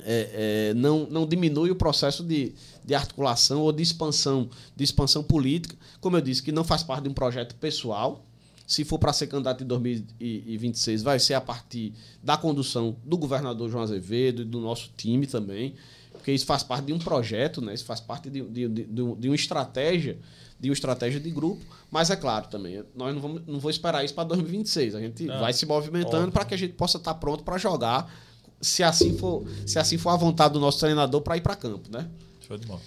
é, 0.00 0.70
é, 0.70 0.74
não, 0.74 1.06
não 1.08 1.24
diminui 1.24 1.70
o 1.70 1.76
processo 1.76 2.24
de, 2.24 2.54
de 2.84 2.92
articulação 2.92 3.60
ou 3.60 3.70
de 3.70 3.80
expansão, 3.80 4.50
de 4.74 4.82
expansão 4.82 5.22
política. 5.22 5.76
Como 6.00 6.16
eu 6.16 6.20
disse, 6.20 6.42
que 6.42 6.50
não 6.50 6.64
faz 6.64 6.82
parte 6.82 7.04
de 7.04 7.08
um 7.08 7.14
projeto 7.14 7.54
pessoal, 7.54 8.26
se 8.68 8.84
for 8.84 8.98
para 8.98 9.14
ser 9.14 9.28
candidato 9.28 9.64
em 9.64 9.66
2026, 9.66 11.02
vai 11.02 11.18
ser 11.18 11.32
a 11.32 11.40
partir 11.40 11.94
da 12.22 12.36
condução 12.36 12.94
do 13.02 13.16
governador 13.16 13.70
João 13.70 13.82
Azevedo 13.82 14.42
e 14.42 14.44
do 14.44 14.60
nosso 14.60 14.90
time 14.94 15.26
também, 15.26 15.74
porque 16.12 16.30
isso 16.30 16.44
faz 16.44 16.62
parte 16.62 16.84
de 16.84 16.92
um 16.92 16.98
projeto, 16.98 17.62
né? 17.62 17.72
isso 17.72 17.86
faz 17.86 17.98
parte 17.98 18.28
de, 18.28 18.42
de, 18.42 18.68
de, 18.68 18.84
de 18.84 19.28
uma 19.28 19.34
estratégia 19.34 20.18
de 20.60 20.68
uma 20.68 20.74
estratégia 20.74 21.20
de 21.20 21.30
grupo, 21.30 21.64
mas 21.88 22.10
é 22.10 22.16
claro 22.16 22.48
também, 22.48 22.82
nós 22.94 23.14
não 23.14 23.22
vamos 23.22 23.46
não 23.46 23.60
vou 23.60 23.70
esperar 23.70 24.04
isso 24.04 24.12
para 24.12 24.24
2026. 24.24 24.96
A 24.96 25.00
gente 25.00 25.24
vai 25.24 25.52
se 25.52 25.64
movimentando 25.64 26.32
para 26.32 26.44
que 26.44 26.52
a 26.52 26.56
gente 26.58 26.74
possa 26.74 26.98
estar 26.98 27.14
tá 27.14 27.18
pronto 27.18 27.44
para 27.44 27.56
jogar, 27.58 28.12
se 28.60 28.82
assim 28.82 29.16
for, 29.16 29.46
se 29.64 29.78
assim 29.78 29.96
for 29.96 30.10
a 30.10 30.16
vontade 30.16 30.54
do 30.54 30.60
nosso 30.60 30.80
treinador 30.80 31.20
para 31.20 31.36
ir 31.36 31.42
para 31.42 31.54
campo, 31.54 31.88
né? 31.92 32.08
Show 32.40 32.58
de 32.58 32.66
bola. 32.66 32.80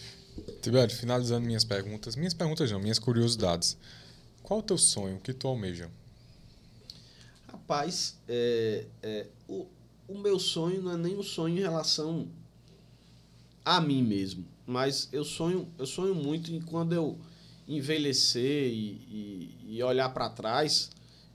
Tibério, 0.62 0.94
finalizando 0.94 1.46
minhas 1.46 1.64
perguntas, 1.64 2.18
minhas 2.18 2.34
perguntas 2.34 2.70
não, 2.70 2.80
minhas 2.80 3.00
curiosidades. 3.00 3.78
Qual 4.44 4.60
o 4.60 4.64
teu 4.64 4.78
sonho? 4.78 5.18
O 5.18 5.20
que 5.20 5.34
tu 5.34 5.48
almeja? 5.48 5.90
Rapaz, 7.48 8.18
é, 8.28 8.86
é, 9.02 9.28
o, 9.48 9.68
o 10.08 10.18
meu 10.18 10.40
sonho 10.40 10.82
não 10.82 10.92
é 10.94 10.98
nem 10.98 11.18
um 11.18 11.24
sonho 11.24 11.58
em 11.58 11.62
relação 11.62 12.28
a 13.64 13.80
mim 13.80 14.04
mesmo, 14.04 14.46
mas 14.66 15.08
eu 15.12 15.24
sonho, 15.24 15.68
eu 15.78 15.86
sonho 15.86 16.16
muito 16.16 16.52
em 16.52 16.60
quando 16.60 16.94
eu 16.94 17.18
envelhecer 17.68 18.68
e, 18.68 19.56
e, 19.68 19.78
e 19.78 19.84
olhar 19.84 20.10
para 20.10 20.30
trás, 20.30 20.90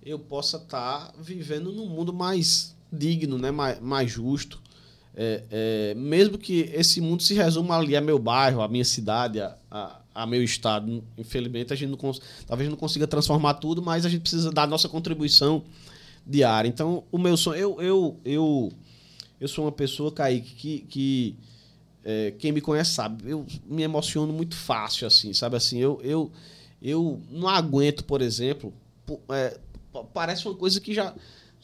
eu 0.04 0.18
possa 0.18 0.56
estar 0.58 1.12
tá 1.12 1.14
vivendo 1.18 1.72
num 1.72 1.86
mundo 1.86 2.12
mais 2.12 2.76
digno, 2.92 3.38
né? 3.38 3.50
mais, 3.50 3.80
mais 3.80 4.10
justo. 4.10 4.60
É, 5.14 5.44
é, 5.50 5.94
mesmo 5.94 6.36
que 6.36 6.70
esse 6.74 7.00
mundo 7.00 7.22
se 7.22 7.32
resuma 7.34 7.78
ali 7.78 7.96
a 7.96 8.00
meu 8.00 8.18
bairro, 8.18 8.60
a 8.60 8.68
minha 8.68 8.84
cidade, 8.84 9.40
a, 9.40 9.56
a, 9.70 10.00
a 10.16 10.26
meu 10.26 10.42
estado. 10.42 11.04
Infelizmente, 11.18 11.74
a 11.74 11.76
gente 11.76 11.90
não 11.90 12.12
talvez 12.46 12.70
não 12.70 12.76
consiga 12.76 13.06
transformar 13.06 13.54
tudo, 13.54 13.82
mas 13.82 14.06
a 14.06 14.08
gente 14.08 14.22
precisa 14.22 14.50
dar 14.50 14.62
a 14.62 14.66
nossa 14.66 14.88
contribuição 14.88 15.62
diária. 16.26 16.66
Então, 16.66 17.04
o 17.12 17.18
meu 17.18 17.36
sonho. 17.36 17.58
Eu, 17.58 17.82
eu, 17.82 18.20
eu, 18.24 18.72
eu 19.38 19.46
sou 19.46 19.66
uma 19.66 19.72
pessoa, 19.72 20.10
Kaique, 20.10 20.54
que. 20.54 20.78
que 20.88 21.36
é, 22.08 22.30
quem 22.38 22.52
me 22.52 22.60
conhece 22.60 22.92
sabe, 22.92 23.28
eu 23.28 23.44
me 23.66 23.82
emociono 23.82 24.32
muito 24.32 24.54
fácil, 24.54 25.08
assim, 25.08 25.32
sabe? 25.34 25.56
Assim, 25.56 25.78
eu, 25.78 26.00
eu, 26.04 26.30
eu 26.80 27.20
não 27.28 27.48
aguento, 27.48 28.04
por 28.04 28.22
exemplo, 28.22 28.72
é, 29.28 29.58
parece 30.14 30.46
uma 30.46 30.54
coisa 30.54 30.80
que 30.80 30.94
já, 30.94 31.12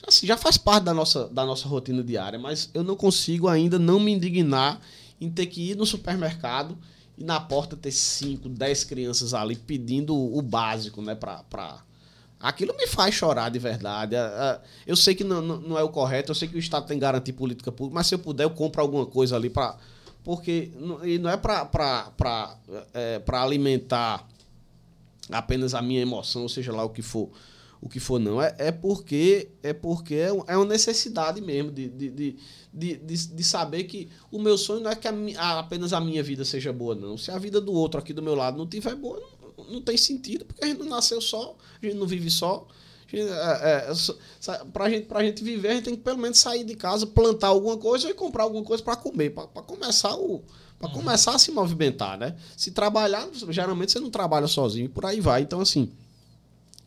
assim, 0.04 0.26
já 0.26 0.36
faz 0.36 0.58
parte 0.58 0.82
da 0.82 0.92
nossa, 0.92 1.28
da 1.28 1.46
nossa 1.46 1.68
rotina 1.68 2.02
diária, 2.02 2.40
mas 2.40 2.68
eu 2.74 2.82
não 2.82 2.96
consigo 2.96 3.46
ainda 3.46 3.78
não 3.78 4.00
me 4.00 4.10
indignar 4.10 4.80
em 5.20 5.30
ter 5.30 5.46
que 5.46 5.70
ir 5.70 5.76
no 5.76 5.86
supermercado 5.86 6.76
e 7.22 7.24
na 7.24 7.38
porta 7.38 7.76
ter 7.76 7.92
5, 7.92 8.48
10 8.48 8.82
crianças 8.82 9.32
ali 9.32 9.54
pedindo 9.54 10.12
o 10.12 10.42
básico, 10.42 11.00
né, 11.00 11.14
pra, 11.14 11.44
pra... 11.44 11.80
Aquilo 12.40 12.76
me 12.76 12.88
faz 12.88 13.14
chorar 13.14 13.48
de 13.48 13.60
verdade. 13.60 14.16
Eu 14.84 14.96
sei 14.96 15.14
que 15.14 15.22
não, 15.22 15.40
não 15.40 15.78
é 15.78 15.84
o 15.84 15.88
correto, 15.88 16.32
eu 16.32 16.34
sei 16.34 16.48
que 16.48 16.56
o 16.56 16.58
Estado 16.58 16.84
tem 16.84 16.96
que 16.96 17.00
garantir 17.00 17.32
política 17.32 17.70
pública, 17.70 17.94
mas 17.94 18.08
se 18.08 18.16
eu 18.16 18.18
puder, 18.18 18.42
eu 18.42 18.50
compro 18.50 18.82
alguma 18.82 19.06
coisa 19.06 19.36
ali 19.36 19.48
para 19.48 19.76
porque 20.24 20.72
e 21.04 21.18
não 21.18 21.30
é 21.30 21.36
para 21.36 22.56
é, 22.92 23.22
alimentar 23.28 24.26
apenas 25.30 25.74
a 25.74 25.80
minha 25.80 26.00
emoção, 26.00 26.48
seja 26.48 26.72
lá 26.72 26.84
o 26.84 26.90
que 26.90 27.02
for, 27.02 27.30
o 27.82 27.88
que 27.88 27.98
for 27.98 28.20
não. 28.20 28.40
É, 28.40 28.54
é 28.58 28.72
porque 28.72 29.50
é 29.60 29.72
porque 29.72 30.14
é, 30.14 30.28
é 30.46 30.56
uma 30.56 30.64
necessidade 30.64 31.40
mesmo 31.40 31.72
de, 31.72 31.88
de, 31.88 32.10
de, 32.10 32.36
de, 32.72 32.96
de 32.96 33.44
saber 33.44 33.84
que 33.84 34.08
o 34.30 34.38
meu 34.40 34.56
sonho 34.56 34.80
não 34.80 34.90
é 34.92 34.94
que 34.94 35.08
a, 35.08 35.58
apenas 35.58 35.92
a 35.92 36.00
minha 36.00 36.22
vida 36.22 36.44
seja 36.44 36.72
boa, 36.72 36.94
não. 36.94 37.18
Se 37.18 37.32
a 37.32 37.38
vida 37.38 37.60
do 37.60 37.72
outro 37.72 37.98
aqui 37.98 38.12
do 38.12 38.22
meu 38.22 38.36
lado 38.36 38.56
não 38.56 38.68
tiver 38.68 38.94
boa, 38.94 39.20
não, 39.58 39.64
não 39.64 39.82
tem 39.82 39.96
sentido, 39.96 40.44
porque 40.44 40.64
a 40.64 40.68
gente 40.68 40.78
não 40.78 40.86
nasceu 40.86 41.20
só, 41.20 41.56
a 41.82 41.84
gente 41.84 41.96
não 41.96 42.06
vive 42.06 42.30
só. 42.30 42.68
É, 43.12 43.90
é, 43.90 44.64
pra, 44.72 44.88
gente, 44.88 45.06
pra 45.06 45.22
gente 45.24 45.42
viver, 45.42 45.68
a 45.68 45.74
gente 45.74 45.84
tem 45.84 45.96
que 45.96 46.02
pelo 46.02 46.18
menos 46.18 46.38
sair 46.38 46.64
de 46.64 46.76
casa, 46.76 47.04
plantar 47.04 47.48
alguma 47.48 47.76
coisa 47.76 48.08
e 48.08 48.14
comprar 48.14 48.44
alguma 48.44 48.64
coisa 48.64 48.82
para 48.82 48.96
comer, 48.96 49.30
para 49.30 49.62
começar 49.62 50.14
o. 50.14 50.44
Uhum. 50.80 50.90
começar 50.90 51.34
a 51.34 51.38
se 51.38 51.52
movimentar, 51.52 52.18
né? 52.18 52.34
Se 52.56 52.72
trabalhar, 52.72 53.28
geralmente 53.50 53.92
você 53.92 54.00
não 54.00 54.10
trabalha 54.10 54.48
sozinho, 54.48 54.88
por 54.88 55.06
aí 55.06 55.20
vai. 55.20 55.42
Então, 55.42 55.60
assim, 55.60 55.92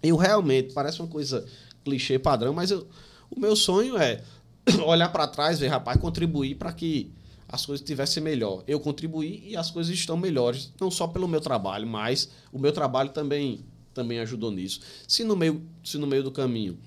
eu 0.09 0.15
realmente, 0.15 0.73
parece 0.73 0.99
uma 0.99 1.07
coisa 1.07 1.45
clichê 1.83 2.17
padrão, 2.17 2.53
mas 2.53 2.71
eu, 2.71 2.87
o 3.29 3.39
meu 3.39 3.55
sonho 3.55 3.97
é 3.97 4.23
olhar 4.85 5.09
para 5.09 5.27
trás, 5.27 5.59
ver, 5.59 5.67
rapaz, 5.67 5.99
contribuir 5.99 6.55
para 6.55 6.73
que 6.73 7.11
as 7.47 7.65
coisas 7.65 7.81
estivessem 7.81 8.21
melhor. 8.21 8.63
Eu 8.67 8.79
contribuí 8.79 9.43
e 9.47 9.55
as 9.55 9.69
coisas 9.69 9.93
estão 9.93 10.17
melhores, 10.17 10.73
não 10.79 10.89
só 10.89 11.07
pelo 11.07 11.27
meu 11.27 11.39
trabalho, 11.39 11.87
mas 11.87 12.29
o 12.51 12.59
meu 12.59 12.71
trabalho 12.71 13.09
também 13.09 13.63
também 13.93 14.19
ajudou 14.19 14.51
nisso. 14.51 14.81
Se 15.07 15.23
no 15.23 15.37
meio, 15.37 15.65
se 15.81 15.97
no 15.97 16.05
meio 16.05 16.21
do 16.21 16.31
caminho 16.31 16.77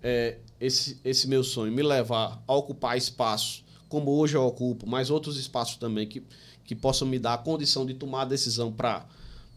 é, 0.00 0.38
esse, 0.60 1.00
esse 1.04 1.26
meu 1.26 1.42
sonho 1.42 1.72
me 1.72 1.82
levar 1.82 2.40
a 2.46 2.54
ocupar 2.54 2.96
espaços 2.96 3.64
como 3.88 4.10
hoje 4.12 4.36
eu 4.36 4.42
ocupo, 4.42 4.88
mas 4.88 5.10
outros 5.10 5.36
espaços 5.36 5.76
também 5.76 6.06
que, 6.06 6.22
que 6.64 6.74
possam 6.74 7.06
me 7.06 7.18
dar 7.18 7.34
a 7.34 7.38
condição 7.38 7.84
de 7.84 7.94
tomar 7.94 8.22
a 8.22 8.24
decisão 8.24 8.72
para 8.72 9.06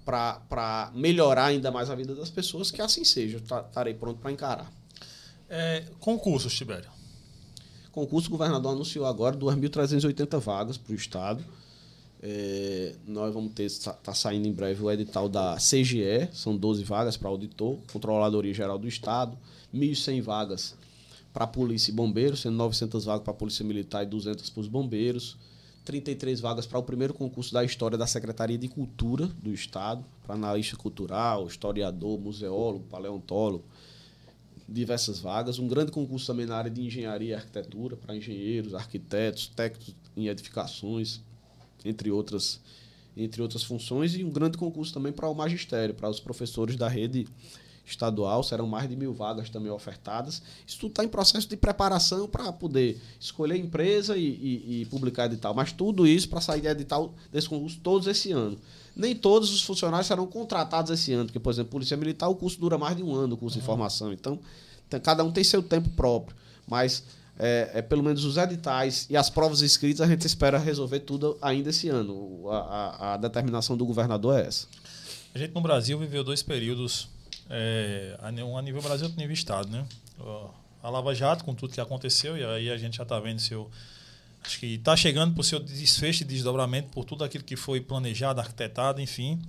para 0.07 0.89
melhorar 0.95 1.47
ainda 1.47 1.69
mais 1.69 1.89
a 1.89 1.95
vida 1.95 2.15
das 2.15 2.29
pessoas, 2.29 2.71
que 2.71 2.81
assim 2.81 3.03
seja. 3.03 3.37
Estarei 3.37 3.93
pronto 3.93 4.21
para 4.21 4.31
encarar. 4.31 4.71
É, 5.49 5.83
concursos, 5.99 6.53
Tibério. 6.53 6.89
Concurso, 7.91 8.29
o 8.29 8.31
governador 8.31 8.71
anunciou 8.71 9.05
agora 9.05 9.35
2.380 9.35 10.39
vagas 10.39 10.77
para 10.77 10.93
o 10.93 10.95
Estado. 10.95 11.43
É, 12.21 12.95
nós 13.05 13.33
vamos 13.33 13.53
ter, 13.53 13.65
está 13.65 14.13
saindo 14.13 14.47
em 14.47 14.53
breve 14.53 14.81
o 14.81 14.89
edital 14.89 15.27
da 15.27 15.57
CGE, 15.57 16.29
são 16.33 16.55
12 16.55 16.83
vagas 16.83 17.17
para 17.17 17.27
auditor, 17.29 17.77
Controladoria 17.91 18.53
Geral 18.53 18.79
do 18.79 18.87
Estado, 18.87 19.37
1.100 19.75 20.21
vagas 20.21 20.75
para 21.33 21.45
Polícia 21.45 21.91
e 21.91 21.93
Bombeiros, 21.93 22.41
sendo 22.41 22.55
900 22.55 23.05
vagas 23.05 23.23
para 23.23 23.33
Polícia 23.33 23.63
Militar 23.63 24.03
e 24.03 24.07
200 24.07 24.49
para 24.49 24.61
os 24.61 24.67
Bombeiros, 24.67 25.37
33 25.87 26.41
vagas 26.41 26.65
para 26.65 26.77
o 26.77 26.83
primeiro 26.83 27.13
concurso 27.13 27.53
da 27.53 27.63
história 27.63 27.97
da 27.97 28.05
Secretaria 28.05 28.57
de 28.57 28.67
Cultura 28.67 29.25
do 29.25 29.53
Estado, 29.53 30.03
para 30.21 30.35
analista 30.35 30.75
cultural, 30.75 31.47
historiador, 31.47 32.19
museólogo, 32.19 32.83
paleontólogo, 32.89 33.63
diversas 34.67 35.21
vagas. 35.21 35.59
Um 35.59 35.67
grande 35.67 35.93
concurso 35.93 36.27
também 36.27 36.45
na 36.45 36.57
área 36.57 36.69
de 36.69 36.81
engenharia 36.81 37.29
e 37.29 37.33
arquitetura, 37.33 37.95
para 37.95 38.13
engenheiros, 38.13 38.73
arquitetos, 38.73 39.47
técnicos 39.47 39.95
em 40.17 40.27
edificações, 40.27 41.21
entre 41.85 42.11
outras, 42.11 42.59
entre 43.15 43.41
outras 43.41 43.63
funções, 43.63 44.13
e 44.13 44.25
um 44.25 44.29
grande 44.29 44.57
concurso 44.57 44.93
também 44.93 45.13
para 45.13 45.29
o 45.29 45.33
magistério, 45.33 45.95
para 45.95 46.09
os 46.09 46.19
professores 46.19 46.75
da 46.75 46.89
rede 46.89 47.25
estadual, 47.87 48.43
serão 48.43 48.67
mais 48.67 48.89
de 48.89 48.95
mil 48.95 49.13
vagas 49.13 49.49
também 49.49 49.71
ofertadas. 49.71 50.41
Isso 50.65 50.77
tudo 50.79 50.91
está 50.91 51.03
em 51.03 51.07
processo 51.07 51.47
de 51.47 51.55
preparação 51.55 52.27
para 52.27 52.51
poder 52.51 53.01
escolher 53.19 53.57
empresa 53.57 54.17
e, 54.17 54.25
e, 54.25 54.81
e, 54.81 54.85
publicar 54.85 55.25
edital. 55.25 55.53
Mas 55.53 55.71
tudo 55.71 56.05
isso 56.05 56.27
para 56.29 56.41
sair 56.41 56.61
de 56.61 56.67
edital 56.67 57.13
desse 57.31 57.47
concurso 57.47 57.79
todos 57.81 58.07
esse 58.07 58.31
ano. 58.31 58.57
Nem 58.95 59.15
todos 59.15 59.53
os 59.53 59.61
funcionários 59.61 60.07
serão 60.07 60.27
contratados 60.27 60.91
esse 60.91 61.13
ano, 61.13 61.25
porque, 61.25 61.39
por 61.39 61.51
exemplo, 61.51 61.71
Polícia 61.71 61.95
Militar, 61.95 62.27
o 62.27 62.35
curso 62.35 62.59
dura 62.59 62.77
mais 62.77 62.97
de 62.97 63.03
um 63.03 63.15
ano, 63.15 63.35
o 63.35 63.37
curso 63.37 63.55
uhum. 63.55 63.61
de 63.61 63.65
formação. 63.65 64.11
Então, 64.11 64.39
cada 65.03 65.23
um 65.23 65.31
tem 65.31 65.43
seu 65.43 65.63
tempo 65.63 65.89
próprio. 65.91 66.35
Mas 66.67 67.03
é, 67.39 67.69
é, 67.75 67.81
pelo 67.81 68.03
menos 68.03 68.25
os 68.25 68.37
editais 68.37 69.05
e 69.09 69.15
as 69.15 69.29
provas 69.29 69.61
escritas, 69.61 70.01
a 70.01 70.07
gente 70.07 70.25
espera 70.25 70.57
resolver 70.57 71.01
tudo 71.01 71.37
ainda 71.41 71.69
esse 71.69 71.87
ano. 71.87 72.49
A, 72.49 72.57
a, 72.57 73.13
a 73.13 73.17
determinação 73.17 73.77
do 73.77 73.85
governador 73.85 74.39
é 74.39 74.47
essa. 74.47 74.67
A 75.33 75.37
gente 75.37 75.53
no 75.53 75.61
Brasil 75.61 75.97
viveu 75.99 76.23
dois 76.23 76.41
períodos, 76.41 77.07
é, 77.49 78.17
um 78.43 78.57
a 78.57 78.61
nível 78.61 78.81
Brasil 78.81 79.05
outro 79.05 79.19
nível 79.19 79.33
Estado. 79.33 79.69
Né? 79.69 79.85
A 80.81 80.89
Lava 80.89 81.13
Jato, 81.13 81.43
com 81.43 81.53
tudo 81.53 81.73
que 81.73 81.81
aconteceu, 81.81 82.37
e 82.37 82.43
aí 82.43 82.69
a 82.69 82.77
gente 82.77 82.97
já 82.97 83.03
está 83.03 83.19
vendo 83.19 83.39
seu. 83.39 83.69
Acho 84.43 84.59
que 84.59 84.75
está 84.75 84.95
chegando 84.95 85.33
para 85.33 85.41
o 85.41 85.43
seu 85.43 85.59
desfecho 85.59 86.23
e 86.23 86.25
desdobramento 86.25 86.89
por 86.89 87.03
tudo 87.03 87.23
aquilo 87.23 87.43
que 87.43 87.55
foi 87.55 87.81
planejado, 87.81 88.39
arquitetado, 88.39 89.01
enfim. 89.01 89.41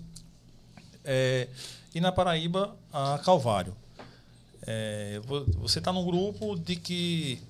É, 1.04 1.48
e 1.94 2.00
na 2.00 2.10
Paraíba, 2.10 2.76
a 2.92 3.18
Calvário. 3.24 3.76
É, 4.66 5.20
você 5.56 5.78
está 5.78 5.92
num 5.92 6.04
grupo 6.04 6.56
de 6.56 6.76
que 6.76 7.40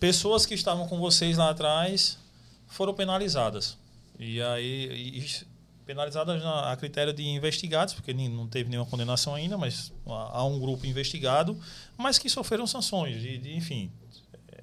pessoas 0.00 0.44
que 0.44 0.54
estavam 0.54 0.88
com 0.88 0.98
vocês 0.98 1.36
lá 1.36 1.50
atrás 1.50 2.18
foram 2.66 2.92
penalizadas. 2.92 3.76
E 4.18 4.42
aí, 4.42 5.16
e 5.16 5.44
penalizadas 5.88 6.44
a 6.44 6.76
critério 6.76 7.14
de 7.14 7.26
investigados, 7.26 7.94
porque 7.94 8.12
não 8.12 8.46
teve 8.46 8.68
nenhuma 8.68 8.86
condenação 8.86 9.34
ainda, 9.34 9.56
mas 9.56 9.90
há 10.06 10.44
um 10.44 10.60
grupo 10.60 10.84
investigado, 10.84 11.58
mas 11.96 12.18
que 12.18 12.28
sofreram 12.28 12.66
sanções, 12.66 13.18
de, 13.18 13.38
de 13.38 13.56
enfim, 13.56 13.90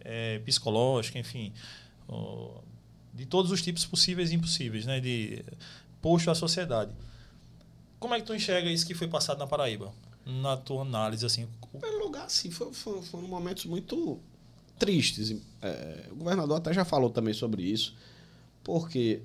é, 0.01 0.37
psicológica, 0.45 1.17
enfim, 1.17 1.51
de 3.11 3.25
todos 3.25 3.49
os 3.49 3.59
tipos 3.59 3.83
possíveis 3.87 4.31
e 4.31 4.35
impossíveis, 4.35 4.85
né, 4.85 4.99
de 4.99 5.43
posto 5.99 6.29
à 6.29 6.35
sociedade. 6.35 6.91
Como 7.99 8.13
é 8.13 8.19
que 8.19 8.27
tu 8.27 8.35
enxerga 8.35 8.69
isso 8.69 8.85
que 8.85 8.93
foi 8.93 9.07
passado 9.07 9.39
na 9.39 9.47
Paraíba? 9.47 9.91
Na 10.27 10.55
tua 10.55 10.83
análise, 10.83 11.25
assim? 11.25 11.47
Em 11.73 11.79
primeiro 11.79 12.05
lugar, 12.05 12.29
foram, 12.29 13.01
foram 13.01 13.27
momentos 13.27 13.65
muito 13.65 14.19
tristes. 14.77 15.35
É, 15.59 16.07
o 16.11 16.17
governador 16.17 16.57
até 16.57 16.71
já 16.71 16.85
falou 16.85 17.09
também 17.09 17.33
sobre 17.33 17.63
isso, 17.63 17.95
porque 18.63 19.23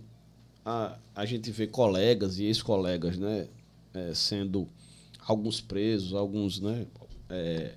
a, 0.70 0.98
a 1.14 1.26
gente 1.26 1.50
vê 1.50 1.66
colegas 1.66 2.38
e 2.38 2.44
ex-colegas 2.44 3.16
né, 3.18 3.48
é, 3.94 4.14
sendo 4.14 4.68
alguns 5.26 5.60
presos, 5.60 6.14
alguns 6.14 6.60
né, 6.60 6.86
é, 7.28 7.74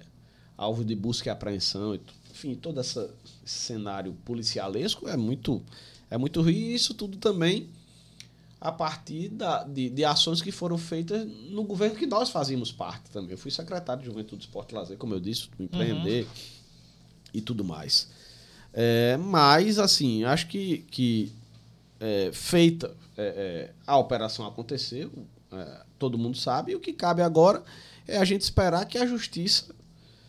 alvo 0.58 0.84
de 0.84 0.96
busca 0.96 1.30
e 1.30 1.32
apreensão. 1.32 1.98
Enfim, 2.32 2.56
todo 2.56 2.80
essa, 2.80 3.10
esse 3.46 3.56
cenário 3.56 4.14
policialesco 4.26 5.08
é 5.08 5.18
muito, 5.18 5.62
é 6.10 6.18
muito 6.18 6.42
ruim 6.42 6.54
e 6.54 6.76
isso 6.76 6.94
tudo 6.94 7.18
também 7.18 7.68
a 8.60 8.72
partir 8.72 9.28
da, 9.28 9.64
de, 9.64 9.90
de 9.90 10.06
ações 10.06 10.42
que 10.42 10.52
foram 10.52 10.78
feitas 10.78 11.28
no 11.50 11.64
governo 11.64 11.98
que 11.98 12.06
nós 12.06 12.30
fazíamos 12.30 12.72
parte 12.72 13.10
também. 13.12 13.32
Eu 13.32 13.38
fui 13.38 13.52
secretário 13.52 14.02
de 14.02 14.10
Juventude, 14.10 14.46
Esporte 14.46 14.72
e 14.72 14.76
Lazer, 14.76 14.98
como 14.98 15.14
eu 15.14 15.20
disse, 15.20 15.50
Empreender. 15.60 16.24
Uhum 16.24 16.54
e 17.34 17.42
tudo 17.42 17.64
mais. 17.64 18.08
É, 18.72 19.18
mas, 19.18 19.80
assim, 19.80 20.24
acho 20.24 20.48
que, 20.48 20.80
que 20.92 21.32
é, 22.04 22.32
feita 22.34 22.94
é, 23.18 23.24
é 23.24 23.74
a 23.88 23.98
operação 23.98 24.46
aconteceu, 24.46 25.12
é, 25.52 25.82
todo 25.98 26.18
mundo 26.18 26.38
sabe, 26.38 26.74
e 26.74 26.76
o 26.76 26.80
que 26.80 26.92
cabe 26.92 27.22
agora 27.22 27.64
é 28.06 28.18
a 28.18 28.26
gente 28.26 28.42
esperar 28.42 28.86
que 28.86 28.98
a 28.98 29.06
justiça 29.06 29.74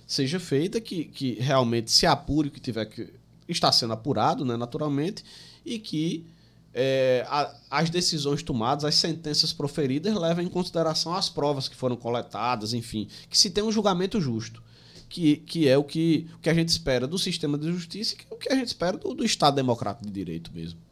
seja 0.06 0.38
feita, 0.38 0.80
que, 0.80 1.06
que 1.06 1.34
realmente 1.34 1.90
se 1.90 2.06
apure 2.06 2.48
o 2.48 2.50
que 2.50 2.60
tiver 2.60 2.84
que. 2.84 3.12
está 3.48 3.72
sendo 3.72 3.92
apurado, 3.92 4.44
né, 4.44 4.56
naturalmente, 4.56 5.24
e 5.66 5.80
que 5.80 6.24
é, 6.72 7.26
a, 7.28 7.52
as 7.70 7.90
decisões 7.90 8.42
tomadas, 8.42 8.84
as 8.84 8.94
sentenças 8.94 9.52
proferidas 9.52 10.14
levem 10.14 10.46
em 10.46 10.50
consideração 10.50 11.12
as 11.12 11.28
provas 11.28 11.68
que 11.68 11.74
foram 11.74 11.96
coletadas, 11.96 12.72
enfim, 12.72 13.08
que 13.28 13.36
se 13.36 13.50
tenha 13.50 13.66
um 13.66 13.72
julgamento 13.72 14.20
justo 14.20 14.62
que, 15.08 15.36
que 15.36 15.68
é 15.68 15.78
o 15.78 15.84
que, 15.84 16.28
o 16.34 16.38
que 16.38 16.50
a 16.50 16.54
gente 16.54 16.68
espera 16.68 17.06
do 17.06 17.18
sistema 17.18 17.56
de 17.56 17.70
justiça 17.72 18.14
e 18.14 18.18
é 18.30 18.34
o 18.34 18.36
que 18.36 18.52
a 18.52 18.56
gente 18.56 18.66
espera 18.66 18.96
do, 18.96 19.14
do 19.14 19.24
Estado 19.24 19.54
democrático 19.54 20.04
de 20.04 20.12
direito 20.12 20.52
mesmo. 20.52 20.83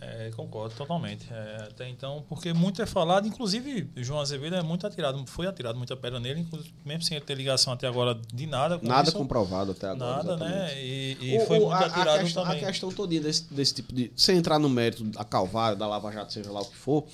É, 0.00 0.30
concordo 0.34 0.74
totalmente. 0.74 1.26
É, 1.30 1.68
até 1.70 1.86
então, 1.88 2.24
porque 2.26 2.54
muito 2.54 2.80
é 2.80 2.86
falado, 2.86 3.28
inclusive 3.28 3.90
João 3.96 4.20
Azevedo 4.20 4.56
é 4.56 4.62
muito 4.62 4.86
atirado, 4.86 5.22
foi 5.26 5.46
atirado 5.46 5.76
muita 5.76 5.94
pedra 5.94 6.18
nele, 6.18 6.46
mesmo 6.86 7.02
sem 7.02 7.20
ter 7.20 7.34
ligação 7.34 7.72
até 7.72 7.86
agora 7.86 8.18
de 8.32 8.46
nada. 8.46 8.78
Com 8.78 8.86
nada 8.86 9.08
isso, 9.08 9.18
comprovado 9.18 9.72
até 9.72 9.88
agora. 9.88 10.22
Nada, 10.22 10.36
né? 10.38 10.46
exatamente. 10.46 10.74
né? 10.74 10.82
E, 10.82 11.16
e 11.20 11.38
o, 11.38 11.46
foi 11.46 11.58
muito 11.58 11.72
a, 11.72 11.80
atirado 11.80 12.08
a 12.08 12.18
questão, 12.20 12.44
também. 12.44 12.64
A 12.64 12.66
questão 12.66 12.90
toda 12.90 13.20
desse, 13.20 13.52
desse 13.52 13.74
tipo 13.74 13.92
de. 13.92 14.10
Sem 14.16 14.38
entrar 14.38 14.58
no 14.58 14.70
mérito 14.70 15.04
da 15.04 15.22
Calvário, 15.22 15.76
da 15.76 15.86
Lava 15.86 16.10
Jato, 16.10 16.32
seja 16.32 16.50
lá 16.50 16.62
o 16.62 16.64
que 16.64 16.76
for, 16.76 17.04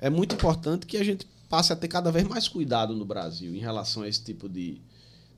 é 0.00 0.10
muito 0.10 0.34
importante 0.34 0.86
que 0.86 0.96
a 0.96 1.04
gente 1.04 1.24
passe 1.48 1.72
a 1.72 1.76
ter 1.76 1.86
cada 1.86 2.10
vez 2.10 2.26
mais 2.26 2.48
cuidado 2.48 2.94
no 2.94 3.04
Brasil 3.04 3.54
em 3.54 3.60
relação 3.60 4.02
a 4.02 4.08
esse 4.08 4.22
tipo 4.24 4.48
de, 4.48 4.80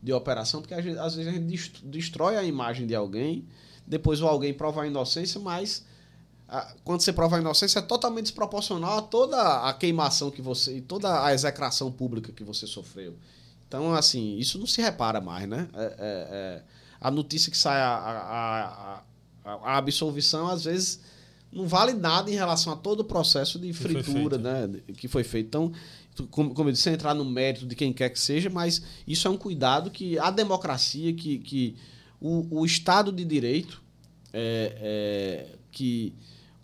de 0.02 0.14
operação, 0.14 0.62
porque 0.62 0.80
gente, 0.80 0.98
às 0.98 1.14
vezes 1.14 1.30
a 1.30 1.36
gente 1.36 1.84
destrói 1.84 2.36
a 2.36 2.42
imagem 2.42 2.86
de 2.86 2.94
alguém, 2.94 3.44
depois 3.86 4.22
o 4.22 4.26
alguém 4.26 4.54
prova 4.54 4.82
a 4.82 4.86
inocência, 4.86 5.38
mas 5.38 5.84
quando 6.82 7.00
você 7.00 7.12
prova 7.12 7.36
a 7.36 7.40
inocência, 7.40 7.78
é 7.78 7.82
totalmente 7.82 8.24
desproporcional 8.24 8.98
a 8.98 9.02
toda 9.02 9.68
a 9.68 9.72
queimação 9.72 10.30
que 10.30 10.42
você. 10.42 10.78
e 10.78 10.80
toda 10.80 11.24
a 11.24 11.32
execração 11.32 11.92
pública 11.92 12.32
que 12.32 12.42
você 12.42 12.66
sofreu. 12.66 13.14
Então, 13.68 13.94
assim, 13.94 14.36
isso 14.36 14.58
não 14.58 14.66
se 14.66 14.82
repara 14.82 15.20
mais, 15.20 15.48
né? 15.48 15.68
É, 15.74 15.84
é, 15.84 15.92
é, 15.98 16.62
a 17.00 17.08
notícia 17.08 17.52
que 17.52 17.56
sai, 17.56 17.80
a, 17.80 17.94
a, 17.94 19.02
a, 19.44 19.52
a, 19.52 19.76
absolvição, 19.78 20.48
às 20.48 20.64
vezes, 20.64 21.00
não 21.52 21.68
vale 21.68 21.92
nada 21.92 22.28
em 22.28 22.34
relação 22.34 22.72
a 22.72 22.76
todo 22.76 23.00
o 23.00 23.04
processo 23.04 23.56
de 23.56 23.72
fritura 23.72 24.36
que 24.36 24.42
né, 24.42 24.80
que 24.96 25.06
foi 25.06 25.22
feito. 25.22 25.46
Então, 25.46 25.72
como, 26.30 26.52
como 26.52 26.68
eu 26.68 26.72
disse, 26.72 26.90
entrar 26.90 27.14
no 27.14 27.24
mérito 27.24 27.64
de 27.64 27.76
quem 27.76 27.92
quer 27.92 28.10
que 28.10 28.18
seja, 28.18 28.50
mas 28.50 28.82
isso 29.06 29.28
é 29.28 29.30
um 29.30 29.36
cuidado 29.36 29.88
que 29.88 30.18
a 30.18 30.32
democracia, 30.32 31.12
que, 31.12 31.38
que 31.38 31.76
o, 32.20 32.60
o 32.62 32.66
Estado 32.66 33.12
de 33.12 33.24
Direito, 33.24 33.80
é, 34.32 34.76
é, 34.80 35.58
que 35.70 36.12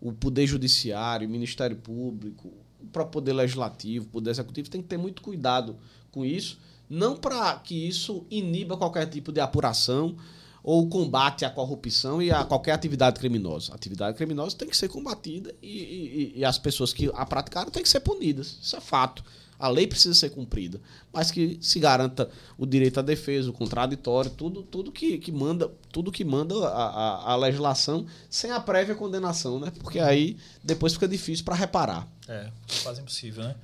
o 0.08 0.12
Poder 0.12 0.46
Judiciário, 0.46 1.26
o 1.26 1.30
Ministério 1.30 1.76
Público, 1.76 2.52
o 2.80 2.86
próprio 2.86 3.14
Poder 3.14 3.32
Legislativo, 3.32 4.06
o 4.06 4.08
Poder 4.08 4.30
Executivo, 4.30 4.70
tem 4.70 4.80
que 4.80 4.88
ter 4.88 4.96
muito 4.96 5.20
cuidado 5.20 5.76
com 6.12 6.24
isso, 6.24 6.58
não 6.88 7.16
para 7.16 7.56
que 7.56 7.74
isso 7.88 8.24
iniba 8.30 8.76
qualquer 8.76 9.06
tipo 9.06 9.32
de 9.32 9.40
apuração 9.40 10.16
ou 10.62 10.88
combate 10.88 11.44
à 11.44 11.50
corrupção 11.50 12.22
e 12.22 12.30
a 12.30 12.44
qualquer 12.44 12.72
atividade 12.72 13.18
criminosa. 13.18 13.72
A 13.72 13.74
atividade 13.74 14.16
criminosa 14.16 14.56
tem 14.56 14.68
que 14.68 14.76
ser 14.76 14.88
combatida 14.88 15.54
e, 15.60 15.68
e, 15.68 16.32
e 16.36 16.44
as 16.44 16.58
pessoas 16.58 16.92
que 16.92 17.10
a 17.12 17.26
praticaram 17.26 17.70
têm 17.70 17.82
que 17.82 17.88
ser 17.88 18.00
punidas. 18.00 18.58
Isso 18.62 18.76
é 18.76 18.80
fato. 18.80 19.24
A 19.58 19.68
lei 19.68 19.86
precisa 19.86 20.14
ser 20.14 20.30
cumprida, 20.30 20.80
mas 21.12 21.30
que 21.30 21.58
se 21.60 21.78
garanta 21.80 22.30
o 22.58 22.66
direito 22.66 23.00
à 23.00 23.02
defesa, 23.02 23.48
o 23.50 23.52
contraditório, 23.52 24.30
tudo, 24.30 24.62
tudo 24.62 24.92
que, 24.92 25.18
que 25.18 25.32
manda, 25.32 25.70
tudo 25.90 26.12
que 26.12 26.24
manda 26.24 26.54
a, 26.68 26.86
a, 26.86 27.32
a 27.32 27.36
legislação 27.36 28.06
sem 28.28 28.50
a 28.50 28.60
prévia 28.60 28.94
condenação, 28.94 29.58
né? 29.58 29.72
Porque 29.80 29.98
aí 29.98 30.36
depois 30.62 30.92
fica 30.92 31.08
difícil 31.08 31.44
para 31.44 31.54
reparar. 31.54 32.08
É, 32.28 32.50
quase 32.82 33.00
impossível, 33.00 33.44
né? 33.44 33.56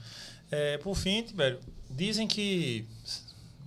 É, 0.50 0.78
por 0.78 0.94
fim, 0.94 1.22
Tibério, 1.22 1.58
dizem 1.90 2.26
que 2.26 2.86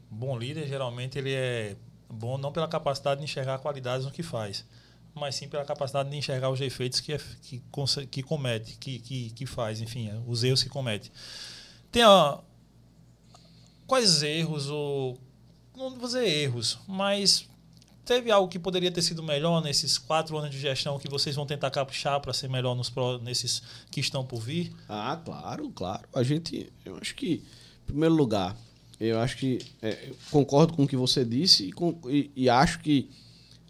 bom 0.10 0.38
líder 0.38 0.68
geralmente 0.68 1.18
ele 1.18 1.34
é 1.34 1.76
bom 2.10 2.38
não 2.38 2.52
pela 2.52 2.68
capacidade 2.68 3.20
de 3.20 3.26
enxergar 3.26 3.60
qualidades 3.60 4.06
no 4.06 4.12
que 4.12 4.24
faz, 4.24 4.66
mas 5.14 5.36
sim 5.36 5.48
pela 5.48 5.66
capacidade 5.66 6.10
de 6.10 6.16
enxergar 6.16 6.50
os 6.50 6.60
defeitos 6.60 7.00
que, 7.00 7.14
é, 7.14 7.20
que, 7.42 7.62
que 8.10 8.24
comete, 8.24 8.78
que, 8.78 9.00
que, 9.00 9.30
que 9.32 9.46
faz, 9.46 9.82
enfim, 9.82 10.12
os 10.28 10.44
erros 10.44 10.64
que 10.64 10.70
comete. 10.70 11.12
Tem 11.96 12.04
quais 13.88 14.22
erros 14.22 14.70
ou 14.70 15.18
não 15.78 15.92
vou 15.92 16.08
dizer 16.08 16.28
erros, 16.28 16.78
mas 16.86 17.48
teve 18.04 18.30
algo 18.30 18.50
que 18.50 18.60
poderia 18.60 18.92
ter 18.92 19.02
sido 19.02 19.24
melhor 19.24 19.64
nesses 19.64 19.98
quatro 19.98 20.38
anos 20.38 20.52
de 20.52 20.60
gestão 20.60 21.00
que 21.00 21.10
vocês 21.10 21.38
vão 21.38 21.46
tentar 21.46 21.72
caprichar 21.72 22.20
para 22.20 22.34
ser 22.34 22.50
melhor 22.50 22.76
nos 22.76 22.92
nesses 23.22 23.62
que 23.90 24.02
estão 24.02 24.26
por 24.26 24.42
vir? 24.42 24.76
Ah, 24.90 25.22
claro, 25.24 25.70
claro. 25.70 26.06
A 26.14 26.22
gente, 26.22 26.70
eu 26.84 26.98
acho 26.98 27.16
que, 27.16 27.36
em 27.84 27.86
primeiro 27.86 28.14
lugar, 28.14 28.58
eu 29.00 29.18
acho 29.22 29.38
que 29.38 29.60
é, 29.82 30.12
concordo 30.30 30.74
com 30.74 30.84
o 30.84 30.88
que 30.90 30.98
você 30.98 31.24
disse 31.24 31.70
e, 31.70 31.72
com, 31.72 31.98
e, 32.10 32.30
e 32.36 32.50
acho 32.50 32.80
que 32.82 33.10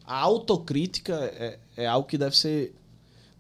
a 0.04 0.18
autocrítica 0.18 1.14
é, 1.14 1.60
é, 1.78 1.86
algo 1.86 2.08
que 2.08 2.18
deve 2.18 2.36
ser 2.36 2.74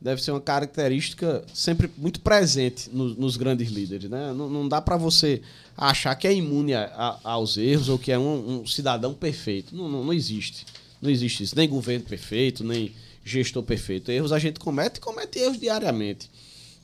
deve 0.05 0.21
ser 0.21 0.29
uma 0.29 0.39
característica 0.39 1.43
sempre 1.51 1.89
muito 1.97 2.19
presente 2.19 2.91
no, 2.93 3.15
nos 3.15 3.37
grandes 3.37 3.71
líderes. 3.71 4.07
Né? 4.07 4.31
Não, 4.33 4.47
não 4.47 4.69
dá 4.69 4.79
para 4.79 4.97
você 4.97 5.41
achar 5.75 6.13
que 6.13 6.27
é 6.27 6.33
imune 6.33 6.75
a, 6.75 6.83
a, 7.23 7.31
aos 7.31 7.57
erros 7.57 7.89
ou 7.89 7.97
que 7.97 8.11
é 8.11 8.19
um, 8.19 8.61
um 8.61 8.67
cidadão 8.67 9.15
perfeito. 9.15 9.75
Não, 9.75 9.89
não, 9.89 10.03
não, 10.03 10.13
existe. 10.13 10.63
Não 11.01 11.09
existe 11.09 11.41
isso. 11.41 11.55
Nem 11.55 11.67
governo 11.67 12.05
perfeito, 12.05 12.63
nem 12.63 12.93
gestor 13.23 13.63
perfeito. 13.63 14.11
Erros 14.11 14.31
a 14.31 14.37
gente 14.37 14.59
comete 14.59 14.99
e 14.99 15.01
comete 15.01 15.39
erros 15.39 15.59
diariamente. 15.59 16.29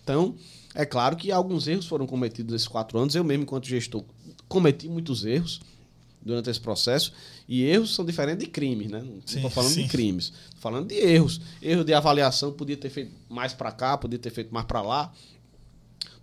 Então, 0.04 0.34
é 0.74 0.84
claro 0.84 1.16
que 1.16 1.32
alguns 1.32 1.68
erros 1.68 1.86
foram 1.86 2.08
cometidos 2.08 2.52
nesses 2.52 2.68
quatro 2.68 2.98
anos. 2.98 3.14
Eu 3.14 3.24
mesmo, 3.24 3.44
enquanto 3.44 3.68
gestor, 3.68 4.04
cometi 4.48 4.90
muitos 4.90 5.24
erros 5.26 5.62
durante 6.22 6.50
esse 6.50 6.60
processo. 6.60 7.12
E 7.48 7.64
erros 7.64 7.94
são 7.94 8.06
diferentes 8.06 8.46
de 8.46 8.52
crimes, 8.52 8.90
né? 8.90 9.02
Não 9.02 9.20
estou 9.26 9.50
falando 9.50 9.74
sim. 9.74 9.84
de 9.84 9.90
crimes, 9.90 10.26
estou 10.26 10.62
falando 10.62 10.88
de 10.88 10.96
erros. 10.96 11.42
Erro 11.62 11.84
de 11.84 11.94
avaliação, 11.94 12.52
podia 12.52 12.78
ter 12.78 12.90
feito 12.90 13.12
mais 13.30 13.54
para 13.54 13.72
cá, 13.72 13.98
podia 13.98 14.20
ter 14.20 14.30
feito 14.30 14.54
mais 14.54 14.66
para 14.66 14.82
lá, 14.82 15.12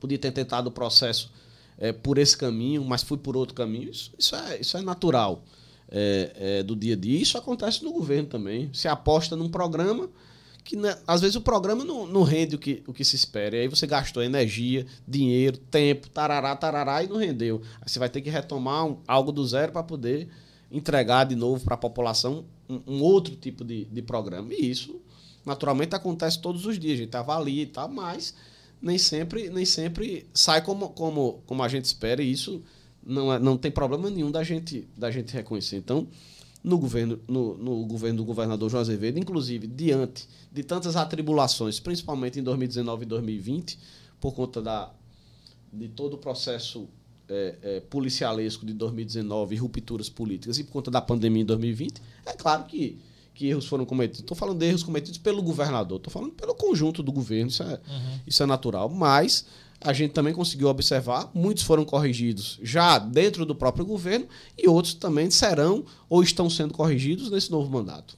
podia 0.01 0.19
ter 0.19 0.33
tentado 0.33 0.69
o 0.69 0.73
processo 0.73 1.31
é, 1.77 1.93
por 1.93 2.19
esse 2.19 2.37
caminho, 2.37 2.85
mas 2.85 3.03
fui 3.03 3.19
por 3.19 3.37
outro 3.37 3.55
caminho. 3.55 3.91
Isso, 3.91 4.13
isso, 4.19 4.37
é, 4.37 4.61
isso 4.61 4.77
é 4.77 4.83
natural 4.83 5.45
é, 5.91 6.33
é, 6.35 6.63
do 6.63 6.77
dia 6.77 6.95
a 6.95 6.97
dia. 6.97 7.21
Isso 7.21 7.39
acontece 7.39 7.85
no 7.85 7.93
governo 7.93 8.29
também. 8.29 8.71
Se 8.73 8.89
aposta 8.89 9.37
num 9.37 9.49
programa 9.49 10.09
que 10.69 10.77
né, 10.77 10.99
às 11.07 11.23
vezes 11.23 11.35
o 11.35 11.41
programa 11.41 11.83
não, 11.83 12.07
não 12.07 12.23
rende 12.23 12.55
o 12.55 12.59
que, 12.59 12.83
o 12.87 12.93
que 12.93 13.03
se 13.03 13.17
espera. 13.17 13.57
E 13.57 13.61
aí 13.61 13.69
você 13.69 13.87
gastou 13.87 14.23
energia, 14.23 14.85
dinheiro, 15.07 15.57
tempo, 15.57 16.11
tarará, 16.11 16.55
tarará 16.55 17.03
e 17.03 17.09
não 17.09 17.17
rendeu. 17.17 17.63
Aí 17.81 17.89
você 17.89 17.99
vai 17.99 18.11
ter 18.11 18.21
que 18.21 18.29
retomar 18.29 18.85
um, 18.85 18.99
algo 19.09 19.33
do 19.33 19.47
zero 19.47 19.73
para 19.73 19.83
poder 19.83 20.29
entregar 20.71 21.25
de 21.25 21.35
novo 21.35 21.65
para 21.65 21.75
a 21.75 21.79
população 21.79 22.45
um, 22.69 22.83
um, 22.87 23.03
outro 23.03 23.35
tipo 23.35 23.65
de, 23.65 23.87
de 23.87 24.03
programa. 24.03 24.53
E 24.53 24.71
isso, 24.71 25.01
naturalmente, 25.43 25.95
acontece 25.95 26.39
todos 26.39 26.67
os 26.67 26.79
dias. 26.79 26.99
A 26.99 27.03
gente 27.03 27.17
avalia 27.17 27.63
e 27.63 27.67
tal, 27.67 27.89
mas 27.89 28.35
nem 28.83 28.99
sempre, 28.99 29.49
nem 29.49 29.65
sempre 29.65 30.27
sai 30.35 30.61
como, 30.61 30.91
como, 30.91 31.43
como 31.47 31.63
a 31.63 31.69
gente 31.69 31.87
espera. 31.87 32.23
E 32.23 32.31
isso 32.31 32.63
não, 33.03 33.33
é, 33.33 33.39
não 33.39 33.57
tem 33.57 33.71
problema 33.71 34.11
nenhum 34.11 34.31
da 34.31 34.45
gente, 34.45 34.87
da 34.95 35.11
gente 35.11 35.33
reconhecer. 35.33 35.79
Então, 35.79 36.07
no 36.69 36.79
governo, 36.79 37.19
no, 37.27 37.57
no 37.57 37.87
governo 37.87 38.19
do 38.19 38.25
governador 38.25 38.71
João 38.71 38.83
Azevedo, 38.83 39.19
inclusive 39.19 39.67
diante 39.67 40.29
de 40.53 40.63
tantas 40.63 40.97
atribulações, 40.97 41.81
principalmente 41.81 42.39
em 42.39 42.43
2019 42.43 43.05
e 43.05 43.07
2020, 43.07 43.79
por 44.21 44.35
conta 44.35 44.61
da, 44.61 44.91
de 45.73 45.89
todo 45.89 46.15
o 46.15 46.19
processo 46.19 46.87
é, 47.27 47.55
é, 47.63 47.81
policialesco 47.81 48.67
de 48.67 48.75
2019 48.75 49.55
e 49.55 49.59
rupturas 49.59 50.11
políticas 50.11 50.59
e 50.59 50.65
por 50.65 50.73
conta 50.73 50.91
da 50.91 51.01
pandemia 51.01 51.43
em 51.43 51.47
2020, 51.47 52.03
é 52.27 52.35
claro 52.35 52.65
que, 52.65 52.99
que 53.35 53.47
erros 53.47 53.67
foram 53.67 53.87
cometidos. 53.87 54.21
Estou 54.21 54.37
falando 54.37 54.59
de 54.59 54.67
erros 54.67 54.83
cometidos 54.83 55.19
pelo 55.19 55.43
governador, 55.43 55.97
estou 55.97 56.13
falando 56.13 56.33
pelo 56.33 56.55
conjunto 56.55 57.03
do 57.03 57.11
governo, 57.11 57.51
isso 57.51 57.63
é, 57.63 57.67
uhum. 57.75 58.21
isso 58.27 58.43
é 58.43 58.47
natural, 58.47 58.91
mas 58.91 59.47
a 59.81 59.93
gente 59.93 60.13
também 60.13 60.35
conseguiu 60.35 60.69
observar, 60.69 61.31
muitos 61.33 61.63
foram 61.63 61.85
corrigidos 61.85 62.59
já 62.63 62.99
dentro 62.99 63.47
do 63.47 63.55
próprio 63.55 63.87
governo 63.87 64.27
e 64.57 64.69
outros 64.69 64.95
também 64.95 65.31
serão 65.31 65.85
ou 66.09 66.23
estão 66.23 66.51
sendo 66.51 66.75
corrigidos 66.75 67.31
nesse 67.31 67.51
novo 67.51 67.71
mandato. 67.71 68.17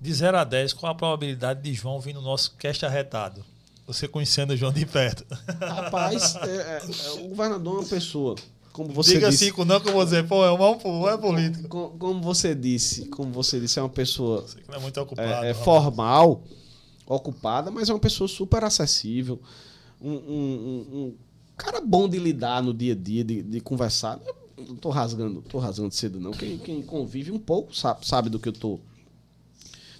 De 0.00 0.12
0 0.12 0.38
a 0.38 0.44
10, 0.44 0.72
qual 0.74 0.92
a 0.92 0.94
probabilidade 0.94 1.62
de 1.62 1.72
João 1.74 2.00
vir 2.00 2.14
no 2.14 2.22
nosso 2.22 2.54
cast 2.56 2.84
arretado? 2.84 3.44
Você 3.86 4.06
conhecendo 4.06 4.52
o 4.52 4.56
João 4.56 4.72
de 4.72 4.86
perto. 4.86 5.26
Rapaz, 5.60 6.36
é, 6.42 6.48
é, 6.48 6.82
é, 6.84 7.20
o 7.22 7.28
governador 7.28 7.76
é 7.76 7.78
uma 7.80 7.88
pessoa. 7.88 8.36
Como 8.72 8.92
você 8.92 9.14
Diga 9.14 9.30
disse, 9.30 9.46
cinco, 9.46 9.64
não 9.64 9.80
que 9.80 9.88
eu 9.88 9.92
vou 9.92 10.04
dizer, 10.04 10.26
pô, 10.28 10.44
é 10.44 10.52
um 10.52 11.08
é 11.08 11.18
político. 11.18 11.68
Como, 11.68 11.98
como, 11.98 12.22
você 12.22 12.54
disse, 12.54 13.06
como 13.06 13.32
você 13.32 13.58
disse, 13.58 13.78
é 13.78 13.82
uma 13.82 13.88
pessoa 13.88 14.46
não 14.68 14.76
é 14.76 14.78
muito 14.78 15.00
ocupado, 15.00 15.44
é, 15.44 15.50
é 15.50 15.54
formal, 15.54 16.44
ocupada, 17.04 17.70
mas 17.70 17.88
é 17.88 17.92
uma 17.92 17.98
pessoa 17.98 18.28
super 18.28 18.62
acessível 18.62 19.40
um, 20.00 20.12
um, 20.12 20.86
um, 20.92 21.14
cara 21.56 21.80
bom 21.80 22.08
de 22.08 22.18
lidar 22.18 22.62
no 22.62 22.72
dia 22.72 22.92
a 22.92 22.96
dia, 22.96 23.22
de, 23.22 23.42
de 23.42 23.60
conversar. 23.60 24.18
Eu 24.56 24.64
não 24.66 24.76
tô 24.76 24.90
rasgando, 24.90 25.42
tô 25.42 25.58
rasgando 25.58 25.94
cedo, 25.94 26.20
não. 26.20 26.32
Quem, 26.32 26.58
quem 26.58 26.82
convive 26.82 27.30
um 27.30 27.38
pouco 27.38 27.74
sabe, 27.74 28.06
sabe 28.06 28.30
do 28.30 28.38
que 28.38 28.48
eu 28.48 28.52
tô. 28.52 28.76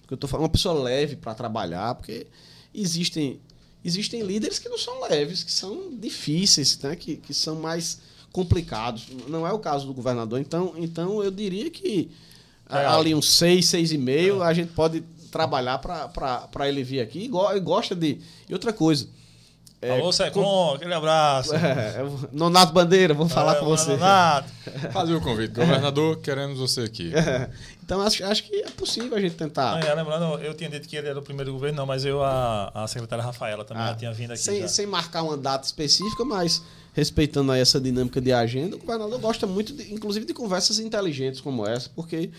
Do 0.03 0.09
que 0.09 0.15
eu 0.15 0.19
tô 0.19 0.27
falando. 0.27 0.45
Uma 0.45 0.53
pessoa 0.53 0.75
leve 0.83 1.17
para 1.17 1.35
trabalhar, 1.35 1.95
porque 1.95 2.27
existem, 2.75 3.41
existem 3.85 4.23
líderes 4.23 4.59
que 4.59 4.69
não 4.69 4.79
são 4.79 5.03
leves, 5.09 5.43
que 5.43 5.53
são 5.53 5.95
difíceis, 5.97 6.79
né? 6.79 6.97
que, 6.97 7.17
que 7.17 7.35
são 7.35 7.57
mais 7.57 8.01
complicados. 8.33 9.09
Não 9.29 9.47
é 9.47 9.53
o 9.53 9.59
caso 9.59 9.87
do 9.87 9.95
governador. 9.95 10.41
Então, 10.41 10.75
então 10.77 11.23
eu 11.23 11.31
diria 11.31 11.71
que 11.71 12.11
é, 12.69 12.87
ali 12.87 13.15
uns 13.15 13.29
seis, 13.29 13.67
seis 13.67 13.93
e 13.93 13.99
meio, 13.99 14.43
é. 14.43 14.47
a 14.47 14.55
gente 14.55 14.73
pode 14.73 15.03
trabalhar 15.31 15.79
para 15.79 16.69
ele 16.69 16.83
vir 16.83 17.01
aqui 17.01 17.25
e 17.25 17.61
gosta 17.61 17.95
de. 17.95 18.21
E 18.49 18.53
outra 18.53 18.73
coisa, 18.73 19.09
É, 19.83 19.93
Alô, 19.99 20.13
Secom, 20.13 20.75
aquele 20.75 20.93
abraço. 20.93 21.55
É, 21.55 22.05
Nonato 22.33 22.71
Bandeira, 22.73 23.15
vou 23.15 23.27
falar 23.29 23.57
É, 23.57 23.61
com 23.61 23.65
você. 23.65 23.93
Nonato. 23.93 24.51
Fazer 24.93 25.15
o 25.15 25.21
convite. 25.23 25.55
Governador, 25.55 26.19
queremos 26.19 26.59
você 26.59 26.83
aqui. 26.83 27.11
Então 27.83 28.01
acho, 28.03 28.23
acho 28.25 28.45
que 28.45 28.57
é 28.57 28.69
possível 28.71 29.17
a 29.17 29.21
gente 29.21 29.37
tentar. 29.37 29.83
É, 29.83 29.95
lembrando, 29.95 30.39
eu 30.43 30.53
tinha 30.53 30.69
dito 30.69 30.87
que 30.87 30.97
ele 30.97 31.09
era 31.09 31.19
o 31.19 31.23
primeiro 31.23 31.51
governo, 31.53 31.79
não, 31.79 31.87
mas 31.87 32.05
eu, 32.05 32.23
a, 32.23 32.71
a 32.75 32.87
secretária 32.87 33.25
Rafaela 33.25 33.65
também 33.65 33.83
Ah, 33.83 33.89
já 33.89 33.95
tinha 33.95 34.13
vindo 34.13 34.33
aqui. 34.33 34.43
sem, 34.43 34.61
já. 34.61 34.69
sem 34.69 34.87
marcar 34.87 35.23
uma 35.23 35.37
data 35.37 35.65
específica, 35.67 36.25
mas 36.27 36.63
respeitando 36.93 37.51
aí 37.51 37.61
essa 37.63 37.81
dinâmica 37.81 38.21
de 38.21 38.33
agenda, 38.35 38.77
o 38.77 38.79
governador 38.79 39.19
gosta 39.19 39.47
muito, 39.47 39.73
de, 39.73 39.95
inclusive, 39.95 40.27
de 40.27 40.35
conversas 40.35 40.79
inteligentes 40.79 41.41
como 41.41 41.67
essa, 41.67 41.89
porque 41.97 42.31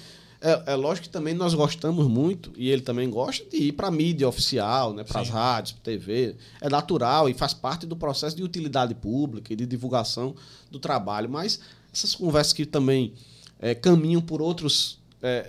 é, 0.41 0.73
é 0.73 0.75
lógico 0.75 1.07
que 1.07 1.13
também 1.13 1.33
nós 1.33 1.53
gostamos 1.53 2.07
muito, 2.07 2.51
e 2.57 2.69
ele 2.69 2.81
também 2.81 3.09
gosta, 3.09 3.45
de 3.49 3.57
ir 3.57 3.71
para 3.73 3.87
a 3.87 3.91
mídia 3.91 4.27
oficial, 4.27 4.93
né, 4.93 5.03
para 5.03 5.21
as 5.21 5.29
rádios, 5.29 5.73
pra 5.73 5.81
TV. 5.83 6.35
É 6.59 6.67
natural 6.69 7.29
e 7.29 7.33
faz 7.33 7.53
parte 7.53 7.85
do 7.85 7.95
processo 7.95 8.35
de 8.35 8.43
utilidade 8.43 8.95
pública 8.95 9.53
e 9.53 9.55
de 9.55 9.65
divulgação 9.65 10.35
do 10.71 10.79
trabalho. 10.79 11.29
Mas 11.29 11.59
essas 11.93 12.15
conversas 12.15 12.53
que 12.53 12.65
também 12.65 13.13
é, 13.59 13.75
caminham 13.75 14.21
por 14.21 14.41
outros. 14.41 14.99
é, 15.21 15.45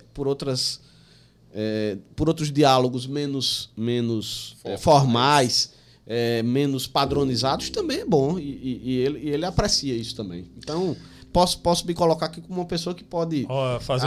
é, 0.00 0.02
por 0.12 0.28
outras 0.28 0.80
é, 1.56 1.96
por 2.16 2.28
outros 2.28 2.50
diálogos 2.52 3.06
menos, 3.06 3.70
menos 3.76 4.56
é, 4.64 4.76
Formais. 4.76 4.82
formais, 4.82 5.72
é, 6.06 6.42
menos 6.42 6.86
padronizados, 6.86 7.70
também 7.70 8.00
é 8.00 8.04
bom. 8.04 8.38
E, 8.38 8.42
e- 8.42 8.80
e 8.84 8.96
ele, 8.98 9.18
e 9.20 9.28
ele 9.30 9.44
aprecia 9.46 9.94
isso 9.94 10.14
também. 10.16 10.44
Então, 10.58 10.96
posso, 11.34 11.58
posso 11.58 11.84
me 11.86 11.92
colocar 11.92 12.26
aqui 12.26 12.40
como 12.40 12.60
uma 12.60 12.64
pessoa 12.66 12.94
que 12.94 13.02
pode 13.04 13.44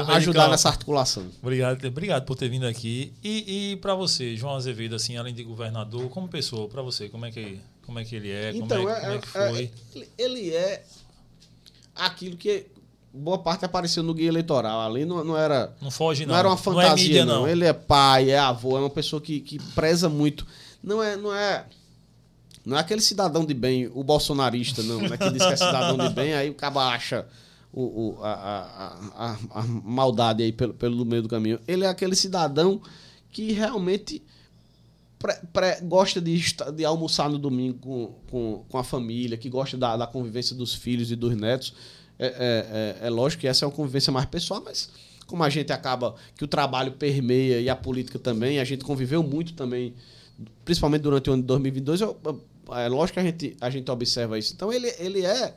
um 0.01 0.11
a- 0.13 0.15
ajudar 0.15 0.47
nessa 0.49 0.69
articulação. 0.69 1.27
Obrigado, 1.41 1.85
obrigado 1.85 2.25
por 2.25 2.35
ter 2.37 2.47
vindo 2.49 2.65
aqui. 2.65 3.13
E, 3.23 3.71
e 3.73 3.75
para 3.75 3.93
você, 3.93 4.35
João 4.37 4.55
Azevedo, 4.55 4.95
assim, 4.95 5.17
além 5.17 5.33
de 5.33 5.43
governador, 5.43 6.09
como 6.09 6.27
pessoa, 6.29 6.67
para 6.69 6.81
você, 6.81 7.09
como 7.09 7.25
é 7.25 7.31
que 7.31 7.59
como 7.85 7.99
é 7.99 8.03
que 8.05 8.15
ele 8.15 8.31
é? 8.31 8.51
Então, 8.55 8.77
como, 8.79 8.89
é, 8.89 8.97
é- 8.97 8.99
como 9.01 9.13
é 9.13 9.17
que 9.19 9.37
é- 9.37 9.49
foi? 9.49 9.71
ele- 9.95 10.09
ele 10.17 10.53
é 10.55 10.83
aquilo 11.95 12.35
que 12.37 12.65
boa 13.13 13.37
parte 13.37 13.65
apareceu 13.65 14.03
no 14.03 14.13
guia 14.13 14.27
eleitoral. 14.27 14.81
Ali 14.81 15.05
não, 15.05 15.23
não 15.23 15.37
era. 15.37 15.73
não 15.81 15.91
foge 15.91 16.25
não. 16.25 16.33
Não, 16.33 16.39
era 16.39 16.47
uma 16.47 16.57
fantasia, 16.57 16.85
Não 16.87 16.91
é 16.91 16.95
mídia 17.03 17.25
não. 17.25 17.41
não. 17.41 17.47
Ele 17.47 17.65
é 17.65 17.73
pai, 17.73 18.29
é 18.31 18.39
avô, 18.39 18.77
é 18.77 18.81
uma 18.81 18.89
pessoa 18.89 19.21
que, 19.21 19.39
que 19.39 19.59
preza 19.73 20.07
muito. 20.09 20.45
Não 20.83 21.01
é, 21.03 21.15
não 21.17 21.33
é. 21.35 21.65
Não 22.67 22.77
é 22.77 22.81
aquele 22.81 23.01
cidadão 23.01 23.45
de 23.45 23.53
bem, 23.53 23.89
o 23.93 24.03
bolsonarista, 24.03 24.83
não, 24.83 25.01
né? 25.01 25.17
Que 25.17 25.29
diz 25.31 25.45
que 25.45 25.53
é 25.53 25.55
cidadão 25.55 25.97
de 25.97 26.13
bem, 26.13 26.33
aí 26.33 26.49
o 26.49 26.53
caba 26.53 26.87
acha 26.87 27.25
o, 27.71 27.81
o- 27.81 28.23
a, 28.23 28.31
a, 29.15 29.29
a, 29.29 29.59
a 29.61 29.63
maldade 29.63 30.43
aí 30.43 30.51
pelo, 30.51 30.73
pelo 30.73 31.05
meio 31.05 31.21
do 31.21 31.29
caminho. 31.29 31.59
Ele 31.67 31.83
é 31.85 31.87
aquele 31.87 32.15
cidadão 32.15 32.81
que 33.31 33.51
realmente 33.51 34.21
pre- 35.19 35.37
pre- 35.53 35.81
gosta 35.83 36.19
de, 36.21 36.41
de 36.75 36.85
almoçar 36.85 37.29
no 37.29 37.37
domingo 37.37 37.77
com, 37.79 38.13
com, 38.29 38.65
com 38.69 38.77
a 38.77 38.83
família, 38.83 39.37
que 39.37 39.49
gosta 39.49 39.77
da, 39.77 39.95
da 39.97 40.07
convivência 40.07 40.55
dos 40.55 40.73
filhos 40.73 41.11
e 41.11 41.15
dos 41.15 41.35
netos. 41.35 41.73
É, 42.19 42.25
é, 42.27 43.03
é- 43.03 43.07
é 43.07 43.09
lógico 43.09 43.41
que 43.41 43.47
essa 43.47 43.63
é 43.63 43.67
uma 43.67 43.73
convivência 43.73 44.11
mais 44.11 44.25
pessoal, 44.25 44.61
mas 44.65 44.89
como 45.27 45.43
a 45.43 45.49
gente 45.49 45.71
acaba 45.71 46.15
que 46.35 46.43
o 46.43 46.47
trabalho 46.47 46.93
permeia 46.93 47.59
e 47.61 47.69
a 47.69 47.75
política 47.75 48.17
também, 48.17 48.59
a 48.59 48.63
gente 48.63 48.83
conviveu 48.83 49.21
muito 49.21 49.53
também, 49.53 49.93
principalmente 50.65 51.01
durante 51.01 51.29
o 51.29 51.33
ano 51.33 51.41
de 51.43 51.47
2022, 51.47 52.01
eu- 52.01 52.17
eu- 52.25 52.41
é 52.71 52.87
lógico 52.87 53.15
que 53.15 53.19
a 53.19 53.23
gente, 53.23 53.57
a 53.61 53.69
gente 53.69 53.89
observa 53.91 54.37
isso. 54.37 54.53
Então 54.53 54.71
ele, 54.71 54.93
ele 54.99 55.25
é, 55.25 55.53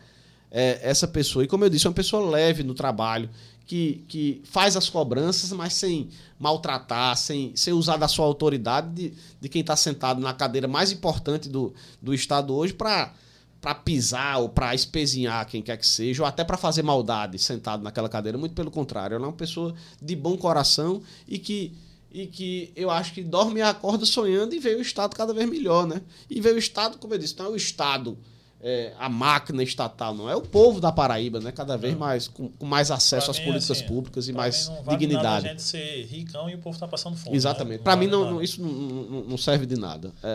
é 0.50 0.80
essa 0.82 1.06
pessoa, 1.08 1.44
e 1.44 1.48
como 1.48 1.64
eu 1.64 1.70
disse, 1.70 1.86
é 1.86 1.90
uma 1.90 1.94
pessoa 1.94 2.28
leve 2.28 2.62
no 2.62 2.74
trabalho, 2.74 3.28
que, 3.66 4.04
que 4.08 4.42
faz 4.44 4.76
as 4.76 4.88
cobranças, 4.88 5.52
mas 5.52 5.74
sem 5.74 6.08
maltratar, 6.38 7.16
sem, 7.16 7.52
sem 7.54 7.72
usar 7.72 7.96
da 7.96 8.08
sua 8.08 8.26
autoridade 8.26 8.92
de, 8.92 9.12
de 9.40 9.48
quem 9.48 9.60
está 9.60 9.76
sentado 9.76 10.20
na 10.20 10.34
cadeira 10.34 10.66
mais 10.66 10.90
importante 10.90 11.48
do, 11.48 11.72
do 12.02 12.12
Estado 12.12 12.52
hoje 12.52 12.72
para 12.72 13.12
para 13.60 13.74
pisar 13.74 14.38
ou 14.38 14.48
para 14.48 14.74
espezinhar 14.74 15.46
quem 15.46 15.60
quer 15.60 15.76
que 15.76 15.86
seja, 15.86 16.22
ou 16.22 16.26
até 16.26 16.42
para 16.42 16.56
fazer 16.56 16.82
maldade 16.82 17.38
sentado 17.38 17.82
naquela 17.82 18.08
cadeira. 18.08 18.38
Muito 18.38 18.54
pelo 18.54 18.70
contrário, 18.70 19.14
ela 19.14 19.26
é 19.26 19.28
uma 19.28 19.34
pessoa 19.34 19.74
de 20.00 20.16
bom 20.16 20.36
coração 20.36 21.02
e 21.28 21.38
que, 21.38 21.74
e 22.12 22.26
que 22.26 22.72
eu 22.74 22.90
acho 22.90 23.12
que 23.12 23.22
dorme 23.22 23.60
e 23.60 23.62
acorda 23.62 24.04
sonhando 24.04 24.54
e 24.54 24.58
vê 24.58 24.74
o 24.74 24.80
Estado 24.80 25.14
cada 25.14 25.32
vez 25.32 25.48
melhor, 25.48 25.86
né? 25.86 26.02
E 26.28 26.40
vê 26.40 26.50
o 26.50 26.58
Estado, 26.58 26.98
como 26.98 27.14
eu 27.14 27.18
disse, 27.18 27.38
não 27.38 27.46
é 27.46 27.48
o 27.50 27.56
Estado, 27.56 28.18
é, 28.62 28.92
a 28.98 29.08
máquina 29.08 29.62
estatal, 29.62 30.14
não 30.14 30.28
é 30.28 30.36
o 30.36 30.42
povo 30.42 30.80
da 30.80 30.92
Paraíba, 30.92 31.40
né? 31.40 31.50
Cada 31.50 31.76
vez 31.78 31.96
mais, 31.96 32.28
com, 32.28 32.48
com 32.50 32.66
mais 32.66 32.90
acesso 32.90 33.26
Pra 33.26 33.30
às 33.32 33.38
mim, 33.38 33.44
políticas 33.46 33.78
assim, 33.78 33.86
públicas 33.86 34.28
e 34.28 34.32
mais 34.32 34.68
mim 34.68 34.74
não 34.74 34.82
vale 34.82 34.98
dignidade. 34.98 35.46
A 35.46 35.50
gente 35.50 35.62
ser 35.62 36.04
ricão 36.04 36.50
e 36.50 36.54
o 36.54 36.58
povo 36.58 36.78
tá 36.78 36.86
passando 36.86 37.16
fome. 37.16 37.34
Exatamente. 37.34 37.78
Né? 37.78 37.84
Para 37.84 37.96
mim, 37.96 38.06
vale 38.06 38.16
não, 38.16 38.24
nada. 38.24 38.34
não- 38.34 38.42
isso 38.42 38.60
não, 38.60 38.70
não- 38.70 39.24
não 39.24 39.38
serve 39.38 39.64
de 39.64 39.76
nada. 39.76 40.12
É, 40.22 40.28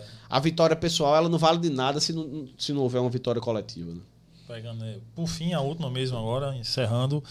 A 0.30 0.40
vitória 0.40 0.74
pessoal 0.74 1.14
ela 1.14 1.28
não 1.28 1.38
vale 1.38 1.58
de 1.58 1.68
nada 1.70 2.00
se 2.00 2.12
não, 2.12 2.48
se 2.56 2.72
não 2.72 2.80
houver 2.82 3.00
uma 3.00 3.10
vitória 3.10 3.40
coletiva. 3.40 3.92
Né? 3.92 4.00
Pegando, 4.48 4.78
né, 4.78 4.96
por 5.14 5.26
fim, 5.26 5.52
a 5.52 5.60
última 5.60 5.90
mesmo 5.90 6.16
agora, 6.16 6.56
encerrando. 6.56 7.22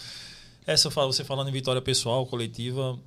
Essa 0.66 0.90
você 0.90 1.24
falando 1.24 1.48
em 1.48 1.52
vitória 1.52 1.80
pessoal, 1.82 2.24
coletiva, 2.26 2.98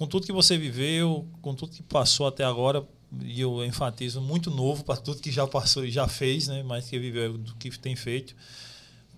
com 0.00 0.06
tudo 0.06 0.24
que 0.24 0.32
você 0.32 0.56
viveu, 0.56 1.28
com 1.42 1.54
tudo 1.54 1.72
que 1.72 1.82
passou 1.82 2.26
até 2.26 2.42
agora, 2.42 2.82
e 3.22 3.38
eu 3.38 3.62
enfatizo 3.62 4.18
muito 4.18 4.50
novo 4.50 4.82
para 4.82 4.96
tudo 4.98 5.20
que 5.20 5.30
já 5.30 5.46
passou 5.46 5.84
e 5.84 5.90
já 5.90 6.08
fez, 6.08 6.48
né, 6.48 6.62
mais 6.62 6.88
que 6.88 6.98
viveu 6.98 7.36
do 7.36 7.54
que 7.56 7.68
tem 7.78 7.94
feito. 7.94 8.34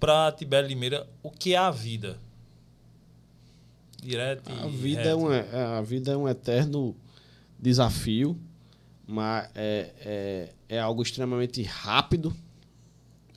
Para 0.00 0.32
Tibério 0.32 0.68
Limeira, 0.68 1.08
o 1.22 1.30
que 1.30 1.54
é 1.54 1.56
a 1.56 1.70
vida? 1.70 2.18
Direto 4.02 4.50
A 4.50 4.66
vida, 4.66 5.02
é 5.02 5.04
reto. 5.04 5.18
um, 5.18 5.32
é- 5.32 5.64
a 5.78 5.80
vida 5.82 6.10
é 6.10 6.16
um 6.16 6.28
eterno 6.28 6.96
desafio, 7.60 8.36
mas 9.06 9.48
é, 9.54 9.92
é, 10.00 10.52
é 10.68 10.80
algo 10.80 11.00
extremamente 11.00 11.62
rápido, 11.62 12.36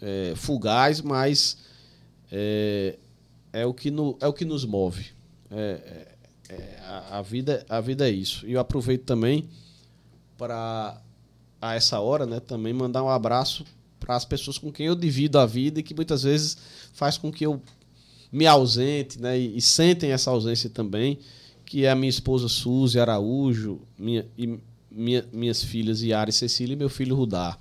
é, 0.02 0.34
fugaz, 0.36 1.00
mas 1.00 1.60
é, 2.32 2.98
é, 3.54 3.68
o 3.68 3.74
que 3.76 3.92
no, 3.92 4.18
é 4.20 4.26
o 4.26 4.34
que 4.34 4.46
nos 4.46 4.66
move. 4.66 5.14
É, 5.52 6.15
é- 6.50 6.80
a, 6.84 7.20
a 7.20 7.22
vida, 7.22 7.66
a 7.70 7.82
vida 7.82 8.08
é 8.08 8.12
isso. 8.12 8.46
E 8.48 8.54
eu 8.54 8.60
aproveito 8.60 9.04
também 9.04 9.50
para, 10.38 11.02
a 11.62 11.76
essa 11.76 12.00
hora, 12.00 12.26
né, 12.26 12.40
também 12.40 12.74
mandar 12.74 13.04
um 13.04 13.10
abraço 13.10 13.66
para 14.00 14.16
as 14.16 14.26
pessoas 14.26 14.58
com 14.58 14.72
quem 14.72 14.86
eu 14.88 14.96
divido 14.96 15.40
a 15.40 15.46
vida 15.46 15.80
e 15.80 15.84
que 15.84 15.94
muitas 15.96 16.24
vezes 16.24 16.58
faz 16.94 17.18
com 17.18 17.32
que 17.32 17.46
eu 17.46 17.62
me 18.32 18.46
ausente, 18.46 19.20
né? 19.22 19.40
E, 19.40 19.58
e 19.58 19.62
sentem 19.62 20.12
essa 20.12 20.30
ausência 20.30 20.70
também, 20.70 21.18
que 21.66 21.86
é 21.86 21.90
a 21.90 21.96
minha 21.96 22.10
esposa 22.10 22.48
Suzy 22.50 23.00
Araújo, 23.00 23.82
minha, 23.98 24.26
e 24.38 24.60
minha- 24.92 25.26
minhas 25.32 25.64
filhas 25.64 26.02
Yara 26.02 26.30
e 26.30 26.34
Cecília 26.34 26.74
e 26.74 26.76
meu 26.76 26.90
filho 26.90 27.16
Rudar. 27.16 27.58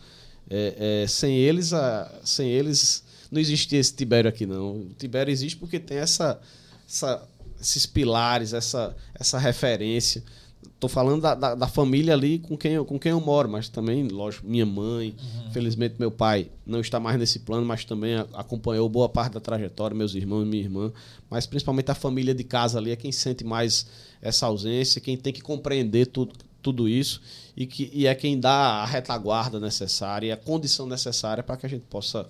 É, 0.51 1.02
é, 1.05 1.06
sem 1.06 1.36
eles, 1.36 1.73
a, 1.73 2.12
sem 2.24 2.48
eles 2.51 3.02
não 3.31 3.40
existia 3.40 3.78
esse 3.78 3.94
Tibério 3.94 4.28
aqui 4.28 4.44
não. 4.47 4.78
O 4.78 4.90
Tibério 4.98 5.31
existe 5.31 5.56
porque 5.56 5.78
tem 5.81 5.97
essa, 5.98 6.40
essa- 6.86 7.27
esses 7.65 7.86
pilares, 7.86 8.53
essa, 8.53 8.95
essa 9.15 9.39
referência. 9.39 10.23
Estou 10.62 10.89
falando 10.89 11.23
da, 11.23 11.35
da, 11.35 11.55
da 11.55 11.66
família 11.66 12.12
ali 12.12 12.39
com 12.39 12.57
quem, 12.57 12.73
eu, 12.73 12.85
com 12.85 12.99
quem 12.99 13.12
eu 13.12 13.20
moro, 13.20 13.49
mas 13.49 13.69
também, 13.69 14.07
lógico, 14.07 14.47
minha 14.47 14.66
mãe. 14.66 15.15
Felizmente, 15.53 15.97
meu 15.99 16.11
pai 16.11 16.51
não 16.66 16.81
está 16.81 17.01
mais 17.01 17.19
nesse 17.19 17.39
plano, 17.39 17.65
mas 17.65 17.85
também 17.85 18.16
acompanhou 18.35 18.89
boa 18.89 19.09
parte 19.09 19.32
da 19.32 19.41
trajetória, 19.41 19.97
meus 19.97 20.15
irmãos 20.15 20.43
e 20.43 20.47
minha 20.47 20.62
irmã. 20.62 20.93
Mas 21.31 21.47
principalmente 21.47 21.91
a 21.91 21.95
família 21.95 22.35
de 22.35 22.45
casa 22.45 22.78
ali 22.78 22.91
é 22.91 22.97
quem 22.97 23.12
sente 23.12 23.45
mais 23.45 23.86
essa 24.20 24.47
ausência, 24.47 25.01
quem 25.01 25.16
tem 25.16 25.32
que 25.32 25.41
compreender 25.41 26.07
tudo, 26.07 26.35
tudo 26.62 26.89
isso 26.89 27.20
e, 27.57 27.66
que, 27.66 27.91
e 27.93 28.07
é 28.07 28.15
quem 28.15 28.41
dá 28.41 28.82
a 28.82 28.86
retaguarda 28.86 29.61
necessária 29.61 30.28
e 30.28 30.32
a 30.32 30.36
condição 30.36 30.86
necessária 30.86 31.43
para 31.43 31.57
que 31.57 31.66
a 31.66 31.69
gente 31.69 31.85
possa 31.89 32.27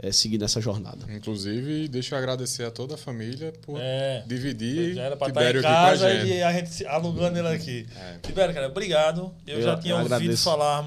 eh, 0.00 0.12
seguir 0.12 0.38
nessa 0.38 0.60
jornada. 0.60 1.06
Inclusive, 1.12 1.88
deixa 1.88 2.14
eu 2.14 2.18
agradecer 2.18 2.64
a 2.64 2.70
toda 2.70 2.94
a 2.94 2.98
família 2.98 3.52
por 3.62 3.78
É. 3.80 4.22
dividir 4.26 4.94
Já 4.94 5.02
era 5.04 5.16
para 5.16 5.28
estar 5.28 5.40
Tibério 5.40 5.60
em 5.60 5.64
aqui 5.64 5.74
com 5.74 5.80
a 5.82 5.86
casa 5.90 6.10
gente. 6.20 6.32
e 6.32 6.42
a 6.42 6.52
gente 6.52 6.70
se- 6.70 6.86
alugando 6.86 7.38
ele 7.38 7.48
aqui. 7.48 7.86
É. 7.96 8.18
Tibério, 8.22 8.54
cara, 8.54 8.66
obrigado. 8.68 9.34
Eu, 9.46 9.56
Eu- 9.58 9.62
já 9.62 9.76
tinha 9.78 9.92
eu 9.94 9.98
ouvido 9.98 10.14
agradeço. 10.14 10.44
falar, 10.44 10.84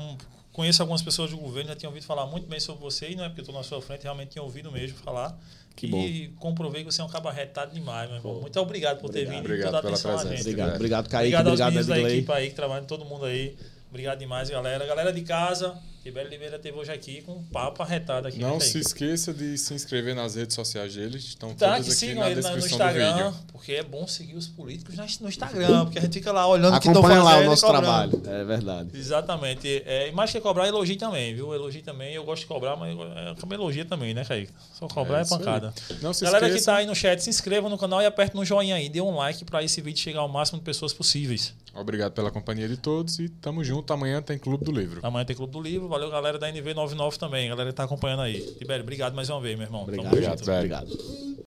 conheço 0.52 0.81
algumas 0.81 1.02
pessoas 1.02 1.31
do 1.31 1.38
governo, 1.38 1.69
já 1.69 1.76
tinha 1.76 1.90
ouvido 1.90 2.03
falar 2.06 2.26
muito 2.27 2.48
bem 2.48 2.60
sobre 2.60 2.81
você, 2.81 3.10
e 3.10 3.15
não 3.15 3.23
é 3.23 3.30
porque 3.30 3.41
eu 3.41 3.44
estou 3.44 3.56
na 3.56 3.64
sua 3.64 3.81
frente, 3.81 4.03
realmente 4.03 4.30
tinha 4.31 4.44
ouvido 4.44 4.72
mesmo 4.72 4.98
falar. 4.99 5.38
Que 5.76 5.88
e 5.88 6.27
comprovei 6.40 6.84
que 6.84 6.91
você 6.91 6.99
é 6.99 7.03
um 7.06 7.07
cabo 7.07 7.30
arretado 7.30 7.73
demais, 7.73 8.10
meu 8.10 8.18
irmão. 8.18 8.41
Muito 8.41 8.60
obrigado 8.60 8.99
por 8.99 9.10
ter 9.10 9.19
Obrigado. 9.19 9.36
vindo 9.36 9.45
Obrigado 9.45 9.69
e 9.69 9.72
toda 9.76 9.88
a 9.88 9.91
atenção 9.91 10.11
a 10.11 10.14
presença. 10.15 10.36
gente. 10.36 10.41
Obrigado, 10.41 10.65
Tibério. 10.65 10.76
obrigado 10.76 11.07
Kaique, 11.10 11.23
Obrigado 11.36 11.48
aos 11.48 11.53
obrigado 11.61 11.69
meninos 11.88 11.88
da 11.88 11.99
equipe 12.15 12.31
aí 12.34 12.49
que 12.49 12.56
trabalham, 12.56 12.86
todo 12.86 13.06
mundo 13.06 13.23
aí. 13.23 13.56
Obrigado 13.90 14.19
demais, 14.19 14.49
galera. 14.49 14.86
Galera 14.86 15.14
de 15.14 15.22
casa, 15.22 15.77
Tibério 16.10 16.27
Oliveira 16.27 16.57
teve 16.57 16.76
hoje 16.76 16.91
aqui 16.91 17.22
com 17.22 17.34
um 17.34 17.44
papo 17.44 17.84
arretado 17.84 18.27
aqui. 18.27 18.40
Não 18.40 18.56
né, 18.56 18.60
se 18.60 18.80
esqueça 18.80 19.31
de 19.31 19.56
se 19.60 19.76
inscrever 19.76 20.15
nas 20.15 20.34
redes 20.34 20.56
sociais 20.56 20.95
deles. 20.95 21.23
Estão 21.23 21.53
Tá, 21.53 21.73
todas 21.73 21.86
que 21.86 21.91
aqui 21.91 21.99
sigam 21.99 22.23
na 22.23 22.30
no 22.30 22.36
descrição 22.36 22.60
do 22.60 22.65
Instagram, 22.65 23.14
vídeo. 23.15 23.40
porque 23.52 23.73
é 23.73 23.84
bom 23.84 24.07
seguir 24.07 24.36
os 24.36 24.48
políticos 24.48 24.95
no 25.19 25.30
Instagram, 25.30 25.86
porque 25.86 25.99
a 25.99 26.02
gente 26.02 26.14
fica 26.14 26.31
lá 26.31 26.48
olhando 26.48 26.76
o 26.76 26.80
que 26.80 26.88
estão 26.88 27.02
Acompanha 27.02 27.22
fazendo 27.23 27.40
lá 27.40 27.45
o 27.45 27.49
nosso 27.49 27.68
trabalho. 27.68 28.22
É 28.26 28.44
verdade. 28.44 28.90
Exatamente. 28.98 29.84
É, 29.86 30.07
e 30.07 30.11
mais 30.11 30.31
que 30.31 30.40
cobrar, 30.41 30.68
elogie 30.68 30.95
também, 30.95 31.36
viu? 31.36 31.53
Elogie 31.53 31.84
também. 31.84 32.14
Eu 32.15 32.23
gosto 32.23 32.41
de 32.41 32.48
cobrar, 32.48 32.76
mas 32.76 32.95
também 33.40 33.57
elogia 33.57 33.86
também, 33.86 34.14
né, 34.14 34.26
Kaique? 34.26 34.52
Só 34.73 34.88
cobrar 34.88 35.19
é, 35.19 35.22
É 35.22 35.26
pancada. 35.26 35.73
Não 36.02 36.11
se 36.11 36.23
Galera 36.23 36.45
que 36.48 36.53
esqueça. 36.56 36.72
tá 36.72 36.77
aí 36.77 36.88
no 36.88 36.95
chat, 36.95 37.19
se 37.19 37.30
inscreva 37.30 37.69
no 37.69 37.77
canal 37.77 38.02
e 38.02 38.06
aperte 38.06 38.36
no 38.36 38.44
joinha 38.44 38.76
aí. 38.76 38.90
Dê 38.90 39.02
um 39.02 39.15
like 39.15 39.45
para 39.45 39.64
esse 39.64 39.80
vídeo 39.81 39.99
chegar 39.99 40.22
ao 40.22 40.27
máximo 40.30 40.57
de 40.57 40.65
pessoas 40.65 40.91
possíveis. 40.91 41.53
Obrigado 41.73 42.14
pela 42.14 42.31
companhia 42.31 42.68
de 42.68 42.77
todos 42.77 43.19
e 43.19 43.30
tamo 43.30 43.64
junto. 43.64 43.94
Amanhã 43.94 44.22
tem 44.22 44.38
Clube 44.38 44.65
do 44.65 44.72
Livro. 44.72 44.99
Amanhã 45.03 45.23
tem 45.23 45.36
Clube 45.36 45.53
do 45.53 45.61
Livro. 45.61 45.88
Valeu. 45.88 45.98
Valeu, 45.99 46.09
galera 46.09 46.39
da 46.39 46.51
NV99 46.51 47.17
também, 47.17 47.49
galera 47.49 47.69
que 47.69 47.76
tá 47.76 47.84
acompanhando 47.84 48.21
aí. 48.21 48.39
Tibério, 48.55 48.84
obrigado 48.84 49.13
mais 49.13 49.30
uma 49.30 49.41
vez, 49.41 49.57
meu 49.57 49.67
irmão. 49.67 49.84
Obrigado, 49.84 50.07
obrigado, 50.07 50.41
obrigado. 50.41 51.48